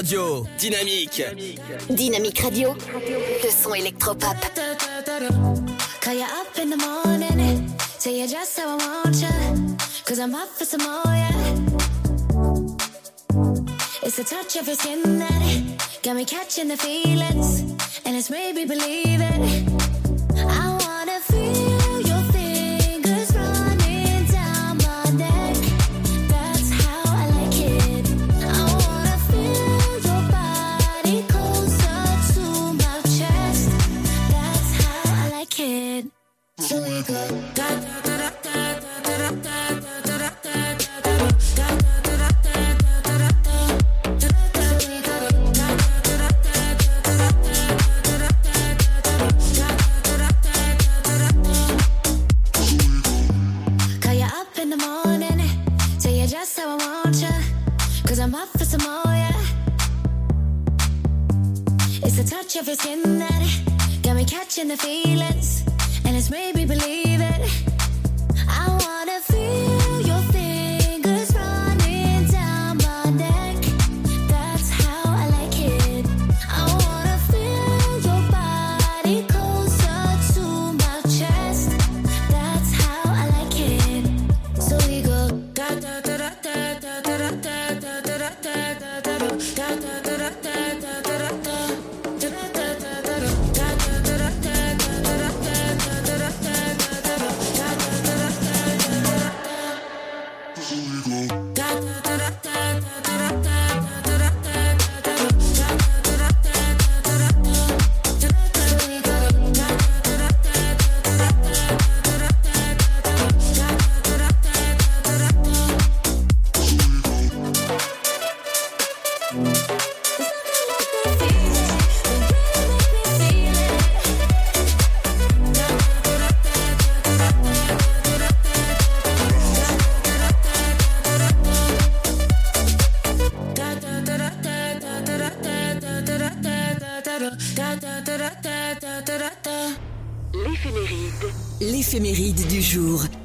radio. 0.00 0.46
Dynamique. 0.58 1.22
Dynamique 1.90 2.38
radio. 2.38 2.74
Le 3.44 3.50
son 3.50 3.74
électropop. 3.74 4.34
Call 6.00 6.14
you 6.14 6.22
up 6.22 6.58
in 6.58 6.70
the 6.70 6.76
morning. 6.76 7.66
Tell 7.98 8.14
you 8.14 8.26
just 8.26 8.58
how 8.58 8.78
I 8.78 9.04
want 9.04 9.20
you. 9.20 9.76
Cause 10.06 10.18
I'm 10.18 10.34
up 10.34 10.48
for 10.48 10.64
some 10.64 10.82
more, 10.82 11.02
yeah. 11.04 11.30
It's 14.02 14.16
the 14.16 14.24
touch 14.24 14.56
of 14.56 14.66
your 14.66 14.76
skin 14.76 15.18
that 15.18 16.00
got 16.02 16.16
me 16.16 16.24
catching 16.24 16.68
the 16.68 16.78
feelings. 16.78 17.60
And 18.06 18.16
it's 18.16 18.30
made 18.30 18.54
me. 18.54 19.89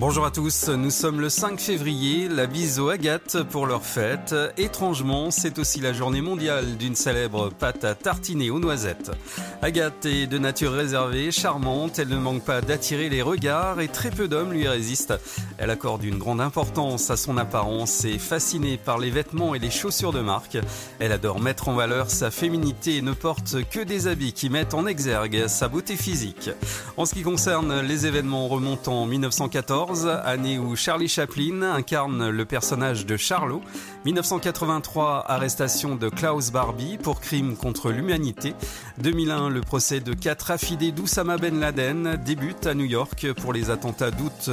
Bonjour 0.08 0.24
à 0.24 0.30
tous, 0.30 0.70
nous 0.70 0.92
sommes 0.92 1.20
le 1.20 1.30
5 1.30 1.60
février, 1.60 2.30
la 2.30 2.46
bise 2.46 2.80
aux 2.80 2.90
Agathe 2.90 3.42
pour 3.50 3.66
leur 3.66 3.84
fête. 3.84 4.36
Étrangement, 4.56 5.32
c'est 5.32 5.58
aussi 5.58 5.82
la 5.82 5.94
journée 5.94 6.22
mondiale 6.22 6.78
d'une 6.78 6.94
célèbre 6.94 7.50
pâte 7.50 7.84
à 7.84 7.96
tartiner 7.96 8.52
aux 8.52 8.60
noisettes. 8.60 9.10
Agathe 9.64 10.06
est 10.06 10.28
de 10.28 10.38
nature 10.38 10.74
réservée, 10.74 11.32
charmante, 11.32 11.98
elle 11.98 12.10
ne 12.10 12.18
manque 12.18 12.46
pas 12.46 12.62
d'attirer 12.62 13.10
les 13.10 13.24
regards 13.24 13.82
et 13.82 13.88
très 13.88 14.12
peu 14.12 14.28
d'hommes 14.28 14.54
lui 14.54 14.68
résistent. 14.68 15.16
Elle 15.58 15.70
accorde 15.70 16.04
une 16.04 16.18
grande 16.18 16.42
importance 16.42 17.10
à 17.10 17.18
son 17.18 17.38
apparence 17.38 18.04
et 18.04 18.20
fascinée 18.20 18.78
par 18.78 18.98
les 18.98 19.10
vêtements 19.10 19.56
et 19.56 19.60
les 19.60 19.72
chaussures 19.72 20.12
de 20.12 20.20
marque. 20.20 20.58
Elle 21.00 21.14
adore 21.14 21.40
mettre 21.40 21.70
en 21.70 21.76
valeur 21.76 22.10
sa 22.10 22.30
féminité 22.30 22.98
et 22.98 23.02
ne 23.02 23.14
porte 23.14 23.64
que 23.70 23.80
des 23.80 24.08
habits 24.08 24.34
qui 24.34 24.50
mettent 24.50 24.74
en 24.74 24.86
exergue 24.86 25.48
sa 25.48 25.70
beauté 25.70 25.96
physique. 25.96 26.50
En 26.98 27.06
ce 27.06 27.14
qui 27.14 27.24
concerne 27.24 27.82
les 27.82 28.06
événements 28.06 28.48
remontant 28.48 29.04
en 29.04 29.06
1914, 29.06 30.08
année 30.08 30.60
où 30.60 30.76
Charlie 30.76 31.08
Chaplin 31.08 31.62
incarne 31.62 32.30
le 32.30 32.46
personnage 32.46 33.06
de 33.06 33.16
Charlot. 33.16 33.62
1983, 34.04 35.26
arrestation 35.28 35.96
de 35.96 36.10
Klaus 36.10 36.52
Barbie 36.52 36.98
pour 37.02 37.22
crime 37.22 37.56
contre 37.56 37.92
l'humanité. 37.92 38.54
2001, 39.00 39.50
le 39.50 39.62
procès 39.62 40.00
de 40.00 40.14
quatre 40.14 40.52
affidés 40.52 40.92
d'Oussama 40.92 41.38
Ben 41.38 41.60
Laden 41.60 42.20
débute 42.24 42.68
à 42.68 42.74
New 42.74 42.86
York 42.86 43.32
pour 43.42 43.54
les 43.54 43.70
attentats 43.70 44.12
d'août 44.12 44.50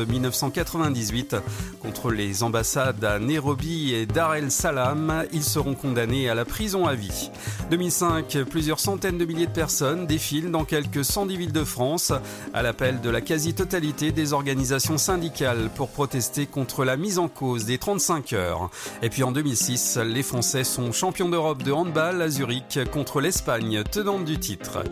1998 0.93 1.36
contre 1.81 2.10
les 2.10 2.43
ambassades 2.43 3.05
à 3.05 3.19
Nairobi 3.19 3.94
et 3.94 4.06
Dar 4.06 4.35
el 4.35 4.51
Salam. 4.51 5.24
Ils 5.32 5.44
seront 5.44 5.74
condamnés 5.74 6.28
à 6.28 6.35
la 6.35 6.44
prison 6.44 6.86
à 6.86 6.94
vie. 6.94 7.31
2005, 7.70 8.39
plusieurs 8.48 8.81
centaines 8.81 9.19
de 9.19 9.24
milliers 9.24 9.47
de 9.47 9.52
personnes 9.52 10.06
défilent 10.06 10.51
dans 10.51 10.64
quelques 10.64 11.05
110 11.05 11.36
villes 11.36 11.52
de 11.52 11.64
France 11.64 12.12
à 12.55 12.62
l'appel 12.62 13.01
de 13.01 13.10
la 13.10 13.20
quasi-totalité 13.20 14.12
des 14.12 14.32
organisations 14.32 14.98
syndicales 14.98 15.70
pour 15.74 15.89
protester 15.89 16.47
contre 16.47 16.85
la 16.85 16.97
mise 16.97 17.19
en 17.19 17.28
cause 17.28 17.64
des 17.64 17.78
35 17.78 18.32
heures. 18.35 18.70
Et 19.02 19.09
puis 19.09 19.23
en 19.23 19.32
2006, 19.32 19.98
les 20.05 20.23
Français 20.23 20.64
sont 20.64 20.93
champions 20.93 21.28
d'Europe 21.28 21.62
de 21.62 21.73
handball 21.73 22.23
à 22.23 22.28
Zurich 22.28 22.78
contre 22.93 23.20
l'Espagne, 23.20 23.82
tenante 23.90 24.24
du 24.24 24.39
titre. 24.39 24.82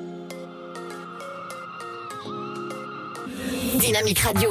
Dynamique 3.79 4.19
Radio. 4.19 4.51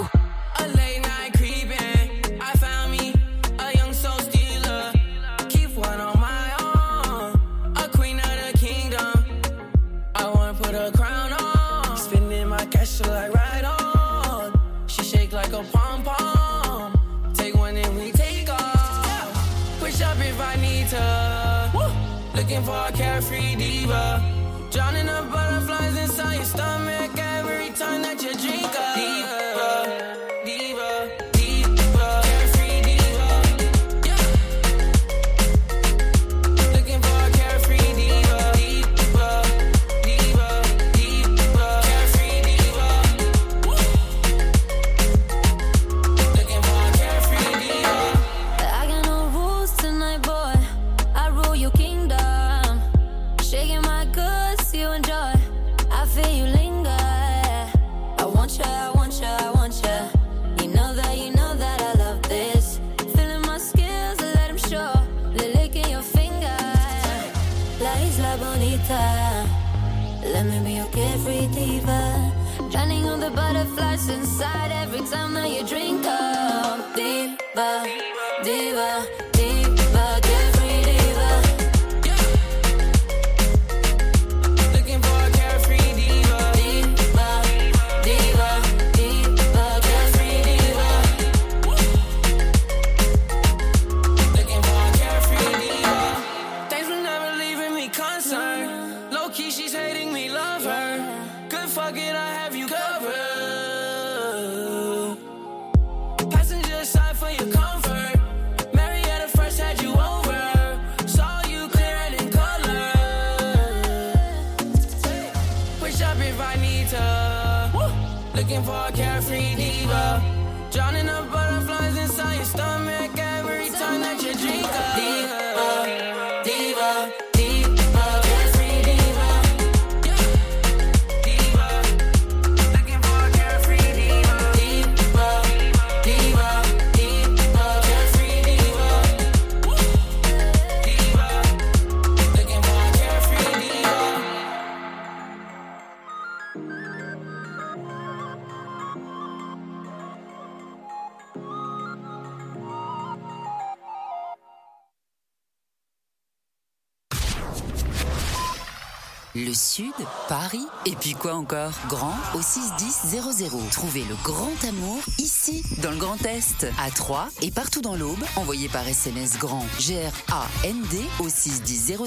Puis 161.09 161.17
quoi 161.17 161.33
encore? 161.33 161.71
Grand 161.87 162.13
au 162.35 162.41
61000. 162.43 163.49
Trouvez 163.71 164.03
le 164.03 164.15
grand 164.23 164.53
amour 164.63 165.01
ici, 165.17 165.63
dans 165.81 165.89
le 165.89 165.97
Grand 165.97 166.23
Est, 166.23 166.67
à 166.77 166.91
Troyes 166.91 167.29
et 167.41 167.49
partout 167.49 167.81
dans 167.81 167.95
l'Aube. 167.95 168.23
Envoyez 168.35 168.69
par 168.69 168.87
SMS 168.87 169.39
grand 169.39 169.65
G-R-A-N-D 169.79 170.97
au 171.19 171.27
61000 171.27 171.97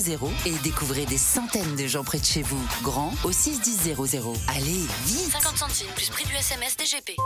et 0.46 0.52
découvrez 0.62 1.04
des 1.06 1.18
centaines 1.18 1.74
de 1.74 1.88
gens 1.88 2.04
près 2.04 2.20
de 2.20 2.24
chez 2.24 2.42
vous. 2.42 2.62
Grand 2.84 3.12
au 3.24 3.32
61000. 3.32 3.96
Allez, 4.46 4.86
vite 5.06 5.32
50 5.32 5.56
centimes 5.56 5.90
plus 5.96 6.10
prix 6.10 6.24
du 6.26 6.36
SMS 6.36 6.76
DGP. 6.76 7.16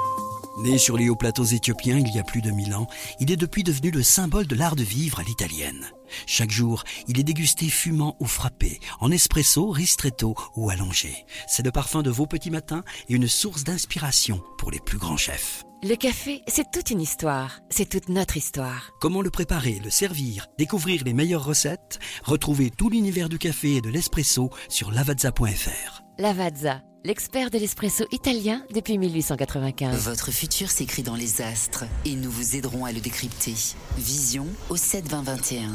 Né 0.61 0.79
sur 0.79 0.97
les 0.97 1.11
hauts 1.11 1.17
plateaux 1.17 1.45
éthiopiens 1.45 1.99
il 1.99 2.09
y 2.09 2.19
a 2.19 2.23
plus 2.23 2.41
de 2.41 2.53
mille 2.53 2.75
ans, 2.75 2.87
il 3.21 3.31
est 3.31 3.37
depuis 3.37 3.65
devenu 3.65 3.91
le 3.91 4.03
symbole 4.03 4.47
de 4.47 4.55
l'art 4.55 4.77
de 4.77 4.83
vivre 4.83 5.21
à 5.21 5.25
l'italienne. 5.25 5.85
Chaque 6.27 6.51
jour, 6.51 6.85
il 7.09 7.19
est 7.19 7.25
dégusté 7.25 7.69
fumant 7.69 8.17
ou 8.21 8.27
frappé, 8.27 8.81
en 9.01 9.11
espresso, 9.11 9.71
ristretto 9.71 10.35
ou 10.55 10.71
allongé. 10.71 11.27
C'est 11.49 11.65
le 11.65 11.73
parfum 11.73 12.03
de 12.03 12.11
vos 12.11 12.27
petits 12.27 12.51
matins 12.51 12.85
et 13.09 13.15
une 13.15 13.29
source 13.29 13.65
d'inspiration 13.65 14.43
pour 14.59 14.71
les 14.71 14.81
plus 14.81 14.99
grands 14.99 15.17
chefs. 15.17 15.63
Le 15.83 15.95
café, 15.95 16.43
c'est 16.49 16.71
toute 16.73 16.91
une 16.91 17.03
histoire. 17.03 17.61
C'est 17.69 17.89
toute 17.89 18.09
notre 18.09 18.37
histoire. 18.37 18.93
Comment 19.01 19.21
le 19.21 19.31
préparer, 19.31 19.79
le 19.85 19.91
servir, 19.91 20.47
découvrir 20.59 21.05
les 21.05 21.13
meilleures 21.13 21.45
recettes? 21.45 21.99
Retrouvez 22.25 22.71
tout 22.71 22.89
l'univers 22.89 23.29
du 23.29 23.39
café 23.39 23.77
et 23.77 23.81
de 23.83 23.91
l'espresso 23.91 24.51
sur 24.69 24.91
lavazza.fr. 24.91 26.06
Lavazza, 26.19 26.81
l'expert 27.05 27.51
de 27.51 27.59
l'espresso 27.59 28.07
italien 28.11 28.63
depuis 28.73 28.97
1895. 28.97 30.09
Votre 30.09 30.31
futur 30.31 30.71
s'écrit 30.71 31.03
dans 31.03 31.15
les 31.15 31.43
astres 31.43 31.85
et 32.07 32.15
nous 32.15 32.31
vous 32.31 32.57
aiderons 32.57 32.87
à 32.87 32.93
le 32.93 33.01
décrypter. 33.01 33.53
Vision 33.99 34.47
au 34.71 34.77
72021. 34.77 35.69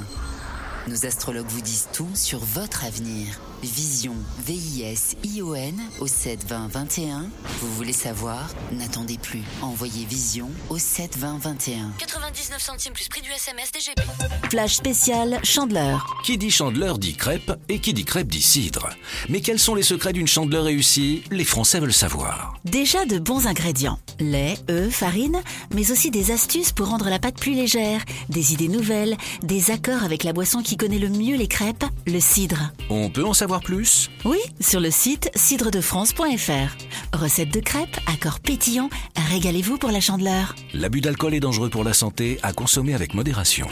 Nos 0.88 1.05
astrologues 1.05 1.45
vous 1.45 1.61
disent 1.61 1.89
tout 1.93 2.09
sur 2.15 2.39
votre 2.39 2.85
avenir. 2.85 3.39
Vision, 3.63 4.15
V-I-S-I-O-N 4.45 5.79
au 5.99 6.07
7 6.07 6.47
20 6.47 6.67
21. 6.69 7.29
Vous 7.59 7.73
voulez 7.75 7.93
savoir? 7.93 8.49
N'attendez 8.71 9.19
plus. 9.19 9.43
Envoyez 9.61 10.05
Vision 10.05 10.49
au 10.69 10.79
7 10.79 11.15
20 11.17 11.38
21. 11.38 11.91
99 11.99 12.59
centimes 12.59 12.93
plus 12.93 13.07
prix 13.07 13.21
du 13.21 13.29
SMS 13.29 13.71
DGP. 13.71 14.01
Flash 14.49 14.73
spécial 14.75 15.39
Chandeleur. 15.43 16.17
Qui 16.23 16.39
dit 16.39 16.49
chandeleur 16.49 16.97
dit 16.97 17.13
crêpe 17.13 17.51
et 17.69 17.79
qui 17.79 17.93
dit 17.93 18.03
crêpe 18.03 18.27
dit 18.27 18.41
cidre. 18.41 18.89
Mais 19.29 19.41
quels 19.41 19.59
sont 19.59 19.75
les 19.75 19.83
secrets 19.83 20.13
d'une 20.13 20.27
chandeleur 20.27 20.63
réussie? 20.63 21.23
Les 21.29 21.45
Français 21.45 21.79
veulent 21.79 21.93
savoir. 21.93 22.55
Déjà 22.65 23.05
de 23.05 23.19
bons 23.19 23.45
ingrédients. 23.45 23.99
Lait, 24.19 24.57
œufs, 24.71 24.91
farine, 24.93 25.39
mais 25.73 25.91
aussi 25.91 26.09
des 26.09 26.31
astuces 26.31 26.71
pour 26.71 26.88
rendre 26.88 27.09
la 27.09 27.19
pâte 27.19 27.39
plus 27.39 27.53
légère, 27.53 28.03
des 28.29 28.53
idées 28.53 28.67
nouvelles, 28.69 29.17
des 29.43 29.69
accords 29.69 30.03
avec 30.03 30.23
la 30.23 30.33
boisson 30.33 30.63
qui 30.63 30.77
connaît 30.77 30.99
le 30.99 31.09
mieux 31.09 31.38
les 31.38 31.47
crêpes, 31.47 31.85
le 32.07 32.19
cidre. 32.19 32.71
On 32.89 33.09
peut 33.09 33.25
en 33.25 33.33
savoir 33.33 33.50
plus? 33.59 34.09
Oui, 34.23 34.39
sur 34.59 34.79
le 34.79 34.89
site 34.89 35.29
cidredefrance.fr. 35.35 37.17
Recette 37.17 37.53
de 37.53 37.59
crêpes, 37.59 37.97
accords 38.07 38.39
pétillants, 38.39 38.89
régalez-vous 39.29 39.77
pour 39.77 39.91
la 39.91 39.99
chandeleur. 39.99 40.55
L'abus 40.73 41.01
d'alcool 41.01 41.33
est 41.33 41.39
dangereux 41.39 41.69
pour 41.69 41.83
la 41.83 41.93
santé, 41.93 42.39
à 42.43 42.53
consommer 42.53 42.93
avec 42.93 43.13
modération. 43.13 43.67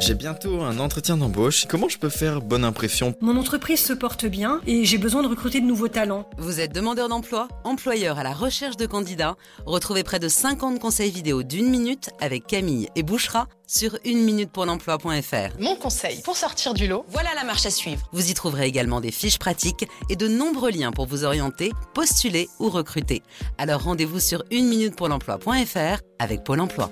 J'ai 0.00 0.14
bientôt 0.14 0.62
un 0.62 0.78
entretien 0.78 1.16
d'embauche. 1.16 1.66
Comment 1.68 1.88
je 1.88 1.98
peux 1.98 2.08
faire 2.08 2.40
bonne 2.40 2.64
impression? 2.64 3.14
Mon 3.20 3.36
entreprise 3.36 3.84
se 3.84 3.92
porte 3.92 4.26
bien 4.26 4.60
et 4.66 4.84
j'ai 4.84 4.96
besoin 4.96 5.22
de 5.22 5.28
recruter 5.28 5.60
de 5.60 5.66
nouveaux 5.66 5.88
talents. 5.88 6.28
Vous 6.38 6.60
êtes 6.60 6.72
demandeur 6.72 7.08
d'emploi, 7.08 7.48
employeur 7.64 8.18
à 8.18 8.22
la 8.22 8.32
recherche 8.32 8.76
de 8.76 8.86
candidats 8.86 9.36
Retrouvez 9.66 10.04
près 10.04 10.20
de 10.20 10.28
50 10.28 10.78
conseils 10.78 11.10
vidéo 11.10 11.42
d'une 11.42 11.68
minute 11.68 12.10
avec 12.20 12.46
Camille 12.46 12.88
et 12.94 13.02
Bouchera 13.02 13.48
sur 13.66 13.98
une 14.04 14.22
minute 14.22 14.50
pour 14.50 14.66
l'emploi.fr. 14.66 15.60
Mon 15.60 15.76
conseil 15.76 16.22
pour 16.22 16.36
sortir 16.36 16.74
du 16.74 16.86
lot, 16.86 17.04
voilà 17.08 17.30
la 17.34 17.44
marche 17.44 17.66
à 17.66 17.70
suivre. 17.70 18.08
Vous 18.12 18.30
y 18.30 18.34
trouverez 18.34 18.66
également 18.66 19.00
des 19.00 19.12
fiches 19.12 19.38
pratiques 19.38 19.86
et 20.08 20.16
de 20.16 20.28
nombreux 20.28 20.70
liens 20.70 20.92
pour 20.92 21.06
vous 21.06 21.24
orienter, 21.24 21.72
postuler 21.92 22.48
ou 22.60 22.70
recruter. 22.70 23.22
Alors 23.58 23.82
rendez-vous 23.82 24.20
sur 24.20 24.44
une 24.50 24.68
minute 24.68 24.96
pour 24.96 25.08
l'emploi.fr 25.08 26.00
avec 26.20 26.44
Pôle 26.44 26.60
emploi. 26.60 26.90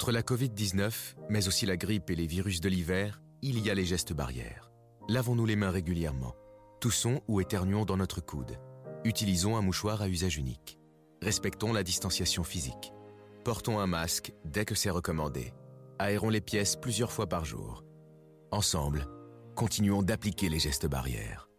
Contre 0.00 0.12
la 0.12 0.22
Covid-19, 0.22 0.92
mais 1.28 1.46
aussi 1.46 1.66
la 1.66 1.76
grippe 1.76 2.08
et 2.08 2.14
les 2.14 2.26
virus 2.26 2.62
de 2.62 2.70
l'hiver, 2.70 3.20
il 3.42 3.58
y 3.58 3.68
a 3.68 3.74
les 3.74 3.84
gestes 3.84 4.14
barrières. 4.14 4.72
Lavons-nous 5.10 5.44
les 5.44 5.56
mains 5.56 5.70
régulièrement. 5.70 6.34
Toussons 6.80 7.20
ou 7.28 7.42
éternuons 7.42 7.84
dans 7.84 7.98
notre 7.98 8.22
coude. 8.22 8.58
Utilisons 9.04 9.58
un 9.58 9.60
mouchoir 9.60 10.00
à 10.00 10.08
usage 10.08 10.38
unique. 10.38 10.78
Respectons 11.20 11.74
la 11.74 11.82
distanciation 11.82 12.44
physique. 12.44 12.94
Portons 13.44 13.78
un 13.78 13.86
masque 13.86 14.32
dès 14.46 14.64
que 14.64 14.74
c'est 14.74 14.88
recommandé. 14.88 15.52
Aérons 15.98 16.30
les 16.30 16.40
pièces 16.40 16.76
plusieurs 16.76 17.12
fois 17.12 17.26
par 17.26 17.44
jour. 17.44 17.84
Ensemble, 18.52 19.06
continuons 19.54 20.02
d'appliquer 20.02 20.48
les 20.48 20.60
gestes 20.60 20.86
barrières. 20.86 21.50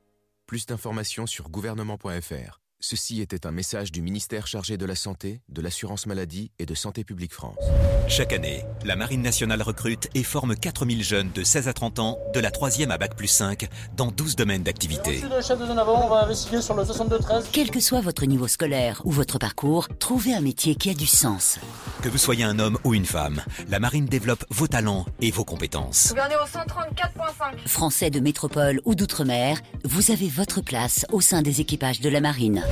Plus 0.47 0.65
d'informations 0.65 1.27
sur 1.27 1.51
gouvernement.fr. 1.51 2.60
Ceci 2.83 3.21
était 3.21 3.45
un 3.45 3.51
message 3.51 3.91
du 3.91 4.01
ministère 4.01 4.47
chargé 4.47 4.75
de 4.75 4.87
la 4.87 4.95
Santé, 4.95 5.41
de 5.49 5.61
l'Assurance 5.61 6.07
Maladie 6.07 6.51
et 6.57 6.65
de 6.65 6.73
Santé 6.73 7.03
Publique 7.03 7.31
France. 7.31 7.63
Chaque 8.07 8.33
année, 8.33 8.65
la 8.83 8.95
Marine 8.95 9.21
nationale 9.21 9.61
recrute 9.61 10.09
et 10.15 10.23
forme 10.23 10.55
4000 10.55 11.03
jeunes 11.03 11.29
de 11.31 11.43
16 11.43 11.67
à 11.67 11.73
30 11.73 11.99
ans, 11.99 12.17
de 12.33 12.39
la 12.39 12.49
3e 12.49 12.89
à 12.89 12.97
Bac 12.97 13.15
plus 13.15 13.27
5, 13.27 13.69
dans 13.95 14.07
12 14.07 14.35
domaines 14.35 14.63
d'activité. 14.63 15.21
Le 15.21 15.43
chef 15.43 15.59
de 15.59 15.67
zone 15.67 15.77
avant, 15.77 16.07
on 16.07 16.09
va 16.09 16.23
investiguer 16.23 16.59
sur 16.59 16.73
le 16.73 16.83
62-13. 16.83 17.45
Quel 17.51 17.69
que 17.69 17.79
soit 17.79 18.01
votre 18.01 18.25
niveau 18.25 18.47
scolaire 18.47 18.99
ou 19.05 19.11
votre 19.11 19.37
parcours, 19.37 19.87
trouvez 19.99 20.33
un 20.33 20.41
métier 20.41 20.73
qui 20.73 20.89
a 20.89 20.95
du 20.95 21.05
sens. 21.05 21.59
Que 22.01 22.09
vous 22.09 22.17
soyez 22.17 22.43
un 22.43 22.57
homme 22.57 22.79
ou 22.83 22.95
une 22.95 23.05
femme, 23.05 23.43
la 23.69 23.79
Marine 23.79 24.07
développe 24.07 24.43
vos 24.49 24.67
talents 24.67 25.05
et 25.21 25.29
vos 25.29 25.45
compétences. 25.45 26.13
Au 26.13 26.15
134.5. 26.15 27.67
Français 27.67 28.09
de 28.09 28.19
métropole 28.19 28.81
ou 28.85 28.95
d'outre-mer, 28.95 29.59
vous 29.85 30.09
avez 30.09 30.29
votre 30.29 30.61
place 30.61 31.05
au 31.11 31.21
sein 31.21 31.43
des 31.43 31.61
équipages 31.61 32.01
de 32.01 32.09
la 32.09 32.21
marine. 32.21 32.63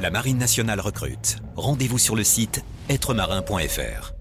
La 0.00 0.10
Marine 0.10 0.38
nationale 0.38 0.80
recrute. 0.80 1.38
Rendez-vous 1.56 1.98
sur 1.98 2.16
le 2.16 2.24
site 2.24 2.62
êtremarin.fr. 2.88 4.12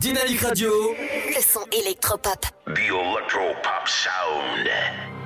Dynamique 0.00 0.40
Radio. 0.42 0.70
Le 1.34 1.40
son 1.40 1.64
électropop. 1.72 2.44
The 2.66 2.78
Electropop 2.78 3.88
Sound. 3.88 5.23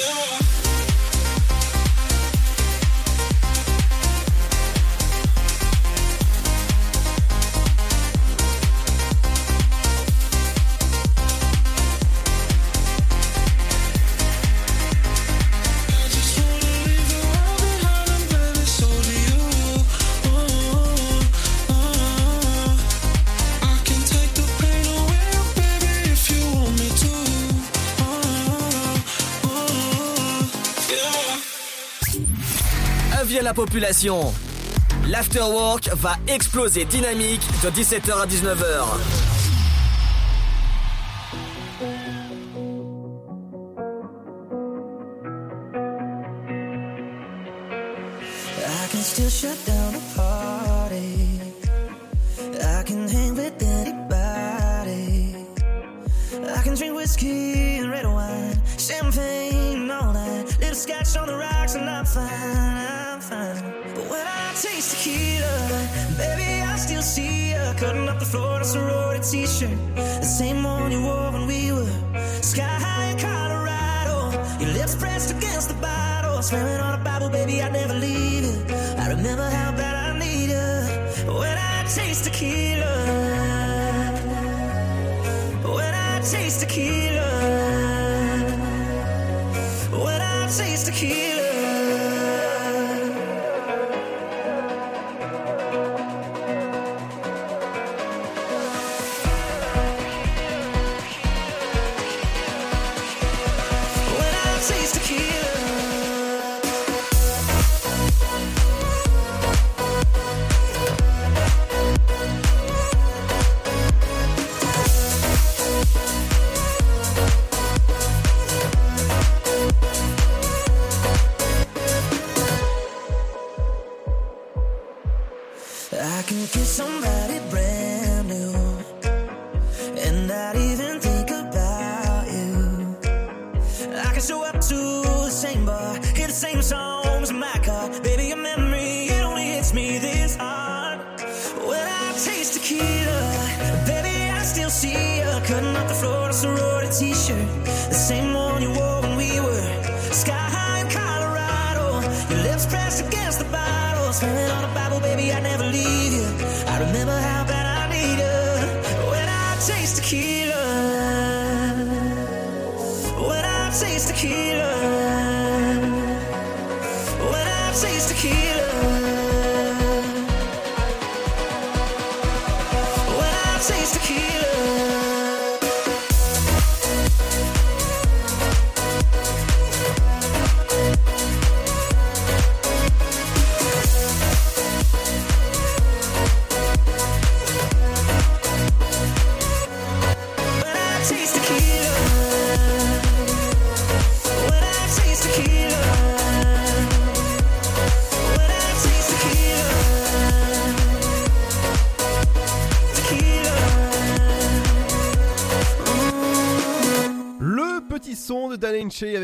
do 0.00 0.25
population. 33.56 34.34
L'afterwork 35.08 35.88
va 35.94 36.16
exploser 36.28 36.84
dynamique 36.84 37.40
de 37.64 37.70
17h 37.70 38.12
à 38.12 38.26
19h. 38.26 39.25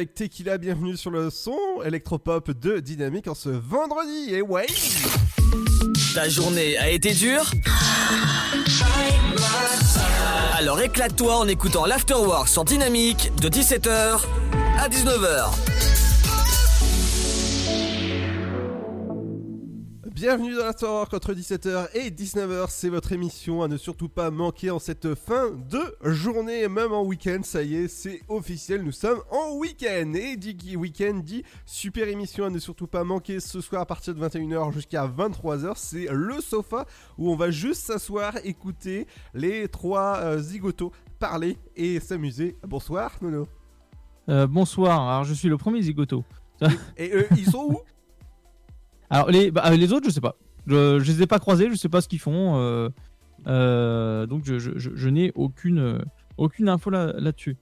Tequila, 0.07 0.59
bienvenue 0.59 0.97
sur 0.97 1.11
le 1.11 1.31
son 1.31 1.59
électropop 1.85 2.51
de 2.51 2.81
Dynamique 2.81 3.29
en 3.29 3.35
ce 3.35 3.49
vendredi, 3.49 4.35
et 4.35 4.43
ouais. 4.43 4.66
Ta 6.15 6.29
journée 6.29 6.77
a 6.79 6.91
été 6.91 7.12
dure? 7.12 7.51
Alors 10.55 10.81
éclate-toi 10.81 11.37
en 11.37 11.49
écoutant 11.49 11.87
l'Afterwork 11.87 12.49
sur 12.49 12.65
Dynamique 12.65 13.33
de 13.41 13.49
17h 13.49 14.20
à 14.79 14.89
19h. 14.89 15.72
Bienvenue 20.23 20.55
dans 20.55 20.66
l'Afterwork 20.66 21.12
entre 21.15 21.35
17h 21.35 21.89
et 21.94 22.11
19h, 22.11 22.66
c'est 22.69 22.89
votre 22.89 23.11
émission 23.11 23.61
à 23.61 23.66
ne 23.66 23.77
surtout 23.77 24.09
pas 24.09 24.31
manquer 24.31 24.70
en 24.70 24.78
cette 24.78 25.16
fin 25.16 25.51
de 25.51 25.82
journée, 26.12 26.69
même 26.69 26.93
en 26.93 27.03
week-end, 27.03 27.40
ça 27.43 27.65
y 27.65 27.74
est, 27.74 27.89
c'est 27.89 28.20
officiel, 28.28 28.85
nous 28.85 28.93
sommes 28.93 29.19
en 29.32 29.57
week-end, 29.57 30.12
et 30.15 30.36
dit 30.36 30.77
week-end 30.77 31.15
dit 31.24 31.43
super 31.66 32.07
émission 32.07 32.44
à 32.44 32.51
ne 32.51 32.61
surtout 32.61 32.86
pas 32.86 33.03
manquer 33.03 33.40
ce 33.40 33.61
soir 33.61 33.82
à 33.82 33.85
partir 33.85 34.15
de 34.15 34.24
21h 34.24 34.73
jusqu'à 34.73 35.09
23h, 35.09 35.73
c'est 35.74 36.07
le 36.12 36.40
sofa 36.40 36.86
où 37.19 37.28
on 37.28 37.35
va 37.35 37.51
juste 37.51 37.82
s'asseoir, 37.82 38.35
écouter 38.44 39.09
les 39.35 39.66
trois 39.66 40.19
euh, 40.19 40.39
zigotos 40.39 40.93
parler 41.19 41.59
et 41.74 41.99
s'amuser. 41.99 42.57
Bonsoir 42.62 43.11
Nono. 43.23 43.49
Euh, 44.28 44.47
bonsoir, 44.47 45.01
alors 45.03 45.24
je 45.24 45.35
suis 45.35 45.49
le 45.49 45.57
premier 45.57 45.82
zigoto. 45.82 46.23
Et 46.97 47.11
eux, 47.12 47.27
ils 47.36 47.51
sont 47.51 47.65
où? 47.73 47.81
Alors 49.12 49.30
les, 49.30 49.51
bah, 49.51 49.62
euh, 49.66 49.76
les 49.76 49.93
autres, 49.93 50.06
je 50.09 50.10
sais 50.14 50.20
pas. 50.20 50.34
Je, 50.66 50.98
je 50.98 51.12
les 51.12 51.22
ai 51.22 51.26
pas 51.26 51.39
croisés, 51.39 51.68
je 51.70 51.76
sais 51.76 51.89
pas 51.89 52.01
ce 52.01 52.09
qu'ils 52.09 52.18
font. 52.18 52.56
euh, 52.56 52.89
euh, 53.47 54.26
donc 54.26 54.43
je, 54.44 54.59
je- 54.59 54.70
je- 54.76 55.09
n'ai 55.09 55.32
aucune, 55.34 56.02
aucune 56.39 56.68
info 56.68 56.89
là- 56.90 57.12
là-dessus. 57.18 57.56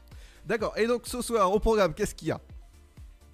D'accord, 0.46 0.74
et 0.78 0.86
donc 0.86 1.02
ce 1.06 1.20
soir 1.22 1.52
au 1.52 1.58
programme, 1.58 1.92
qu'est-ce 1.94 2.14
qu'il 2.14 2.28
y 2.28 2.30
a? 2.30 2.40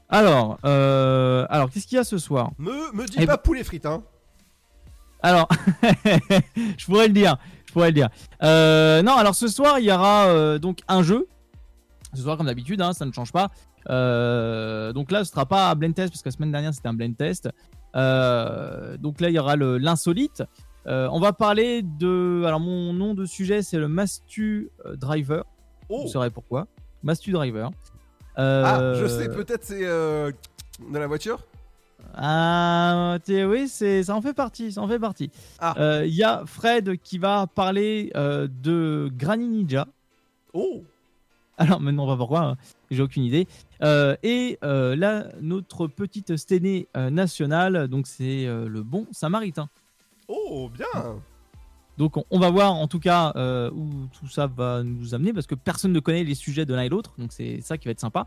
Alors, 0.08 0.58
euh, 0.64 1.46
alors 1.50 1.68
qu'est-ce 1.70 1.86
qu'il 1.86 1.96
y 1.96 1.98
a 2.00 2.04
ce 2.04 2.16
soir? 2.18 2.52
Me, 2.58 2.92
me 2.94 3.06
dis 3.06 3.16
Eh 3.20 3.26
pas 3.26 3.36
ben- 3.36 3.42
poulet 3.42 3.64
frites, 3.64 3.86
hein 3.86 4.02
Alors, 5.22 5.48
je 6.78 6.84
pourrais 6.86 7.08
le 7.08 7.12
dire. 7.12 7.36
Je 7.66 7.72
pourrais 7.72 7.88
le 7.90 7.94
dire. 7.94 8.08
Non, 8.40 9.16
alors 9.16 9.34
ce 9.34 9.48
soir, 9.48 9.78
il 9.78 9.84
y 9.86 9.92
aura 9.92 10.58
donc 10.58 10.78
un 10.88 11.02
jeu. 11.02 11.26
Ce 12.14 12.22
soir, 12.22 12.36
comme 12.38 12.46
d'habitude, 12.46 12.80
hein, 12.80 12.92
ça 12.94 13.04
ne 13.04 13.12
change 13.12 13.32
pas. 13.32 13.50
Euh, 13.90 14.92
donc 14.92 15.10
là, 15.10 15.24
ce 15.24 15.30
sera 15.32 15.44
pas 15.46 15.70
un 15.70 15.74
blind 15.74 15.94
test 15.94 16.10
parce 16.12 16.22
que 16.22 16.28
la 16.28 16.32
semaine 16.32 16.52
dernière, 16.52 16.72
c'était 16.72 16.88
un 16.88 16.94
blind 16.94 17.16
test. 17.16 17.48
Euh, 17.96 18.96
donc 18.98 19.20
là, 19.20 19.30
il 19.30 19.34
y 19.34 19.38
aura 19.38 19.56
l'insolite. 19.56 20.42
Euh, 20.86 21.08
on 21.10 21.18
va 21.18 21.32
parler 21.32 21.82
de. 21.82 22.44
Alors, 22.46 22.60
mon 22.60 22.92
nom 22.92 23.14
de 23.14 23.24
sujet, 23.24 23.62
c'est 23.62 23.78
le 23.78 23.88
Mastu 23.88 24.70
euh, 24.84 24.94
Driver. 24.96 25.44
Vous 25.88 26.06
saurez 26.06 26.30
pourquoi. 26.30 26.66
Mastu 27.02 27.32
Driver. 27.32 27.70
Euh, 28.38 28.62
Ah, 28.64 28.94
je 29.00 29.06
sais, 29.06 29.28
peut-être 29.28 29.64
c'est 29.64 29.84
euh, 29.84 30.30
de 30.92 30.98
la 30.98 31.06
voiture? 31.06 31.40
Ah, 32.14 33.18
oui, 33.28 33.68
c'est, 33.68 34.04
ça 34.04 34.14
en 34.14 34.22
fait 34.22 34.32
partie, 34.32 34.72
ça 34.72 34.80
en 34.80 34.88
fait 34.88 34.98
partie. 34.98 35.30
Euh, 35.78 36.04
Il 36.06 36.14
y 36.14 36.22
a 36.22 36.44
Fred 36.46 36.96
qui 37.02 37.18
va 37.18 37.46
parler 37.46 38.10
euh, 38.14 38.48
de 38.62 39.10
Granny 39.12 39.48
Ninja. 39.48 39.86
Oh 40.52 40.82
Alors 41.58 41.80
maintenant, 41.80 42.04
on 42.04 42.06
va 42.06 42.14
voir 42.14 42.28
pourquoi, 42.28 42.40
hein. 42.42 42.56
j'ai 42.90 43.02
aucune 43.02 43.24
idée. 43.24 43.46
Euh, 43.82 44.14
et 44.22 44.58
euh, 44.62 44.94
là, 44.94 45.28
notre 45.40 45.86
petite 45.86 46.36
sténée 46.36 46.86
euh, 46.96 47.08
nationale, 47.08 47.88
donc 47.88 48.06
c'est 48.06 48.46
le 48.46 48.82
bon 48.82 49.06
Samaritain. 49.10 49.68
Oh, 50.28 50.68
bien 50.68 51.16
Donc 51.96 52.16
on, 52.18 52.24
on 52.30 52.38
va 52.38 52.50
voir 52.50 52.74
en 52.74 52.88
tout 52.88 52.98
cas 52.98 53.32
où 53.72 53.88
tout 54.18 54.28
ça 54.28 54.46
va 54.46 54.82
nous 54.82 55.14
amener 55.14 55.32
parce 55.32 55.46
que 55.46 55.54
personne 55.54 55.92
ne 55.92 56.00
connaît 56.00 56.24
les 56.24 56.34
sujets 56.34 56.66
de 56.66 56.74
l'un 56.74 56.82
et 56.82 56.88
l'autre, 56.88 57.14
donc 57.16 57.32
c'est 57.32 57.60
ça 57.62 57.78
qui 57.78 57.86
va 57.86 57.92
être 57.92 58.00
sympa. 58.00 58.26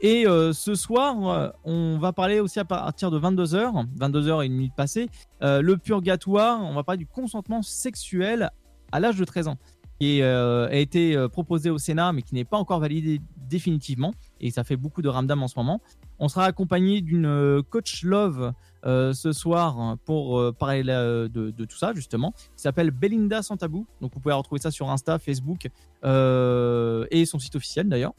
Et 0.00 0.24
ce 0.24 0.74
soir, 0.74 1.52
on 1.64 1.98
va 1.98 2.12
parler 2.12 2.40
aussi 2.40 2.58
à 2.58 2.64
partir 2.64 3.10
de 3.10 3.20
22h, 3.20 3.86
22h 3.98 4.42
et 4.42 4.46
une 4.46 4.54
minute 4.54 4.74
passée, 4.74 5.08
le 5.40 5.74
purgatoire, 5.74 6.62
on 6.62 6.74
va 6.74 6.84
parler 6.84 6.98
du 6.98 7.06
consentement 7.06 7.62
sexuel 7.62 8.50
à 8.92 9.00
l'âge 9.00 9.16
de 9.16 9.24
13 9.24 9.48
ans, 9.48 9.58
qui 10.02 10.20
euh, 10.20 10.66
a 10.66 10.74
été 10.74 11.16
euh, 11.16 11.28
proposé 11.28 11.70
au 11.70 11.78
Sénat, 11.78 12.12
mais 12.12 12.22
qui 12.22 12.34
n'est 12.34 12.44
pas 12.44 12.56
encore 12.56 12.80
validé 12.80 13.20
définitivement, 13.36 14.12
et 14.40 14.50
ça 14.50 14.64
fait 14.64 14.74
beaucoup 14.74 15.00
de 15.00 15.08
ramdam 15.08 15.40
en 15.44 15.46
ce 15.46 15.56
moment. 15.56 15.80
On 16.18 16.26
sera 16.26 16.44
accompagné 16.44 17.02
d'une 17.02 17.26
euh, 17.26 17.62
coach 17.62 18.02
love 18.02 18.52
ce 18.84 19.32
soir 19.32 19.96
pour 20.04 20.52
parler 20.56 20.82
de, 20.82 21.64
tout 21.66 21.76
ça, 21.76 21.92
justement, 21.94 22.32
qui 22.32 22.62
s'appelle 22.62 22.90
Belinda 22.90 23.40
Santabou. 23.42 23.86
Donc 24.00 24.12
vous 24.12 24.18
pouvez 24.18 24.34
retrouver 24.34 24.60
ça 24.60 24.72
sur 24.72 24.90
Insta, 24.90 25.20
Facebook 25.20 25.66
et 26.02 27.24
son 27.24 27.38
site 27.38 27.54
officiel 27.54 27.88
d'ailleurs. 27.88 28.14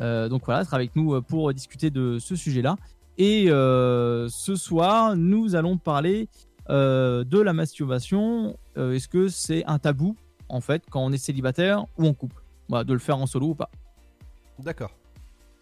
Donc 0.00 0.44
voilà, 0.44 0.60
elle 0.60 0.66
sera 0.66 0.76
avec 0.78 0.96
nous 0.96 1.22
pour 1.22 1.54
discuter 1.54 1.90
de 1.90 2.18
ce 2.18 2.34
sujet-là. 2.34 2.74
Et 3.16 3.46
ce 3.46 4.54
soir, 4.56 5.14
nous 5.14 5.54
allons 5.54 5.78
parler 5.78 6.28
de 6.68 7.40
la 7.40 7.52
masturbation. 7.52 8.58
Est-ce 8.74 9.06
que 9.06 9.28
c'est 9.28 9.64
un 9.66 9.78
tabou, 9.78 10.16
en 10.48 10.60
fait, 10.60 10.84
quand 10.90 11.00
on 11.04 11.12
est 11.12 11.18
célibataire 11.18 11.84
ou 11.96 12.06
en 12.06 12.14
couple 12.14 12.42
Voilà, 12.68 12.84
De 12.84 12.92
le 12.92 12.98
faire 12.98 13.18
en 13.18 13.26
solo 13.26 13.48
ou 13.48 13.54
pas. 13.54 13.70
D'accord. 14.58 14.90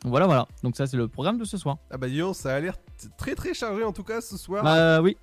Voilà, 0.04 0.26
voilà. 0.26 0.46
Donc 0.62 0.76
ça, 0.76 0.86
c'est 0.86 0.96
le 0.96 1.08
programme 1.08 1.38
de 1.38 1.44
ce 1.44 1.56
soir. 1.58 1.78
Ah 1.90 1.96
bah 1.98 2.08
dis 2.08 2.18
donc, 2.18 2.34
ça 2.36 2.54
a 2.54 2.60
l'air 2.60 2.76
très 3.16 3.34
très 3.34 3.54
chargé 3.54 3.82
en 3.84 3.92
tout 3.92 4.04
cas 4.04 4.20
ce 4.20 4.36
soir. 4.36 4.62
Bah 4.62 5.00
oui. 5.02 5.16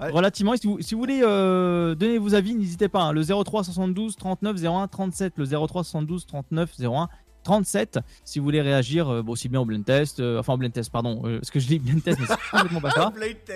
Ouais. 0.00 0.10
Relativement, 0.10 0.56
si 0.56 0.66
vous, 0.66 0.80
si 0.80 0.94
vous 0.94 1.00
voulez 1.00 1.20
euh, 1.22 1.94
donner 1.94 2.18
vos 2.18 2.34
avis, 2.34 2.54
n'hésitez 2.54 2.88
pas. 2.88 3.02
hein. 3.02 3.12
Le 3.12 3.22
03 3.24 3.64
72 3.64 4.16
39 4.16 4.64
01 4.64 4.88
37. 4.88 5.34
Le 5.36 5.46
03 5.46 5.84
72 5.84 6.26
39 6.26 6.74
01 6.80 7.08
37. 7.42 7.98
Si 8.24 8.38
vous 8.38 8.44
voulez 8.44 8.60
réagir, 8.62 9.08
euh, 9.08 9.22
bon, 9.22 9.32
aussi 9.32 9.48
bien 9.48 9.60
au 9.60 9.64
blind 9.64 9.84
test, 9.84 10.20
euh, 10.20 10.38
enfin 10.38 10.54
au 10.54 10.56
blind 10.56 10.72
test, 10.72 10.90
pardon, 10.90 11.22
euh, 11.24 11.38
parce 11.38 11.50
que 11.50 11.60
je 11.60 11.66
dis 11.66 11.78
blind 11.78 12.02
test, 12.02 12.18
mais 12.20 12.26
c'est 12.26 12.36
complètement 12.50 12.80
pas 12.80 12.90
ça. 12.90 13.12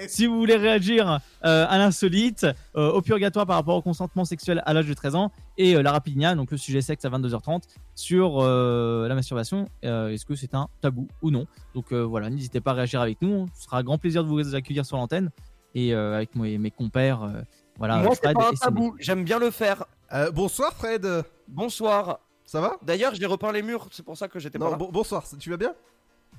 Si 0.08 0.26
vous 0.26 0.36
voulez 0.38 0.56
réagir 0.56 1.20
euh, 1.44 1.66
à 1.68 1.78
l'insolite, 1.78 2.46
euh, 2.76 2.90
au 2.90 3.02
purgatoire 3.02 3.46
par 3.46 3.56
rapport 3.56 3.76
au 3.76 3.82
consentement 3.82 4.24
sexuel 4.24 4.62
à 4.66 4.72
l'âge 4.72 4.86
de 4.86 4.94
13 4.94 5.14
ans, 5.14 5.32
et 5.58 5.74
euh, 5.76 5.82
la 5.82 5.92
rapidnia, 5.92 6.34
donc 6.34 6.50
le 6.50 6.56
sujet 6.56 6.80
sexe 6.80 7.04
à 7.04 7.10
22h30, 7.10 7.62
sur 7.94 8.38
euh, 8.40 9.08
la 9.08 9.14
masturbation, 9.14 9.68
euh, 9.84 10.08
est-ce 10.08 10.26
que 10.26 10.34
c'est 10.34 10.54
un 10.54 10.68
tabou 10.80 11.08
ou 11.22 11.30
non? 11.30 11.46
Donc 11.74 11.92
euh, 11.92 12.02
voilà, 12.02 12.30
n'hésitez 12.30 12.60
pas 12.60 12.72
à 12.72 12.74
réagir 12.74 13.00
avec 13.00 13.22
nous, 13.22 13.46
ce 13.54 13.64
sera 13.64 13.78
un 13.78 13.82
grand 13.82 13.98
plaisir 13.98 14.22
de 14.24 14.28
vous 14.28 14.54
accueillir 14.54 14.84
sur 14.84 14.96
l'antenne, 14.96 15.30
et 15.74 15.94
euh, 15.94 16.16
avec 16.16 16.34
mes, 16.34 16.58
mes 16.58 16.70
compères, 16.70 17.22
euh, 17.22 17.42
voilà, 17.78 17.98
Moi, 17.98 18.14
c'est 18.14 18.22
Fred 18.22 18.34
pas 18.36 18.48
un 18.48 18.54
tabou, 18.54 18.96
j'aime 18.98 19.24
bien 19.24 19.38
le 19.38 19.50
faire. 19.50 19.84
Euh, 20.12 20.30
bonsoir 20.30 20.72
Fred. 20.72 21.06
Bonsoir. 21.48 22.20
Ça 22.47 22.60
va? 22.60 22.77
D'ailleurs, 22.82 23.14
j'ai 23.14 23.27
repeint 23.27 23.51
les 23.52 23.62
murs, 23.62 23.89
c'est 23.90 24.05
pour 24.05 24.16
ça 24.16 24.28
que 24.28 24.39
j'étais 24.39 24.59
pas 24.59 24.66
Non, 24.66 24.70
là. 24.73 24.77
bon- 24.77 24.89
bonsoir, 24.90 25.24
tu 25.39 25.51
vas 25.51 25.56
bien? 25.56 25.74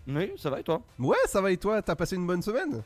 Oui, 0.07 0.31
ça 0.38 0.49
va 0.49 0.59
et 0.59 0.63
toi? 0.63 0.81
Ouais, 0.99 1.17
ça 1.25 1.41
va 1.41 1.51
et 1.51 1.57
toi? 1.57 1.81
T'as 1.81 1.95
passé 1.95 2.15
une 2.15 2.25
bonne 2.25 2.41
semaine? 2.41 2.81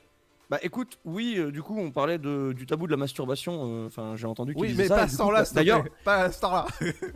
Bah 0.49 0.57
écoute, 0.63 0.97
oui, 1.05 1.35
euh, 1.37 1.49
du 1.51 1.61
coup, 1.61 1.77
on 1.79 1.91
parlait 1.91 2.17
de, 2.17 2.51
du 2.51 2.65
tabou 2.65 2.85
de 2.87 2.91
la 2.91 2.97
masturbation. 2.97 3.83
euh, 3.83 3.87
Enfin, 3.87 4.15
j'ai 4.17 4.25
entendu 4.27 4.53
qu'il 4.53 4.63
Oui, 4.63 4.67
disait 4.69 4.83
mais 4.83 4.87
ça, 4.89 4.95
pas 4.95 5.01
et 5.01 5.03
à 5.03 5.05
du 5.05 5.11
ce 5.11 5.17
coup, 5.17 5.23
temps-là, 5.23 5.45
s'il 5.45 5.49
te 5.51 5.55
D'ailleurs. 5.55 5.83
Pas 6.03 6.15
à 6.17 6.31
ce 6.31 6.41
temps-là. 6.41 6.65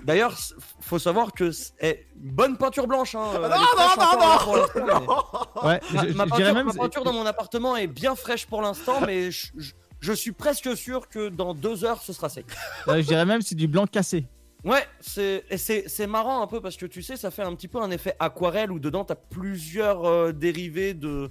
d'ailleurs, 0.04 0.38
faut 0.80 1.00
savoir 1.00 1.34
que 1.34 1.52
c'est 1.52 1.74
eh, 1.82 2.06
bonne 2.16 2.56
peinture 2.58 2.88
blanche. 2.88 3.14
Hein, 3.16 3.24
euh, 3.34 3.50
Non, 3.50 3.56
non, 3.56 3.56
non, 3.56 4.20
là, 4.20 4.38
pour 4.42 4.56
l'instant, 4.56 4.86
mais- 4.86 5.64
Ouais, 5.68 5.82
ma, 5.94 6.08
je- 6.08 6.14
ma 6.14 6.24
peinture, 6.24 6.36
dirais 6.38 6.54
même- 6.54 6.68
ma 6.68 6.74
peinture 6.74 7.04
dans 7.04 7.12
mon 7.14 7.26
appartement 7.26 7.76
est 7.76 7.88
bien 7.88 8.16
fraîche 8.16 8.46
pour 8.46 8.62
l'instant, 8.62 9.02
mais 9.06 9.32
je, 9.32 9.48
je- 9.58 9.74
je 10.00 10.14
suis 10.14 10.32
presque 10.32 10.78
sûr 10.78 11.10
que 11.10 11.28
dans 11.28 11.54
deux 11.54 11.84
heures, 11.84 12.02
ce 12.04 12.14
sera 12.14 12.30
sec. 12.30 12.46
Euh, 12.88 13.02
je 13.02 13.08
dirais 13.08 13.26
même 13.26 13.42
c'est 13.42 13.56
du 13.56 13.68
blanc 13.68 13.86
cassé. 13.86 14.28
Ouais, 14.66 14.84
c'est 15.00 15.44
et 15.52 15.58
c'est 15.58 15.88
c'est 15.88 16.08
marrant 16.08 16.42
un 16.42 16.48
peu 16.48 16.60
parce 16.60 16.76
que 16.76 16.88
tu 16.88 17.04
sais, 17.04 17.18
ça 17.18 17.30
fait 17.30 17.44
un 17.44 17.54
petit 17.54 17.68
peu 17.68 17.80
un 17.80 17.92
effet 17.92 18.16
aquarelle 18.20 18.72
où 18.72 18.80
dedans 18.80 19.06
t'as 19.06 19.14
plusieurs 19.14 20.06
euh, 20.06 20.32
dérivés 20.32 20.96
de, 20.96 21.30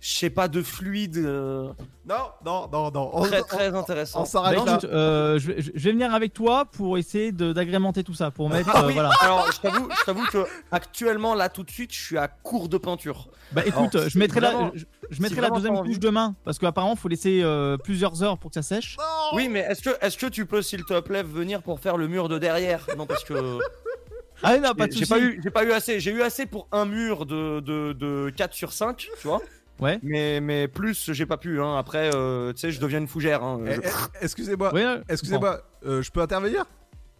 je 0.00 0.08
sais 0.16 0.30
pas, 0.30 0.48
de 0.48 0.62
fluide. 0.62 1.18
euh, 1.18 1.68
Non, 2.08 2.14
non, 2.44 2.68
non, 2.72 2.90
non. 2.90 3.10
On- 3.12 3.22
Très 3.22 3.40
on- 3.40 3.44
très 3.44 3.74
intéressant. 3.74 4.22
on 4.22 4.24
s'arrête 4.24 4.58
Bah, 4.64 4.78
là. 4.82 4.88
euh, 4.88 5.38
je, 5.38 5.52
vais- 5.52 5.60
je 5.62 5.70
vais 5.72 5.92
venir 5.92 6.14
avec 6.14 6.32
toi 6.32 6.64
pour 6.64 6.96
essayer 6.98 7.32
de- 7.32 7.52
d'agrémenter 7.52 8.02
tout 8.02 8.14
ça, 8.14 8.30
pour 8.30 8.48
mettre, 8.48 8.70
Ah 8.72 8.82
euh, 8.82 8.86
oui, 8.86 8.94
voilà. 8.94 9.10
Alors, 9.20 9.50
je 9.52 9.60
t'avoue, 9.60 9.88
je 9.90 10.04
t'avoue 10.04 10.24
que 10.26 10.46
actuellement 10.72 11.34
là 11.34 11.48
tout 11.50 11.62
de 11.62 11.70
suite, 11.70 11.92
je 11.92 12.00
suis 12.00 12.18
à 12.18 12.28
court 12.28 12.68
de 12.68 12.78
peinture. 12.78 13.28
Bah 13.52 13.62
écoute, 13.66 13.94
Alors, 13.94 14.08
je 14.08 14.18
mettrai, 14.18 14.40
la, 14.40 14.70
je, 14.74 14.84
si 15.14 15.20
mettrai 15.20 15.40
la 15.42 15.50
deuxième 15.50 15.76
couche 15.82 15.98
demain, 15.98 16.34
parce 16.44 16.58
qu'apparemment, 16.58 16.96
faut 16.96 17.08
laisser 17.08 17.40
euh, 17.42 17.76
plusieurs 17.76 18.22
heures 18.22 18.38
pour 18.38 18.50
que 18.50 18.54
ça 18.54 18.62
sèche. 18.62 18.96
Oui, 19.34 19.48
mais 19.48 19.60
est-ce 19.60 19.82
que 19.82 19.90
est-ce 20.00 20.16
que 20.16 20.26
tu 20.26 20.46
peux 20.46 20.62
s'il 20.62 20.84
te 20.84 20.98
plaît 21.00 21.22
venir 21.22 21.62
pour 21.62 21.78
faire 21.80 21.96
le 21.98 22.08
mur 22.08 22.28
de 22.28 22.38
derrière? 22.38 22.86
Non, 22.96 23.06
parce 23.06 23.22
que 23.24 23.34
Ah 24.42 24.56
non, 24.56 24.72
pas 24.74 24.86
de 24.86 24.92
j'ai 24.92 25.00
soucis. 25.00 25.10
pas 25.10 25.18
eu, 25.20 25.40
j'ai 25.44 25.50
pas 25.50 25.64
eu 25.64 25.72
assez. 25.72 26.00
J'ai 26.00 26.12
eu 26.12 26.22
assez 26.22 26.46
pour 26.46 26.66
un 26.72 26.86
mur 26.86 27.26
de, 27.26 27.60
de, 27.60 27.92
de 27.92 28.32
4 28.34 28.54
sur 28.54 28.72
5, 28.72 28.96
tu 29.20 29.26
vois. 29.28 29.42
Ouais. 29.80 29.98
Mais, 30.02 30.40
mais 30.40 30.68
plus, 30.68 31.12
j'ai 31.12 31.26
pas 31.26 31.36
pu. 31.36 31.60
Hein. 31.60 31.76
Après, 31.76 32.10
euh, 32.14 32.52
tu 32.52 32.60
sais, 32.60 32.70
je 32.70 32.80
deviens 32.80 32.98
une 32.98 33.08
fougère. 33.08 33.42
Hein. 33.42 33.60
Eh, 33.66 33.74
Je- 33.74 33.80
eh, 33.80 34.24
Excusez-moi, 34.24 34.72
euh, 34.74 35.02
excusez-moi, 35.08 35.60
euh, 35.86 36.02
je 36.02 36.10
peux 36.10 36.20
intervenir? 36.20 36.64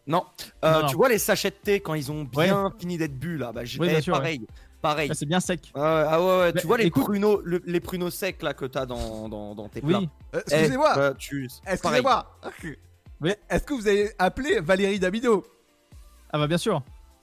Non. 0.07 0.25
Euh, 0.65 0.73
Non, 0.73 0.81
non. 0.83 0.87
Tu 0.89 0.97
vois 0.97 1.09
les 1.09 1.19
sachets 1.19 1.51
de 1.51 1.57
thé 1.63 1.81
quand 1.81 1.95
ils 1.95 2.11
ont 2.11 2.25
bien 2.25 2.73
fini 2.79 2.99
d'être 2.99 3.19
bu 3.19 3.37
là 3.37 3.53
bah, 3.53 3.65
j'ai- 3.65 3.79
Oui, 3.79 3.89
bien 3.89 3.99
eh, 3.99 4.03
sûr, 4.03 4.13
pareil. 4.15 4.47
Pareil. 4.83 5.11
C'est 5.15 5.27
bien 5.27 5.41
sec. 5.41 5.71
Ah 5.75 5.79
ouais, 5.81 6.05
ah 6.09 6.21
ouais, 6.21 6.39
ouais, 6.39 6.53
Mais 6.55 6.61
tu 6.63 6.67
vois 6.67 6.79
les 6.79 6.87
écoute- 6.87 7.05
pruneaux, 7.05 7.41
le- 7.45 7.63
les 7.67 7.81
pruneaux 7.81 8.09
secs 8.11 8.43
là 8.43 8.55
que 8.55 8.65
t'as 8.65 8.87
dans, 8.87 9.29
dans, 9.29 9.55
dans 9.55 9.69
tes 9.69 9.81
Oui. 9.85 9.93
plats. 9.93 10.01
Euh, 10.39 10.43
Eh, 10.51 10.55
Excusez-moi, 10.55 10.93
bah, 10.97 11.15
tu... 11.19 11.49
pareil. 11.63 11.75
excusez-moi. 11.75 12.27
Oui. 13.21 13.33
Est-ce 13.51 13.65
que 13.65 13.75
vous 13.75 13.87
avez 13.87 14.11
appelé 14.19 14.61
Valérie 14.61 14.99
Dabido? 14.99 15.45
Ah 16.33 16.39
bah 16.39 16.47
bien 16.47 16.57
sûr. 16.59 16.83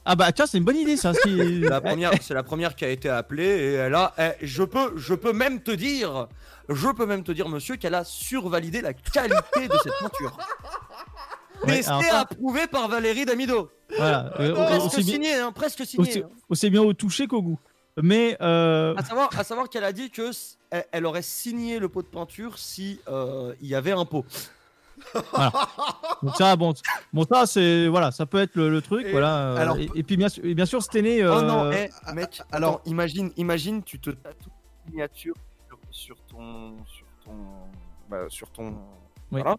Ah 0.10 0.16
bah 0.16 0.32
tiens, 0.32 0.46
c'est 0.48 0.58
une 0.58 0.64
bonne 0.64 0.78
idée 0.78 0.96
ça. 0.98 1.14
si- 1.14 1.60
La 1.60 1.82
première, 1.82 2.12
c'est 2.22 2.34
la 2.34 2.44
première 2.44 2.76
qui 2.76 2.86
a 2.86 2.90
été 2.90 3.10
appelée 3.10 3.44
et 3.46 3.74
elle 3.74 3.94
a. 3.96 4.14
eh, 4.18 4.32
je 4.42 4.64
peux, 4.64 4.94
je 4.96 5.14
peux 5.14 5.34
même 5.34 5.62
te 5.62 5.72
dire, 5.72 6.28
je 6.70 6.88
peux 6.90 7.06
même 7.06 7.24
te 7.24 7.32
dire, 7.34 7.50
monsieur, 7.50 7.76
qu'elle 7.76 7.96
a 7.96 8.04
survalidé 8.06 8.82
la 8.82 8.94
qualité 8.94 9.68
de 9.68 9.76
cette 9.84 9.94
peinture. 10.00 10.38
Ouais, 11.64 11.78
Testé, 11.78 11.92
alors 11.92 12.16
approuvé 12.22 12.68
par 12.68 12.88
Valérie 12.88 13.26
Damido. 13.26 13.70
Voilà. 13.98 14.32
euh, 14.40 14.54
Presque 14.54 14.96
bien, 15.00 15.14
signé, 15.14 15.34
hein, 15.36 15.52
presque 15.52 15.86
signé. 15.86 16.08
aussi, 16.08 16.20
hein. 16.20 16.30
aussi 16.50 16.70
bien 16.70 16.82
au 16.84 16.94
toucher 16.94 17.26
qu'au 17.28 17.42
goût. 17.42 17.60
Mais 18.02 18.38
euh, 18.42 18.94
À 18.96 19.04
savoir, 19.04 19.30
à 19.38 19.44
savoir 19.44 19.68
qu'elle 19.70 19.84
a 19.84 19.92
dit 19.92 20.12
que 20.12 20.30
elle 20.92 21.06
aurait 21.08 21.24
signé 21.24 21.80
le 21.80 21.90
pot 21.90 22.04
de 22.04 22.08
peinture 22.08 22.60
si 22.60 23.00
euh, 23.08 23.54
il 23.60 23.68
y 23.68 23.74
avait 23.76 23.92
un 23.92 24.06
pot. 24.06 24.24
Donc 26.24 26.36
ça, 26.36 26.56
bon, 26.56 26.74
bon 27.14 27.26
ça 27.32 27.46
c'est 27.46 27.88
voilà, 27.88 28.12
ça 28.12 28.26
peut 28.26 28.40
être 28.40 28.56
le, 28.56 28.70
le 28.70 28.82
truc, 28.82 29.06
Et- 29.06 29.12
voilà. 29.12 29.38
euh, 29.38 29.58
alors- 29.58 29.78
et, 29.78 29.90
et 29.96 30.04
puis 30.04 30.18
bien 30.18 30.30
sûr, 30.30 30.44
et 30.46 30.54
bien 30.56 30.66
sûr, 30.66 30.80
année. 30.96 31.24
Oh 31.26 31.30
euh, 31.32 31.42
non, 31.42 31.72
eh, 31.72 31.90
mec, 32.14 32.42
alors- 32.52 32.68
alors 32.76 32.82
imagine, 32.86 33.32
imagine, 33.38 33.84
tu 33.84 34.00
te 34.00 34.10
tatoues 34.10 34.50
une 34.88 34.92
miniature 34.94 35.36
sur, 35.68 35.78
sur 35.92 36.16
ton, 36.28 36.78
sur 36.86 37.06
ton, 37.26 37.36
bah, 38.10 38.26
sur 38.30 38.50
ton, 38.52 38.70
Oui. 39.32 39.42
voilà, 39.42 39.56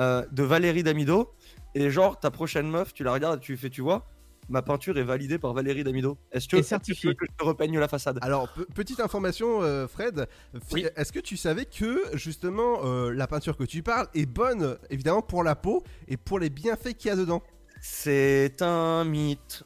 euh, 0.00 0.24
de 0.32 0.42
Valérie 0.42 0.82
Damido, 0.82 1.32
et 1.74 1.90
genre 1.90 2.18
ta 2.20 2.30
prochaine 2.30 2.68
meuf, 2.68 2.92
tu 2.94 3.04
la 3.04 3.12
regardes, 3.12 3.38
et 3.38 3.40
tu 3.44 3.52
lui 3.52 3.58
fais, 3.58 3.70
tu 3.70 3.80
vois, 3.80 4.04
ma 4.52 4.62
peinture 4.62 4.96
est 4.98 5.02
validée 5.02 5.38
par 5.38 5.52
Valérie 5.54 5.82
Damido. 5.82 6.16
Est-ce 6.30 6.46
que, 6.46 6.56
tu 6.78 7.06
veux 7.08 7.14
que 7.14 7.24
je 7.28 7.36
te 7.36 7.42
repeigne 7.44 7.78
la 7.78 7.88
façade? 7.88 8.18
Alors, 8.22 8.48
pe- 8.48 8.66
petite 8.74 9.00
information, 9.00 9.62
euh, 9.62 9.88
Fred. 9.88 10.28
Oui. 10.72 10.86
Est-ce 10.94 11.10
que 11.12 11.18
tu 11.20 11.36
savais 11.36 11.64
que 11.64 12.02
justement 12.14 12.84
euh, 12.84 13.10
la 13.12 13.26
peinture 13.26 13.56
que 13.56 13.64
tu 13.64 13.82
parles 13.82 14.06
est 14.14 14.26
bonne, 14.26 14.76
évidemment, 14.90 15.22
pour 15.22 15.42
la 15.42 15.56
peau 15.56 15.82
et 16.06 16.16
pour 16.16 16.38
les 16.38 16.50
bienfaits 16.50 16.94
qu'il 16.96 17.08
y 17.08 17.10
a 17.10 17.16
dedans? 17.16 17.42
C'est 17.80 18.60
un 18.62 19.04
mythe. 19.04 19.64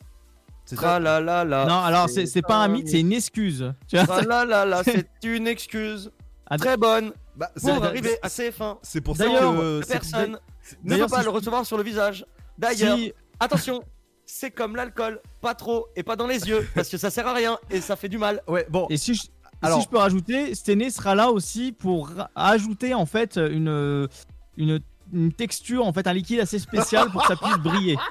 C'est 0.65 0.77
Tra 0.77 0.99
la 0.99 1.21
la 1.21 1.45
la. 1.45 1.65
non, 1.67 1.79
alors 1.79 2.09
c'est 2.09 2.43
pas 2.43 2.57
un 2.65 2.69
mythe, 2.69 2.89
c'est 2.89 3.01
une 3.01 3.13
excuse. 3.13 3.73
Tra 3.93 4.23
la 4.23 4.45
la 4.45 4.65
la, 4.65 4.83
c'est 4.83 5.07
une 5.25 5.47
excuse. 5.47 6.11
Ah, 6.49 6.57
Très 6.59 6.77
bonne. 6.77 7.13
Bah, 7.37 7.51
Pour 7.55 7.63
c'est- 7.63 7.71
arriver 7.85 8.19
à 8.23 8.29
ses 8.29 8.51
fins. 8.53 8.79
C'est 8.83 9.01
pour 9.01 9.17
ça 9.17 9.25
D'ailleurs, 9.27 9.53
que. 9.55 9.81
C'est- 9.85 9.93
personne 9.93 10.39
ne 10.85 10.97
peut 10.97 11.07
pas 11.07 11.19
si 11.19 11.25
le 11.25 11.31
recevoir 11.31 11.67
sur 11.67 11.77
le 11.77 11.83
visage. 11.83 12.25
D'ailleurs, 12.57 12.97
si- 12.97 13.13
attention, 13.39 13.83
c'est 14.27 14.51
comme 14.51 14.77
l'alcool, 14.77 15.21
pas 15.41 15.55
trop 15.55 15.87
et 15.97 16.03
pas 16.03 16.17
dans 16.17 16.27
les 16.27 16.47
yeux, 16.49 16.69
parce 16.75 16.89
que 16.89 16.99
ça 16.99 17.11
sert 17.11 17.27
à 17.27 17.33
rien 17.33 17.59
et 17.71 17.81
ça 17.81 17.97
fait 17.97 18.09
du 18.09 18.19
mal. 18.19 18.43
Ouais, 18.49 18.67
bon. 18.69 18.87
Et 18.91 18.97
si 18.97 19.15
je, 19.15 19.23
et 19.25 19.27
Alors- 19.63 19.79
si 19.79 19.85
je 19.85 19.89
peux 19.91 19.99
rajouter, 19.99 20.55
Stené 20.55 20.91
sera 20.91 21.15
là 21.15 21.31
aussi 21.31 21.73
pour 21.73 22.11
ajouter 22.35 22.93
en 22.95 23.07
fait 23.07 23.37
une, 23.37 24.09
une, 24.57 24.81
une 25.13 25.33
texture, 25.33 25.87
en 25.87 25.93
fait 25.93 26.07
un 26.07 26.13
liquide 26.13 26.41
assez 26.41 26.59
spécial 26.59 27.11
pour 27.11 27.23
que 27.23 27.29
ça 27.29 27.37
puisse 27.37 27.57
briller. 27.59 27.97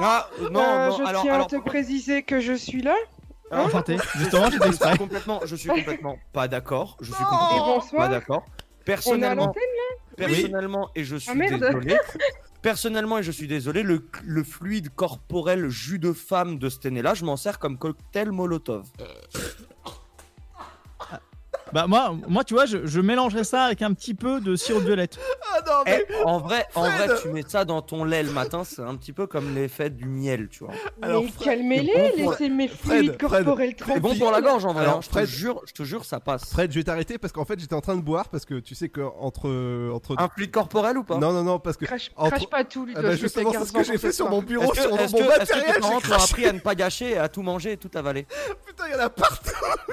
Ah, 0.00 0.28
non, 0.52 0.60
Euh, 0.62 0.88
non, 0.90 0.96
je 0.98 1.02
alors, 1.02 1.22
tiens 1.22 1.34
alors, 1.34 1.46
à 1.46 1.50
te 1.50 1.56
préciser 1.56 2.22
que 2.22 2.38
je 2.38 2.52
suis 2.52 2.82
là. 2.82 2.94
alors, 3.50 3.66
Enchanté. 3.66 3.96
Justement, 4.14 4.44
je 4.48 4.56
suis 4.60 4.68
exprès. 4.68 4.96
complètement, 4.96 5.40
je 5.44 5.56
suis 5.56 5.68
complètement 5.68 6.18
pas 6.32 6.46
d'accord. 6.46 6.96
Je 7.00 7.12
suis 7.12 7.20
Et 7.20 7.26
complètement 7.26 7.80
pas 7.96 8.06
d'accord. 8.08 8.44
On 8.46 8.50
est 8.50 8.54
à 8.54 8.84
Personnellement, 8.84 9.54
personnellement, 10.16 10.88
et 10.94 11.02
je 11.02 11.16
suis 11.16 11.32
Ah, 11.32 11.48
désolé. 11.48 11.96
Personnellement, 12.62 13.18
et 13.18 13.22
je 13.22 13.30
suis 13.30 13.46
désolé, 13.46 13.82
le, 13.82 14.08
le 14.24 14.42
fluide 14.42 14.88
corporel 14.90 15.68
jus 15.68 15.98
de 15.98 16.12
femme 16.12 16.58
de 16.58 16.68
cette 16.68 16.86
là 16.86 17.14
je 17.14 17.24
m'en 17.24 17.36
sers 17.36 17.58
comme 17.58 17.78
cocktail 17.78 18.32
Molotov. 18.32 18.88
Bah 21.72 21.86
moi, 21.86 22.14
moi 22.28 22.44
tu 22.44 22.54
vois, 22.54 22.66
je, 22.66 22.86
je 22.86 23.00
mélangerais 23.00 23.44
ça 23.44 23.64
avec 23.64 23.82
un 23.82 23.92
petit 23.92 24.14
peu 24.14 24.40
de 24.40 24.56
sirop 24.56 24.80
de 24.80 24.86
violette. 24.86 25.18
Ah 25.54 25.60
non, 25.66 25.72
mais. 25.86 26.04
Eh, 26.08 26.14
en 26.24 26.38
vrai, 26.38 26.66
en 26.74 26.84
Fred 26.84 27.08
vrai, 27.10 27.20
tu 27.22 27.28
mets 27.28 27.44
ça 27.46 27.64
dans 27.64 27.82
ton 27.82 28.04
lait 28.04 28.22
le 28.22 28.30
matin, 28.30 28.64
c'est 28.64 28.82
un 28.82 28.94
petit 28.96 29.12
peu 29.12 29.26
comme 29.26 29.54
l'effet 29.54 29.90
du 29.90 30.06
miel, 30.06 30.48
tu 30.48 30.64
vois. 30.64 30.74
Alors, 31.02 31.22
mais 31.22 31.28
Fred- 31.30 31.44
calmez-les, 31.44 32.12
c'est 32.16 32.22
bon 32.22 32.30
laissez 32.30 32.48
mes 32.48 32.68
Fred, 32.68 32.78
fluides 32.98 33.16
Fred, 33.22 33.44
corporels 33.44 33.68
C'est 33.70 33.84
tranquilles. 33.84 34.02
bon 34.02 34.14
pour 34.18 34.30
la 34.32 34.40
gorge 34.40 34.64
en 34.64 34.72
vrai. 34.72 34.82
Alors, 34.84 34.96
hein, 34.96 35.00
je 35.02 35.08
Fred- 35.08 35.26
te 35.26 35.30
jure, 35.30 35.62
je 35.66 35.72
te 35.72 35.82
jure, 35.82 36.04
ça 36.04 36.20
passe. 36.20 36.44
Fred, 36.50 36.70
je 36.72 36.78
vais 36.78 36.84
t'arrêter 36.84 37.18
parce 37.18 37.32
qu'en 37.32 37.44
fait, 37.44 37.58
j'étais 37.58 37.74
en 37.74 37.80
train 37.80 37.96
de 37.96 38.02
boire 38.02 38.28
parce 38.28 38.44
que 38.44 38.58
tu 38.60 38.74
sais 38.74 38.88
que 38.88 39.00
entre 39.20 39.48
entre. 39.94 40.14
Un 40.18 40.28
fluide 40.28 40.50
corporel 40.50 40.98
ou 40.98 41.04
pas? 41.04 41.16
Non, 41.18 41.32
non, 41.32 41.42
non, 41.44 41.58
parce 41.58 41.76
que. 41.76 41.84
Crache, 41.84 42.10
entre- 42.16 42.30
crache 42.36 42.46
pas 42.48 42.64
tout, 42.64 42.84
lui. 42.86 42.94
Ah 42.96 43.02
bah, 43.02 43.14
justement, 43.16 43.52
c'est 43.52 43.64
ce 43.64 43.72
que 43.72 43.82
j'ai 43.84 43.98
fait 43.98 44.12
sur 44.12 44.28
mon 44.30 44.42
bureau, 44.42 44.74
sur 44.74 44.90
mon 44.90 44.96
que- 44.96 45.02
est-ce 45.02 45.12
que 45.12 45.38
matériel. 45.38 45.74
tes 45.74 45.80
parents 45.80 45.98
appris 46.24 46.46
à 46.46 46.52
ne 46.52 46.58
pas 46.60 46.74
gâcher, 46.74 47.10
et 47.12 47.18
à 47.18 47.28
tout 47.28 47.42
manger 47.42 47.72
et 47.72 47.76
tout 47.76 47.90
avaler? 47.94 48.26
Putain, 48.66 48.84
il 48.88 48.92
y 48.92 48.94
en 48.96 49.04
a 49.04 49.10
partout. 49.10 49.50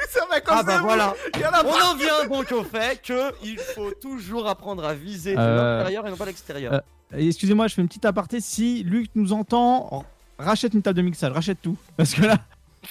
ça 0.10 0.22
va 0.30 0.42
comme 0.42 0.58
Ah 0.60 0.64
bah 0.64 0.80
voilà. 0.82 1.14
Il 1.36 1.42
y 1.42 1.46
en 1.46 1.52
a 1.52 1.64
On 1.66 1.92
en 1.92 1.96
vient 1.96 2.28
donc 2.28 2.52
au 2.52 2.64
fait 2.64 3.02
que 3.02 3.32
il 3.44 3.58
faut 3.58 3.92
toujours 3.92 4.48
apprendre 4.48 4.84
à 4.86 4.94
viser 4.94 5.34
de 5.36 5.40
Euh, 5.40 5.78
l'intérieur 5.78 6.08
et 6.08 6.10
non 6.12 6.18
pas 6.18 6.26
l'extérieur. 6.26 6.74
Euh, 6.74 6.80
et 7.18 7.28
Excusez-moi, 7.28 7.68
je 7.68 7.76
fais 7.76 7.82
une 7.82 7.88
petite 7.88 8.06
aparté. 8.06 8.40
Si 8.42 8.84
Luc 8.84 9.10
nous 9.16 9.34
entend, 9.34 10.06
rachète 10.38 10.74
une 10.74 10.82
table 10.82 10.98
de 10.98 11.02
mixage, 11.04 11.32
rachète 11.32 11.62
tout. 11.62 11.78
Parce 11.98 12.14
que 12.14 12.22
là, 12.24 12.38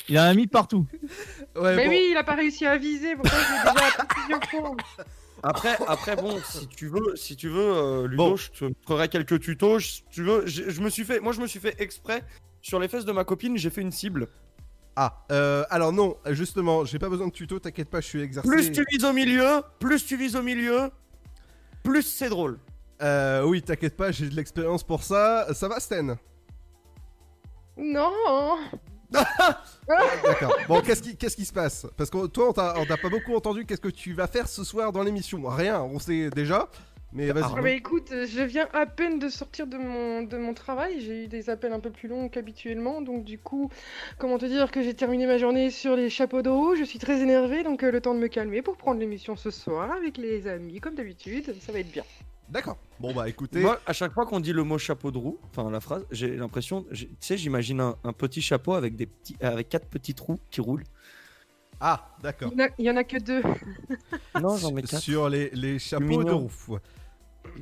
il 0.08 0.18
en 0.18 0.22
a 0.22 0.34
mis 0.34 0.46
partout. 0.46 0.86
Ouais, 1.56 1.76
Mais 1.76 1.84
bon. 1.84 1.90
oui, 1.90 2.08
il 2.10 2.16
a 2.16 2.24
pas 2.24 2.34
réussi 2.34 2.66
à 2.66 2.76
viser, 2.78 3.14
je 3.16 3.22
déjà 3.22 4.04
plusieurs 4.08 4.44
fois. 4.50 4.76
Après, 5.42 5.76
après 5.88 6.16
bon, 6.16 6.38
si 6.42 6.66
tu 6.68 6.88
veux, 6.88 7.14
si 7.16 7.36
tu 7.36 7.48
veux, 7.48 7.60
euh, 7.60 8.06
Ludo, 8.08 8.30
Bon. 8.30 8.36
je 8.36 8.50
te 8.50 8.64
ferai 8.86 9.08
quelques 9.08 9.40
tutos. 9.40 9.78
Si 9.80 10.02
tu 10.10 10.22
veux, 10.22 10.46
je 10.46 10.80
me 10.80 10.88
suis 10.88 11.04
fait, 11.04 11.20
moi 11.20 11.32
je 11.32 11.40
me 11.40 11.46
suis 11.46 11.60
fait 11.60 11.74
exprès 11.80 12.24
sur 12.62 12.80
les 12.80 12.88
fesses 12.88 13.04
de 13.04 13.12
ma 13.12 13.24
copine, 13.24 13.58
j'ai 13.58 13.68
fait 13.70 13.82
une 13.82 13.92
cible. 13.92 14.28
Ah, 14.96 15.24
euh, 15.32 15.64
alors 15.70 15.92
non, 15.92 16.16
justement, 16.30 16.84
j'ai 16.84 16.98
pas 16.98 17.08
besoin 17.08 17.26
de 17.26 17.32
tuto, 17.32 17.58
t'inquiète 17.58 17.90
pas, 17.90 18.00
je 18.00 18.06
suis 18.06 18.20
exercé. 18.20 18.48
Plus 18.48 18.70
tu 18.70 18.84
vises 18.90 19.04
au 19.04 19.12
milieu, 19.12 19.62
plus 19.80 20.04
tu 20.04 20.16
vises 20.16 20.36
au 20.36 20.42
milieu, 20.42 20.90
plus 21.82 22.02
c'est 22.02 22.28
drôle. 22.28 22.58
Euh, 23.02 23.42
oui, 23.42 23.60
t'inquiète 23.60 23.96
pas, 23.96 24.12
j'ai 24.12 24.28
de 24.28 24.36
l'expérience 24.36 24.84
pour 24.84 25.02
ça. 25.02 25.52
Ça 25.52 25.66
va, 25.66 25.80
Sten? 25.80 26.16
Non 27.76 28.12
D'accord. 30.24 30.56
Bon, 30.68 30.80
qu'est-ce 30.80 31.02
qui, 31.02 31.16
qu'est-ce 31.16 31.36
qui 31.36 31.44
se 31.44 31.52
passe? 31.52 31.86
Parce 31.96 32.10
que 32.10 32.26
toi, 32.26 32.48
on 32.48 32.52
t'a 32.52 32.74
on 32.78 32.86
t'a 32.86 32.96
pas 32.96 33.08
beaucoup 33.08 33.34
entendu. 33.34 33.64
Qu'est-ce 33.64 33.80
que 33.80 33.88
tu 33.88 34.12
vas 34.12 34.26
faire 34.26 34.48
ce 34.48 34.64
soir 34.64 34.92
dans 34.92 35.02
l'émission? 35.02 35.46
Rien, 35.48 35.80
on 35.82 35.98
sait 35.98 36.30
déjà. 36.30 36.68
Mais 37.14 37.30
vas-y. 37.30 37.44
Ah 37.56 37.62
bah 37.62 37.70
écoute, 37.70 38.10
euh, 38.10 38.26
je 38.26 38.42
viens 38.42 38.66
à 38.72 38.86
peine 38.86 39.20
de 39.20 39.28
sortir 39.28 39.68
de 39.68 39.76
mon, 39.76 40.22
de 40.22 40.36
mon 40.36 40.52
travail, 40.52 41.00
j'ai 41.00 41.24
eu 41.24 41.28
des 41.28 41.48
appels 41.48 41.72
un 41.72 41.78
peu 41.78 41.90
plus 41.90 42.08
longs 42.08 42.28
qu'habituellement, 42.28 43.00
donc 43.02 43.24
du 43.24 43.38
coup, 43.38 43.70
comment 44.18 44.36
te 44.36 44.46
dire 44.46 44.72
que 44.72 44.82
j'ai 44.82 44.94
terminé 44.94 45.24
ma 45.26 45.38
journée 45.38 45.70
sur 45.70 45.94
les 45.94 46.10
chapeaux 46.10 46.42
de 46.42 46.50
roue, 46.50 46.74
je 46.74 46.82
suis 46.82 46.98
très 46.98 47.20
énervée, 47.20 47.62
donc 47.62 47.84
euh, 47.84 47.92
le 47.92 48.00
temps 48.00 48.14
de 48.14 48.18
me 48.18 48.26
calmer 48.26 48.62
pour 48.62 48.76
prendre 48.76 48.98
l'émission 48.98 49.36
ce 49.36 49.52
soir 49.52 49.92
avec 49.92 50.16
les 50.18 50.48
amis, 50.48 50.80
comme 50.80 50.96
d'habitude, 50.96 51.54
ça 51.60 51.70
va 51.70 51.78
être 51.78 51.92
bien. 51.92 52.02
D'accord. 52.48 52.76
Bon, 53.00 53.14
bah 53.14 53.28
écoutez. 53.28 53.60
Moi, 53.60 53.80
à 53.86 53.92
chaque 53.92 54.12
fois 54.12 54.26
qu'on 54.26 54.40
dit 54.40 54.52
le 54.52 54.64
mot 54.64 54.76
chapeau 54.76 55.10
de 55.12 55.16
roue, 55.18 55.38
enfin 55.50 55.70
la 55.70 55.80
phrase, 55.80 56.04
j'ai 56.10 56.36
l'impression, 56.36 56.84
tu 56.92 57.08
sais, 57.20 57.38
j'imagine 57.38 57.80
un, 57.80 57.96
un 58.02 58.12
petit 58.12 58.42
chapeau 58.42 58.74
avec 58.74 58.96
des 58.96 59.06
petits, 59.06 59.36
avec 59.40 59.68
quatre 59.68 59.86
petits 59.86 60.14
trous 60.14 60.38
qui 60.50 60.60
roulent. 60.60 60.84
Ah, 61.80 62.14
d'accord. 62.22 62.50
Il 62.78 62.84
y 62.84 62.90
en 62.90 62.96
a- 62.96 63.00
en 63.00 63.04
que 63.04 63.18
deux. 63.18 63.42
Non, 64.40 64.56
j'en 64.56 64.72
mets 64.72 64.82
quatre. 64.82 65.02
Sur 65.02 65.28
les, 65.28 65.50
les 65.54 65.78
chapeaux 65.78 66.22
de 66.22 66.32
roue. 66.32 66.50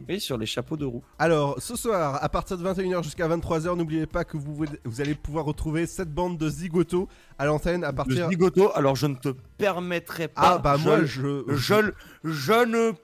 Oui, 0.08 0.20
sur 0.20 0.36
les 0.38 0.46
chapeaux 0.46 0.76
de 0.76 0.84
roue. 0.84 1.02
Alors, 1.18 1.60
ce 1.60 1.76
soir, 1.76 2.22
à 2.22 2.28
partir 2.28 2.58
de 2.58 2.64
21h 2.64 3.02
jusqu'à 3.02 3.28
23h, 3.28 3.76
n'oubliez 3.76 4.06
pas 4.06 4.24
que 4.24 4.36
vous, 4.36 4.64
vous 4.84 5.00
allez 5.00 5.14
pouvoir 5.14 5.44
retrouver 5.44 5.86
cette 5.86 6.12
bande 6.12 6.38
de 6.38 6.48
zigoto 6.48 7.08
à 7.38 7.46
l'antenne 7.46 7.84
à 7.84 7.92
partir. 7.92 8.26
De 8.26 8.30
zigoto, 8.30 8.70
alors 8.74 8.96
je 8.96 9.06
ne 9.06 9.14
te 9.14 9.28
permettrai 9.58 10.28
pas. 10.28 10.54
Ah, 10.54 10.58
bah 10.58 10.76
moi, 10.78 11.04
je. 11.04 11.44
jeune, 11.54 11.92
jeune 12.24 12.94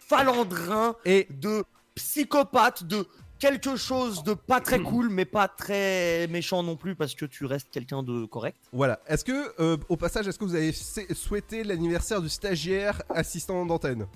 falandrin 0.00 0.96
et 1.04 1.26
de 1.30 1.64
psychopathe, 1.94 2.84
de 2.84 3.06
quelque 3.38 3.76
chose 3.76 4.22
de 4.24 4.32
pas 4.34 4.60
très 4.60 4.78
Hmm. 4.78 4.84
cool, 4.84 5.08
mais 5.10 5.24
pas 5.24 5.48
très 5.48 6.26
méchant 6.28 6.62
non 6.62 6.76
plus, 6.76 6.94
parce 6.96 7.14
que 7.14 7.26
tu 7.26 7.44
restes 7.44 7.68
quelqu'un 7.70 8.02
de 8.02 8.24
correct. 8.24 8.56
Voilà. 8.72 9.00
Est-ce 9.06 9.24
que, 9.24 9.60
euh, 9.60 9.76
au 9.88 9.96
passage, 9.96 10.26
est-ce 10.26 10.38
que 10.38 10.44
vous 10.44 10.54
avez 10.54 10.72
souhaité 10.72 11.62
l'anniversaire 11.62 12.22
du 12.22 12.28
stagiaire 12.28 13.02
assistant 13.10 13.64
d'antenne? 13.66 14.06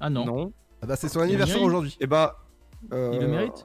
Ah 0.00 0.10
non. 0.10 0.24
Non. 0.24 0.52
Ah 0.82 0.86
bah 0.86 0.96
c'est 0.96 1.08
son 1.08 1.20
anniversaire 1.20 1.62
aujourd'hui. 1.62 1.96
Et 2.00 2.06
bah. 2.06 2.38
Il 2.90 3.20
le 3.20 3.28
mérite 3.28 3.64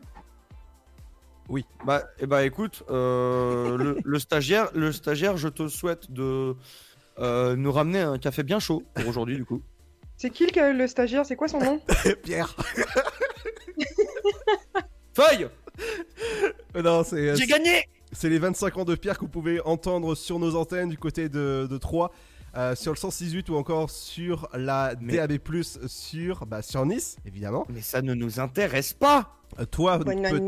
Oui. 1.50 1.66
Bah, 1.86 2.04
et 2.20 2.28
bah 2.28 2.46
écoute, 2.46 2.84
euh, 2.90 3.78
le, 3.96 3.98
le 4.04 4.20
stagiaire, 4.20 4.70
le 4.76 4.92
stagiaire, 4.92 5.38
je 5.38 5.48
te 5.48 5.68
souhaite 5.68 6.12
de 6.12 6.56
euh, 7.20 7.56
nous 7.56 7.72
ramener 7.72 8.02
un 8.02 8.20
café 8.20 8.44
bien 8.44 8.60
chaud 8.60 8.84
pour 8.94 9.08
aujourd'hui 9.08 9.36
du 9.36 9.46
coup. 9.46 9.62
C'est 10.18 10.30
qui 10.30 10.46
le, 10.46 10.74
le 10.74 10.88
stagiaire? 10.88 11.26
C'est 11.26 11.36
quoi 11.36 11.48
son 11.48 11.60
nom? 11.60 11.82
Pierre. 12.24 12.56
Feuille 15.14 15.48
Euh, 16.76 16.82
Non, 16.82 17.04
c'est. 17.04 17.36
J'ai 17.36 17.48
gagné 17.48 17.84
C'est 18.12 18.30
les 18.30 18.40
25 18.40 18.78
ans 18.78 18.86
de 18.86 18.96
Pierre 18.96 19.18
que 19.18 19.26
vous 19.26 19.32
pouvez 19.32 19.62
entendre 19.62 20.16
sur 20.16 20.40
nos 20.40 20.56
antennes 20.56 20.90
du 20.90 20.98
côté 20.98 21.30
de, 21.30 21.68
de 21.70 21.78
Troyes, 21.78 22.12
euh, 22.58 22.76
sur 22.76 22.92
le 22.92 22.98
168 22.98 23.50
ou 23.50 23.56
encore 23.56 23.90
sur 23.90 24.50
la 24.54 24.94
Mais- 25.00 25.16
DAB+, 25.16 25.38
sur, 25.88 26.46
bah, 26.46 26.62
sur 26.62 26.86
Nice, 26.86 27.16
évidemment. 27.26 27.66
Mais 27.70 27.82
ça 27.82 28.02
ne 28.02 28.14
nous 28.14 28.40
intéresse 28.40 28.94
pas 28.94 29.34
Euh, 29.60 29.66
toi, 29.66 29.98
Bonne 29.98 30.24
peut- 30.30 30.40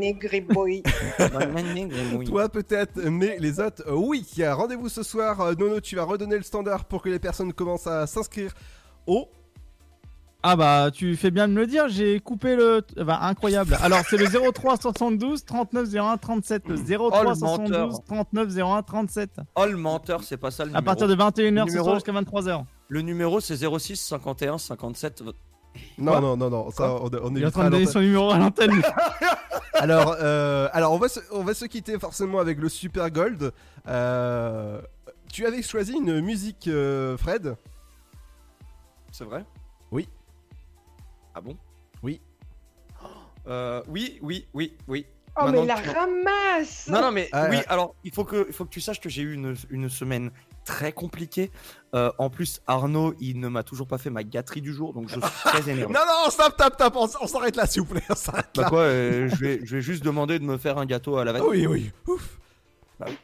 toi 2.26 2.48
peut-être, 2.50 3.00
mais 3.00 3.38
les 3.38 3.58
autres, 3.58 3.82
euh, 3.88 3.94
oui. 3.94 4.26
Rendez-vous 4.38 4.90
ce 4.90 5.02
soir. 5.02 5.40
Euh, 5.40 5.54
Nono, 5.54 5.80
tu 5.80 5.96
vas 5.96 6.04
redonner 6.04 6.36
le 6.36 6.42
standard 6.42 6.84
pour 6.84 7.00
que 7.02 7.08
les 7.08 7.18
personnes 7.18 7.52
commencent 7.54 7.86
à 7.86 8.06
s'inscrire 8.06 8.52
au... 9.06 9.26
Ah 10.42 10.56
bah 10.56 10.90
tu 10.92 11.16
fais 11.16 11.30
bien 11.30 11.48
de 11.48 11.52
me 11.52 11.60
le 11.60 11.66
dire, 11.66 11.88
j'ai 11.88 12.18
coupé 12.18 12.56
le... 12.56 12.82
Bah, 12.96 13.18
incroyable. 13.22 13.76
Alors 13.82 14.00
c'est 14.08 14.16
le 14.16 14.26
03 14.52 14.78
72 14.78 15.44
39 15.44 15.94
01 15.94 16.16
37. 16.16 16.62
Le 16.68 16.76
03 16.76 17.10
Oh, 17.12 17.28
le 17.28 17.34
72 17.34 17.70
menteur. 17.78 18.04
39 18.06 18.56
01 18.58 18.82
37. 18.82 19.30
Oh 19.56 19.66
le 19.66 19.76
menteur, 19.76 20.22
c'est 20.22 20.38
pas 20.38 20.50
ça 20.50 20.64
le 20.64 20.70
À 20.70 20.80
numéro. 20.80 20.84
partir 20.84 21.08
de 21.08 21.14
21h 21.14 21.66
ce 21.66 21.70
Numéro- 21.72 21.94
jusqu'à 21.94 22.12
23h. 22.12 22.64
Le 22.88 23.02
numéro 23.02 23.40
c'est 23.40 23.56
06 23.56 23.96
51 23.96 24.56
57. 24.56 25.22
Non, 25.98 26.12
Quoi 26.12 26.20
non, 26.20 26.36
non, 26.36 26.48
non, 26.50 26.70
ça, 26.70 26.94
on, 26.94 27.10
on 27.22 27.36
Il 27.36 27.42
est 27.42 27.46
en 27.46 27.50
train 27.50 27.66
de 27.66 27.70
donner 27.70 27.86
son 27.86 28.00
numéro 28.00 28.30
à 28.30 28.38
l'antenne. 28.38 28.72
alors, 29.74 30.16
euh, 30.20 30.68
alors 30.72 30.92
on, 30.92 30.98
va 30.98 31.08
se, 31.08 31.20
on 31.32 31.44
va 31.44 31.52
se 31.54 31.66
quitter 31.66 31.96
forcément 31.98 32.40
avec 32.40 32.58
le 32.58 32.68
Super 32.68 33.10
Gold. 33.10 33.52
Euh, 33.86 34.80
tu 35.32 35.46
avais 35.46 35.62
choisi 35.62 35.92
une 35.92 36.20
musique, 36.22 36.66
euh, 36.66 37.16
Fred? 37.18 37.54
C'est 39.12 39.24
vrai? 39.24 39.44
Ah 41.34 41.40
bon? 41.40 41.56
Oui. 42.02 42.20
Euh, 43.46 43.82
oui, 43.88 44.18
oui, 44.22 44.46
oui, 44.54 44.76
oui. 44.88 45.06
Oh, 45.36 45.44
Maintenant 45.44 45.60
mais 45.62 45.66
la 45.68 45.80
tu- 45.80 45.88
ramasse 45.90 46.88
Non, 46.88 47.00
non, 47.00 47.12
mais 47.12 47.28
Ah, 47.32 47.46
oui, 47.48 47.56
ouais. 47.58 47.64
alors 47.68 47.94
il 48.04 48.12
faut 48.12 48.24
que, 48.24 48.46
il 48.48 48.52
faut 48.52 48.64
que 48.64 48.70
tu 48.70 48.80
saches 48.80 49.00
que 49.00 49.08
j'ai 49.08 49.22
eu 49.22 49.32
une, 49.32 49.54
une 49.70 49.88
semaine 49.88 50.30
très 50.64 50.92
compliquée. 50.92 51.50
Euh, 51.94 52.10
en 52.18 52.28
plus, 52.30 52.60
Arnaud, 52.66 53.14
il 53.20 53.38
ne 53.40 53.48
m'a 53.48 53.62
toujours 53.62 53.86
pas 53.86 53.96
fait 53.96 54.10
ma 54.10 54.24
gâterie 54.24 54.60
du 54.60 54.72
jour, 54.74 54.92
donc 54.92 55.08
je 55.08 55.14
suis 55.14 55.20
très 55.44 55.60
énervé. 55.70 55.92
Non, 55.94 56.00
non, 56.06 56.30
stop, 56.30 56.52
stop, 56.54 56.74
stop, 56.74 56.94
on, 56.96 57.08
on 57.22 57.26
s'arrête 57.26 57.56
là, 57.56 57.66
s'il 57.66 57.82
vous 57.82 57.88
plaît, 57.94 58.02
on 58.10 58.14
s'arrête 58.14 58.48
Bah 58.56 58.66
quoi, 58.68 58.80
euh, 58.80 59.28
je, 59.28 59.36
vais, 59.36 59.60
je 59.64 59.76
vais 59.76 59.82
juste 59.82 60.04
demander 60.04 60.38
de 60.38 60.44
me 60.44 60.58
faire 60.58 60.78
un 60.78 60.84
gâteau 60.86 61.16
à 61.16 61.24
la 61.24 61.32
vanille. 61.32 61.48
Ah 61.48 61.50
oui, 61.50 61.66
oui, 61.66 61.92
ouf. 62.12 62.38
Bah 62.98 63.06
oui. 63.08 63.16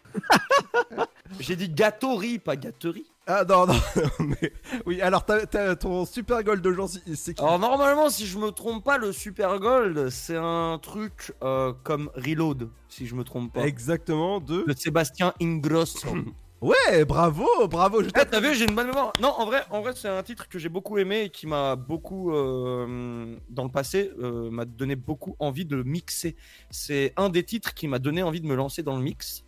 J'ai 1.41 1.57
dit 1.57 1.69
gâteaurie, 1.69 2.39
pas 2.39 2.57
gâterie. 2.57 3.05
Ah 3.29 3.45
non, 3.49 3.67
non, 3.67 3.75
mais 4.21 4.53
oui, 4.87 5.01
alors 5.01 5.25
t'as, 5.25 5.75
ton 5.75 6.05
Super 6.05 6.45
Gold 6.45 6.63
d'aujourd'hui, 6.63 7.03
c'est 7.17 7.35
qui 7.35 7.43
Alors 7.43 7.59
normalement, 7.59 8.09
si 8.09 8.25
je 8.25 8.39
me 8.39 8.51
trompe 8.51 8.85
pas, 8.85 8.99
le 8.99 9.11
Super 9.11 9.59
Gold, 9.59 10.11
c'est 10.11 10.37
un 10.37 10.79
truc 10.81 11.33
euh, 11.43 11.73
comme 11.83 12.09
Reload, 12.15 12.71
si 12.89 13.05
je 13.05 13.17
me 13.17 13.25
trompe 13.25 13.53
pas. 13.53 13.67
Exactement, 13.67 14.39
de... 14.39 14.63
De 14.65 14.73
Sébastien 14.77 15.35
Ingrosso. 15.41 16.09
Ouais, 16.63 17.05
bravo, 17.05 17.47
bravo, 17.69 18.03
je 18.03 18.09
Eh, 18.09 18.25
t'as 18.25 18.41
vu, 18.41 18.55
j'ai 18.55 18.65
une 18.65 18.75
bonne 18.75 18.87
mémoire. 18.87 19.13
Non, 19.21 19.29
en 19.29 19.45
vrai, 19.45 19.63
en 19.71 19.83
vrai, 19.83 19.93
c'est 19.95 20.09
un 20.09 20.23
titre 20.23 20.49
que 20.49 20.59
j'ai 20.59 20.71
beaucoup 20.71 20.97
aimé 20.97 21.25
et 21.25 21.29
qui 21.29 21.47
m'a 21.47 21.77
beaucoup, 21.77 22.33
euh, 22.33 23.37
dans 23.51 23.65
le 23.65 23.71
passé, 23.71 24.11
euh, 24.19 24.51
m'a 24.51 24.65
donné 24.65 24.97
beaucoup 24.97 25.37
envie 25.39 25.67
de 25.67 25.83
mixer. 25.83 26.35
C'est 26.71 27.13
un 27.19 27.29
des 27.29 27.45
titres 27.45 27.75
qui 27.75 27.89
m'a 27.89 27.99
donné 27.99 28.23
envie 28.23 28.41
de 28.41 28.47
me 28.47 28.55
lancer 28.55 28.83
dans 28.83 28.97
le 28.97 29.03
mix. 29.03 29.45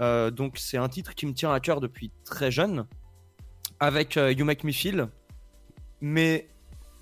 Donc, 0.00 0.58
c'est 0.58 0.78
un 0.78 0.88
titre 0.88 1.14
qui 1.14 1.26
me 1.26 1.32
tient 1.32 1.52
à 1.52 1.60
cœur 1.60 1.80
depuis 1.80 2.10
très 2.24 2.50
jeune, 2.50 2.86
avec 3.80 4.16
euh, 4.16 4.32
You 4.32 4.44
Make 4.44 4.64
Me 4.64 4.72
Feel. 4.72 5.08
Mais 6.00 6.48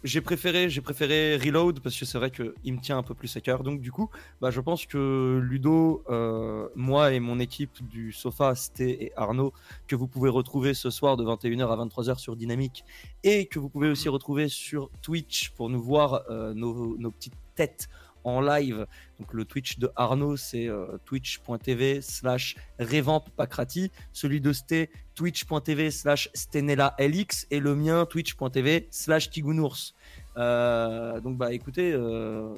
j'ai 0.05 0.20
préféré, 0.20 0.70
j'ai 0.70 0.81
préféré 0.81 1.36
Reload 1.36 1.81
parce 1.81 1.98
que 1.98 2.05
c'est 2.05 2.19
vrai 2.19 2.31
qu'il 2.31 2.73
me 2.73 2.81
tient 2.81 2.97
un 2.97 3.03
peu 3.03 3.15
plus 3.15 3.36
à 3.36 3.40
cœur. 3.40 3.62
Donc, 3.62 3.81
du 3.81 3.90
coup, 3.90 4.09
bah, 4.40 4.51
je 4.51 4.61
pense 4.61 4.86
que 4.86 5.40
Ludo, 5.43 6.05
euh, 6.09 6.69
moi 6.77 7.12
et 7.12 7.20
mon 7.20 7.40
équipe 7.40 7.86
du 7.89 8.12
Sofa, 8.12 8.55
Sté 8.55 9.05
et 9.05 9.12
Arnaud, 9.16 9.53
que 9.89 9.97
vous 9.97 10.07
pouvez 10.07 10.31
retrouver 10.31 10.74
ce 10.74 10.90
soir 10.90 11.16
de 11.16 11.24
21h 11.24 11.69
à 11.69 11.85
23h 11.85 12.19
sur 12.19 12.36
Dynamique 12.36 12.85
et 13.24 13.47
que 13.47 13.59
vous 13.59 13.69
pouvez 13.69 13.89
aussi 13.89 14.09
retrouver 14.09 14.48
sur 14.48 14.90
Twitch 15.03 15.51
pour 15.51 15.70
nous 15.70 15.82
voir 15.82 16.23
euh, 16.31 16.55
nos, 16.55 16.97
nos 16.98 17.11
petites 17.11 17.35
têtes 17.55 17.89
en 18.27 18.40
live. 18.40 18.86
Donc 19.19 19.32
le 19.32 19.44
Twitch 19.44 19.78
de 19.78 19.90
Arnaud, 19.97 20.36
c'est 20.36 20.69
euh, 20.69 20.98
twitch.tv 21.05 22.03
slash 22.03 22.57
revampacrati. 22.78 23.90
Celui 24.12 24.40
de 24.40 24.53
Sté, 24.53 24.90
twitch.tv 25.15 25.90
slash 25.90 26.28
stenelalx. 26.35 27.47
Et 27.51 27.61
le 27.61 27.74
mien, 27.74 28.05
twitch.tv 28.05 28.89
slash 28.90 29.31
tigounours. 29.31 29.94
Euh, 30.36 31.20
donc 31.20 31.39
bah 31.39 31.53
écoutez, 31.53 31.93
euh, 31.93 32.55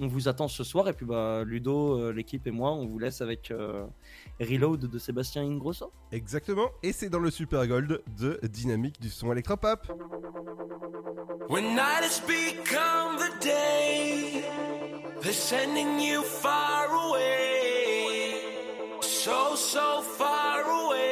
on 0.00 0.06
vous 0.06 0.26
attend 0.26 0.48
ce 0.48 0.64
soir 0.64 0.88
et 0.88 0.94
puis 0.94 1.06
bah 1.06 1.44
Ludo, 1.44 2.10
l'équipe 2.10 2.46
et 2.46 2.50
moi, 2.50 2.72
on 2.72 2.86
vous 2.86 2.98
laisse 2.98 3.20
avec 3.20 3.52
Reload 4.40 4.86
de 4.86 4.98
Sébastien 4.98 5.42
Ingrosso. 5.42 5.92
Exactement, 6.10 6.70
et 6.82 6.92
c'est 6.92 7.08
dans 7.08 7.20
le 7.20 7.30
Super 7.30 7.66
Gold 7.66 8.02
de 8.18 8.40
Dynamique 8.42 9.00
du 9.00 9.10
son 9.10 9.30
électropop. 9.32 9.86
When 11.48 11.74
night 11.74 12.02
has 12.02 12.20
become 12.20 13.18
the 13.18 13.30
day, 13.44 14.42
they're 15.20 15.32
sending 15.32 16.00
you 16.00 16.22
far 16.22 16.86
away. 16.88 18.40
So, 19.02 19.54
so 19.54 20.02
far 20.02 20.62
away. 20.62 21.02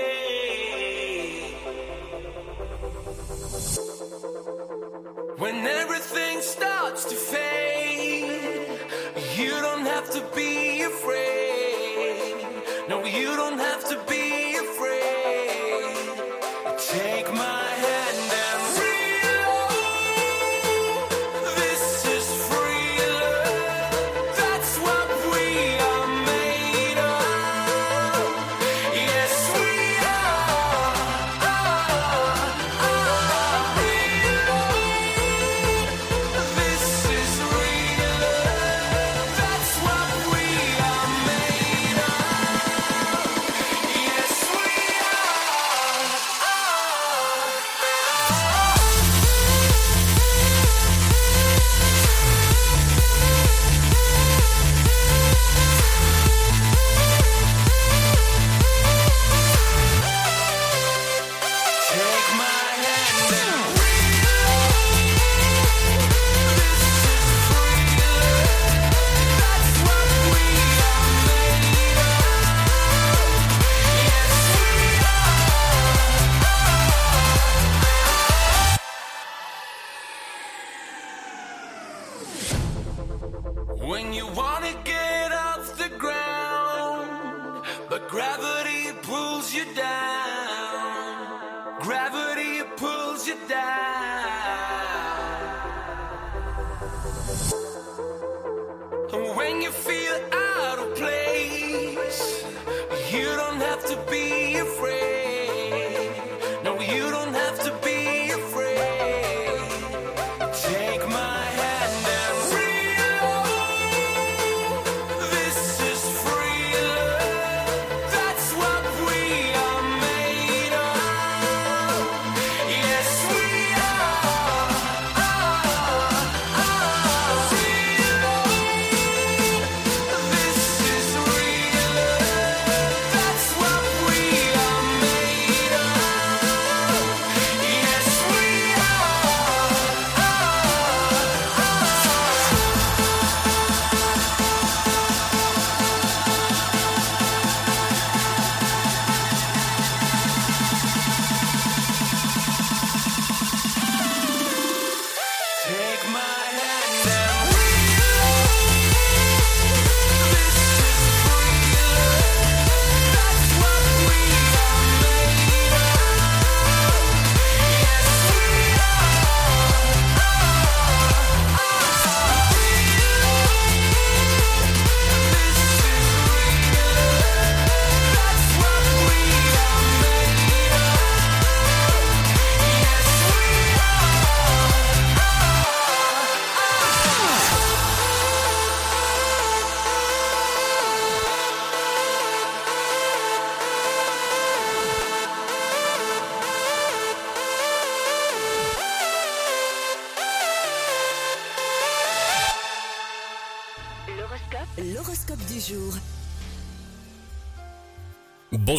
When 5.38 5.66
everything 5.66 6.40
starts 6.40 7.04
to 7.04 7.14
fade, 7.14 8.66
you 9.36 9.50
don't 9.60 9.86
have 9.86 10.10
to 10.10 10.22
be 10.34 10.82
afraid. 10.82 11.39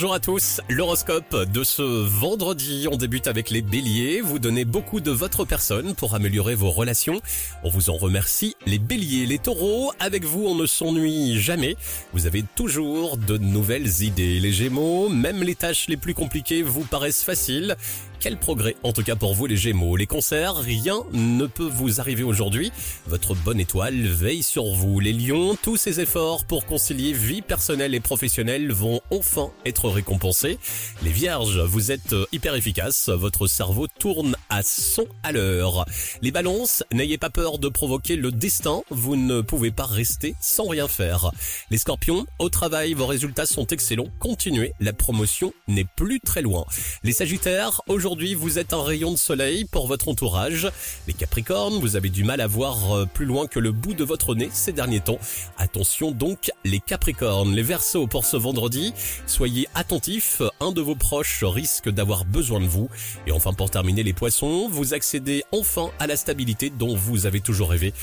Bonjour 0.02 0.16
à 0.16 0.20
tous, 0.20 0.62
l'horoscope 0.68 1.36
de 1.52 1.64
ce 1.64 1.84
vendredi, 1.84 2.88
on 2.92 2.98
débute 2.98 3.28
avec 3.28 3.52
les 3.52 3.62
béliers, 3.62 4.20
vous 4.20 4.40
donnez 4.40 4.66
beaucoup 4.66 5.00
de 5.00 5.12
votre 5.12 5.46
personne 5.46 5.94
pour 5.94 6.16
améliorer 6.16 6.56
vos 6.56 6.72
relations, 6.72 7.22
on 7.64 7.70
vous 7.70 7.92
en 7.92 7.98
remercie. 7.98 8.56
Les 8.66 8.80
béliers, 8.80 9.28
les 9.28 9.38
taureaux, 9.38 9.94
avec 10.00 10.24
vous 10.24 10.44
on 10.48 10.56
ne 10.56 10.66
s'ennuie 10.66 11.40
jamais, 11.40 11.76
vous 12.14 12.26
avez 12.26 12.44
toujours 12.56 13.16
de 13.16 13.38
nouvelles 13.38 14.02
idées. 14.02 14.40
Les 14.40 14.52
gémeaux, 14.52 15.08
même 15.08 15.44
les 15.44 15.54
tâches 15.54 15.88
les 15.88 15.98
plus 15.98 16.16
compliquées 16.16 16.64
vous 16.64 16.82
paraissent 16.82 17.24
faciles. 17.24 17.76
Quel 18.22 18.38
progrès 18.38 18.76
en 18.84 18.94
tout 18.94 19.02
cas 19.02 19.16
pour 19.16 19.34
vous 19.34 19.48
les 19.48 19.58
gémeaux. 19.58 19.96
Les 19.96 20.06
concerts, 20.06 20.56
rien 20.58 21.02
ne 21.12 21.48
peut 21.48 21.68
vous 21.68 22.00
arriver 22.00 22.22
aujourd'hui. 22.22 22.72
Votre 23.08 23.34
bonne 23.34 23.60
étoile 23.60 24.00
veille 24.06 24.44
sur 24.44 24.66
vous. 24.76 25.00
Les 25.00 25.12
lions, 25.12 25.58
tous 25.60 25.76
ces 25.76 26.02
efforts 26.02 26.46
pour 26.46 26.68
concilier 26.68 27.14
vie 27.14 27.42
personnelle 27.42 27.96
et 27.96 28.00
professionnelle 28.00 28.72
vont 28.72 29.02
enfin 29.10 29.50
être 29.66 29.90
récompensés. 29.90 30.60
Les 31.02 31.10
vierges, 31.10 31.62
vous 31.62 31.92
êtes 31.92 32.16
hyper 32.32 32.54
efficaces. 32.54 33.10
Votre 33.10 33.48
cerveau 33.48 33.88
tourne 33.88 34.36
à 34.50 34.62
100 34.62 35.02
à 35.24 35.32
l'heure. 35.32 35.86
Les 36.22 36.30
balances, 36.30 36.84
n'ayez 36.94 37.18
pas 37.18 37.32
peur 37.32 37.58
de 37.58 37.70
provoquer 37.70 38.18
le 38.18 38.32
destin. 38.32 38.84
Vous 38.92 39.16
ne 39.16 39.42
pouvez 39.42 39.72
pas 39.72 39.88
rester 39.88 40.36
sans 40.40 40.68
rien 40.68 40.88
faire. 40.88 41.32
Les 41.72 41.80
scorpions, 41.80 42.28
au 42.38 42.50
travail, 42.50 42.94
vos 42.94 43.08
résultats 43.08 43.48
sont 43.48 43.66
excellents. 43.66 44.10
Continuez. 44.20 44.74
La 44.80 44.94
promotion 44.94 45.54
n'est 45.68 45.88
plus 45.96 46.20
très 46.20 46.44
loin. 46.44 46.68
Les 47.04 47.14
sagittaires, 47.14 47.82
aujourd'hui, 47.88 48.11
Aujourd'hui, 48.12 48.36
vous 48.36 48.60
êtes 48.60 48.74
un 48.74 48.84
rayon 48.84 49.14
de 49.14 49.18
soleil 49.18 49.64
pour 49.64 49.88
votre 49.88 50.10
entourage. 50.10 50.70
Les 51.08 51.14
Capricornes, 51.14 51.80
vous 51.80 51.96
avez 51.96 52.10
du 52.10 52.26
mal 52.26 52.42
à 52.42 52.48
voir 52.48 52.92
euh, 52.92 53.06
plus 53.06 53.26
loin 53.26 53.48
que 53.48 53.58
le 53.58 53.72
bout 53.72 53.94
de 53.94 54.04
votre 54.04 54.36
nez 54.36 54.50
ces 54.52 54.74
derniers 54.74 55.00
temps. 55.00 55.18
Attention 55.58 56.12
donc, 56.12 56.52
les 56.66 56.82
Capricornes, 56.82 57.56
les 57.56 57.64
Verseaux 57.64 58.08
pour 58.08 58.26
ce 58.26 58.36
vendredi, 58.36 58.94
soyez 59.28 59.70
attentifs, 59.76 60.42
un 60.60 60.74
de 60.74 60.82
vos 60.82 60.96
proches 60.96 61.46
risque 61.46 61.88
d'avoir 61.88 62.26
besoin 62.26 62.60
de 62.60 62.68
vous. 62.68 62.90
Et 63.28 63.32
enfin, 63.32 63.54
pour 63.54 63.72
terminer, 63.72 64.04
les 64.04 64.12
Poissons, 64.12 64.68
vous 64.70 64.94
accédez 64.94 65.46
enfin 65.54 65.90
à 65.98 66.06
la 66.06 66.18
stabilité 66.18 66.70
dont 66.70 66.94
vous 66.94 67.26
avez 67.26 67.40
toujours 67.40 67.70
rêvé. 67.70 67.94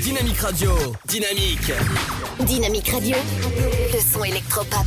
Dynamique 0.00 0.38
Radio, 0.38 0.70
dynamique. 1.04 1.70
Dynamique 2.46 2.88
Radio, 2.88 3.16
le 3.92 4.00
son 4.00 4.24
électropop. 4.24 4.86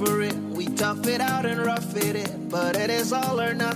for 0.00 0.22
it. 0.22 0.34
We 0.34 0.66
tough 0.66 1.06
it 1.06 1.20
out 1.20 1.44
and 1.44 1.60
rough 1.60 1.94
it 1.94 2.16
in, 2.16 2.48
but 2.48 2.74
it 2.76 2.88
is 2.88 3.12
all 3.12 3.38
or 3.38 3.52
nothing. 3.52 3.69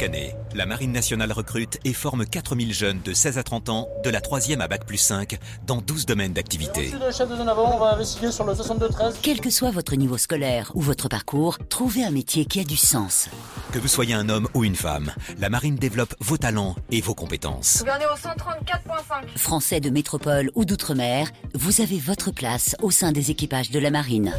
Chaque 0.00 0.08
année, 0.08 0.34
la 0.54 0.64
Marine 0.64 0.92
nationale 0.92 1.30
recrute 1.30 1.78
et 1.84 1.92
forme 1.92 2.24
4000 2.24 2.72
jeunes 2.72 3.00
de 3.04 3.12
16 3.12 3.36
à 3.36 3.42
30 3.42 3.68
ans, 3.68 3.88
de 4.02 4.08
la 4.08 4.20
3e 4.20 4.60
à 4.60 4.66
Bac 4.66 4.86
plus 4.86 4.96
5, 4.96 5.38
dans 5.66 5.82
12 5.82 6.06
domaines 6.06 6.32
d'activité. 6.32 6.86
Ici 6.86 6.94
le 6.98 7.12
chef 7.12 7.28
de 7.28 7.36
zone 7.36 7.50
avant, 7.50 7.76
on 7.76 7.78
va 7.78 7.92
investiguer 7.92 8.32
sur 8.32 8.44
le 8.44 8.54
62-13. 8.54 9.16
Quel 9.20 9.40
que 9.42 9.50
soit 9.50 9.70
votre 9.70 9.96
niveau 9.96 10.16
scolaire 10.16 10.72
ou 10.74 10.80
votre 10.80 11.10
parcours, 11.10 11.58
trouvez 11.68 12.02
un 12.02 12.10
métier 12.12 12.46
qui 12.46 12.60
a 12.60 12.64
du 12.64 12.78
sens. 12.78 13.28
Que 13.72 13.78
vous 13.78 13.88
soyez 13.88 14.14
un 14.14 14.30
homme 14.30 14.48
ou 14.54 14.64
une 14.64 14.74
femme, 14.74 15.12
la 15.38 15.50
Marine 15.50 15.76
développe 15.76 16.14
vos 16.20 16.38
talents 16.38 16.76
et 16.90 17.02
vos 17.02 17.14
compétences. 17.14 17.80
Gouverneur 17.80 18.14
au 18.14 18.26
134.5. 18.26 19.36
Français 19.36 19.80
de 19.80 19.90
métropole 19.90 20.50
ou 20.54 20.64
d'outre-mer, 20.64 21.28
vous 21.54 21.82
avez 21.82 21.98
votre 21.98 22.30
place 22.30 22.74
au 22.80 22.90
sein 22.90 23.12
des 23.12 23.30
équipages 23.30 23.70
de 23.70 23.78
la 23.78 23.90
marine. 23.90 24.32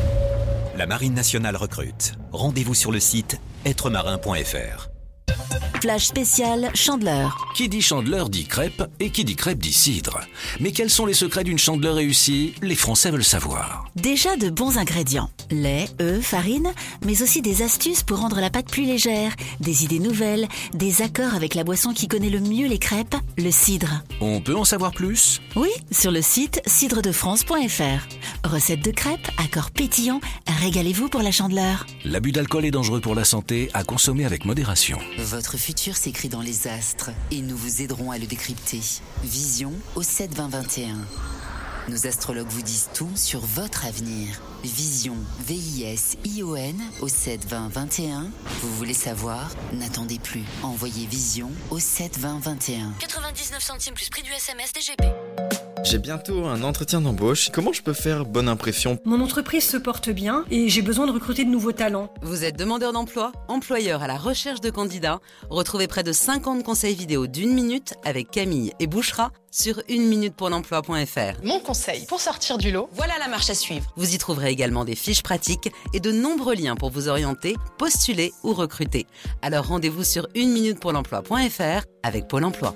La 0.75 0.87
Marine 0.87 1.13
nationale 1.13 1.55
recrute. 1.55 2.13
Rendez-vous 2.31 2.73
sur 2.73 2.91
le 2.91 2.99
site 2.99 3.39
êtremarin.fr. 3.65 4.91
Flash 5.81 6.05
spécial 6.05 6.69
Chandeleur. 6.75 7.47
Qui 7.55 7.67
dit 7.67 7.81
chandeleur 7.81 8.29
dit 8.29 8.45
crêpe 8.45 8.83
et 8.99 9.09
qui 9.09 9.25
dit 9.25 9.35
crêpe 9.35 9.57
dit 9.57 9.73
cidre. 9.73 10.19
Mais 10.59 10.71
quels 10.71 10.91
sont 10.91 11.07
les 11.07 11.15
secrets 11.15 11.43
d'une 11.43 11.57
chandeleur 11.57 11.95
réussie? 11.95 12.53
Les 12.61 12.75
Français 12.75 13.09
veulent 13.09 13.23
savoir. 13.23 13.85
Déjà 13.95 14.37
de 14.37 14.51
bons 14.51 14.77
ingrédients. 14.77 15.31
Lait, 15.49 15.87
œufs, 15.99 16.23
farine, 16.23 16.71
mais 17.03 17.23
aussi 17.23 17.41
des 17.41 17.63
astuces 17.63 18.03
pour 18.03 18.19
rendre 18.19 18.39
la 18.39 18.51
pâte 18.51 18.69
plus 18.69 18.85
légère, 18.85 19.35
des 19.59 19.83
idées 19.83 19.99
nouvelles, 19.99 20.47
des 20.75 21.01
accords 21.01 21.33
avec 21.33 21.55
la 21.55 21.63
boisson 21.63 21.93
qui 21.93 22.07
connaît 22.07 22.29
le 22.29 22.39
mieux 22.41 22.67
les 22.67 22.77
crêpes, 22.77 23.15
le 23.37 23.49
cidre. 23.49 24.03
On 24.21 24.39
peut 24.39 24.55
en 24.55 24.65
savoir 24.65 24.91
plus? 24.91 25.41
Oui, 25.55 25.69
sur 25.91 26.11
le 26.11 26.21
site 26.21 26.61
cidredefrance.fr. 26.67 28.47
Recette 28.47 28.85
de 28.85 28.91
crêpes, 28.91 29.27
accords 29.43 29.71
pétillants, 29.71 30.21
régalez-vous 30.61 31.09
pour 31.09 31.23
la 31.23 31.31
chandeleur. 31.31 31.87
L'abus 32.05 32.31
d'alcool 32.31 32.65
est 32.65 32.71
dangereux 32.71 33.01
pour 33.01 33.15
la 33.15 33.25
santé, 33.25 33.69
à 33.73 33.83
consommer 33.83 34.25
avec 34.25 34.45
modération. 34.45 34.99
Votre 35.31 35.55
futur 35.55 35.95
s'écrit 35.95 36.27
dans 36.27 36.41
les 36.41 36.67
astres 36.67 37.09
et 37.31 37.41
nous 37.41 37.55
vous 37.55 37.81
aiderons 37.81 38.11
à 38.11 38.17
le 38.17 38.25
décrypter. 38.25 38.81
Vision 39.23 39.71
au 39.95 40.03
7 40.03 40.33
20 40.33 40.49
21. 40.49 40.97
Nos 41.87 42.05
astrologues 42.05 42.49
vous 42.49 42.61
disent 42.61 42.89
tout 42.93 43.11
sur 43.15 43.39
votre 43.39 43.85
avenir. 43.85 44.41
Vision, 44.63 45.15
V-I-S-I-O-N 45.47 46.75
au 47.01 47.07
7 47.07 47.45
20 47.47 47.69
21. 47.69 48.29
Vous 48.61 48.75
voulez 48.75 48.93
savoir? 48.93 49.49
N'attendez 49.73 50.19
plus. 50.19 50.43
Envoyez 50.61 51.07
Vision 51.07 51.49
au 51.71 51.79
7 51.79 52.19
20 52.19 52.39
21. 52.39 52.93
99 52.99 53.59
centimes 53.61 53.95
plus 53.95 54.09
prix 54.09 54.21
du 54.21 54.31
SMS 54.31 54.71
DGP. 54.73 55.03
J'ai 55.83 55.97
bientôt 55.97 56.45
un 56.45 56.61
entretien 56.61 57.01
d'embauche. 57.01 57.49
Comment 57.51 57.73
je 57.73 57.81
peux 57.81 57.93
faire 57.93 58.23
bonne 58.25 58.47
impression? 58.47 58.99
Mon 59.03 59.19
entreprise 59.19 59.67
se 59.67 59.77
porte 59.77 60.11
bien 60.11 60.45
et 60.51 60.69
j'ai 60.69 60.83
besoin 60.83 61.07
de 61.07 61.11
recruter 61.11 61.43
de 61.43 61.49
nouveaux 61.49 61.71
talents. 61.71 62.13
Vous 62.21 62.43
êtes 62.43 62.55
demandeur 62.55 62.93
d'emploi, 62.93 63.31
employeur 63.47 64.03
à 64.03 64.07
la 64.07 64.17
recherche 64.17 64.61
de 64.61 64.69
candidats? 64.69 65.19
Retrouvez 65.49 65.87
près 65.87 66.03
de 66.03 66.11
50 66.13 66.63
conseils 66.63 66.93
vidéo 66.93 67.25
d'une 67.25 67.51
minute 67.51 67.95
avec 68.05 68.29
Camille 68.29 68.73
et 68.79 68.85
Bouchera 68.85 69.31
sur 69.49 69.81
une 69.89 70.05
minute 70.05 70.35
pour 70.35 70.49
l'emploi.fr. 70.49 71.43
Mon 71.43 71.59
conseil 71.59 72.05
pour 72.05 72.21
sortir 72.21 72.57
du 72.59 72.71
lot, 72.71 72.87
voilà 72.93 73.17
la 73.19 73.27
marche 73.27 73.49
à 73.49 73.55
suivre. 73.55 73.91
Vous 73.97 74.13
y 74.13 74.17
trouverez 74.17 74.50
également 74.51 74.85
des 74.85 74.95
fiches 74.95 75.23
pratiques 75.23 75.71
et 75.93 75.99
de 75.99 76.11
nombreux 76.11 76.55
liens 76.55 76.75
pour 76.75 76.91
vous 76.91 77.07
orienter, 77.07 77.55
postuler 77.77 78.33
ou 78.43 78.53
recruter. 78.53 79.07
Alors 79.41 79.67
rendez-vous 79.67 80.03
sur 80.03 80.27
une 80.35 80.51
minute 80.51 80.79
pour 80.79 80.91
l'emploi.fr 80.91 81.85
avec 82.03 82.27
Pôle 82.27 82.43
emploi. 82.43 82.75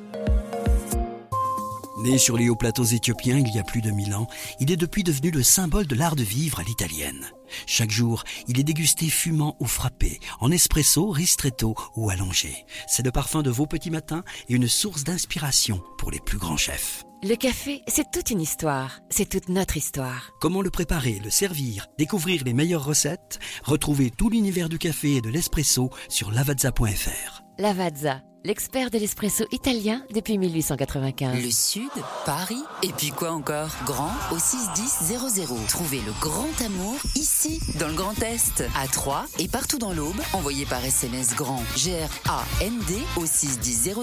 Né 1.98 2.18
sur 2.18 2.38
les 2.38 2.50
hauts 2.50 2.58
plateaux 2.58 2.84
éthiopiens 2.84 3.38
il 3.38 3.56
y 3.56 3.58
a 3.58 3.64
plus 3.64 3.82
de 3.82 3.90
mille 3.90 4.14
ans, 4.14 4.28
il 4.60 4.70
est 4.70 4.78
depuis 4.78 5.04
devenu 5.04 5.32
le 5.32 5.44
symbole 5.44 5.88
de 5.88 5.96
l'art 5.96 6.18
de 6.18 6.24
vivre 6.24 6.60
à 6.60 6.64
l'italienne. 6.64 7.26
Chaque 7.68 7.92
jour, 7.92 8.24
il 8.48 8.60
est 8.60 8.64
dégusté 8.64 9.08
fumant 9.08 9.56
ou 9.60 9.66
frappé, 9.66 10.20
en 10.42 10.52
espresso, 10.52 11.10
ristretto 11.10 11.74
ou 11.96 12.10
allongé. 12.10 12.66
C'est 12.88 13.06
le 13.06 13.12
parfum 13.12 13.44
de 13.44 13.50
vos 13.50 13.66
petits 13.66 13.92
matins 13.92 14.24
et 14.50 14.56
une 14.56 14.68
source 14.68 15.06
d'inspiration 15.06 15.82
pour 15.98 16.12
les 16.12 16.20
plus 16.20 16.38
grands 16.38 16.58
chefs. 16.58 17.05
Le 17.28 17.36
café, 17.36 17.82
c'est 17.88 18.12
toute 18.12 18.30
une 18.30 18.40
histoire. 18.40 19.00
C'est 19.10 19.28
toute 19.28 19.50
notre 19.50 19.78
histoire. 19.78 20.30
Comment 20.40 20.62
le 20.62 20.70
préparer, 20.70 21.20
le 21.24 21.32
servir, 21.32 21.88
découvrir 21.98 22.44
les 22.44 22.54
meilleures 22.54 22.86
recettes? 22.86 23.40
Retrouvez 23.64 24.12
tout 24.12 24.30
l'univers 24.30 24.70
du 24.70 24.78
café 24.78 25.16
et 25.16 25.22
de 25.22 25.30
l'espresso 25.30 25.90
sur 26.08 26.30
lavazza.fr. 26.30 27.45
Lavazza, 27.58 28.22
l'expert 28.44 28.90
de 28.90 28.98
l'espresso 28.98 29.46
italien 29.50 30.04
depuis 30.14 30.38
1895. 30.38 31.42
Le 31.42 31.50
Sud, 31.50 31.90
Paris, 32.26 32.62
et 32.84 32.90
puis 32.90 33.12
quoi 33.12 33.32
encore? 33.32 33.70
Grand 33.86 34.12
au 34.34 34.38
61000. 34.38 35.66
Trouvez 35.70 36.02
le 36.02 36.12
grand 36.20 36.62
amour 36.66 36.96
ici, 37.16 37.62
dans 37.80 37.88
le 37.88 37.94
Grand 37.94 38.22
Est, 38.22 38.62
à 38.76 38.88
Troyes 38.90 39.26
et 39.40 39.48
partout 39.48 39.80
dans 39.80 39.94
l'Aube. 39.94 40.20
Envoyez 40.34 40.66
par 40.66 40.84
SMS 40.84 41.34
grand 41.34 41.64
G-R-A-N-D 41.78 42.94
au 43.16 43.26
61000 43.26 43.94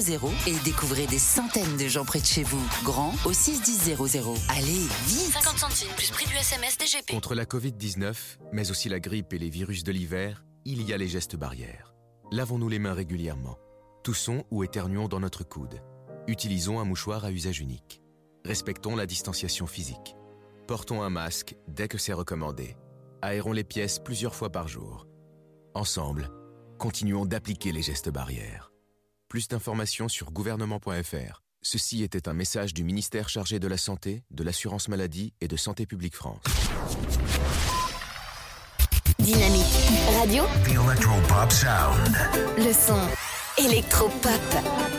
et 0.47 0.55
découvrez 0.65 1.07
des 1.07 1.19
centaines 1.19 1.77
de 1.77 1.89
gens 1.89 2.07
près 2.07 2.20
de 2.20 2.27
chez 2.27 2.45
vous. 2.45 2.65
Grand 2.85 3.12
au 3.27 3.35
61000. 3.35 3.97
Allez, 4.49 4.87
vite 5.09 5.33
50 5.35 5.59
centimes 5.59 5.93
plus 5.99 6.11
prix 6.11 6.27
du 6.27 6.35
SMS 6.37 6.79
DGP. 6.79 7.12
Contre 7.12 7.35
la 7.35 7.45
Covid-19, 7.45 8.15
mais 8.53 8.70
aussi 8.70 8.89
la 8.89 8.99
grippe 8.99 9.35
et 9.35 9.39
les 9.39 9.51
virus 9.51 9.85
de 9.85 9.93
l'hiver, 9.93 10.43
il 10.65 10.81
y 10.89 10.95
a 10.95 10.97
les 10.97 11.09
gestes 11.09 11.37
barrières. 11.37 11.91
Lavons-nous 12.32 12.70
les 12.70 12.78
mains 12.78 12.94
régulièrement. 12.94 13.59
Toussons 14.02 14.44
ou 14.50 14.64
éternuons 14.64 15.06
dans 15.06 15.20
notre 15.20 15.44
coude. 15.44 15.82
Utilisons 16.26 16.80
un 16.80 16.84
mouchoir 16.86 17.26
à 17.26 17.30
usage 17.30 17.60
unique. 17.60 18.00
Respectons 18.46 18.96
la 18.96 19.04
distanciation 19.04 19.66
physique. 19.66 20.16
Portons 20.66 21.02
un 21.02 21.10
masque 21.10 21.56
dès 21.68 21.88
que 21.88 21.98
c'est 21.98 22.14
recommandé. 22.14 22.78
Aérons 23.20 23.52
les 23.52 23.64
pièces 23.64 23.98
plusieurs 23.98 24.34
fois 24.34 24.48
par 24.48 24.66
jour. 24.66 25.06
Ensemble, 25.74 26.30
continuons 26.78 27.26
d'appliquer 27.26 27.70
les 27.70 27.82
gestes 27.82 28.09
barrières. 28.09 28.72
Plus 29.28 29.46
d'informations 29.46 30.09
sur 30.09 30.32
gouvernement.fr. 30.32 31.42
Ceci 31.60 32.02
était 32.02 32.30
un 32.30 32.34
message 32.34 32.72
du 32.72 32.82
ministère 32.82 33.28
chargé 33.28 33.59
de 33.59 33.68
la 33.68 33.76
Santé, 33.76 34.24
de 34.30 34.42
l'Assurance 34.42 34.88
Maladie 34.88 35.34
et 35.42 35.48
de 35.48 35.56
Santé 35.59 35.84
Publique 35.84 36.16
France. 36.16 36.40
Dynamique 39.23 39.65
radio, 40.19 40.43
The 40.65 40.70
Electropop 40.70 41.53
Sound. 41.53 42.16
le 42.59 42.73
son 42.73 42.99
électropop. 43.57 44.40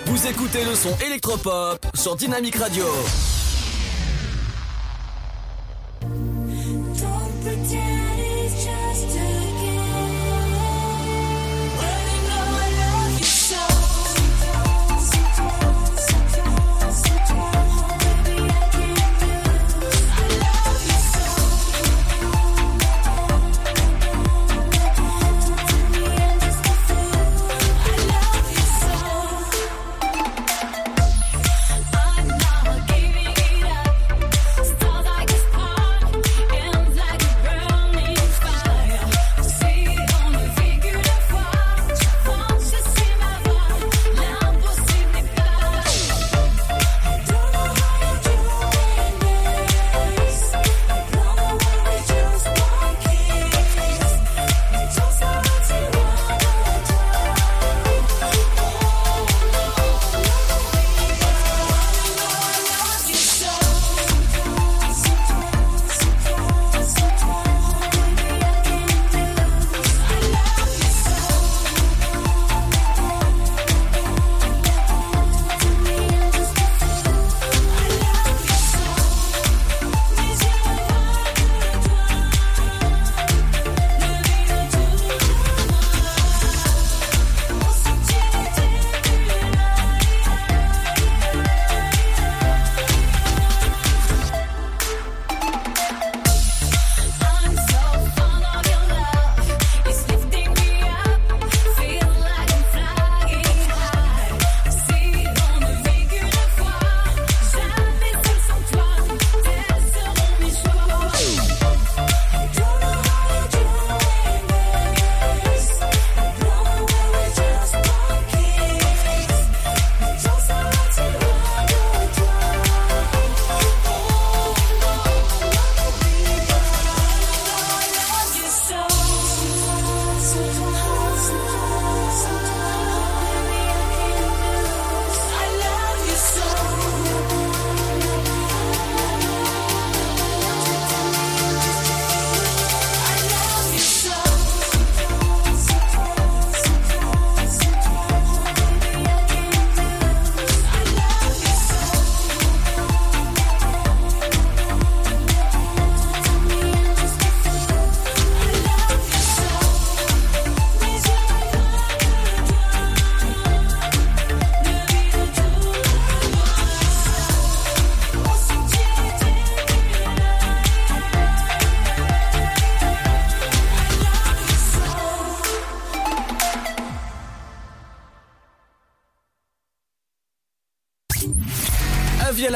Vous 0.06 0.28
écoutez 0.28 0.64
le 0.64 0.76
son 0.76 0.98
électropop 1.06 1.86
sur 1.94 2.16
Dynamique 2.16 2.56
Radio. 2.56 2.86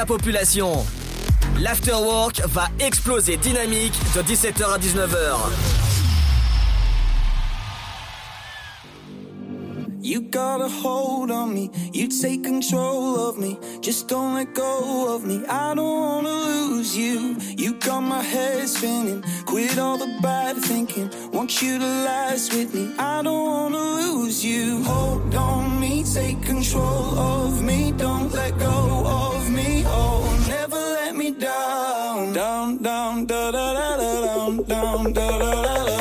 Population. 0.08 0.86
L'afterwork 1.60 2.42
va 2.48 2.70
exploser 2.80 3.38
dynamique 3.38 3.94
de 4.16 4.22
17h 4.22 4.64
à 4.74 4.78
19h. 4.80 5.88
You 10.02 10.22
got 10.22 10.62
a 10.62 10.70
hold 10.70 11.32
on 11.32 11.54
me, 11.54 11.70
you 11.92 12.08
take 12.08 12.44
control 12.46 13.20
of 13.28 13.38
me. 13.38 13.60
Just 13.82 14.08
don't 14.08 14.36
let 14.36 14.54
go 14.54 15.14
of 15.14 15.26
me. 15.26 15.44
I 15.50 15.74
don't 15.76 16.00
wanna 16.00 16.30
lose 16.30 16.96
you. 16.96 17.36
You 17.58 17.74
got 17.74 18.02
my 18.02 18.22
head 18.22 18.70
spinning. 18.70 19.22
Quit 19.46 19.78
all 19.78 19.98
the 19.98 20.18
bad 20.22 20.56
thinking. 20.56 21.10
Want 21.34 21.62
you 21.62 21.78
to 21.80 21.86
last 21.86 22.54
with 22.54 22.74
me. 22.74 22.94
I 22.98 23.22
don't 23.22 23.46
wanna 23.46 23.78
lose 23.78 24.46
you. 24.46 24.82
Hold 24.84 25.36
on 25.36 25.78
me, 25.78 26.06
take 26.06 26.42
control 26.42 27.20
of 27.20 27.62
me. 27.62 27.92
Don't 27.92 28.32
let 28.32 28.58
go 28.58 29.07
down, 34.82 35.14
da 35.14 35.38
da 35.40 35.86
da 35.86 35.97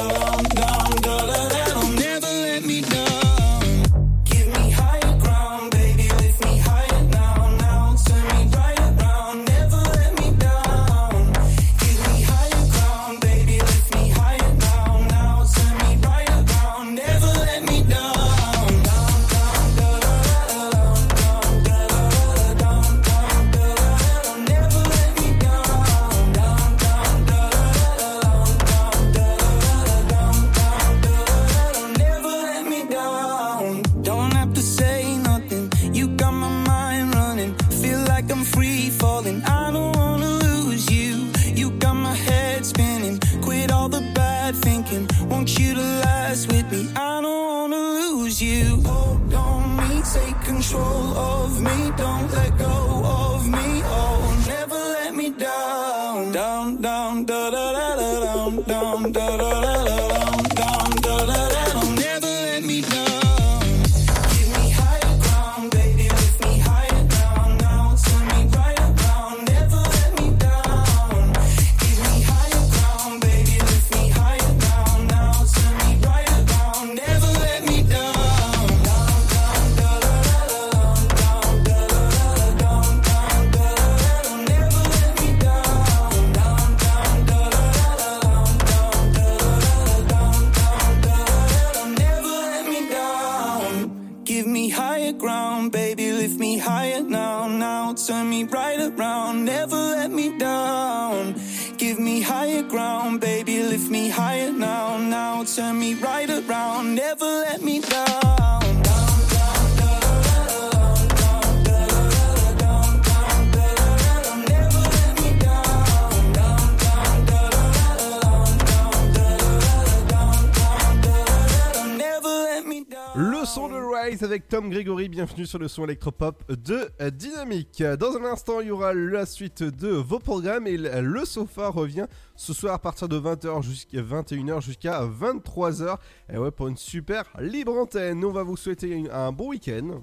Sur 125.45 125.59
le 125.59 125.69
son 125.69 125.85
électropop 125.85 126.51
de 126.51 126.89
euh, 127.03 127.11
Dynamique. 127.11 127.83
Dans 127.83 128.17
un 128.17 128.25
instant, 128.25 128.61
il 128.61 128.69
y 128.69 128.71
aura 128.71 128.95
la 128.95 129.27
suite 129.27 129.63
de 129.63 129.89
vos 129.89 130.19
programmes 130.19 130.67
et 130.67 130.79
le 130.79 131.25
sofa 131.27 131.69
revient 131.69 132.07
ce 132.37 132.55
soir 132.55 132.73
à 132.73 132.79
partir 132.79 133.07
de 133.07 133.19
20h 133.19 133.63
jusqu'à 133.63 134.01
21h 134.01 134.63
jusqu'à 134.63 135.03
23h. 135.05 135.99
Et 136.33 136.39
ouais, 136.39 136.51
pour 136.51 136.69
une 136.69 136.79
super 136.79 137.25
libre 137.39 137.75
antenne. 137.75 138.25
On 138.25 138.33
va 138.33 138.45
vous 138.45 138.57
souhaiter 138.57 139.11
un 139.11 139.31
bon 139.31 139.49
week-end. 139.49 140.01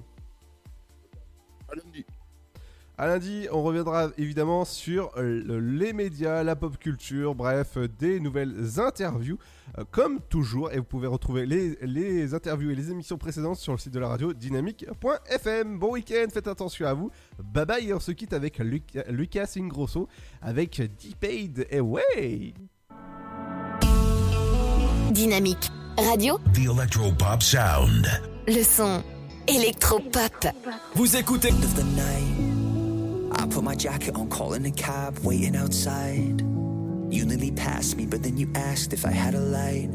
À 1.67 1.75
lundi. 1.75 2.05
À 2.95 3.07
lundi, 3.07 3.47
on 3.51 3.63
reviendra 3.63 4.09
évidemment 4.19 4.65
sur 4.65 5.09
euh, 5.17 5.41
le- 5.43 5.59
les 5.59 5.93
médias, 5.93 6.43
la 6.43 6.55
pop 6.55 6.77
culture, 6.77 7.33
bref, 7.33 7.71
euh, 7.77 7.87
des 7.87 8.19
nouvelles 8.19 8.79
interviews, 8.79 9.39
euh, 9.79 9.83
comme 9.89 10.19
toujours. 10.29 10.71
Et 10.71 10.77
vous 10.77 10.83
pouvez 10.83 11.07
retrouver 11.07 11.47
les, 11.47 11.75
les 11.81 12.35
interviews 12.35 12.69
et 12.69 12.75
les 12.75 12.91
émissions 12.91 13.17
précédentes 13.17 13.57
sur 13.57 13.71
le 13.71 13.79
site 13.79 13.93
de 13.93 13.99
la 13.99 14.09
radio 14.09 14.31
dynamique.fm. 14.31 15.79
Bon 15.79 15.93
week-end, 15.93 16.27
faites 16.31 16.47
attention 16.47 16.85
à 16.85 16.93
vous. 16.93 17.09
Bye 17.43 17.65
bye, 17.65 17.89
et 17.89 17.93
on 17.95 17.99
se 17.99 18.11
quitte 18.11 18.33
avec 18.33 18.59
Luc- 18.59 18.99
Lucas 19.09 19.53
Ingrosso 19.57 20.07
avec 20.41 20.79
D-Paid. 20.79 21.65
Et 21.71 21.79
ouais! 21.81 22.53
Dynamique. 25.11 25.71
Radio, 25.97 26.37
The 26.53 26.59
Electropop 26.71 27.41
Sound. 27.41 28.07
le 28.47 28.63
son 28.63 29.03
électropop. 29.47 30.47
Vous 30.95 31.15
écoutez 31.15 31.49
of 31.49 31.73
the 31.75 31.83
night. 31.95 32.42
I 33.35 33.47
put 33.47 33.63
my 33.63 33.75
jacket 33.75 34.15
on, 34.15 34.29
calling 34.29 34.65
a 34.65 34.71
cab, 34.71 35.19
waiting 35.19 35.55
outside. 35.55 36.41
You 37.09 37.25
nearly 37.25 37.51
passed 37.51 37.97
me, 37.97 38.05
but 38.05 38.23
then 38.23 38.37
you 38.37 38.49
asked 38.55 38.93
if 38.93 39.05
I 39.05 39.11
had 39.11 39.35
a 39.35 39.39
light. 39.39 39.89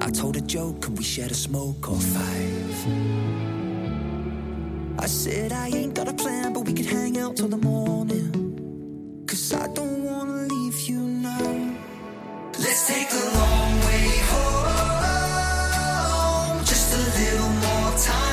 I 0.00 0.10
told 0.10 0.36
a 0.36 0.40
joke, 0.40 0.80
could 0.80 0.96
we 0.98 1.04
share 1.04 1.26
a 1.28 1.34
smoke 1.34 1.88
or 1.88 1.98
five? 1.98 2.86
I 5.00 5.06
said 5.06 5.52
I 5.52 5.68
ain't 5.68 5.94
got 5.94 6.08
a 6.08 6.12
plan, 6.12 6.52
but 6.52 6.64
we 6.66 6.72
could 6.72 6.86
hang 6.86 7.18
out 7.18 7.36
till 7.36 7.48
the 7.48 7.56
morning. 7.56 9.24
Cause 9.26 9.52
I 9.52 9.66
don't 9.74 10.02
wanna 10.04 10.48
leave 10.52 10.80
you 10.88 10.98
now. 10.98 11.76
Let's 12.58 12.86
take 12.88 13.08
the 13.08 13.24
long 13.38 13.80
way 13.86 14.08
home. 14.32 14.64
Just 16.64 16.94
a 16.94 16.98
little 16.98 17.50
more 17.50 17.92
time 17.98 18.27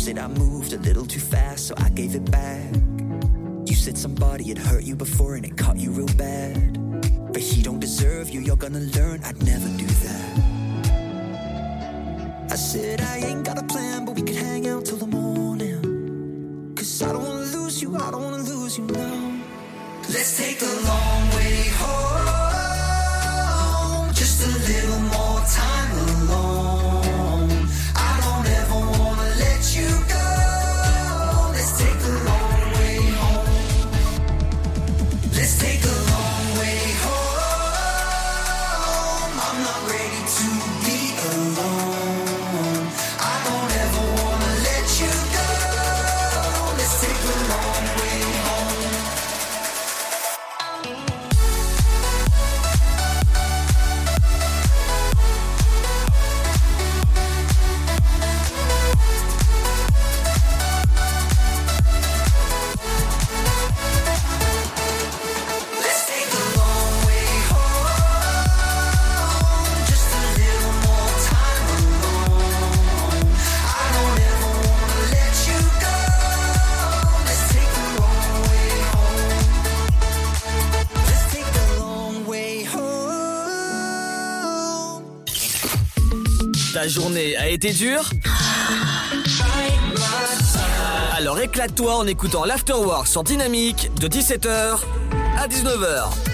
said 0.00 0.18
I 0.18 0.28
moved 0.28 0.72
a 0.72 0.78
little 0.78 1.04
too 1.04 1.20
fast, 1.20 1.68
so 1.68 1.74
I 1.76 1.90
gave 1.90 2.14
it 2.14 2.30
back. 2.30 2.72
You 3.66 3.74
said 3.74 3.98
somebody 3.98 4.44
had 4.48 4.56
hurt 4.56 4.84
you 4.84 4.96
before 4.96 5.34
and 5.34 5.44
it 5.44 5.58
caught 5.58 5.76
you 5.76 5.90
real 5.90 6.14
bad. 6.16 6.78
But 7.34 7.42
he 7.42 7.62
don't 7.62 7.80
deserve 7.80 8.30
you, 8.30 8.40
you're 8.40 8.56
gonna 8.56 8.86
learn 8.96 9.22
I'd 9.22 9.42
never 9.44 9.68
do 9.76 9.84
that. 10.06 10.38
I 12.50 12.56
said 12.56 13.02
I 13.02 13.18
ain't 13.18 13.44
got 13.44 13.58
a 13.58 13.62
plan, 13.64 14.06
but 14.06 14.14
we 14.14 14.22
could 14.22 14.36
hang 14.36 14.66
out 14.68 14.86
till 14.86 14.96
the 14.96 15.06
morning. 15.06 16.72
Cause 16.76 17.02
I 17.02 17.12
don't 17.12 17.22
wanna 17.22 17.50
lose 17.56 17.82
you, 17.82 17.94
I 17.94 18.10
don't 18.10 18.22
wanna 18.22 18.42
lose 18.42 18.78
you 18.78 18.86
now. 18.86 19.38
Let's 20.08 20.38
take 20.38 20.58
the 20.60 20.74
long 20.88 21.28
way 21.36 21.68
home. 21.76 22.19
été 87.62 87.72
dur 87.74 88.08
Alors 91.14 91.38
éclate-toi 91.40 91.94
en 91.94 92.06
écoutant 92.06 92.46
l'Afterwork 92.46 93.06
sur 93.06 93.22
Dynamique 93.22 93.90
de 94.00 94.08
17h 94.08 94.78
à 95.38 95.46
19h. 95.46 96.29